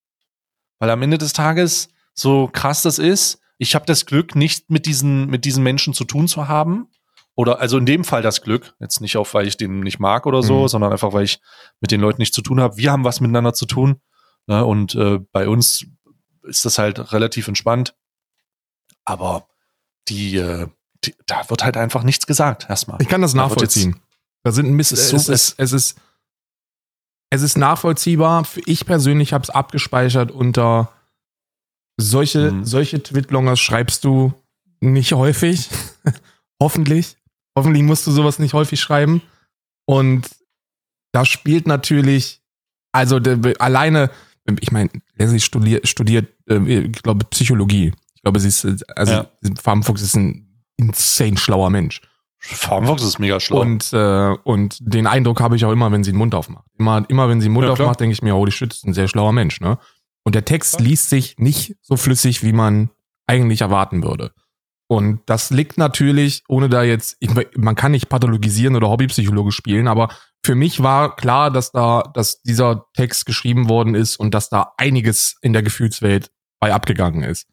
Weil 0.79 0.91
am 0.91 1.01
Ende 1.03 1.18
des 1.18 1.33
Tages, 1.33 1.89
so 2.14 2.49
krass 2.53 2.83
das 2.83 2.99
ist, 2.99 3.41
ich 3.59 3.75
habe 3.75 3.87
das 3.87 4.05
Glück, 4.07 4.35
nicht 4.35 4.68
mit 4.70 4.85
diesen, 4.87 5.27
mit 5.29 5.45
diesen 5.45 5.62
Menschen 5.62 5.95
zu 5.95 6.05
tun 6.05 6.29
zu 6.29 6.49
haben. 6.49 6.89
Oder 7.37 7.61
also 7.61 7.79
in 7.79 7.87
dem 7.87 8.05
Fall 8.05 8.22
das 8.22 8.43
Glück, 8.43 8.75
jetzt 8.81 9.01
nicht 9.01 9.16
auf, 9.16 9.35
weil 9.35 9.47
ich 9.49 9.57
den 9.57 9.81
nicht 9.81 9.99
mag 9.99 10.27
oder 10.27 10.43
so, 10.43 10.62
Mhm. 10.62 10.68
sondern 10.68 10.93
einfach, 10.93 11.12
weil 11.12 11.25
ich 11.25 11.41
mit 11.81 11.91
den 11.91 12.01
Leuten 12.01 12.20
nichts 12.20 12.35
zu 12.35 12.43
tun 12.43 12.61
habe. 12.61 12.77
Wir 12.77 12.93
haben 12.93 13.05
was 13.05 13.20
miteinander 13.20 13.55
zu 13.55 13.66
tun. 13.66 14.01
Ne? 14.47 14.64
Und 14.64 14.95
äh, 14.95 15.18
bei 15.33 15.49
uns 15.49 15.87
ist 16.43 16.64
das 16.64 16.79
halt 16.79 17.12
relativ 17.12 17.49
entspannt. 17.49 17.95
Aber 19.05 19.49
die, 20.09 20.37
äh, 20.37 20.68
die, 21.05 21.14
da 21.27 21.49
wird 21.51 21.64
halt 21.64 21.77
einfach 21.77 22.03
nichts 22.03 22.27
gesagt, 22.27 22.66
erstmal. 22.68 23.01
Ich 23.03 23.09
kann 23.09 23.22
das 23.22 23.33
Da 23.33 23.39
wird 23.51 23.61
jetzt- 23.62 23.77
nachvollziehen. 23.77 24.01
Da 24.43 24.53
sind 24.53 24.66
ein 24.66 24.77
bisschen, 24.77 24.99
Es 24.99 25.05
es, 25.07 25.12
ist 25.12 25.27
so- 25.27 25.33
ist, 25.33 25.55
es 25.59 25.72
ist, 25.72 26.01
es 27.31 27.43
ist 27.43 27.57
nachvollziehbar. 27.57 28.45
Für- 28.45 28.62
Ich 28.66 28.87
persönlich 28.87 29.33
habe 29.33 29.43
es 29.43 29.51
abgespeichert 29.51 30.31
unter 30.31 30.93
solche, 32.01 32.53
Mhm. 32.53 32.64
solche 32.64 33.03
Twitlongers 33.03 33.61
schreibst 33.61 34.05
du 34.05 34.33
nicht 34.81 35.12
häufig. 35.12 35.68
Hoffentlich. 36.62 37.16
Hoffentlich 37.57 37.83
musst 37.83 38.07
du 38.07 38.11
sowas 38.11 38.39
nicht 38.39 38.53
häufig 38.55 38.81
schreiben. 38.81 39.22
Und 39.87 40.29
da 41.12 41.25
spielt 41.25 41.66
natürlich, 41.66 42.43
also 42.93 43.20
der, 43.20 43.61
alleine, 43.61 44.11
ich 44.61 44.72
meine, 44.72 44.91
Leslie 45.16 45.41
studiert, 45.41 45.87
studiert 45.89 46.29
äh, 46.49 46.59
ich 46.87 47.03
glaube, 47.03 47.25
Psychologie. 47.27 47.93
Ich 48.14 48.22
glaube, 48.22 48.41
sie 48.41 48.49
ist, 48.49 48.64
also 48.97 49.12
Ja. 49.12 49.31
Farbenfuchs 49.61 50.03
ist 50.03 50.16
ein 50.16 50.62
insane 50.77 51.37
schlauer 51.37 51.70
Mensch. 51.70 52.01
Farmfox 52.47 53.03
ist 53.03 53.19
mega 53.19 53.41
schlau. 53.41 53.61
Und, 53.61 53.93
äh, 53.93 54.35
und 54.45 54.77
den 54.81 55.07
Eindruck 55.07 55.41
habe 55.41 55.57
ich 55.57 55.65
auch 55.65 55.73
immer, 55.73 55.91
wenn 55.93 56.05
sie 56.05 56.13
den 56.13 56.19
Mund 56.19 56.35
aufmacht. 56.35 56.67
Immer, 56.79 57.05
immer 57.09 57.29
wenn 57.29 57.41
sie 57.41 57.49
den 57.49 57.55
Mund 57.55 57.67
Ja, 57.67 57.73
aufmacht, 57.73 58.01
denke 58.01 58.13
ich 58.13 58.23
mir, 58.23 58.35
holy 58.35 58.53
shit, 58.53 58.73
ist 58.73 58.85
ein 58.85 58.93
sehr 58.93 59.09
schlauer 59.09 59.33
Mensch, 59.33 59.61
ne? 59.61 59.79
Und 60.25 60.35
der 60.35 60.45
Text 60.45 60.81
liest 60.81 61.11
sich 61.11 61.37
nicht 61.39 61.77
so 61.83 61.97
flüssig, 61.97 62.43
wie 62.43 62.53
man 62.53 62.91
eigentlich 63.27 63.61
erwarten 63.61 64.03
würde. 64.03 64.33
Und 64.87 65.21
das 65.27 65.51
liegt 65.51 65.79
natürlich, 65.79 66.45
ohne 66.49 66.69
da 66.69 66.83
jetzt, 66.83 67.17
ich, 67.21 67.31
man 67.57 67.75
kann 67.75 67.93
nicht 67.93 68.09
pathologisieren 68.09 68.77
oder 68.77 68.89
Hobbypsychologe 68.89 69.53
spielen, 69.53 69.89
aber 69.89 70.09
für 70.45 70.55
mich 70.55 70.83
war 70.83 71.17
klar, 71.17 71.51
dass 71.51 71.73
da, 71.73 72.03
dass 72.15 72.43
dieser 72.43 72.87
Text 72.95 73.25
geschrieben 73.25 73.69
worden 73.69 73.95
ist 73.95 74.17
und 74.17 74.35
dass 74.35 74.51
da 74.51 74.73
einiges 74.77 75.37
in 75.41 75.55
der 75.55 75.63
Gefühlswelt 75.63 76.31
bei 76.61 76.73
abgegangen 76.73 77.23
ist. 77.23 77.47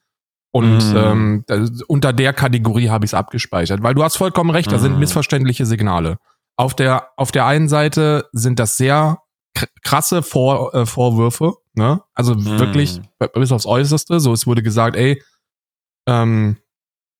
Und 0.53 0.91
Mhm. 0.91 0.97
ähm, 0.97 1.43
da, 1.47 1.65
unter 1.87 2.11
der 2.13 2.33
Kategorie 2.33 2.89
habe 2.89 3.05
ich 3.05 3.11
es 3.11 3.13
abgespeichert, 3.13 3.81
weil 3.83 3.93
du 3.95 4.03
hast 4.03 4.17
vollkommen 4.17 4.49
recht, 4.49 4.71
da 4.71 4.79
sind 4.79 4.93
Mhm. 4.93 4.99
missverständliche 4.99 5.65
Signale. 5.65 6.17
Auf 6.57 6.75
der, 6.75 7.07
auf 7.17 7.31
der 7.31 7.45
einen 7.45 7.69
Seite 7.69 8.27
sind 8.33 8.59
das 8.59 8.75
sehr 8.77 9.19
kr- 9.57 9.69
krasse 9.83 10.21
Vor, 10.23 10.73
äh, 10.75 10.85
Vorwürfe, 10.85 11.53
ne? 11.73 12.01
Also 12.13 12.35
Mhm. 12.35 12.59
wirklich 12.59 12.99
bis 13.33 13.51
aufs 13.53 13.65
Äußerste. 13.65 14.19
So, 14.19 14.33
es 14.33 14.45
wurde 14.45 14.61
gesagt, 14.61 14.95
ey, 14.97 15.21
ähm, 16.07 16.57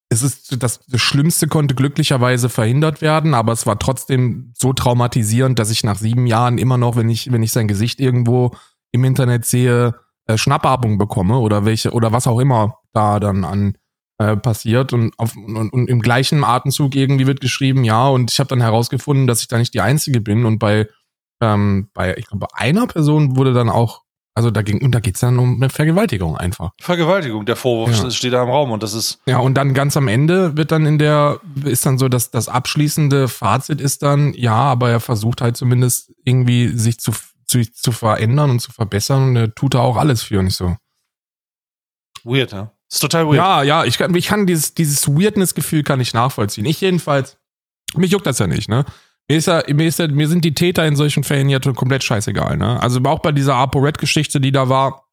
es 0.10 0.24
ist 0.24 0.62
das, 0.62 0.86
das 0.88 1.00
Schlimmste 1.02 1.48
konnte 1.48 1.74
glücklicherweise 1.74 2.50
verhindert 2.50 3.02
werden, 3.02 3.34
aber 3.34 3.54
es 3.54 3.66
war 3.66 3.80
trotzdem 3.80 4.52
so 4.58 4.74
traumatisierend, 4.74 5.58
dass 5.58 5.70
ich 5.72 5.86
nach 5.86 5.98
sieben 5.98 6.28
Jahren 6.28 6.58
immer 6.58 6.78
noch, 6.78 6.98
wenn 6.98 7.10
ich, 7.10 7.32
wenn 7.32 7.44
ich 7.44 7.54
sein 7.54 7.70
Gesicht 7.70 8.02
irgendwo 8.02 8.52
im 8.92 9.06
Internet 9.06 9.46
sehe, 9.46 9.96
äh, 10.28 10.38
Schnappatmung 10.38 10.98
bekomme 10.98 11.38
oder 11.40 11.66
welche 11.66 11.92
oder 11.92 12.12
was 12.12 12.28
auch 12.28 12.40
immer 12.40 12.78
da 12.94 13.20
dann 13.20 13.44
an 13.44 13.78
äh, 14.18 14.36
passiert 14.38 14.94
und, 14.94 15.14
auf, 15.18 15.36
und, 15.36 15.70
und 15.72 15.88
im 15.90 16.02
gleichen 16.02 16.44
Atemzug 16.44 16.96
irgendwie 16.96 17.28
wird 17.28 17.42
geschrieben, 17.42 17.84
ja, 17.84 18.08
und 18.08 18.32
ich 18.32 18.40
habe 18.40 18.50
dann 18.50 18.62
herausgefunden, 18.62 19.28
dass 19.28 19.42
ich 19.42 19.48
da 19.48 19.58
nicht 19.58 19.74
die 19.74 19.82
Einzige 19.82 20.22
bin 20.22 20.46
und 20.46 20.60
bei 20.60 20.88
ähm, 21.42 21.90
bei 21.94 22.16
ich 22.18 22.28
glaube 22.28 22.46
bei 22.52 22.60
einer 22.60 22.86
Person 22.88 23.36
wurde 23.36 23.54
dann 23.54 23.70
auch 23.70 24.02
also 24.34 24.50
da 24.50 24.62
ging 24.62 24.82
und 24.82 24.92
da 24.96 25.00
geht's 25.02 25.20
dann 25.20 25.38
um 25.40 25.56
eine 25.58 25.70
Vergewaltigung 25.70 26.38
einfach. 26.38 26.70
Vergewaltigung, 26.80 27.46
der 27.46 27.58
Vorwurf 27.58 28.02
Ja. 28.02 28.10
steht 28.12 28.32
da 28.32 28.44
im 28.44 28.50
Raum 28.50 28.72
und 28.72 28.82
das 28.82 28.94
ist 28.94 29.20
Ja, 29.26 29.40
und 29.40 29.56
dann 29.56 29.74
ganz 29.74 29.98
am 29.98 30.08
Ende 30.08 30.56
wird 30.56 30.72
dann 30.72 30.86
in 30.86 31.00
der, 31.00 31.42
ist 31.66 31.86
dann 31.86 31.98
so, 31.98 32.08
dass 32.08 32.32
das 32.32 32.48
abschließende 32.48 33.28
Fazit 33.28 33.82
ist 33.82 34.04
dann, 34.04 34.34
ja, 34.34 34.56
aber 34.56 34.90
er 34.90 35.02
versucht 35.02 35.42
halt 35.42 35.58
zumindest 35.58 36.14
irgendwie 36.24 36.70
sich 36.70 36.98
zu, 37.00 37.12
zu, 37.52 37.70
zu 37.72 37.92
verändern 37.92 38.50
und 38.50 38.60
zu 38.60 38.72
verbessern 38.72 39.30
und 39.30 39.36
er 39.36 39.54
tut 39.54 39.74
da 39.74 39.80
auch 39.80 39.98
alles 39.98 40.24
für 40.24 40.40
und 40.40 40.48
ich 40.48 40.56
so. 40.56 40.78
weird, 42.24 42.54
ja. 42.54 42.72
Ist 42.90 43.02
total 43.02 43.28
weird. 43.28 43.38
Ja, 43.38 43.64
ja, 43.64 43.84
ich 43.84 43.98
kann, 43.98 44.14
ich 44.16 44.28
kann 44.28 44.48
dieses, 44.48 44.74
dieses 44.74 45.08
Weirdness-Gefühl 45.08 45.84
kann 45.84 46.00
ich 46.00 46.14
nachvollziehen. 46.14 46.66
Ich 46.66 46.82
jedenfalls, 46.82 47.38
mich 47.96 48.12
juckt 48.12 48.26
das 48.26 48.40
ja 48.40 48.48
nicht, 48.48 48.70
ne? 48.70 48.86
Mir 49.28 49.38
ist 49.38 49.48
ja, 49.48 49.64
mir 49.68 49.88
ist 49.88 50.00
ja, 50.00 50.08
mir 50.08 50.28
sind 50.28 50.44
die 50.44 50.54
Täter 50.54 50.86
in 50.86 50.96
solchen 50.96 51.24
Fällen 51.24 51.50
ja 51.50 51.60
komplett 51.60 52.04
scheißegal, 52.04 52.58
ne? 52.58 52.82
Also 52.82 53.00
auch 53.04 53.20
bei 53.20 53.32
dieser 53.32 53.56
ApoRed-Geschichte, 53.56 54.42
die 54.42 54.52
da 54.52 54.70
war, 54.70 55.08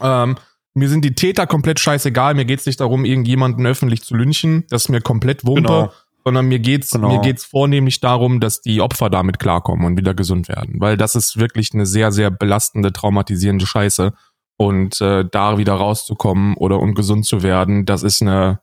ähm, 0.00 0.36
mir 0.74 0.88
sind 0.88 1.04
die 1.04 1.14
Täter 1.14 1.46
komplett 1.46 1.80
scheißegal. 1.80 2.34
Mir 2.34 2.44
geht's 2.44 2.66
nicht 2.66 2.80
darum, 2.80 3.04
irgendjemanden 3.04 3.64
öffentlich 3.66 4.02
zu 4.02 4.14
lynchen. 4.14 4.64
Das 4.68 4.84
ist 4.84 4.88
mir 4.88 5.00
komplett 5.00 5.46
Wumpe. 5.46 5.62
Genau. 5.62 5.92
Sondern 6.26 6.46
mir 6.46 6.58
geht's, 6.58 6.90
Genau. 6.90 7.08
mir 7.08 7.20
geht's 7.20 7.44
vornehmlich 7.44 8.00
darum, 8.00 8.40
dass 8.40 8.60
die 8.60 8.80
Opfer 8.80 9.10
damit 9.10 9.38
klarkommen 9.38 9.86
und 9.86 9.96
wieder 9.96 10.12
gesund 10.12 10.48
werden. 10.48 10.80
Weil 10.80 10.96
das 10.96 11.14
ist 11.14 11.36
wirklich 11.36 11.72
eine 11.72 11.86
sehr, 11.86 12.10
sehr 12.10 12.32
belastende, 12.32 12.92
traumatisierende 12.92 13.64
Scheiße. 13.64 14.12
Und 14.58 15.00
äh, 15.00 15.24
da 15.30 15.56
wieder 15.58 15.74
rauszukommen 15.74 16.54
oder 16.56 16.80
und 16.80 16.94
gesund 16.94 17.26
zu 17.26 17.42
werden, 17.44 17.84
das 17.86 18.02
ist 18.02 18.22
eine, 18.22 18.60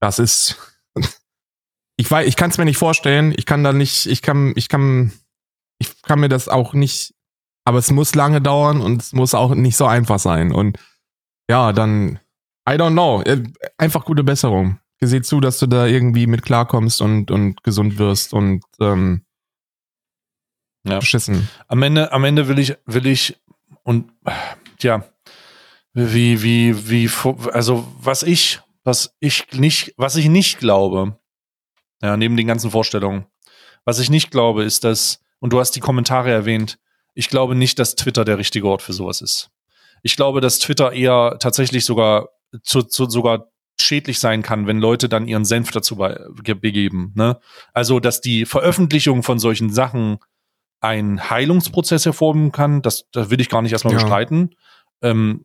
das 0.00 0.18
ist, 0.20 0.56
ich 1.96 2.08
weiß, 2.08 2.28
ich 2.28 2.36
kann 2.36 2.50
es 2.50 2.58
mir 2.58 2.64
nicht 2.64 2.76
vorstellen. 2.78 3.34
Ich 3.36 3.44
kann 3.46 3.64
da 3.64 3.72
nicht, 3.72 4.06
ich 4.06 4.22
kann, 4.22 4.52
ich 4.54 4.68
kann, 4.68 5.12
ich 5.80 6.00
kann 6.02 6.20
mir 6.20 6.28
das 6.28 6.48
auch 6.48 6.74
nicht, 6.74 7.14
aber 7.64 7.78
es 7.78 7.90
muss 7.90 8.14
lange 8.14 8.40
dauern 8.40 8.80
und 8.80 9.02
es 9.02 9.12
muss 9.12 9.34
auch 9.34 9.54
nicht 9.54 9.76
so 9.76 9.86
einfach 9.86 10.18
sein. 10.20 10.52
Und 10.52 10.78
ja, 11.50 11.72
dann, 11.72 12.20
I 12.68 12.74
don't 12.74 12.92
know, 12.92 13.22
Äh, 13.22 13.42
einfach 13.78 14.04
gute 14.04 14.22
Besserung. 14.22 14.78
Sieh 15.00 15.22
zu, 15.22 15.40
dass 15.40 15.58
du 15.58 15.66
da 15.66 15.86
irgendwie 15.86 16.26
mit 16.26 16.42
klarkommst 16.42 17.00
und, 17.02 17.30
und 17.30 17.62
gesund 17.62 17.98
wirst 17.98 18.32
und 18.34 18.64
ähm, 18.80 19.24
Ja. 20.84 20.98
beschissen. 20.98 21.48
Am 21.68 21.82
Ende, 21.82 22.12
am 22.12 22.24
Ende 22.24 22.48
will 22.48 22.58
ich, 22.58 22.76
will 22.86 23.06
ich 23.06 23.36
und 23.84 24.10
ja, 24.80 25.04
wie, 25.92 26.42
wie, 26.42 26.88
wie, 26.90 27.10
also 27.52 27.86
was 28.00 28.22
ich, 28.22 28.60
was 28.84 29.14
ich 29.20 29.46
nicht, 29.52 29.94
was 29.96 30.16
ich 30.16 30.28
nicht 30.28 30.58
glaube, 30.58 31.18
ja, 32.02 32.16
neben 32.16 32.36
den 32.36 32.46
ganzen 32.46 32.70
Vorstellungen, 32.70 33.26
was 33.84 33.98
ich 33.98 34.10
nicht 34.10 34.30
glaube, 34.30 34.64
ist, 34.64 34.84
dass, 34.84 35.20
und 35.40 35.52
du 35.52 35.60
hast 35.60 35.72
die 35.72 35.80
Kommentare 35.80 36.30
erwähnt, 36.30 36.78
ich 37.14 37.28
glaube 37.28 37.54
nicht, 37.54 37.78
dass 37.78 37.96
Twitter 37.96 38.24
der 38.24 38.38
richtige 38.38 38.68
Ort 38.68 38.82
für 38.82 38.92
sowas 38.92 39.20
ist. 39.20 39.50
Ich 40.02 40.14
glaube, 40.16 40.40
dass 40.40 40.58
Twitter 40.60 40.92
eher 40.92 41.36
tatsächlich 41.40 41.84
sogar 41.84 42.28
zu, 42.62 42.82
zu 42.82 43.08
sogar 43.10 43.50
schädlich 43.80 44.18
sein 44.18 44.42
kann, 44.42 44.66
wenn 44.66 44.78
Leute 44.78 45.08
dann 45.08 45.28
ihren 45.28 45.44
Senf 45.44 45.70
dazu 45.70 45.96
begeben. 45.96 47.12
Ne? 47.14 47.38
Also, 47.72 48.00
dass 48.00 48.20
die 48.20 48.44
Veröffentlichung 48.44 49.22
von 49.22 49.38
solchen 49.38 49.70
Sachen 49.70 50.18
einen 50.80 51.28
Heilungsprozess 51.30 52.04
hervorrufen 52.04 52.52
kann, 52.52 52.82
das, 52.82 53.06
das 53.12 53.30
will 53.30 53.40
ich 53.40 53.48
gar 53.48 53.62
nicht 53.62 53.72
erstmal 53.72 53.94
Ja. 53.94 54.00
bestreiten, 54.00 54.54
ähm, 55.02 55.44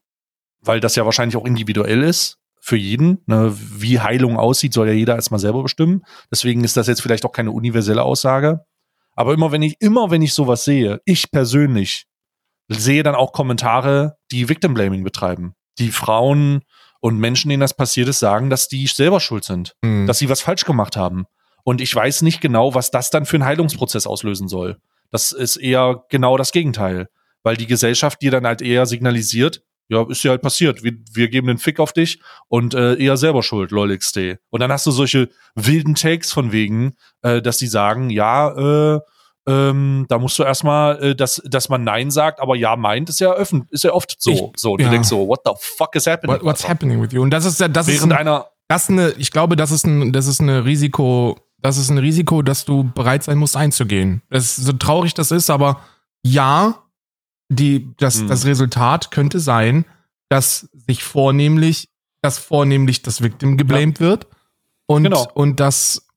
weil 0.61 0.79
das 0.79 0.95
ja 0.95 1.05
wahrscheinlich 1.05 1.35
auch 1.37 1.45
individuell 1.45 2.03
ist 2.03 2.37
für 2.59 2.77
jeden. 2.77 3.19
Ne? 3.25 3.53
Wie 3.55 3.99
Heilung 3.99 4.37
aussieht, 4.37 4.73
soll 4.73 4.87
ja 4.87 4.93
jeder 4.93 5.15
erstmal 5.15 5.39
selber 5.39 5.63
bestimmen. 5.63 6.03
Deswegen 6.31 6.63
ist 6.63 6.77
das 6.77 6.87
jetzt 6.87 7.01
vielleicht 7.01 7.25
auch 7.25 7.31
keine 7.31 7.51
universelle 7.51 8.03
Aussage. 8.03 8.65
Aber 9.15 9.33
immer 9.33 9.51
wenn 9.51 9.61
ich, 9.61 9.75
immer 9.79 10.11
wenn 10.11 10.21
ich 10.21 10.33
sowas 10.33 10.63
sehe, 10.63 11.01
ich 11.05 11.29
persönlich 11.31 12.05
sehe 12.69 13.03
dann 13.03 13.15
auch 13.15 13.33
Kommentare, 13.33 14.17
die 14.31 14.49
Victim 14.49 14.73
Blaming 14.73 15.03
betreiben. 15.03 15.53
Die 15.79 15.91
Frauen 15.91 16.61
und 17.03 17.17
Menschen, 17.17 17.49
denen 17.49 17.59
das 17.59 17.73
passiert 17.73 18.07
ist, 18.07 18.19
sagen, 18.19 18.49
dass 18.49 18.69
die 18.69 18.87
selber 18.87 19.19
schuld 19.19 19.43
sind, 19.43 19.75
Hm. 19.83 20.07
dass 20.07 20.19
sie 20.19 20.29
was 20.29 20.39
falsch 20.39 20.63
gemacht 20.63 20.95
haben. 20.95 21.25
Und 21.65 21.81
ich 21.81 21.93
weiß 21.93 22.21
nicht 22.21 22.39
genau, 22.39 22.75
was 22.75 22.91
das 22.91 23.09
dann 23.09 23.25
für 23.25 23.35
einen 23.35 23.43
Heilungsprozess 23.43 24.07
auslösen 24.07 24.47
soll. 24.47 24.77
Das 25.11 25.33
ist 25.33 25.57
eher 25.57 26.05
genau 26.09 26.37
das 26.37 26.53
Gegenteil. 26.53 27.09
Weil 27.43 27.57
die 27.57 27.67
Gesellschaft 27.67 28.21
dir 28.21 28.31
dann 28.31 28.47
halt 28.47 28.61
eher 28.61 28.85
signalisiert, 28.85 29.63
ja, 29.89 30.09
ist 30.09 30.23
ja 30.23 30.31
halt 30.31 30.41
passiert. 30.41 30.81
Wir, 30.81 30.93
wir 31.11 31.27
geben 31.27 31.47
den 31.47 31.57
Fick 31.57 31.81
auf 31.81 31.91
dich 31.91 32.21
und 32.47 32.73
äh, 32.73 32.95
eher 32.95 33.17
selber 33.17 33.43
schuld, 33.43 33.71
lolXD. 33.71 34.37
Und 34.49 34.61
dann 34.61 34.71
hast 34.71 34.85
du 34.85 34.91
solche 34.91 35.27
wilden 35.55 35.95
Takes 35.95 36.31
von 36.31 36.53
wegen, 36.53 36.95
äh, 37.21 37.41
dass 37.41 37.57
die 37.57 37.67
sagen, 37.67 38.11
ja, 38.11 38.95
äh, 38.95 38.99
ähm, 39.47 40.05
da 40.09 40.17
musst 40.19 40.39
du 40.39 40.43
erstmal, 40.43 41.01
äh, 41.03 41.15
dass, 41.15 41.41
dass 41.45 41.67
man 41.69 41.83
Nein 41.83 42.11
sagt, 42.11 42.39
aber 42.39 42.55
Ja 42.55 42.75
meint, 42.75 43.09
ist 43.09 43.19
ja 43.19 43.31
öffentlich, 43.33 43.71
ist 43.71 43.83
ja 43.83 43.91
oft 43.93 44.15
so. 44.19 44.31
Ich- 44.31 44.43
so, 44.55 44.71
und 44.73 44.79
du 44.81 44.85
ja. 44.85 44.91
denkst 44.91 45.09
so, 45.09 45.27
what 45.27 45.41
the 45.45 45.51
fuck 45.57 45.95
is 45.95 46.07
happening? 46.07 46.35
What, 46.35 46.43
what's 46.43 46.67
happening 46.67 47.01
with 47.01 47.11
you? 47.11 47.21
Und 47.21 47.31
das 47.31 47.45
ist 47.45 47.59
ja, 47.59 47.67
das 47.67 47.87
ist 47.87 47.95
Während 47.99 48.13
ein, 48.13 48.19
einer, 48.19 48.47
das 48.69 48.83
ist 48.83 48.89
eine, 48.91 49.09
ich 49.17 49.31
glaube, 49.31 49.55
das 49.55 49.71
ist 49.71 49.85
ein, 49.85 50.13
das 50.13 50.27
ist 50.27 50.39
eine 50.39 50.63
Risiko, 50.65 51.37
das 51.59 51.77
ist 51.77 51.89
ein 51.89 51.97
Risiko, 51.97 52.41
dass 52.41 52.63
du 52.65 52.83
bereit 52.95 53.23
sein 53.23 53.37
musst 53.37 53.57
einzugehen. 53.57 54.21
Das 54.29 54.55
so 54.55 54.71
traurig 54.73 55.13
das 55.13 55.31
ist, 55.31 55.49
aber 55.49 55.81
ja, 56.25 56.83
die, 57.49 57.93
das, 57.97 58.19
Hm. 58.21 58.27
das 58.29 58.45
Resultat 58.45 59.11
könnte 59.11 59.39
sein, 59.39 59.85
dass 60.29 60.69
sich 60.87 61.03
vornehmlich, 61.03 61.89
dass 62.21 62.37
vornehmlich 62.37 63.01
das 63.01 63.21
Victim 63.21 63.57
geblamed 63.57 63.99
wird 63.99 64.27
und, 64.85 65.03
Genau. 65.03 65.27
und 65.33 65.59
das, 65.59 66.07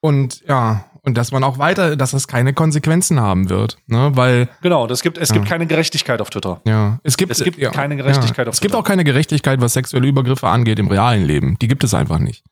und 0.00 0.42
ja, 0.48 0.86
und 1.02 1.16
dass 1.16 1.32
man 1.32 1.42
auch 1.44 1.58
weiter, 1.58 1.96
dass 1.96 2.10
das 2.12 2.28
keine 2.28 2.52
Konsequenzen 2.52 3.20
haben 3.20 3.48
wird, 3.50 3.78
ne, 3.86 4.10
weil, 4.14 4.48
genau, 4.62 4.86
das 4.86 5.02
gibt, 5.02 5.18
es 5.18 5.28
Ja. 5.30 5.34
gibt 5.36 5.46
keine 5.46 5.66
Gerechtigkeit 5.66 6.20
auf 6.20 6.30
Twitter. 6.30 6.60
ja, 6.66 6.98
es 7.02 7.16
gibt, 7.16 7.32
Es 7.32 7.42
gibt 7.42 7.58
ja, 7.58 7.70
keine 7.70 7.96
Gerechtigkeit 7.96 8.46
ja. 8.46 8.48
auf 8.50 8.54
Es 8.54 8.60
gibt 8.60 8.72
Twitter. 8.72 8.80
auch 8.80 8.86
keine 8.86 9.04
Gerechtigkeit, 9.04 9.60
was 9.60 9.72
sexuelle 9.74 10.06
Übergriffe 10.06 10.48
angeht 10.48 10.78
im 10.78 10.88
realen 10.88 11.24
Leben. 11.24 11.56
Die 11.60 11.68
gibt 11.68 11.84
es 11.84 11.94
einfach 11.94 12.18
nicht. 12.18 12.44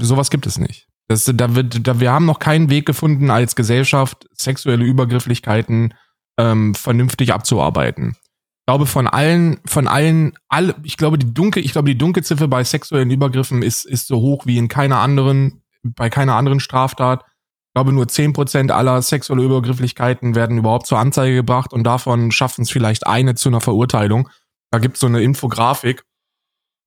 Sowas 0.00 0.30
gibt 0.30 0.46
es 0.46 0.58
nicht. 0.58 0.88
Das, 1.08 1.30
da 1.34 1.54
wird, 1.54 1.86
da, 1.86 2.00
wir 2.00 2.10
haben 2.12 2.24
noch 2.24 2.38
keinen 2.38 2.70
Weg 2.70 2.86
gefunden, 2.86 3.30
als 3.30 3.54
Gesellschaft 3.54 4.26
sexuelle 4.32 4.84
Übergrifflichkeiten 4.84 5.94
ähm, 6.38 6.74
vernünftig 6.74 7.32
abzuarbeiten. 7.32 8.16
Ich 8.60 8.66
glaube, 8.66 8.86
von 8.86 9.06
allen, 9.08 9.60
von 9.66 9.88
allen, 9.88 10.32
alle, 10.48 10.74
ich 10.84 10.96
glaube, 10.96 11.18
die 11.18 11.32
Dunkel, 11.34 11.64
ich 11.64 11.72
glaube, 11.72 11.88
die 11.88 11.98
Dunkelziffer 11.98 12.48
bei 12.48 12.62
sexuellen 12.64 13.10
Übergriffen 13.10 13.62
ist, 13.62 13.84
ist 13.84 14.06
so 14.06 14.20
hoch 14.20 14.46
wie 14.46 14.56
in 14.56 14.68
keiner 14.68 14.98
anderen, 14.98 15.61
bei 15.82 16.10
keiner 16.10 16.36
anderen 16.36 16.60
Straftat. 16.60 17.24
Ich 17.24 17.74
glaube, 17.74 17.92
nur 17.92 18.04
10% 18.04 18.70
aller 18.70 19.00
sexuelle 19.02 19.42
Übergrifflichkeiten 19.44 20.34
werden 20.34 20.58
überhaupt 20.58 20.86
zur 20.86 20.98
Anzeige 20.98 21.34
gebracht 21.36 21.72
und 21.72 21.84
davon 21.84 22.30
schaffen 22.30 22.62
es 22.62 22.70
vielleicht 22.70 23.06
eine 23.06 23.34
zu 23.34 23.48
einer 23.48 23.60
Verurteilung. 23.62 24.28
Da 24.70 24.78
gibt's 24.78 25.00
so 25.00 25.06
eine 25.06 25.22
Infografik. 25.22 26.04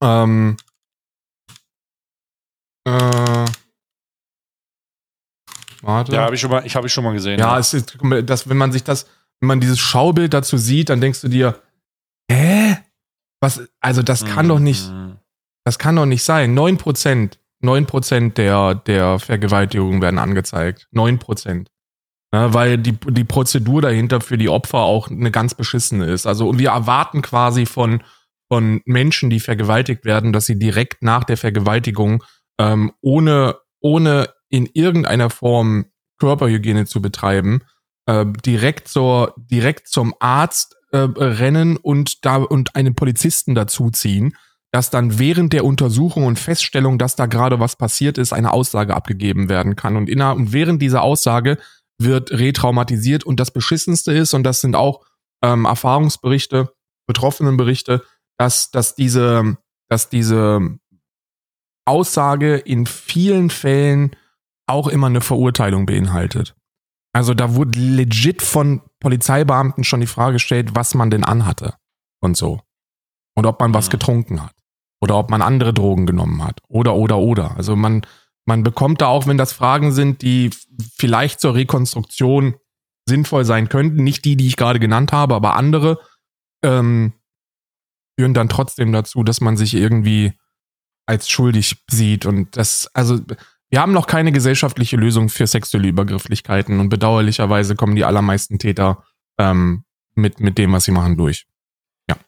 Ähm, 0.02 0.56
äh, 2.86 3.44
warte. 5.82 6.12
Ja, 6.12 6.22
habe 6.22 6.34
ich 6.34 6.40
schon 6.40 6.50
mal, 6.50 6.64
ich 6.64 6.76
habe 6.76 6.86
ich 6.86 6.92
schon 6.92 7.04
mal 7.04 7.12
gesehen. 7.12 7.38
Ja, 7.38 7.58
es 7.58 7.74
ist, 7.74 7.98
das, 8.24 8.48
wenn 8.48 8.56
man 8.56 8.72
sich 8.72 8.84
das, 8.84 9.08
wenn 9.40 9.48
man 9.48 9.60
dieses 9.60 9.78
Schaubild 9.78 10.32
dazu 10.34 10.56
sieht, 10.56 10.88
dann 10.88 11.00
denkst 11.00 11.20
du 11.20 11.28
dir, 11.28 11.60
hä? 12.30 12.76
Was, 13.40 13.62
also 13.80 14.02
das 14.02 14.24
kann 14.24 14.48
doch 14.48 14.58
nicht, 14.58 14.88
Mhm. 14.88 15.18
das 15.64 15.78
kann 15.78 15.96
doch 15.96 16.06
nicht 16.06 16.22
sein. 16.24 16.54
9%, 16.54 17.38
9% 17.62 18.34
der, 18.34 18.74
der 18.74 19.18
Vergewaltigungen 19.18 20.02
werden 20.02 20.18
angezeigt. 20.18 20.86
9%. 20.94 21.66
Ja, 22.32 22.52
weil 22.52 22.76
die, 22.76 22.92
die 22.92 23.24
Prozedur 23.24 23.82
dahinter 23.82 24.20
für 24.20 24.36
die 24.36 24.48
Opfer 24.48 24.78
auch 24.78 25.08
eine 25.08 25.30
ganz 25.30 25.54
beschissene 25.54 26.06
ist. 26.06 26.26
Also 26.26 26.48
und 26.48 26.58
wir 26.58 26.70
erwarten 26.70 27.22
quasi 27.22 27.66
von, 27.66 28.02
von 28.48 28.82
Menschen, 28.84 29.30
die 29.30 29.40
vergewaltigt 29.40 30.04
werden, 30.04 30.32
dass 30.32 30.46
sie 30.46 30.58
direkt 30.58 31.02
nach 31.02 31.24
der 31.24 31.36
Vergewaltigung 31.36 32.24
ähm, 32.58 32.92
ohne, 33.00 33.56
ohne 33.80 34.28
in 34.48 34.68
irgendeiner 34.72 35.30
Form 35.30 35.86
Körperhygiene 36.18 36.86
zu 36.86 37.00
betreiben, 37.00 37.62
äh, 38.06 38.26
direkt 38.44 38.88
zur, 38.88 39.34
direkt 39.36 39.88
zum 39.88 40.14
Arzt 40.18 40.76
äh, 40.92 40.98
rennen 40.98 41.76
und 41.76 42.24
da 42.24 42.36
und 42.36 42.74
einen 42.74 42.94
Polizisten 42.94 43.54
dazuziehen, 43.54 44.34
dass 44.72 44.90
dann 44.90 45.18
während 45.18 45.52
der 45.52 45.64
Untersuchung 45.64 46.24
und 46.24 46.38
Feststellung, 46.38 46.98
dass 46.98 47.16
da 47.16 47.26
gerade 47.26 47.60
was 47.60 47.76
passiert 47.76 48.18
ist, 48.18 48.32
eine 48.32 48.52
Aussage 48.52 48.94
abgegeben 48.94 49.48
werden 49.48 49.76
kann. 49.76 49.96
Und, 49.96 50.08
inner, 50.08 50.34
und 50.34 50.52
während 50.52 50.82
dieser 50.82 51.02
Aussage 51.02 51.58
wird 51.98 52.30
retraumatisiert 52.30 53.24
und 53.24 53.40
das 53.40 53.50
Beschissenste 53.50 54.12
ist, 54.12 54.34
und 54.34 54.42
das 54.42 54.60
sind 54.60 54.76
auch 54.76 55.04
ähm, 55.42 55.64
Erfahrungsberichte, 55.64 56.72
Betroffenenberichte, 57.06 58.04
dass, 58.38 58.70
dass 58.70 58.94
diese, 58.94 59.56
dass 59.88 60.08
diese 60.08 60.78
Aussage 61.86 62.56
in 62.56 62.86
vielen 62.86 63.50
Fällen 63.50 64.16
auch 64.66 64.88
immer 64.88 65.06
eine 65.06 65.20
Verurteilung 65.20 65.86
beinhaltet. 65.86 66.56
Also 67.12 67.32
da 67.32 67.54
wurde 67.54 67.78
legit 67.78 68.42
von 68.42 68.82
Polizeibeamten 69.00 69.84
schon 69.84 70.00
die 70.00 70.06
Frage 70.06 70.34
gestellt, 70.34 70.74
was 70.74 70.94
man 70.94 71.10
denn 71.10 71.24
anhatte 71.24 71.74
und 72.20 72.36
so. 72.36 72.60
Und 73.34 73.46
ob 73.46 73.60
man 73.60 73.72
was 73.72 73.90
getrunken 73.90 74.42
hat. 74.42 74.55
Oder 75.00 75.16
ob 75.16 75.30
man 75.30 75.42
andere 75.42 75.74
Drogen 75.74 76.06
genommen 76.06 76.42
hat. 76.42 76.60
Oder, 76.68 76.94
oder, 76.94 77.18
oder. 77.18 77.56
Also 77.56 77.76
man, 77.76 78.02
man 78.46 78.62
bekommt 78.62 79.00
da 79.00 79.08
auch, 79.08 79.26
wenn 79.26 79.38
das 79.38 79.52
Fragen 79.52 79.92
sind, 79.92 80.22
die 80.22 80.50
vielleicht 80.96 81.40
zur 81.40 81.54
Rekonstruktion 81.54 82.56
sinnvoll 83.08 83.44
sein 83.44 83.68
könnten, 83.68 84.02
nicht 84.02 84.24
die, 84.24 84.36
die 84.36 84.46
ich 84.46 84.56
gerade 84.56 84.80
genannt 84.80 85.12
habe, 85.12 85.34
aber 85.34 85.56
andere, 85.56 86.00
ähm, 86.64 87.12
führen 88.18 88.34
dann 88.34 88.48
trotzdem 88.48 88.92
dazu, 88.92 89.22
dass 89.22 89.40
man 89.40 89.56
sich 89.56 89.74
irgendwie 89.74 90.32
als 91.06 91.28
schuldig 91.28 91.84
sieht. 91.90 92.26
Und 92.26 92.56
das, 92.56 92.88
also, 92.94 93.20
wir 93.68 93.80
haben 93.80 93.92
noch 93.92 94.06
keine 94.06 94.32
gesellschaftliche 94.32 94.96
Lösung 94.96 95.28
für 95.28 95.46
sexuelle 95.46 95.88
Übergrifflichkeiten 95.88 96.80
und 96.80 96.88
bedauerlicherweise 96.88 97.76
kommen 97.76 97.96
die 97.96 98.04
allermeisten 98.04 98.58
Täter 98.58 99.04
ähm, 99.38 99.84
mit, 100.14 100.40
mit 100.40 100.58
dem, 100.58 100.72
was 100.72 100.84
sie 100.84 100.92
machen, 100.92 101.16
durch. 101.16 101.46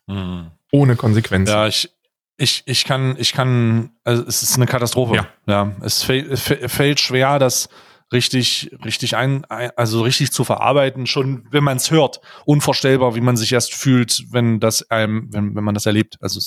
Mhm. 0.09 0.51
Ohne 0.73 0.97
Konsequenzen. 0.97 1.53
Ja, 1.53 1.67
ich, 1.67 1.91
ich, 2.39 2.63
ich 2.67 2.85
kann, 2.85 3.17
ich 3.19 3.33
kann, 3.33 3.91
also 4.05 4.25
es 4.27 4.43
ist 4.43 4.57
eine 4.57 4.67
Katastrophe. 4.67 5.17
Ja. 5.17 5.27
ja 5.47 5.73
es 5.83 6.03
fällt, 6.05 6.31
es 6.31 6.73
fällt 6.73 7.01
schwer, 7.01 7.39
das 7.39 7.69
richtig, 8.13 8.71
richtig 8.85 9.17
ein, 9.17 9.45
also 9.77 10.03
richtig 10.03 10.33
zu 10.33 10.45
verarbeiten, 10.45 11.07
schon 11.07 11.47
wenn 11.51 11.65
man 11.65 11.77
es 11.77 11.91
hört, 11.91 12.21
unvorstellbar, 12.47 13.15
wie 13.17 13.21
man 13.21 13.37
sich 13.37 13.53
erst 13.53 13.75
fühlt, 13.75 14.25
wenn 14.31 14.61
das 14.61 14.89
einem, 14.91 15.29
wenn, 15.33 15.55
wenn 15.55 15.65
man 15.65 15.75
das 15.75 15.85
erlebt. 15.85 16.17
Also 16.21 16.41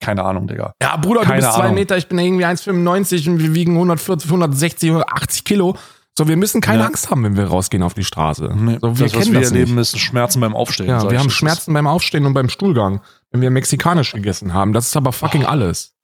keine 0.00 0.24
Ahnung, 0.24 0.46
Digga. 0.46 0.74
Ja, 0.80 0.96
Bruder, 0.96 1.20
du 1.20 1.26
Keine 1.26 1.42
bist 1.42 1.52
zwei 1.52 1.62
Ahnung. 1.64 1.74
Meter, 1.74 1.96
ich 1.96 2.08
bin 2.08 2.18
irgendwie 2.18 2.44
1,95 2.44 3.28
und 3.28 3.38
wir 3.40 3.54
wiegen 3.54 3.74
140, 3.74 4.28
160, 4.28 4.90
180 4.90 5.44
Kilo. 5.44 5.76
So, 6.16 6.28
wir 6.28 6.36
müssen 6.36 6.60
keine 6.60 6.80
Ja. 6.80 6.86
Angst 6.86 7.10
haben, 7.10 7.24
wenn 7.24 7.36
wir 7.36 7.46
rausgehen 7.46 7.82
auf 7.82 7.94
die 7.94 8.04
Straße. 8.04 8.52
Nee, 8.54 8.78
so, 8.80 8.98
wir 8.98 9.06
das, 9.06 9.14
was 9.14 9.22
kennen 9.22 9.32
wir 9.32 9.40
das 9.40 9.50
erleben, 9.50 9.76
nicht. 9.76 9.94
ist 9.94 9.98
Schmerzen 9.98 10.40
beim 10.40 10.54
Aufstehen. 10.54 10.88
Ja, 10.88 11.10
wir 11.10 11.18
haben 11.18 11.30
Schmerzen 11.30 11.72
beim 11.72 11.86
Aufstehen 11.86 12.26
und 12.26 12.34
beim 12.34 12.48
Stuhlgang, 12.48 13.00
wenn 13.32 13.40
wir 13.40 13.50
mexikanisch 13.50 14.12
gegessen 14.12 14.54
haben. 14.54 14.72
Das 14.72 14.86
ist 14.86 14.96
aber 14.96 15.12
fucking 15.12 15.44
alles. 15.44 15.94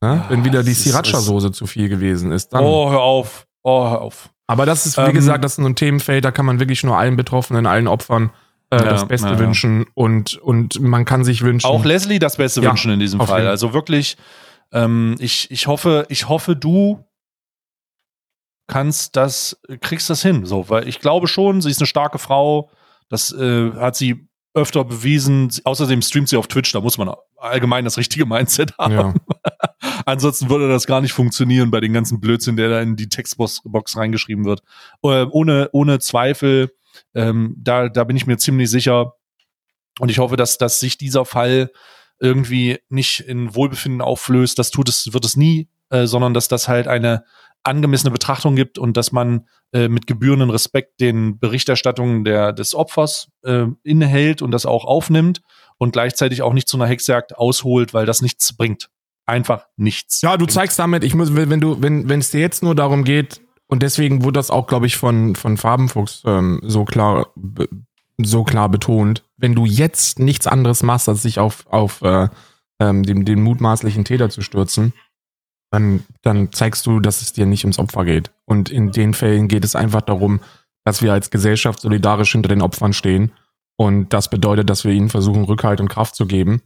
Ne? 0.00 0.22
Ja, 0.22 0.26
wenn 0.30 0.44
wieder 0.44 0.62
die 0.62 0.74
Sriracha-Soße 0.74 1.52
zu 1.52 1.66
viel 1.66 1.88
gewesen 1.88 2.30
ist, 2.30 2.50
dann. 2.52 2.62
Oh, 2.62 2.90
hör 2.90 3.00
auf. 3.00 3.46
Oh, 3.62 3.82
hör 3.88 4.00
auf. 4.02 4.30
Aber 4.46 4.66
das 4.66 4.86
ist, 4.86 4.96
wie 4.96 5.02
Ähm, 5.02 5.14
gesagt, 5.14 5.42
das 5.42 5.52
ist 5.52 5.56
so 5.56 5.64
ein 5.68 5.74
Themenfeld, 5.74 6.24
da 6.24 6.30
kann 6.30 6.46
man 6.46 6.60
wirklich 6.60 6.84
nur 6.84 6.96
allen 6.96 7.16
Betroffenen, 7.16 7.66
allen 7.66 7.88
Opfern 7.88 8.30
äh, 8.70 8.76
Ja, 8.76 8.84
das 8.84 9.08
Beste 9.08 9.30
ja, 9.30 9.38
wünschen 9.38 9.86
und, 9.94 10.36
und 10.36 10.78
man 10.80 11.04
kann 11.04 11.24
sich 11.24 11.42
wünschen. 11.42 11.66
Auch 11.66 11.84
Leslie 11.84 12.18
das 12.20 12.36
Beste 12.36 12.62
wünschen 12.62 12.92
in 12.92 13.00
diesem 13.00 13.20
Fall. 13.20 13.48
Also 13.48 13.72
wirklich, 13.72 14.16
ähm, 14.72 15.16
ich, 15.18 15.50
ich 15.50 15.66
hoffe, 15.66 16.06
ich 16.10 16.28
hoffe, 16.28 16.54
du 16.54 17.04
kannst 18.68 19.16
das, 19.16 19.60
kriegst 19.80 20.10
das 20.10 20.22
hin. 20.22 20.44
So, 20.44 20.68
weil 20.68 20.86
ich 20.86 21.00
glaube 21.00 21.26
schon, 21.26 21.60
sie 21.60 21.70
ist 21.70 21.80
eine 21.80 21.86
starke 21.86 22.18
Frau. 22.18 22.70
Das 23.08 23.32
äh, 23.32 23.72
hat 23.72 23.96
sie 23.96 24.28
öfter 24.56 24.84
bewiesen. 24.84 25.50
Außerdem 25.64 26.02
streamt 26.02 26.30
sie 26.30 26.36
auf 26.36 26.48
Twitch, 26.48 26.72
da 26.72 26.80
muss 26.80 26.98
man 26.98 27.12
allgemein 27.36 27.84
das 27.84 27.98
richtige 27.98 28.26
Mindset 28.26 28.76
haben. 28.78 28.92
ja. 28.92 29.14
Ansonsten 30.06 30.48
würde 30.48 30.68
das 30.68 30.86
gar 30.86 31.00
nicht 31.00 31.12
funktionieren 31.12 31.70
bei 31.70 31.80
den 31.80 31.92
ganzen 31.92 32.20
Blödsinn, 32.20 32.56
der 32.56 32.70
da 32.70 32.80
in 32.80 32.96
die 32.96 33.08
Textbox 33.08 33.62
Box 33.64 33.96
reingeschrieben 33.96 34.44
wird. 34.44 34.62
Äh, 35.02 35.26
ohne, 35.30 35.68
ohne 35.72 35.98
Zweifel, 35.98 36.72
ähm, 37.14 37.54
da, 37.58 37.88
da 37.88 38.04
bin 38.04 38.16
ich 38.16 38.26
mir 38.26 38.38
ziemlich 38.38 38.70
sicher. 38.70 39.12
Und 39.98 40.10
ich 40.10 40.18
hoffe, 40.18 40.36
dass, 40.36 40.58
dass 40.58 40.80
sich 40.80 40.96
dieser 40.96 41.24
Fall 41.24 41.70
irgendwie 42.18 42.78
nicht 42.88 43.20
in 43.20 43.54
Wohlbefinden 43.54 44.00
auflöst, 44.00 44.58
das 44.58 44.70
tut 44.70 44.88
es, 44.88 45.12
wird 45.12 45.24
es 45.24 45.36
nie, 45.36 45.68
äh, 45.90 46.06
sondern 46.06 46.32
dass 46.32 46.48
das 46.48 46.66
halt 46.66 46.88
eine 46.88 47.24
angemessene 47.66 48.10
Betrachtung 48.10 48.56
gibt 48.56 48.78
und 48.78 48.96
dass 48.96 49.12
man 49.12 49.46
äh, 49.72 49.88
mit 49.88 50.06
gebührenden 50.06 50.50
Respekt 50.50 51.00
den 51.00 51.38
Berichterstattungen 51.38 52.24
der, 52.24 52.52
des 52.52 52.74
Opfers 52.74 53.28
äh, 53.42 53.66
innehält 53.82 54.42
und 54.42 54.50
das 54.50 54.66
auch 54.66 54.84
aufnimmt 54.84 55.42
und 55.78 55.92
gleichzeitig 55.92 56.42
auch 56.42 56.52
nicht 56.52 56.68
zu 56.68 56.76
einer 56.76 56.86
Hexjagd 56.86 57.36
ausholt, 57.36 57.94
weil 57.94 58.06
das 58.06 58.22
nichts 58.22 58.56
bringt. 58.56 58.88
Einfach 59.26 59.66
nichts. 59.76 60.22
Ja, 60.22 60.32
du 60.32 60.44
bringt. 60.44 60.52
zeigst 60.52 60.78
damit, 60.78 61.02
ich 61.02 61.14
muss, 61.14 61.34
wenn 61.34 61.60
du, 61.60 61.82
wenn, 61.82 62.08
wenn 62.08 62.20
es 62.20 62.30
dir 62.30 62.40
jetzt 62.40 62.62
nur 62.62 62.74
darum 62.74 63.04
geht, 63.04 63.40
und 63.68 63.82
deswegen 63.82 64.22
wurde 64.22 64.38
das 64.38 64.50
auch, 64.50 64.66
glaube 64.66 64.86
ich, 64.86 64.96
von, 64.96 65.34
von 65.34 65.56
Farbenfuchs 65.56 66.22
ähm, 66.24 66.60
so 66.62 66.84
klar, 66.84 67.26
so 68.16 68.44
klar 68.44 68.68
betont, 68.68 69.24
wenn 69.36 69.54
du 69.54 69.66
jetzt 69.66 70.18
nichts 70.18 70.46
anderes 70.46 70.82
machst, 70.82 71.08
als 71.08 71.22
sich 71.22 71.38
auf, 71.38 71.66
auf 71.66 72.00
äh, 72.02 72.28
ähm, 72.78 73.02
den, 73.02 73.24
den 73.24 73.42
mutmaßlichen 73.42 74.04
Täter 74.04 74.30
zu 74.30 74.42
stürzen, 74.42 74.92
dann, 75.76 76.04
dann 76.22 76.52
zeigst 76.52 76.86
du, 76.86 77.00
dass 77.00 77.20
es 77.20 77.34
dir 77.34 77.44
nicht 77.44 77.64
ums 77.64 77.78
Opfer 77.78 78.04
geht. 78.06 78.30
Und 78.46 78.70
in 78.70 78.92
den 78.92 79.12
Fällen 79.12 79.46
geht 79.46 79.64
es 79.64 79.76
einfach 79.76 80.00
darum, 80.00 80.40
dass 80.84 81.02
wir 81.02 81.12
als 81.12 81.30
Gesellschaft 81.30 81.80
solidarisch 81.80 82.32
hinter 82.32 82.48
den 82.48 82.62
Opfern 82.62 82.94
stehen. 82.94 83.32
Und 83.76 84.12
das 84.14 84.30
bedeutet, 84.30 84.70
dass 84.70 84.84
wir 84.84 84.92
ihnen 84.92 85.10
versuchen, 85.10 85.44
Rückhalt 85.44 85.80
und 85.80 85.88
Kraft 85.88 86.14
zu 86.14 86.26
geben 86.26 86.62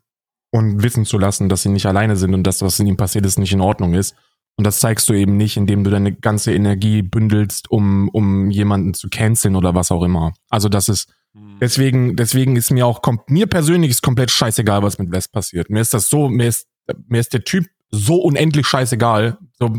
und 0.52 0.84
wissen 0.84 1.04
zu 1.04 1.18
lassen, 1.18 1.48
dass 1.48 1.62
sie 1.62 1.70
nicht 1.70 1.86
alleine 1.86 2.16
sind 2.16 2.34
und 2.34 2.44
dass 2.44 2.62
was 2.62 2.78
in 2.78 2.86
ihnen 2.86 2.96
passiert 2.96 3.26
ist, 3.26 3.38
nicht 3.38 3.52
in 3.52 3.60
Ordnung 3.60 3.94
ist. 3.94 4.14
Und 4.56 4.64
das 4.64 4.78
zeigst 4.78 5.08
du 5.08 5.14
eben 5.14 5.36
nicht, 5.36 5.56
indem 5.56 5.82
du 5.82 5.90
deine 5.90 6.12
ganze 6.12 6.52
Energie 6.52 7.02
bündelst, 7.02 7.68
um, 7.68 8.08
um 8.10 8.50
jemanden 8.50 8.94
zu 8.94 9.08
canceln 9.08 9.56
oder 9.56 9.74
was 9.74 9.90
auch 9.90 10.04
immer. 10.04 10.34
Also 10.50 10.68
das 10.68 10.88
ist, 10.88 11.12
deswegen, 11.60 12.14
deswegen 12.14 12.54
ist 12.54 12.70
mir 12.70 12.86
auch, 12.86 13.00
mir 13.26 13.48
persönlich 13.48 13.90
ist 13.90 14.02
komplett 14.02 14.30
scheißegal, 14.30 14.84
was 14.84 14.98
mit 14.98 15.10
West 15.10 15.32
passiert. 15.32 15.68
Mir 15.68 15.80
ist 15.80 15.94
das 15.94 16.10
so, 16.10 16.28
mir 16.28 16.46
ist, 16.46 16.68
mir 17.08 17.18
ist 17.18 17.32
der 17.32 17.42
Typ 17.42 17.66
so 17.90 18.16
unendlich 18.16 18.66
scheißegal. 18.66 19.38
So, 19.58 19.74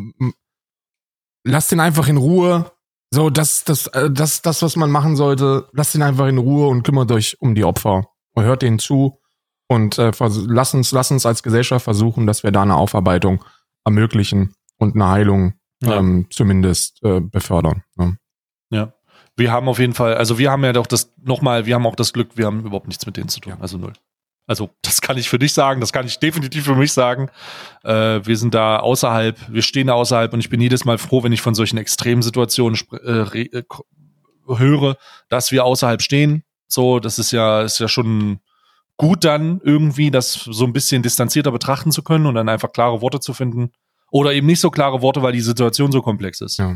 lass 1.43 1.67
den 1.67 1.79
einfach 1.79 2.07
in 2.07 2.17
Ruhe. 2.17 2.71
So, 3.13 3.29
das, 3.29 3.63
das, 3.65 3.87
äh, 3.87 4.09
das, 4.09 4.41
das, 4.41 4.61
was 4.61 4.75
man 4.75 4.89
machen 4.91 5.15
sollte, 5.15 5.67
lasst 5.73 5.95
ihn 5.95 6.01
einfach 6.01 6.27
in 6.27 6.37
Ruhe 6.37 6.67
und 6.67 6.83
kümmert 6.83 7.11
euch 7.11 7.41
um 7.41 7.55
die 7.55 7.65
Opfer. 7.65 8.07
Und 8.33 8.45
hört 8.45 8.61
denen 8.61 8.79
zu 8.79 9.19
und 9.67 9.97
äh, 9.97 10.11
lass 10.47 10.73
uns, 10.73 10.91
lass 10.93 11.11
uns 11.11 11.25
als 11.25 11.43
Gesellschaft 11.43 11.83
versuchen, 11.83 12.25
dass 12.25 12.43
wir 12.43 12.51
da 12.51 12.61
eine 12.61 12.75
Aufarbeitung 12.75 13.43
ermöglichen 13.83 14.53
und 14.77 14.95
eine 14.95 15.09
Heilung 15.09 15.53
Ja. 15.81 15.97
ähm, 15.97 16.27
zumindest 16.29 17.03
äh, 17.03 17.19
befördern. 17.19 17.83
Ne? 17.95 18.17
Ja. 18.69 18.93
Wir 19.35 19.51
haben 19.51 19.67
auf 19.67 19.79
jeden 19.79 19.93
Fall, 19.93 20.15
also 20.15 20.37
wir 20.37 20.51
haben 20.51 20.63
ja 20.63 20.71
doch 20.71 20.87
das, 20.87 21.13
nochmal, 21.21 21.65
wir 21.65 21.75
haben 21.75 21.85
auch 21.85 21.95
das 21.95 22.13
Glück, 22.13 22.37
wir 22.37 22.45
haben 22.45 22.61
überhaupt 22.65 22.87
nichts 22.87 23.05
mit 23.05 23.17
denen 23.17 23.27
zu 23.27 23.41
tun. 23.41 23.53
Ja. 23.53 23.59
Also 23.59 23.77
null. 23.77 23.93
Also 24.51 24.69
das 24.81 24.99
kann 24.99 25.17
ich 25.17 25.29
für 25.29 25.39
dich 25.39 25.53
sagen, 25.53 25.79
das 25.79 25.93
kann 25.93 26.05
ich 26.05 26.19
definitiv 26.19 26.65
für 26.65 26.75
mich 26.75 26.91
sagen. 26.91 27.29
Äh, 27.85 28.19
wir 28.25 28.35
sind 28.35 28.53
da 28.53 28.79
außerhalb, 28.79 29.39
wir 29.47 29.61
stehen 29.61 29.87
da 29.87 29.93
außerhalb 29.93 30.33
und 30.33 30.41
ich 30.41 30.49
bin 30.49 30.59
jedes 30.59 30.83
Mal 30.83 30.97
froh, 30.97 31.23
wenn 31.23 31.31
ich 31.31 31.41
von 31.41 31.55
solchen 31.55 31.77
extremen 31.77 32.21
Situationen 32.21 32.77
äh, 33.01 33.43
äh, 33.43 33.63
höre, 34.45 34.97
dass 35.29 35.53
wir 35.53 35.63
außerhalb 35.63 36.01
stehen. 36.01 36.43
So, 36.67 36.99
das 36.99 37.17
ist 37.17 37.31
ja, 37.31 37.61
ist 37.61 37.79
ja 37.79 37.87
schon 37.87 38.41
gut 38.97 39.23
dann 39.23 39.61
irgendwie, 39.63 40.11
das 40.11 40.33
so 40.33 40.65
ein 40.65 40.73
bisschen 40.73 41.01
distanzierter 41.01 41.53
betrachten 41.53 41.93
zu 41.93 42.03
können 42.03 42.25
und 42.25 42.35
dann 42.35 42.49
einfach 42.49 42.73
klare 42.73 43.01
Worte 43.01 43.21
zu 43.21 43.33
finden. 43.33 43.71
Oder 44.11 44.33
eben 44.33 44.47
nicht 44.47 44.59
so 44.59 44.69
klare 44.69 45.01
Worte, 45.01 45.21
weil 45.21 45.31
die 45.31 45.39
Situation 45.39 45.93
so 45.93 46.01
komplex 46.01 46.41
ist. 46.41 46.57
Ja. 46.57 46.75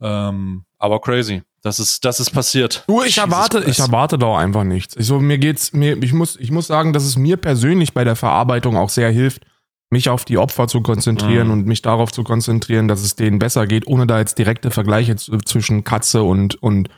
Ähm, 0.00 0.66
aber 0.78 1.00
crazy. 1.00 1.42
Das 1.66 1.80
ist, 1.80 2.04
das 2.04 2.20
ist 2.20 2.30
passiert. 2.30 2.84
Du, 2.86 3.00
ich 3.02 3.16
Jesus 3.16 3.24
erwarte, 3.30 3.58
ich 3.58 3.64
Christ. 3.64 3.80
erwarte 3.80 4.18
da 4.18 4.26
auch 4.26 4.38
einfach 4.38 4.64
nichts. 4.64 4.96
Ich, 4.96 5.06
so, 5.06 5.18
mir 5.20 5.38
geht's, 5.38 5.72
mir, 5.72 6.02
ich 6.02 6.12
muss, 6.12 6.36
ich 6.36 6.50
muss 6.50 6.66
sagen, 6.66 6.92
dass 6.92 7.04
es 7.04 7.16
mir 7.16 7.36
persönlich 7.36 7.92
bei 7.92 8.04
der 8.04 8.16
Verarbeitung 8.16 8.76
auch 8.76 8.88
sehr 8.88 9.10
hilft, 9.10 9.42
mich 9.90 10.08
auf 10.08 10.24
die 10.24 10.38
Opfer 10.38 10.68
zu 10.68 10.80
konzentrieren 10.80 11.48
Mhm. 11.48 11.52
und 11.52 11.66
mich 11.66 11.82
darauf 11.82 12.12
zu 12.12 12.24
konzentrieren, 12.24 12.88
dass 12.88 13.02
es 13.02 13.16
denen 13.16 13.38
besser 13.38 13.66
geht, 13.66 13.86
ohne 13.86 14.06
da 14.06 14.18
jetzt 14.18 14.38
direkte 14.38 14.70
Vergleiche 14.70 15.16
zwischen 15.16 15.84
Katze 15.84 16.22
und, 16.22 16.54
und, 16.62 16.88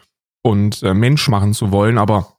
und 0.43 0.83
äh, 0.83 0.95
Mensch 0.95 1.29
machen 1.29 1.55
zu 1.55 1.73
wollen. 1.73 1.99
Aber 1.99 2.35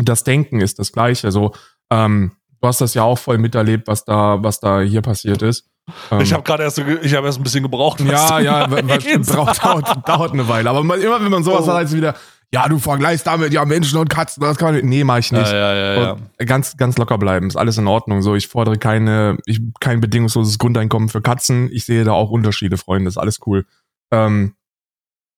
das 0.00 0.24
Denken 0.24 0.60
ist 0.60 0.78
das 0.78 0.92
gleiche. 0.92 1.26
Also, 1.28 1.52
ähm, 1.90 2.32
du 2.60 2.68
hast 2.68 2.80
das 2.80 2.94
ja 2.94 3.02
auch 3.02 3.18
voll 3.18 3.38
miterlebt, 3.38 3.86
was 3.88 4.04
da, 4.04 4.42
was 4.42 4.58
da 4.60 4.80
hier 4.80 5.02
passiert 5.02 5.42
ist. 5.42 5.68
Ähm, 6.10 6.20
Ich 6.20 6.32
habe 6.32 6.42
gerade 6.42 6.62
erst, 6.62 6.78
ich 6.78 7.14
habe 7.14 7.26
erst 7.26 7.38
ein 7.38 7.42
bisschen 7.42 7.62
gebraucht. 7.62 8.00
ja, 8.00 8.38
ja, 8.40 8.66
braucht, 9.26 9.64
dauert, 9.64 10.08
dauert 10.08 10.32
eine 10.32 10.48
Weile. 10.48 10.70
Aber 10.70 10.82
man, 10.82 11.00
immer 11.00 11.22
wenn 11.22 11.30
man 11.30 11.44
sowas 11.44 11.66
Oh. 11.68 11.72
hat, 11.72 11.84
ist 11.84 11.94
wieder, 11.96 12.14
ja, 12.52 12.68
du 12.68 12.78
vergleichst 12.78 13.26
damit, 13.26 13.52
ja, 13.52 13.64
Menschen 13.64 13.98
und 13.98 14.08
Katzen, 14.08 14.40
das 14.42 14.56
kann 14.56 14.74
man, 14.74 14.84
nee, 14.86 15.02
mach 15.04 15.18
ich 15.18 15.32
nicht. 15.32 15.50
Ja, 15.50 15.74
ja, 15.74 15.94
ja, 16.02 16.16
Ganz, 16.46 16.76
ganz 16.76 16.96
locker 16.98 17.18
bleiben, 17.18 17.48
ist 17.48 17.56
alles 17.56 17.78
in 17.78 17.86
Ordnung. 17.86 18.22
So, 18.22 18.34
ich 18.34 18.48
fordere 18.48 18.78
keine, 18.78 19.38
ich, 19.46 19.60
kein 19.80 20.00
bedingungsloses 20.00 20.58
Grundeinkommen 20.58 21.08
für 21.08 21.20
Katzen. 21.20 21.68
Ich 21.72 21.84
sehe 21.84 22.04
da 22.04 22.12
auch 22.12 22.30
Unterschiede, 22.30 22.76
Freunde, 22.76 23.08
ist 23.08 23.18
alles 23.18 23.40
cool. 23.46 23.66
Ähm, 24.12 24.54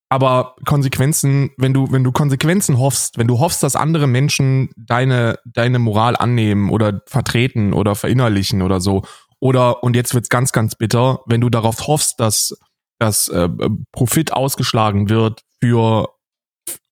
aber 0.09 0.55
Konsequenzen, 0.65 1.51
wenn 1.57 1.75
du, 1.75 1.91
wenn 1.91 2.05
du 2.05 2.13
Konsequenzen 2.13 2.79
hoffst, 2.79 3.19
wenn 3.19 3.27
du 3.27 3.41
hoffst, 3.41 3.63
dass 3.65 3.75
andere 3.75 4.07
Menschen 4.07 4.71
deine, 4.77 5.39
deine 5.45 5.81
Moral 5.81 6.15
annehmen 6.17 6.71
oder 6.71 7.01
vertreten 7.07 7.73
oder 7.73 7.97
verinnerlichen 7.97 8.63
oder 8.63 8.81
so, 8.81 9.03
oder, 9.41 9.83
und 9.83 9.97
jetzt 9.97 10.15
wird's 10.15 10.29
ganz, 10.29 10.53
ganz 10.53 10.75
bitter, 10.75 11.21
wenn 11.27 11.41
du 11.41 11.51
darauf 11.51 11.87
hoffst, 11.87 12.21
dass, 12.21 12.57
dass 12.99 13.29
äh, 13.29 13.49
Profit 13.93 14.33
ausgeschlagen 14.33 15.09
wird 15.09 15.43
für, 15.63 16.09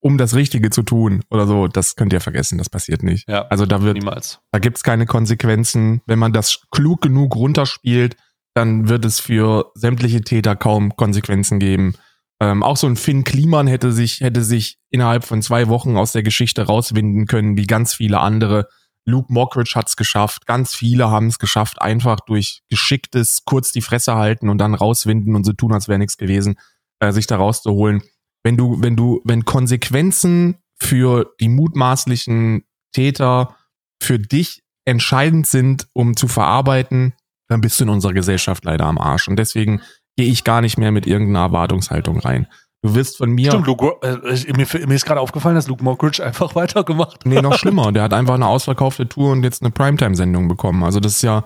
um 0.01 0.19
das 0.19 0.35
Richtige 0.35 0.71
zu 0.71 0.83
tun 0.83 1.23
oder 1.31 1.47
so, 1.47 1.69
das 1.69 1.97
könnt 1.97 2.13
ihr 2.13 2.21
vergessen, 2.21 2.59
das 2.59 2.69
passiert 2.69 3.03
nicht. 3.03 3.29
Ja, 3.29 3.47
Also 3.49 3.67
da 3.67 3.83
wird, 3.83 3.97
niemals. 3.97 4.41
da 4.53 4.59
gibt's 4.59 4.83
keine 4.83 5.07
Konsequenzen. 5.07 6.03
Wenn 6.07 6.19
man 6.19 6.33
das 6.33 6.61
klug 6.71 7.01
genug 7.01 7.35
runterspielt, 7.37 8.17
dann 8.55 8.89
wird 8.89 9.05
es 9.05 9.19
für 9.19 9.73
sämtliche 9.75 10.21
Täter 10.21 10.55
kaum 10.55 10.95
Konsequenzen 10.97 11.59
geben. 11.59 11.95
Ähm, 12.41 12.63
auch 12.63 12.77
so 12.77 12.87
ein 12.87 12.97
Finn 12.97 13.25
Kliman 13.25 13.67
hätte 13.67 13.93
sich, 13.93 14.21
hätte 14.21 14.43
sich 14.43 14.79
innerhalb 14.91 15.25
von 15.25 15.41
zwei 15.43 15.69
Wochen 15.69 15.97
aus 15.97 16.13
der 16.13 16.23
Geschichte 16.23 16.63
rauswinden 16.63 17.27
können, 17.27 17.57
wie 17.57 17.67
ganz 17.67 17.95
viele 17.95 18.21
andere. 18.21 18.69
Luke 19.07 19.33
Mockridge 19.33 19.73
hat's 19.75 19.97
geschafft. 19.97 20.47
Ganz 20.47 20.75
viele 20.75 21.11
haben 21.11 21.27
es 21.27 21.39
geschafft, 21.39 21.81
einfach 21.81 22.21
durch 22.21 22.63
geschicktes 22.71 23.43
kurz 23.45 23.73
die 23.73 23.83
Fresse 23.83 24.15
halten 24.15 24.49
und 24.49 24.59
dann 24.59 24.75
rauswinden 24.75 25.35
und 25.35 25.45
so 25.45 25.53
tun, 25.53 25.73
als 25.73 25.89
wäre 25.89 25.99
nichts 25.99 26.17
gewesen, 26.17 26.57
äh, 27.01 27.13
sich 27.13 27.27
da 27.27 27.37
rauszuholen. 27.37 28.03
Wenn 28.43 28.57
du, 28.57 28.81
wenn 28.81 28.97
du, 28.97 29.21
wenn 29.25 29.45
Konsequenzen 29.45 30.59
für 30.77 31.35
die 31.41 31.49
mutmaßlichen 31.49 32.65
Täter 32.93 33.57
für 34.03 34.19
dich 34.19 34.63
entscheidend 34.85 35.47
sind, 35.47 35.89
um 35.93 36.17
zu 36.17 36.29
verarbeiten, 36.29 37.15
dann 37.49 37.61
bist 37.61 37.81
du 37.81 37.85
in 37.85 37.91
unserer 37.91 38.13
Gesellschaft 38.13 38.65
leider 38.65 38.87
am 38.87 38.99
Arsch. 38.99 39.29
Und 39.29 39.37
deswegen 39.37 39.83
gehe 40.17 40.31
ich 40.31 40.45
gar 40.45 40.61
nicht 40.61 40.79
mehr 40.79 40.93
mit 40.93 41.07
irgendeiner 41.07 41.47
Erwartungshaltung 41.47 42.19
rein. 42.21 42.47
Du 42.85 42.95
wirst 42.95 43.17
von 43.17 43.31
mir. 43.31 43.51
Stimmt, 43.51 43.67
Luke, 43.67 43.97
äh, 44.03 44.53
mir, 44.53 44.67
mir 44.87 44.95
ist 44.95 45.07
gerade 45.07 45.19
aufgefallen, 45.19 45.55
dass 45.55 45.69
Luke 45.69 45.83
Mockridge 45.83 46.23
einfach 46.23 46.55
weitergemacht 46.55 47.25
Nee, 47.25 47.41
noch 47.41 47.59
schlimmer. 47.59 47.93
Der 47.93 48.03
hat 48.03 48.13
einfach 48.13 48.35
eine 48.35 48.47
ausverkaufte 48.47 49.09
Tour 49.09 49.33
und 49.33 49.43
jetzt 49.43 49.63
eine 49.63 49.71
Primetime-Sendung 49.71 50.49
bekommen. 50.49 50.85
Also 50.85 51.01
das 51.01 51.13
ist 51.13 51.23
ja, 51.23 51.45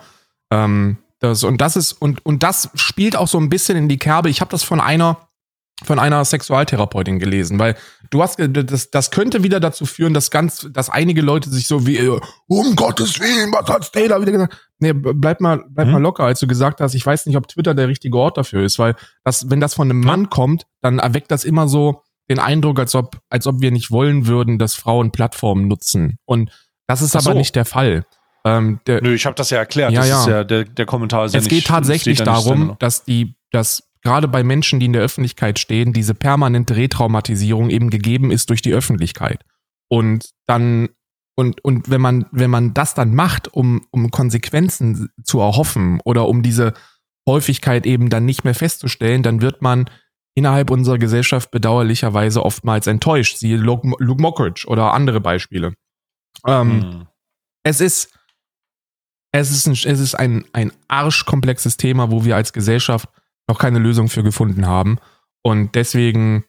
ähm, 0.50 0.98
das, 1.20 1.44
und 1.44 1.60
das 1.60 1.76
ist, 1.76 1.92
und, 1.92 2.26
und 2.26 2.42
das 2.42 2.70
spielt 2.74 3.14
auch 3.14 3.28
so 3.28 3.38
ein 3.38 3.50
bisschen 3.50 3.78
in 3.78 3.88
die 3.88 3.98
Kerbe. 3.98 4.28
Ich 4.30 4.40
habe 4.40 4.50
das 4.50 4.64
von 4.64 4.80
einer, 4.80 5.28
von 5.84 6.00
einer 6.00 6.24
Sexualtherapeutin 6.24 7.20
gelesen, 7.20 7.60
weil 7.60 7.76
du 8.10 8.22
hast, 8.22 8.36
ge- 8.36 8.48
das, 8.48 8.90
das 8.90 9.10
könnte 9.10 9.42
wieder 9.42 9.60
dazu 9.60 9.86
führen, 9.86 10.14
dass 10.14 10.30
ganz, 10.30 10.68
dass 10.72 10.90
einige 10.90 11.20
Leute 11.22 11.50
sich 11.50 11.66
so 11.66 11.86
wie, 11.86 11.96
äh, 11.98 12.20
um 12.46 12.76
Gottes 12.76 13.18
Willen, 13.20 13.52
was 13.52 13.68
hat's 13.68 13.92
der 13.92 14.08
da 14.08 14.20
wieder 14.20 14.32
gesagt? 14.32 14.56
Nee, 14.78 14.92
bleib 14.92 15.40
mal, 15.40 15.64
bleib 15.68 15.86
Mhm. 15.88 15.92
mal 15.94 16.02
locker, 16.02 16.24
als 16.24 16.40
du 16.40 16.46
gesagt 16.46 16.80
hast, 16.80 16.94
ich 16.94 17.04
weiß 17.04 17.26
nicht, 17.26 17.36
ob 17.36 17.48
Twitter 17.48 17.74
der 17.74 17.88
richtige 17.88 18.16
Ort 18.18 18.36
dafür 18.38 18.62
ist, 18.64 18.78
weil 18.78 18.94
das, 19.24 19.50
wenn 19.50 19.60
das 19.60 19.74
von 19.74 19.90
einem 19.90 20.00
Mann 20.00 20.30
kommt, 20.30 20.64
dann 20.80 20.98
erweckt 20.98 21.30
das 21.30 21.44
immer 21.44 21.68
so 21.68 22.02
den 22.30 22.38
Eindruck, 22.38 22.78
als 22.78 22.94
ob, 22.94 23.18
als 23.30 23.46
ob 23.46 23.60
wir 23.60 23.70
nicht 23.70 23.90
wollen 23.90 24.26
würden, 24.26 24.58
dass 24.58 24.74
Frauen 24.74 25.10
Plattformen 25.12 25.66
nutzen. 25.66 26.18
Und 26.26 26.50
das 26.86 27.00
ist 27.02 27.16
Ach 27.16 27.20
aber 27.20 27.32
so. 27.32 27.38
nicht 27.38 27.56
der 27.56 27.64
Fall. 27.64 28.04
Ähm, 28.44 28.80
der, 28.86 29.02
Nö, 29.02 29.14
ich 29.14 29.26
habe 29.26 29.34
das 29.34 29.50
ja 29.50 29.58
erklärt. 29.58 29.92
Ja, 29.92 30.00
das 30.00 30.08
ja. 30.08 30.20
ist 30.20 30.26
ja 30.28 30.44
der, 30.44 30.64
der 30.64 30.86
Kommentar 30.86 31.24
ist 31.24 31.32
ja 31.34 31.38
es 31.38 31.44
nicht, 31.44 31.50
geht 31.54 31.66
tatsächlich 31.66 32.18
ja 32.20 32.24
darum, 32.24 32.76
dass 32.78 33.02
die, 33.04 33.34
dass 33.50 33.87
gerade 34.02 34.28
bei 34.28 34.42
Menschen, 34.42 34.80
die 34.80 34.86
in 34.86 34.92
der 34.92 35.02
Öffentlichkeit 35.02 35.58
stehen, 35.58 35.92
diese 35.92 36.14
permanente 36.14 36.76
Retraumatisierung 36.76 37.70
eben 37.70 37.90
gegeben 37.90 38.30
ist 38.30 38.50
durch 38.50 38.62
die 38.62 38.72
Öffentlichkeit. 38.72 39.44
Und 39.88 40.30
dann, 40.46 40.88
und, 41.36 41.64
und 41.64 41.88
wenn 41.90 42.00
man, 42.00 42.26
wenn 42.30 42.50
man 42.50 42.74
das 42.74 42.94
dann 42.94 43.14
macht, 43.14 43.52
um, 43.52 43.86
um 43.90 44.10
Konsequenzen 44.10 45.08
zu 45.22 45.40
erhoffen 45.40 46.00
oder 46.04 46.28
um 46.28 46.42
diese 46.42 46.74
Häufigkeit 47.28 47.86
eben 47.86 48.10
dann 48.10 48.24
nicht 48.24 48.44
mehr 48.44 48.54
festzustellen, 48.54 49.22
dann 49.22 49.40
wird 49.40 49.62
man 49.62 49.88
innerhalb 50.34 50.70
unserer 50.70 50.98
Gesellschaft 50.98 51.50
bedauerlicherweise 51.50 52.44
oftmals 52.44 52.86
enttäuscht. 52.86 53.38
Siehe 53.38 53.56
Luke, 53.56 53.88
Luke 53.98 54.22
Mockridge 54.22 54.66
oder 54.68 54.92
andere 54.94 55.20
Beispiele. 55.20 55.74
Ähm, 56.46 56.82
Hm. 56.82 57.08
es 57.64 57.80
ist, 57.80 58.14
es 59.32 59.50
ist 59.50 59.66
ein, 59.66 59.72
es 59.72 60.00
ist 60.00 60.14
ein, 60.14 60.44
ein 60.52 60.72
arschkomplexes 60.86 61.76
Thema, 61.76 62.10
wo 62.10 62.24
wir 62.24 62.36
als 62.36 62.52
Gesellschaft 62.52 63.08
noch 63.48 63.58
keine 63.58 63.78
Lösung 63.78 64.08
für 64.08 64.22
gefunden 64.22 64.66
haben. 64.66 64.98
Und 65.42 65.74
deswegen, 65.74 66.44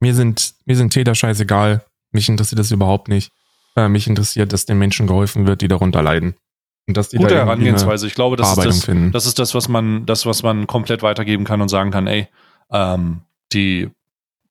mir 0.00 0.14
sind, 0.14 0.54
mir 0.64 0.76
sind 0.76 0.92
Täter 0.92 1.14
scheißegal. 1.14 1.84
Mich 2.12 2.28
interessiert 2.28 2.58
das 2.58 2.70
überhaupt 2.70 3.08
nicht. 3.08 3.32
Äh, 3.74 3.88
mich 3.88 4.06
interessiert, 4.06 4.52
dass 4.52 4.64
den 4.64 4.78
Menschen 4.78 5.06
geholfen 5.06 5.46
wird, 5.46 5.60
die 5.60 5.68
darunter 5.68 6.02
leiden. 6.02 6.36
Und 6.88 6.96
dass 6.96 7.08
die 7.08 7.16
Gute 7.16 7.34
da 7.34 7.44
Herangehensweise. 7.44 8.06
Ich 8.06 8.14
glaube, 8.14 8.36
das 8.36 8.56
ist 8.56 8.64
das, 8.64 8.84
finden. 8.84 9.12
das 9.12 9.26
ist 9.26 9.38
das, 9.38 9.54
was 9.54 9.68
man, 9.68 10.06
das, 10.06 10.24
was 10.24 10.42
man 10.42 10.66
komplett 10.66 11.02
weitergeben 11.02 11.44
kann 11.44 11.60
und 11.60 11.68
sagen 11.68 11.90
kann, 11.90 12.06
ey, 12.06 12.28
ähm, 12.70 13.22
die 13.52 13.90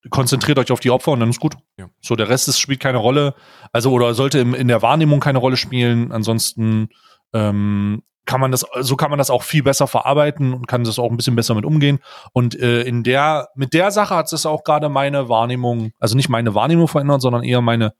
konzentriert 0.10 0.60
euch 0.60 0.72
auf 0.72 0.82
die 0.82 0.92
Opfer 0.92 1.14
und 1.14 1.22
dann 1.22 1.30
ist 1.30 1.40
gut. 1.40 1.56
Ja. 1.80 1.90
So, 2.02 2.16
der 2.16 2.30
Rest 2.30 2.48
ist, 2.48 2.60
spielt 2.60 2.82
keine 2.82 2.98
Rolle. 2.98 3.34
Also, 3.72 3.92
oder 3.92 4.14
sollte 4.14 4.40
im, 4.40 4.54
in 4.54 4.68
der 4.68 4.82
Wahrnehmung 4.82 5.22
keine 5.22 5.40
Rolle 5.40 5.58
spielen. 5.58 6.12
Ansonsten 6.12 6.90
ähm, 7.34 8.04
kann 8.26 8.42
man 8.42 8.52
das, 8.52 8.66
so 8.82 8.96
kann 8.96 9.10
man 9.10 9.20
das 9.20 9.30
auch 9.30 9.44
viel 9.44 9.64
besser 9.64 9.88
verarbeiten 9.88 10.54
und 10.54 10.68
kann 10.68 10.84
das 10.84 11.00
auch 11.00 11.10
ein 11.10 11.18
bisschen 11.18 11.36
besser 11.36 11.56
mit 11.56 11.66
umgehen. 11.66 12.00
Und 12.34 12.60
äh, 12.60 12.82
in 12.84 13.04
der, 13.04 13.50
mit 13.56 13.74
der 13.74 13.92
Sache 13.92 14.16
hat 14.16 14.32
es 14.34 14.46
auch 14.46 14.64
gerade 14.64 14.90
meine 14.90 15.30
Wahrnehmung, 15.30 15.92
also 16.00 16.16
nicht 16.16 16.30
meine 16.30 16.56
Wahrnehmung 16.56 16.88
verändert, 16.88 17.22
sondern 17.22 17.44
eher 17.44 17.62
meine, 17.62 17.94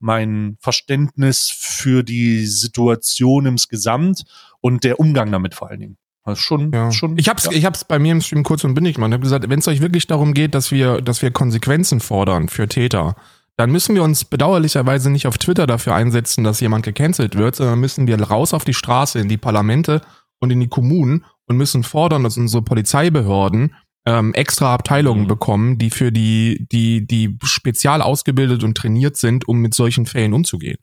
mein 0.00 0.56
Verständnis 0.60 1.50
für 1.50 2.02
die 2.02 2.46
Situation 2.46 3.46
insgesamt 3.46 4.24
und 4.60 4.84
der 4.84 5.00
Umgang 5.00 5.30
damit 5.32 5.54
vor 5.54 5.70
allen 5.70 5.80
Dingen. 5.80 5.96
Ist 6.26 6.40
schon, 6.40 6.72
Ja. 6.72 6.92
schon. 6.92 7.16
Ich 7.16 7.28
hab's, 7.28 7.44
ja. 7.44 7.52
ich 7.52 7.64
hab's 7.64 7.84
bei 7.84 7.98
mir 7.98 8.12
im 8.12 8.20
Stream 8.20 8.42
kurz 8.44 8.62
und 8.64 8.74
bündig 8.74 8.96
gemacht. 8.96 9.08
Ich 9.08 9.14
habe 9.14 9.22
gesagt, 9.22 9.48
wenn 9.48 9.60
es 9.60 9.68
euch 9.68 9.80
wirklich 9.80 10.06
darum 10.06 10.34
geht, 10.34 10.54
dass 10.54 10.70
wir, 10.70 11.00
dass 11.00 11.22
wir 11.22 11.30
Konsequenzen 11.30 12.00
fordern 12.00 12.48
für 12.48 12.68
Täter, 12.68 13.16
dann 13.58 13.70
müssen 13.72 13.94
wir 13.94 14.02
uns 14.04 14.24
bedauerlicherweise 14.24 15.10
nicht 15.10 15.26
auf 15.26 15.36
Twitter 15.36 15.66
dafür 15.66 15.94
einsetzen, 15.94 16.44
dass 16.44 16.60
jemand 16.60 16.84
gecancelt 16.84 17.36
wird, 17.36 17.56
sondern 17.56 17.80
müssen 17.80 18.06
wir 18.06 18.18
raus 18.22 18.54
auf 18.54 18.64
die 18.64 18.72
Straße, 18.74 19.18
in 19.18 19.28
die 19.28 19.36
Parlamente 19.36 20.00
und 20.40 20.50
in 20.50 20.60
die 20.60 20.68
Kommunen 20.68 21.24
und 21.48 21.56
müssen 21.56 21.82
fordern, 21.82 22.22
dass 22.22 22.36
unsere 22.38 22.62
Polizeibehörden 22.62 23.74
ähm, 24.06 24.32
extra 24.34 24.72
Abteilungen 24.72 25.24
Mhm. 25.24 25.28
bekommen, 25.28 25.78
die 25.78 25.90
für 25.90 26.12
die, 26.12 26.66
die, 26.70 27.06
die 27.06 27.36
spezial 27.42 28.00
ausgebildet 28.00 28.62
und 28.64 28.76
trainiert 28.76 29.16
sind, 29.16 29.46
um 29.48 29.58
mit 29.58 29.74
solchen 29.74 30.06
Fällen 30.06 30.32
umzugehen. 30.34 30.78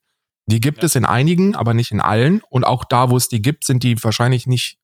Die 0.48 0.60
gibt 0.60 0.80
Ja. 0.80 0.84
es 0.86 0.96
in 0.96 1.06
einigen, 1.06 1.56
aber 1.56 1.74
nicht 1.74 1.92
in 1.92 2.02
allen. 2.02 2.42
Und 2.50 2.66
auch 2.66 2.84
da, 2.84 3.10
wo 3.10 3.18
es 3.18 3.30
die 3.30 3.42
gibt, 3.42 3.64
sind 3.66 3.82
die 3.84 3.96
wahrscheinlich 4.04 4.46
nicht 4.48 4.78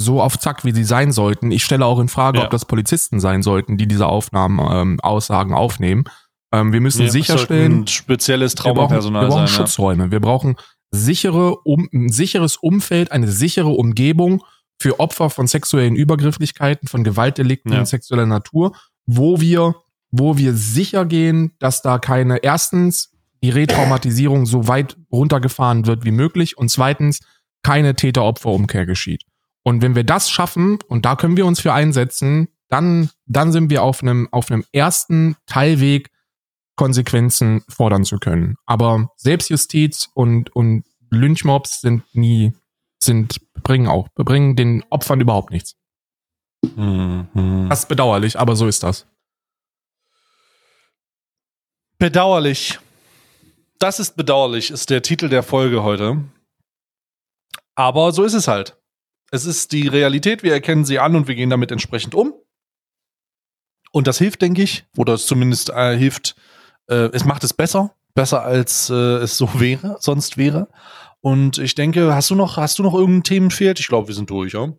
so 0.00 0.22
auf 0.22 0.38
Zack, 0.38 0.64
wie 0.64 0.72
sie 0.72 0.82
sein 0.82 1.12
sollten. 1.12 1.50
Ich 1.52 1.62
stelle 1.62 1.84
auch 1.84 2.00
in 2.00 2.08
Frage, 2.08 2.38
Ja. 2.38 2.44
ob 2.46 2.50
das 2.50 2.64
Polizisten 2.64 3.20
sein 3.20 3.42
sollten, 3.42 3.76
die 3.76 3.86
diese 3.86 4.06
Aufnahmen, 4.06 4.58
ähm, 4.72 5.00
Aussagen 5.00 5.52
aufnehmen. 5.52 6.04
Ähm, 6.52 6.72
wir 6.72 6.80
müssen 6.80 7.02
Ja, 7.02 7.10
sollte 7.10 7.26
sicherstellen, 7.26 7.86
spezielles 7.86 8.54
wir 8.54 8.62
brauchen, 8.62 8.74
wir 8.74 8.74
Traumapersonal 9.00 9.26
brauchen 9.28 9.46
sein. 9.46 9.56
Schutzräume. 9.56 10.10
Wir 10.10 10.20
brauchen 10.20 10.56
sichere, 10.90 11.56
um, 11.64 11.88
ein 11.92 12.08
sicheres 12.10 12.56
Umfeld, 12.56 13.12
eine 13.12 13.28
sichere 13.28 13.68
Umgebung 13.68 14.42
für 14.80 14.98
Opfer 14.98 15.30
von 15.30 15.46
sexuellen 15.46 15.94
Übergrifflichkeiten, 15.94 16.88
von 16.88 17.04
Gewaltdelikten 17.04 17.72
Ja. 17.72 17.84
sexueller 17.84 18.26
Natur, 18.26 18.74
wo 19.06 19.40
wir, 19.40 19.76
wo 20.10 20.36
wir 20.36 20.54
sicher 20.54 21.04
gehen, 21.04 21.52
dass 21.58 21.82
da 21.82 21.98
keine, 21.98 22.38
erstens, 22.38 23.12
die 23.42 23.50
Retraumatisierung 23.50 24.44
so 24.46 24.68
weit 24.68 24.96
runtergefahren 25.12 25.86
wird 25.86 26.04
wie 26.04 26.10
möglich 26.10 26.58
und 26.58 26.70
zweitens, 26.70 27.20
keine 27.62 27.94
Täter-Opfer-Umkehr 27.94 28.86
geschieht. 28.86 29.22
Und 29.62 29.82
wenn 29.82 29.94
wir 29.94 30.04
das 30.04 30.30
schaffen, 30.30 30.78
und 30.88 31.04
da 31.04 31.16
können 31.16 31.36
wir 31.36 31.46
uns 31.46 31.60
für 31.60 31.72
einsetzen, 31.72 32.48
dann, 32.68 33.10
dann 33.26 33.52
sind 33.52 33.70
wir 33.70 33.82
auf 33.82 34.02
einem, 34.02 34.28
auf 34.30 34.50
einem 34.50 34.64
ersten 34.72 35.36
Teilweg, 35.46 36.09
Konsequenzen 36.80 37.62
fordern 37.68 38.04
zu 38.04 38.16
können. 38.16 38.56
Aber 38.64 39.10
Selbstjustiz 39.16 40.08
und, 40.14 40.56
und 40.56 40.84
Lynchmobs 41.10 41.82
sind 41.82 42.04
nie, 42.14 42.54
sind, 42.98 43.38
bringen 43.62 43.86
auch, 43.86 44.08
bringen 44.14 44.56
den 44.56 44.82
Opfern 44.88 45.20
überhaupt 45.20 45.50
nichts. 45.50 45.76
Mhm. 46.62 47.66
Das 47.68 47.80
ist 47.80 47.88
bedauerlich, 47.90 48.38
aber 48.38 48.56
so 48.56 48.66
ist 48.66 48.82
das. 48.82 49.06
Bedauerlich. 51.98 52.78
Das 53.78 54.00
ist 54.00 54.16
bedauerlich, 54.16 54.70
ist 54.70 54.88
der 54.88 55.02
Titel 55.02 55.28
der 55.28 55.42
Folge 55.42 55.82
heute. 55.82 56.24
Aber 57.74 58.12
so 58.12 58.24
ist 58.24 58.32
es 58.32 58.48
halt. 58.48 58.78
Es 59.30 59.44
ist 59.44 59.72
die 59.72 59.86
Realität, 59.86 60.42
wir 60.42 60.54
erkennen 60.54 60.86
sie 60.86 60.98
an 60.98 61.14
und 61.14 61.28
wir 61.28 61.34
gehen 61.34 61.50
damit 61.50 61.72
entsprechend 61.72 62.14
um. 62.14 62.32
Und 63.92 64.06
das 64.06 64.16
hilft, 64.16 64.40
denke 64.40 64.62
ich, 64.62 64.86
oder 64.96 65.12
es 65.12 65.26
zumindest 65.26 65.68
äh, 65.68 65.94
hilft, 65.94 66.36
äh, 66.90 67.10
es 67.12 67.24
macht 67.24 67.44
es 67.44 67.54
besser, 67.54 67.94
besser 68.14 68.42
als 68.42 68.90
äh, 68.90 68.94
es 68.94 69.38
so 69.38 69.48
wäre, 69.60 69.96
sonst 70.00 70.36
wäre. 70.36 70.68
Und 71.20 71.58
ich 71.58 71.74
denke, 71.74 72.14
hast 72.14 72.30
du 72.30 72.34
noch, 72.34 72.56
hast 72.56 72.78
du 72.78 72.82
noch 72.82 72.94
irgendein 72.94 73.24
Themenfeld? 73.24 73.78
Ich 73.78 73.88
glaube, 73.88 74.08
wir 74.08 74.14
sind 74.14 74.30
durch, 74.30 74.54
ja? 74.54 74.72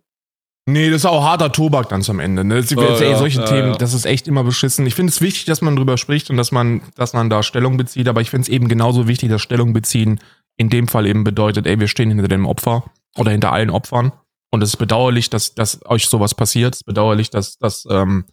Nee, 0.68 0.90
das 0.90 0.98
ist 0.98 1.06
auch 1.06 1.24
harter 1.24 1.50
Tobak 1.50 1.88
dann 1.88 2.02
zum 2.02 2.20
Ende. 2.20 2.44
Ne? 2.44 2.60
Das, 2.60 2.70
Ja, 2.70 2.82
ey, 2.82 3.10
ja, 3.10 3.18
solche 3.18 3.40
ja, 3.40 3.46
Themen, 3.46 3.72
ja. 3.72 3.78
das 3.78 3.94
ist 3.94 4.04
echt 4.04 4.28
immer 4.28 4.44
beschissen. 4.44 4.86
Ich 4.86 4.94
finde 4.94 5.10
es 5.10 5.20
wichtig, 5.20 5.44
dass 5.46 5.60
man 5.60 5.74
drüber 5.74 5.98
spricht 5.98 6.30
und 6.30 6.36
dass 6.36 6.52
man, 6.52 6.82
dass 6.94 7.14
man 7.14 7.30
da 7.30 7.42
Stellung 7.42 7.76
bezieht, 7.76 8.06
aber 8.06 8.20
ich 8.20 8.30
finde 8.30 8.42
es 8.42 8.48
eben 8.48 8.68
genauso 8.68 9.08
wichtig, 9.08 9.28
dass 9.28 9.42
Stellung 9.42 9.72
beziehen 9.72 10.20
in 10.56 10.68
dem 10.68 10.86
Fall 10.86 11.06
eben 11.06 11.24
bedeutet, 11.24 11.66
ey, 11.66 11.80
wir 11.80 11.88
stehen 11.88 12.10
hinter 12.10 12.28
dem 12.28 12.46
Opfer 12.46 12.84
oder 13.16 13.32
hinter 13.32 13.52
allen 13.52 13.70
Opfern. 13.70 14.12
Und 14.52 14.62
es 14.62 14.70
ist 14.70 14.76
bedauerlich, 14.76 15.30
dass, 15.30 15.54
dass 15.54 15.84
euch 15.86 16.06
sowas 16.06 16.34
passiert. 16.34 16.74
Es 16.74 16.82
ist 16.82 16.86
bedauerlich, 16.86 17.30
dass, 17.30 17.58
dass, 17.58 17.86
ähm, 17.90 18.26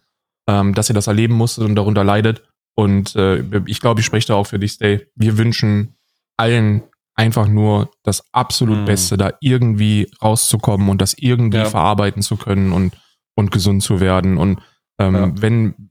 ähm, 0.46 0.74
dass 0.74 0.88
ihr 0.90 0.94
das 0.94 1.06
erleben 1.06 1.34
musstet 1.34 1.64
und 1.64 1.74
darunter 1.74 2.04
leidet. 2.04 2.42
Und 2.80 3.14
äh, 3.16 3.42
ich 3.66 3.80
glaube, 3.80 4.00
ich 4.00 4.06
spreche 4.06 4.28
da 4.28 4.34
auch 4.34 4.46
für 4.46 4.58
dich, 4.58 4.72
Stay. 4.72 5.06
Wir 5.14 5.36
wünschen 5.38 5.96
allen 6.36 6.82
einfach 7.14 7.46
nur 7.48 7.90
das 8.02 8.24
absolut 8.32 8.78
Mhm. 8.78 8.84
Beste, 8.86 9.16
da 9.16 9.32
irgendwie 9.40 10.10
rauszukommen 10.22 10.88
und 10.88 11.00
das 11.02 11.14
irgendwie 11.14 11.58
Ja. 11.58 11.64
verarbeiten 11.66 12.22
zu 12.22 12.36
können 12.36 12.72
und, 12.72 12.96
und 13.34 13.50
gesund 13.50 13.82
zu 13.82 14.00
werden. 14.00 14.38
Und 14.38 14.62
ähm, 14.98 15.14
Ja. 15.14 15.32
wenn 15.42 15.90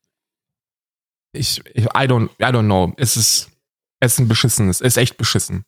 ich, 1.33 1.61
ich, 1.75 1.85
I 1.85 2.07
don't, 2.07 2.29
I 2.39 2.45
don't 2.45 2.65
know. 2.65 2.93
Es 2.97 3.15
ist, 3.15 3.51
es 3.99 4.13
ist 4.13 4.19
ein 4.19 4.27
beschissenes, 4.27 4.81
es 4.81 4.87
ist 4.93 4.97
echt 4.97 5.17
beschissen. 5.17 5.65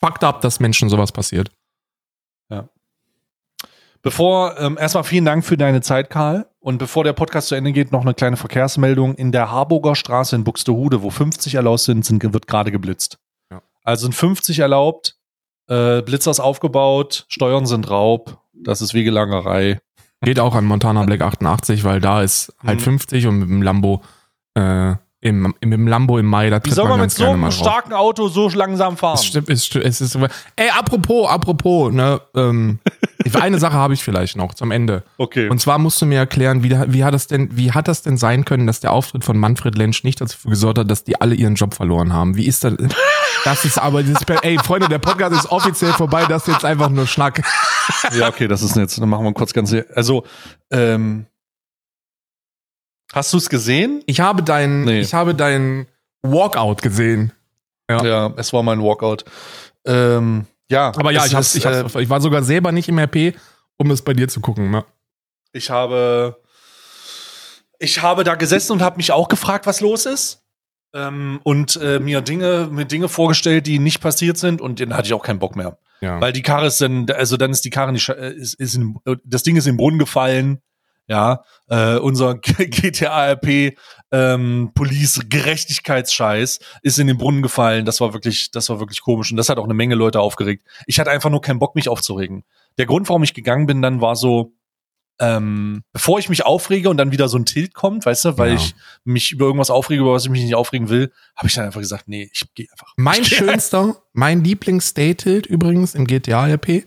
Fucked 0.00 0.22
up, 0.24 0.40
dass 0.42 0.60
Menschen 0.60 0.88
sowas 0.88 1.10
passiert. 1.12 1.50
Bevor, 4.02 4.58
ähm, 4.58 4.76
erstmal 4.80 5.04
vielen 5.04 5.24
Dank 5.24 5.44
für 5.44 5.56
deine 5.56 5.80
Zeit, 5.80 6.10
Karl. 6.10 6.46
Und 6.58 6.78
bevor 6.78 7.04
der 7.04 7.12
Podcast 7.12 7.48
zu 7.48 7.54
Ende 7.54 7.72
geht, 7.72 7.92
noch 7.92 8.02
eine 8.02 8.14
kleine 8.14 8.36
Verkehrsmeldung. 8.36 9.14
In 9.14 9.32
der 9.32 9.50
Harburger 9.50 9.94
Straße 9.94 10.34
in 10.36 10.44
Buxtehude, 10.44 11.02
wo 11.02 11.10
50 11.10 11.54
erlaubt 11.54 11.80
sind, 11.80 12.04
sind 12.04 12.22
wird 12.32 12.46
gerade 12.46 12.72
geblitzt. 12.72 13.18
Ja. 13.50 13.62
Also 13.84 14.02
sind 14.04 14.14
50 14.14 14.58
erlaubt, 14.58 15.16
äh, 15.68 16.02
Blitzer 16.02 16.30
ist 16.32 16.40
aufgebaut, 16.40 17.26
Steuern 17.28 17.66
sind 17.66 17.88
Raub, 17.90 18.38
das 18.52 18.82
ist 18.82 18.94
Wegelangerei. 18.94 19.80
Geht 20.22 20.38
auch 20.38 20.54
an 20.54 20.64
Montana 20.64 21.04
Black 21.04 21.20
88, 21.20 21.82
weil 21.84 22.00
da 22.00 22.22
ist 22.22 22.54
halt 22.64 22.78
Mhm. 22.80 22.84
50 22.84 23.26
und 23.26 23.38
mit 23.38 23.48
dem 23.48 23.62
Lambo, 23.62 24.02
äh, 24.54 24.94
im, 25.22 25.54
im, 25.60 25.72
im 25.72 25.86
Lambo 25.86 26.18
im 26.18 26.26
Mai, 26.26 26.50
da 26.50 26.56
Wie 26.56 26.62
tritt 26.62 26.74
soll 26.74 26.84
man 26.88 26.98
man 26.98 27.06
mit 27.06 27.12
so 27.12 27.26
einem 27.26 27.50
starken 27.52 27.92
Auto 27.92 28.26
so 28.26 28.48
langsam 28.48 28.96
fahren? 28.96 29.14
Es 29.14 29.24
stimmt, 29.24 29.48
es, 29.48 29.64
stimmt, 29.64 29.84
es 29.84 30.00
ist, 30.00 30.18
ey, 30.56 30.68
apropos, 30.76 31.30
apropos, 31.30 31.92
ne, 31.92 32.20
ähm, 32.34 32.80
eine 33.34 33.60
Sache 33.60 33.74
habe 33.74 33.94
ich 33.94 34.02
vielleicht 34.02 34.36
noch 34.36 34.52
zum 34.54 34.72
Ende. 34.72 35.04
Okay. 35.18 35.48
Und 35.48 35.60
zwar 35.60 35.78
musst 35.78 36.02
du 36.02 36.06
mir 36.06 36.18
erklären, 36.18 36.64
wie, 36.64 36.70
wie 36.88 37.04
hat 37.04 37.14
das 37.14 37.28
denn, 37.28 37.56
wie 37.56 37.70
hat 37.70 37.86
das 37.86 38.02
denn 38.02 38.16
sein 38.16 38.44
können, 38.44 38.66
dass 38.66 38.80
der 38.80 38.92
Auftritt 38.92 39.24
von 39.24 39.38
Manfred 39.38 39.78
Lensch 39.78 40.02
nicht 40.02 40.20
dazu 40.20 40.48
gesorgt 40.48 40.80
hat, 40.80 40.90
dass 40.90 41.04
die 41.04 41.20
alle 41.20 41.36
ihren 41.36 41.54
Job 41.54 41.72
verloren 41.74 42.12
haben? 42.12 42.36
Wie 42.36 42.46
ist 42.46 42.64
das? 42.64 42.74
Das 43.44 43.64
ist 43.64 43.76
aber, 43.76 44.04
dieses, 44.04 44.22
ey, 44.42 44.56
Freunde, 44.58 44.88
der 44.88 45.00
Podcast 45.00 45.32
ist 45.32 45.50
offiziell 45.50 45.92
vorbei, 45.94 46.26
das 46.28 46.46
ist 46.46 46.54
jetzt 46.54 46.64
einfach 46.64 46.90
nur 46.90 47.08
Schnack. 47.08 47.42
ja, 48.12 48.28
okay, 48.28 48.46
das 48.46 48.62
ist 48.62 48.76
jetzt, 48.76 49.00
dann 49.00 49.08
machen 49.08 49.24
wir 49.24 49.32
kurz 49.32 49.52
ganz, 49.52 49.74
also, 49.96 50.22
ähm, 50.70 51.26
hast 53.12 53.32
du 53.32 53.36
es 53.38 53.48
gesehen? 53.48 54.02
Ich 54.06 54.20
habe 54.20 54.42
deinen, 54.42 54.84
Nee. 54.84 55.00
ich 55.00 55.14
habe 55.14 55.34
deinen 55.34 55.86
Walkout 56.22 56.76
gesehen. 56.82 57.32
Ja. 57.90 58.04
Ja. 58.04 58.34
es 58.36 58.52
war 58.52 58.62
mein 58.62 58.80
Walkout. 58.82 59.24
Ähm, 59.84 60.46
ja, 60.70 60.88
Aber 60.96 61.10
ja, 61.10 61.26
ich, 61.26 61.34
ist, 61.34 61.54
ich, 61.56 61.64
äh, 61.66 61.84
ich 62.00 62.08
war 62.08 62.20
sogar 62.20 62.42
selber 62.42 62.72
nicht 62.72 62.88
im 62.88 62.98
RP, 62.98 63.34
um 63.76 63.90
es 63.90 64.02
bei 64.02 64.14
dir 64.14 64.28
zu 64.28 64.40
gucken. 64.40 64.70
Ne? 64.70 64.84
Ich 65.52 65.68
habe, 65.70 66.40
ich 67.78 68.00
habe 68.00 68.24
da 68.24 68.36
gesessen 68.36 68.72
und 68.72 68.82
habe 68.82 68.96
mich 68.96 69.12
auch 69.12 69.28
gefragt, 69.28 69.66
was 69.66 69.80
los 69.80 70.06
ist. 70.06 70.42
Ähm, 70.94 71.40
und 71.42 71.76
äh, 71.76 71.98
mir 72.00 72.20
Dinge, 72.20 72.68
mir 72.70 72.84
Dinge 72.84 73.08
vorgestellt, 73.08 73.66
die 73.66 73.78
nicht 73.78 74.00
passiert 74.00 74.36
sind 74.36 74.60
und 74.60 74.78
dann 74.80 74.94
hatte 74.94 75.06
ich 75.06 75.14
auch 75.14 75.22
keinen 75.24 75.38
Bock 75.38 75.56
mehr. 75.56 75.78
Ja. 76.02 76.20
Weil 76.20 76.32
die 76.32 76.42
Karre 76.42 76.66
ist 76.66 76.80
dann, 76.80 77.06
also 77.10 77.36
dann 77.38 77.50
ist 77.50 77.64
die 77.64 77.70
Karre 77.70 77.92
nicht, 77.92 78.08
äh, 78.10 78.32
ist, 78.32 78.54
ist 78.54 78.74
in, 78.74 78.98
das 79.24 79.42
Ding 79.42 79.56
ist 79.56 79.66
in 79.66 79.72
den 79.74 79.76
Brunnen 79.78 79.98
gefallen. 79.98 80.60
Ja, 81.08 81.42
äh, 81.68 81.96
unser 81.96 82.34
GTA-RP 82.36 83.76
ähm, 84.12 84.70
Police 84.74 85.20
Gerechtigkeitsscheiß 85.28 86.58
ist 86.82 86.98
in 86.98 87.06
den 87.06 87.18
Brunnen 87.18 87.42
gefallen. 87.42 87.84
Das 87.84 88.00
war 88.00 88.12
wirklich, 88.12 88.50
das 88.50 88.68
war 88.68 88.78
wirklich 88.78 89.00
komisch 89.02 89.30
und 89.30 89.36
das 89.36 89.48
hat 89.48 89.58
auch 89.58 89.64
eine 89.64 89.74
Menge 89.74 89.94
Leute 89.94 90.20
aufgeregt. 90.20 90.64
Ich 90.86 91.00
hatte 91.00 91.10
einfach 91.10 91.30
nur 91.30 91.40
keinen 91.40 91.58
Bock, 91.58 91.74
mich 91.74 91.88
aufzuregen. 91.88 92.44
Der 92.78 92.86
Grund, 92.86 93.08
warum 93.08 93.22
ich 93.22 93.34
gegangen 93.34 93.66
bin, 93.66 93.82
dann 93.82 94.00
war 94.00 94.16
so, 94.16 94.54
ähm, 95.20 95.82
bevor 95.92 96.18
ich 96.18 96.28
mich 96.28 96.44
aufrege 96.46 96.88
und 96.88 96.96
dann 96.96 97.12
wieder 97.12 97.28
so 97.28 97.36
ein 97.36 97.44
Tilt 97.44 97.74
kommt, 97.74 98.06
weißt 98.06 98.24
du, 98.24 98.38
weil 98.38 98.50
Ja. 98.50 98.54
ich 98.56 98.74
mich 99.04 99.32
über 99.32 99.46
irgendwas 99.46 99.70
aufrege, 99.70 100.00
über 100.02 100.12
was 100.12 100.24
ich 100.24 100.30
mich 100.30 100.42
nicht 100.42 100.54
aufregen 100.54 100.88
will, 100.88 101.12
habe 101.36 101.48
ich 101.48 101.54
dann 101.54 101.66
einfach 101.66 101.80
gesagt, 101.80 102.08
nee, 102.08 102.30
ich 102.32 102.42
gehe 102.54 102.66
einfach. 102.72 102.92
Mein 102.96 103.22
geh 103.22 103.24
schönster, 103.34 104.02
mein 104.12 104.42
Lieblings-Stay-Tilt 104.42 105.46
übrigens 105.46 105.94
im 105.94 106.06
GTA-RP. 106.06 106.84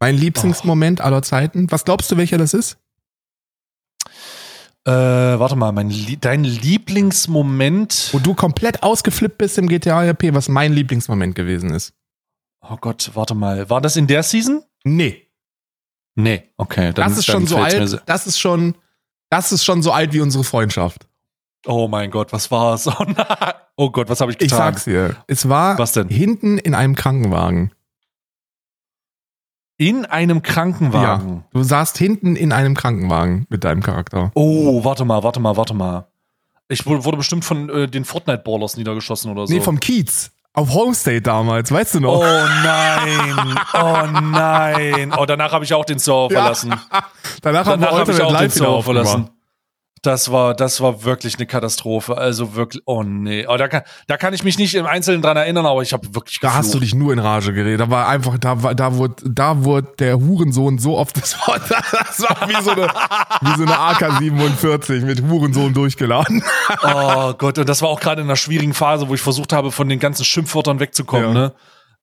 Mein 0.00 0.16
Lieblingsmoment 0.16 1.00
aller 1.00 1.22
Zeiten. 1.22 1.70
Was 1.70 1.84
glaubst 1.84 2.10
du, 2.10 2.16
welcher 2.16 2.38
das 2.38 2.54
ist? 2.54 2.78
Äh, 4.86 4.90
warte 4.92 5.56
mal, 5.56 5.72
mein 5.72 5.92
dein 6.20 6.44
Lieblingsmoment. 6.44 8.08
Wo 8.12 8.18
du 8.18 8.34
komplett 8.34 8.82
ausgeflippt 8.82 9.38
bist 9.38 9.58
im 9.58 9.68
GTA-RP, 9.68 10.32
was 10.34 10.48
mein 10.48 10.72
Lieblingsmoment 10.72 11.34
gewesen 11.34 11.70
ist. 11.70 11.92
Oh, 12.62 12.68
Oh 12.70 12.76
Gott, 12.80 13.10
warte 13.14 13.34
mal. 13.34 13.68
War 13.70 13.80
das 13.80 13.96
in 13.96 14.06
der 14.06 14.22
Season? 14.22 14.62
Nee. 14.84 15.26
Nee, 16.16 16.42
okay. 16.56 16.92
Dann, 16.92 17.08
Das 17.08 17.18
ist 17.18 17.26
schon 17.26 17.46
so 17.46 17.56
mir 17.56 17.64
alt. 17.64 18.02
Das 18.06 18.26
ist 18.26 18.38
schon, 18.38 18.74
das 19.30 19.52
ist 19.52 19.64
schon 19.64 19.82
so 19.82 19.92
alt 19.92 20.12
wie 20.12 20.20
unsere 20.20 20.42
Freundschaft. 20.44 21.06
Oh 21.66 21.86
mein 21.88 22.10
Gott, 22.10 22.32
was 22.32 22.50
war's? 22.50 22.86
Oh, 22.86 23.04
nein. 23.06 23.26
oh 23.76 23.90
Gott, 23.90 24.08
was 24.08 24.20
habe 24.20 24.32
ich 24.32 24.36
Ich 24.40 24.50
getan? 24.50 24.58
sag's 24.58 24.84
dir. 24.84 25.16
Es 25.28 25.48
war 25.48 25.78
Was 25.78 25.92
denn? 25.92 26.08
hinten 26.08 26.58
in 26.58 26.74
einem 26.74 26.94
Krankenwagen. 26.94 27.72
In 29.78 30.04
einem 30.04 30.42
Krankenwagen. 30.42 31.44
Du 31.52 31.62
saßt 31.62 31.96
hinten 31.96 32.34
in 32.34 32.52
einem 32.52 32.74
Krankenwagen 32.74 33.46
mit 33.48 33.62
deinem 33.62 33.80
Charakter. 33.82 34.32
Oh, 34.34 34.82
warte 34.84 35.04
mal, 35.04 35.22
warte 35.22 35.38
mal, 35.38 35.56
warte 35.56 35.72
mal. 35.72 36.08
Ich 36.68 36.84
wurde, 36.84 37.16
bestimmt 37.16 37.44
von 37.44 37.70
äh, 37.70 37.86
den 37.88 38.04
Fortnite-Ballers 38.04 38.76
niedergeschossen 38.76 39.30
oder 39.30 39.46
so. 39.46 39.54
Nee, 39.54 39.60
vom 39.60 39.78
Kiez. 39.80 40.32
Auf 40.52 40.74
Homestay 40.74 41.20
damals, 41.20 41.70
weißt 41.70 41.94
du 41.94 42.00
noch? 42.00 42.18
Oh 42.18 42.24
nein, 42.64 43.58
oh 43.74 44.06
nein. 44.32 45.14
Oh, 45.16 45.24
danach 45.24 45.52
habe 45.52 45.64
ich 45.64 45.72
auch 45.72 45.84
den 45.84 46.00
Server 46.00 46.28
Ja. 46.32 46.40
verlassen. 46.40 46.70
Danach 47.42 47.64
Danach 47.64 47.92
habe 47.92 48.10
ich 48.10 48.20
auch 48.20 48.36
den 48.36 48.50
Server 48.50 48.82
verlassen. 48.82 49.30
Das 50.02 50.30
war, 50.30 50.54
das 50.54 50.80
war 50.80 51.04
wirklich 51.04 51.36
eine 51.36 51.46
Katastrophe. 51.46 52.16
Also 52.16 52.54
wirklich, 52.54 52.82
oh 52.86 53.02
nee. 53.02 53.46
Oh, 53.48 53.56
da, 53.56 53.68
kann, 53.68 53.82
da 54.06 54.16
kann 54.16 54.32
ich 54.34 54.44
mich 54.44 54.58
nicht 54.58 54.74
im 54.74 54.86
Einzelnen 54.86 55.22
dran 55.22 55.36
erinnern, 55.36 55.66
aber 55.66 55.82
ich 55.82 55.92
habe 55.92 56.14
wirklich 56.14 56.38
Da 56.40 56.54
hast 56.54 56.72
du 56.74 56.78
dich 56.80 56.94
nur 56.94 57.12
in 57.12 57.18
Rage 57.18 57.52
geredet. 57.52 57.80
Da 57.80 57.90
war 57.90 58.08
einfach, 58.08 58.38
da 58.38 58.62
war, 58.62 58.74
da 58.74 58.94
wurde, 58.94 59.14
da 59.24 59.64
wurde 59.64 59.88
der 59.98 60.18
Hurensohn 60.18 60.78
so 60.78 60.96
oft, 60.96 61.16
das 61.20 61.34
war, 61.46 61.58
das 61.58 62.20
war 62.20 62.48
wie 62.48 62.62
so 62.62 62.70
eine, 62.70 62.88
wie 63.42 63.56
so 63.56 63.62
eine 63.64 63.78
AK-47 63.78 65.04
mit 65.04 65.22
Hurensohn 65.22 65.74
durchgeladen. 65.74 66.42
Oh 66.82 67.32
Gott, 67.34 67.58
und 67.58 67.68
das 67.68 67.82
war 67.82 67.88
auch 67.88 68.00
gerade 68.00 68.20
in 68.22 68.26
einer 68.28 68.36
schwierigen 68.36 68.74
Phase, 68.74 69.08
wo 69.08 69.14
ich 69.14 69.20
versucht 69.20 69.52
habe, 69.52 69.72
von 69.72 69.88
den 69.88 69.98
ganzen 69.98 70.24
Schimpfwörtern 70.24 70.80
wegzukommen, 70.80 71.28
Ja. 71.28 71.34
ne? 71.34 71.52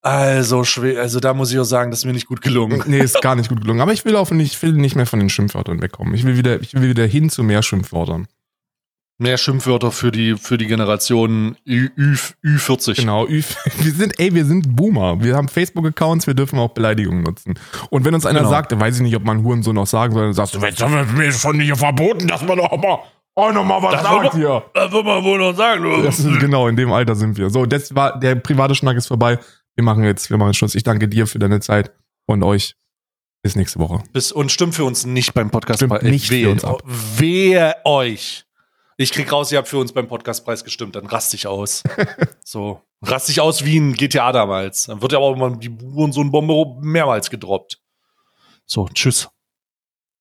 Also 0.06 0.64
schwer, 0.64 1.02
also 1.02 1.20
da 1.20 1.34
muss 1.34 1.52
ich 1.52 1.58
auch 1.58 1.64
sagen, 1.64 1.90
das 1.90 2.02
ist 2.02 2.06
mir 2.06 2.14
nicht 2.14 2.28
gut 2.28 2.40
gelungen. 2.44 2.84
Nee, 2.86 3.00
ist 3.00 3.24
gar 3.24 3.34
nicht 3.34 3.50
gut 3.50 3.62
gelungen. 3.62 3.82
Aber 3.82 3.92
ich 3.92 4.06
will 4.06 4.16
auch 4.16 4.30
nicht, 4.30 4.54
ich 4.54 4.62
will 4.62 4.74
nicht 4.74 4.96
mehr 4.96 5.08
von 5.08 5.18
den 5.18 5.30
Schimpfwörtern 5.30 5.82
wegkommen. 5.82 6.14
Ich 6.14 6.24
will 6.26 6.38
wieder, 6.38 6.62
ich 6.62 6.76
will 6.76 6.90
wieder 6.90 7.08
hin 7.08 7.32
zu 7.32 7.42
mehr 7.42 7.64
Schimpfwörtern. 7.64 8.28
Mehr 9.18 9.40
Schimpfwörter 9.40 9.92
für 9.92 10.12
die, 10.12 10.36
für 10.36 10.60
die 10.60 10.68
Generation 10.68 11.58
Ü, 11.68 11.90
Ü, 11.98 12.16
Ü40. 12.46 12.98
Genau. 12.98 13.28
Wir 13.30 13.42
sind, 13.94 14.20
ey, 14.20 14.32
wir 14.36 14.46
sind 14.46 14.76
Boomer. 14.76 15.24
Wir 15.24 15.36
haben 15.36 15.48
Facebook-Accounts, 15.48 16.28
wir 16.28 16.36
dürfen 16.36 16.60
auch 16.60 16.74
Beleidigungen 16.76 17.24
nutzen. 17.24 17.58
Und 17.90 18.06
wenn 18.06 18.14
uns 18.14 18.28
einer 18.28 18.40
Genau. 18.42 18.52
sagt, 18.52 18.80
weiß 18.80 18.98
ich 18.98 19.02
nicht, 19.02 19.16
ob 19.16 19.24
man 19.24 19.44
Hurensohn 19.44 19.74
noch 19.74 19.88
sagen 19.88 20.14
soll, 20.14 20.26
dann 20.26 20.34
sagst 20.34 20.54
du, 20.54 20.60
jetzt 20.60 20.84
haben 20.84 20.94
wir 20.94 21.06
mir 21.06 21.32
schon 21.32 21.60
hier 21.60 21.78
verboten, 21.78 22.28
dass 22.28 22.44
man 22.44 22.58
doch 22.60 22.78
mal, 22.78 23.00
auch 23.34 23.52
noch 23.54 23.66
mal 23.66 23.82
was 23.82 23.94
Das 23.94 24.04
sagt 24.04 24.36
hier. 24.36 24.64
Das 24.76 24.92
wird 24.92 25.04
man 25.06 25.24
wohl 25.24 25.40
noch 25.40 25.56
sagen, 25.56 25.84
ist, 26.04 26.24
genau, 26.40 26.68
in 26.68 26.76
dem 26.76 26.92
Alter 26.92 27.16
sind 27.16 27.38
wir. 27.38 27.50
So, 27.50 27.66
das 27.66 27.96
war, 27.96 28.20
der 28.20 28.36
private 28.36 28.76
Schnack 28.76 28.98
ist 28.98 29.08
vorbei. 29.08 29.40
Wir 29.76 29.84
machen 29.84 30.04
jetzt, 30.04 30.30
wir 30.30 30.38
machen 30.38 30.54
Schluss. 30.54 30.76
Ich 30.76 30.84
danke 30.84 31.08
dir 31.08 31.28
für 31.28 31.40
deine 31.40 31.60
Zeit 31.60 31.94
und 32.26 32.44
euch. 32.44 32.76
Bis 33.42 33.56
nächste 33.56 33.78
Woche. 33.78 34.02
Bis, 34.12 34.32
und 34.32 34.52
stimmt 34.52 34.74
für 34.74 34.86
uns 34.86 35.06
nicht 35.06 35.34
beim 35.34 35.52
Podcast. 35.52 35.80
Stimmt 35.80 36.02
nicht 36.02 36.28
für 36.28 36.34
wehe, 36.34 36.50
uns 36.50 36.64
ab. 36.64 36.82
Wehe 36.86 37.76
euch. 37.84 38.46
Ich 38.98 39.12
krieg 39.12 39.32
raus, 39.32 39.52
ihr 39.52 39.58
habt 39.58 39.68
für 39.68 39.78
uns 39.78 39.92
beim 39.92 40.08
Podcastpreis 40.08 40.64
gestimmt, 40.64 40.96
dann 40.96 41.06
raste 41.06 41.36
ich 41.36 41.46
aus. 41.46 41.84
so. 42.44 42.82
Raste 43.02 43.32
ich 43.32 43.42
aus 43.42 43.64
wie 43.64 43.78
ein 43.78 43.94
GTA 43.94 44.32
damals. 44.32 44.86
Dann 44.86 45.02
wird 45.02 45.12
ja 45.12 45.20
aber 45.20 45.36
mal 45.36 45.58
die 45.58 45.70
Uhren 45.70 46.12
so 46.12 46.22
ein 46.22 46.32
Bombe 46.32 46.78
mehrmals 46.82 47.30
gedroppt. 47.30 47.82
So, 48.66 48.88
tschüss. 48.88 49.30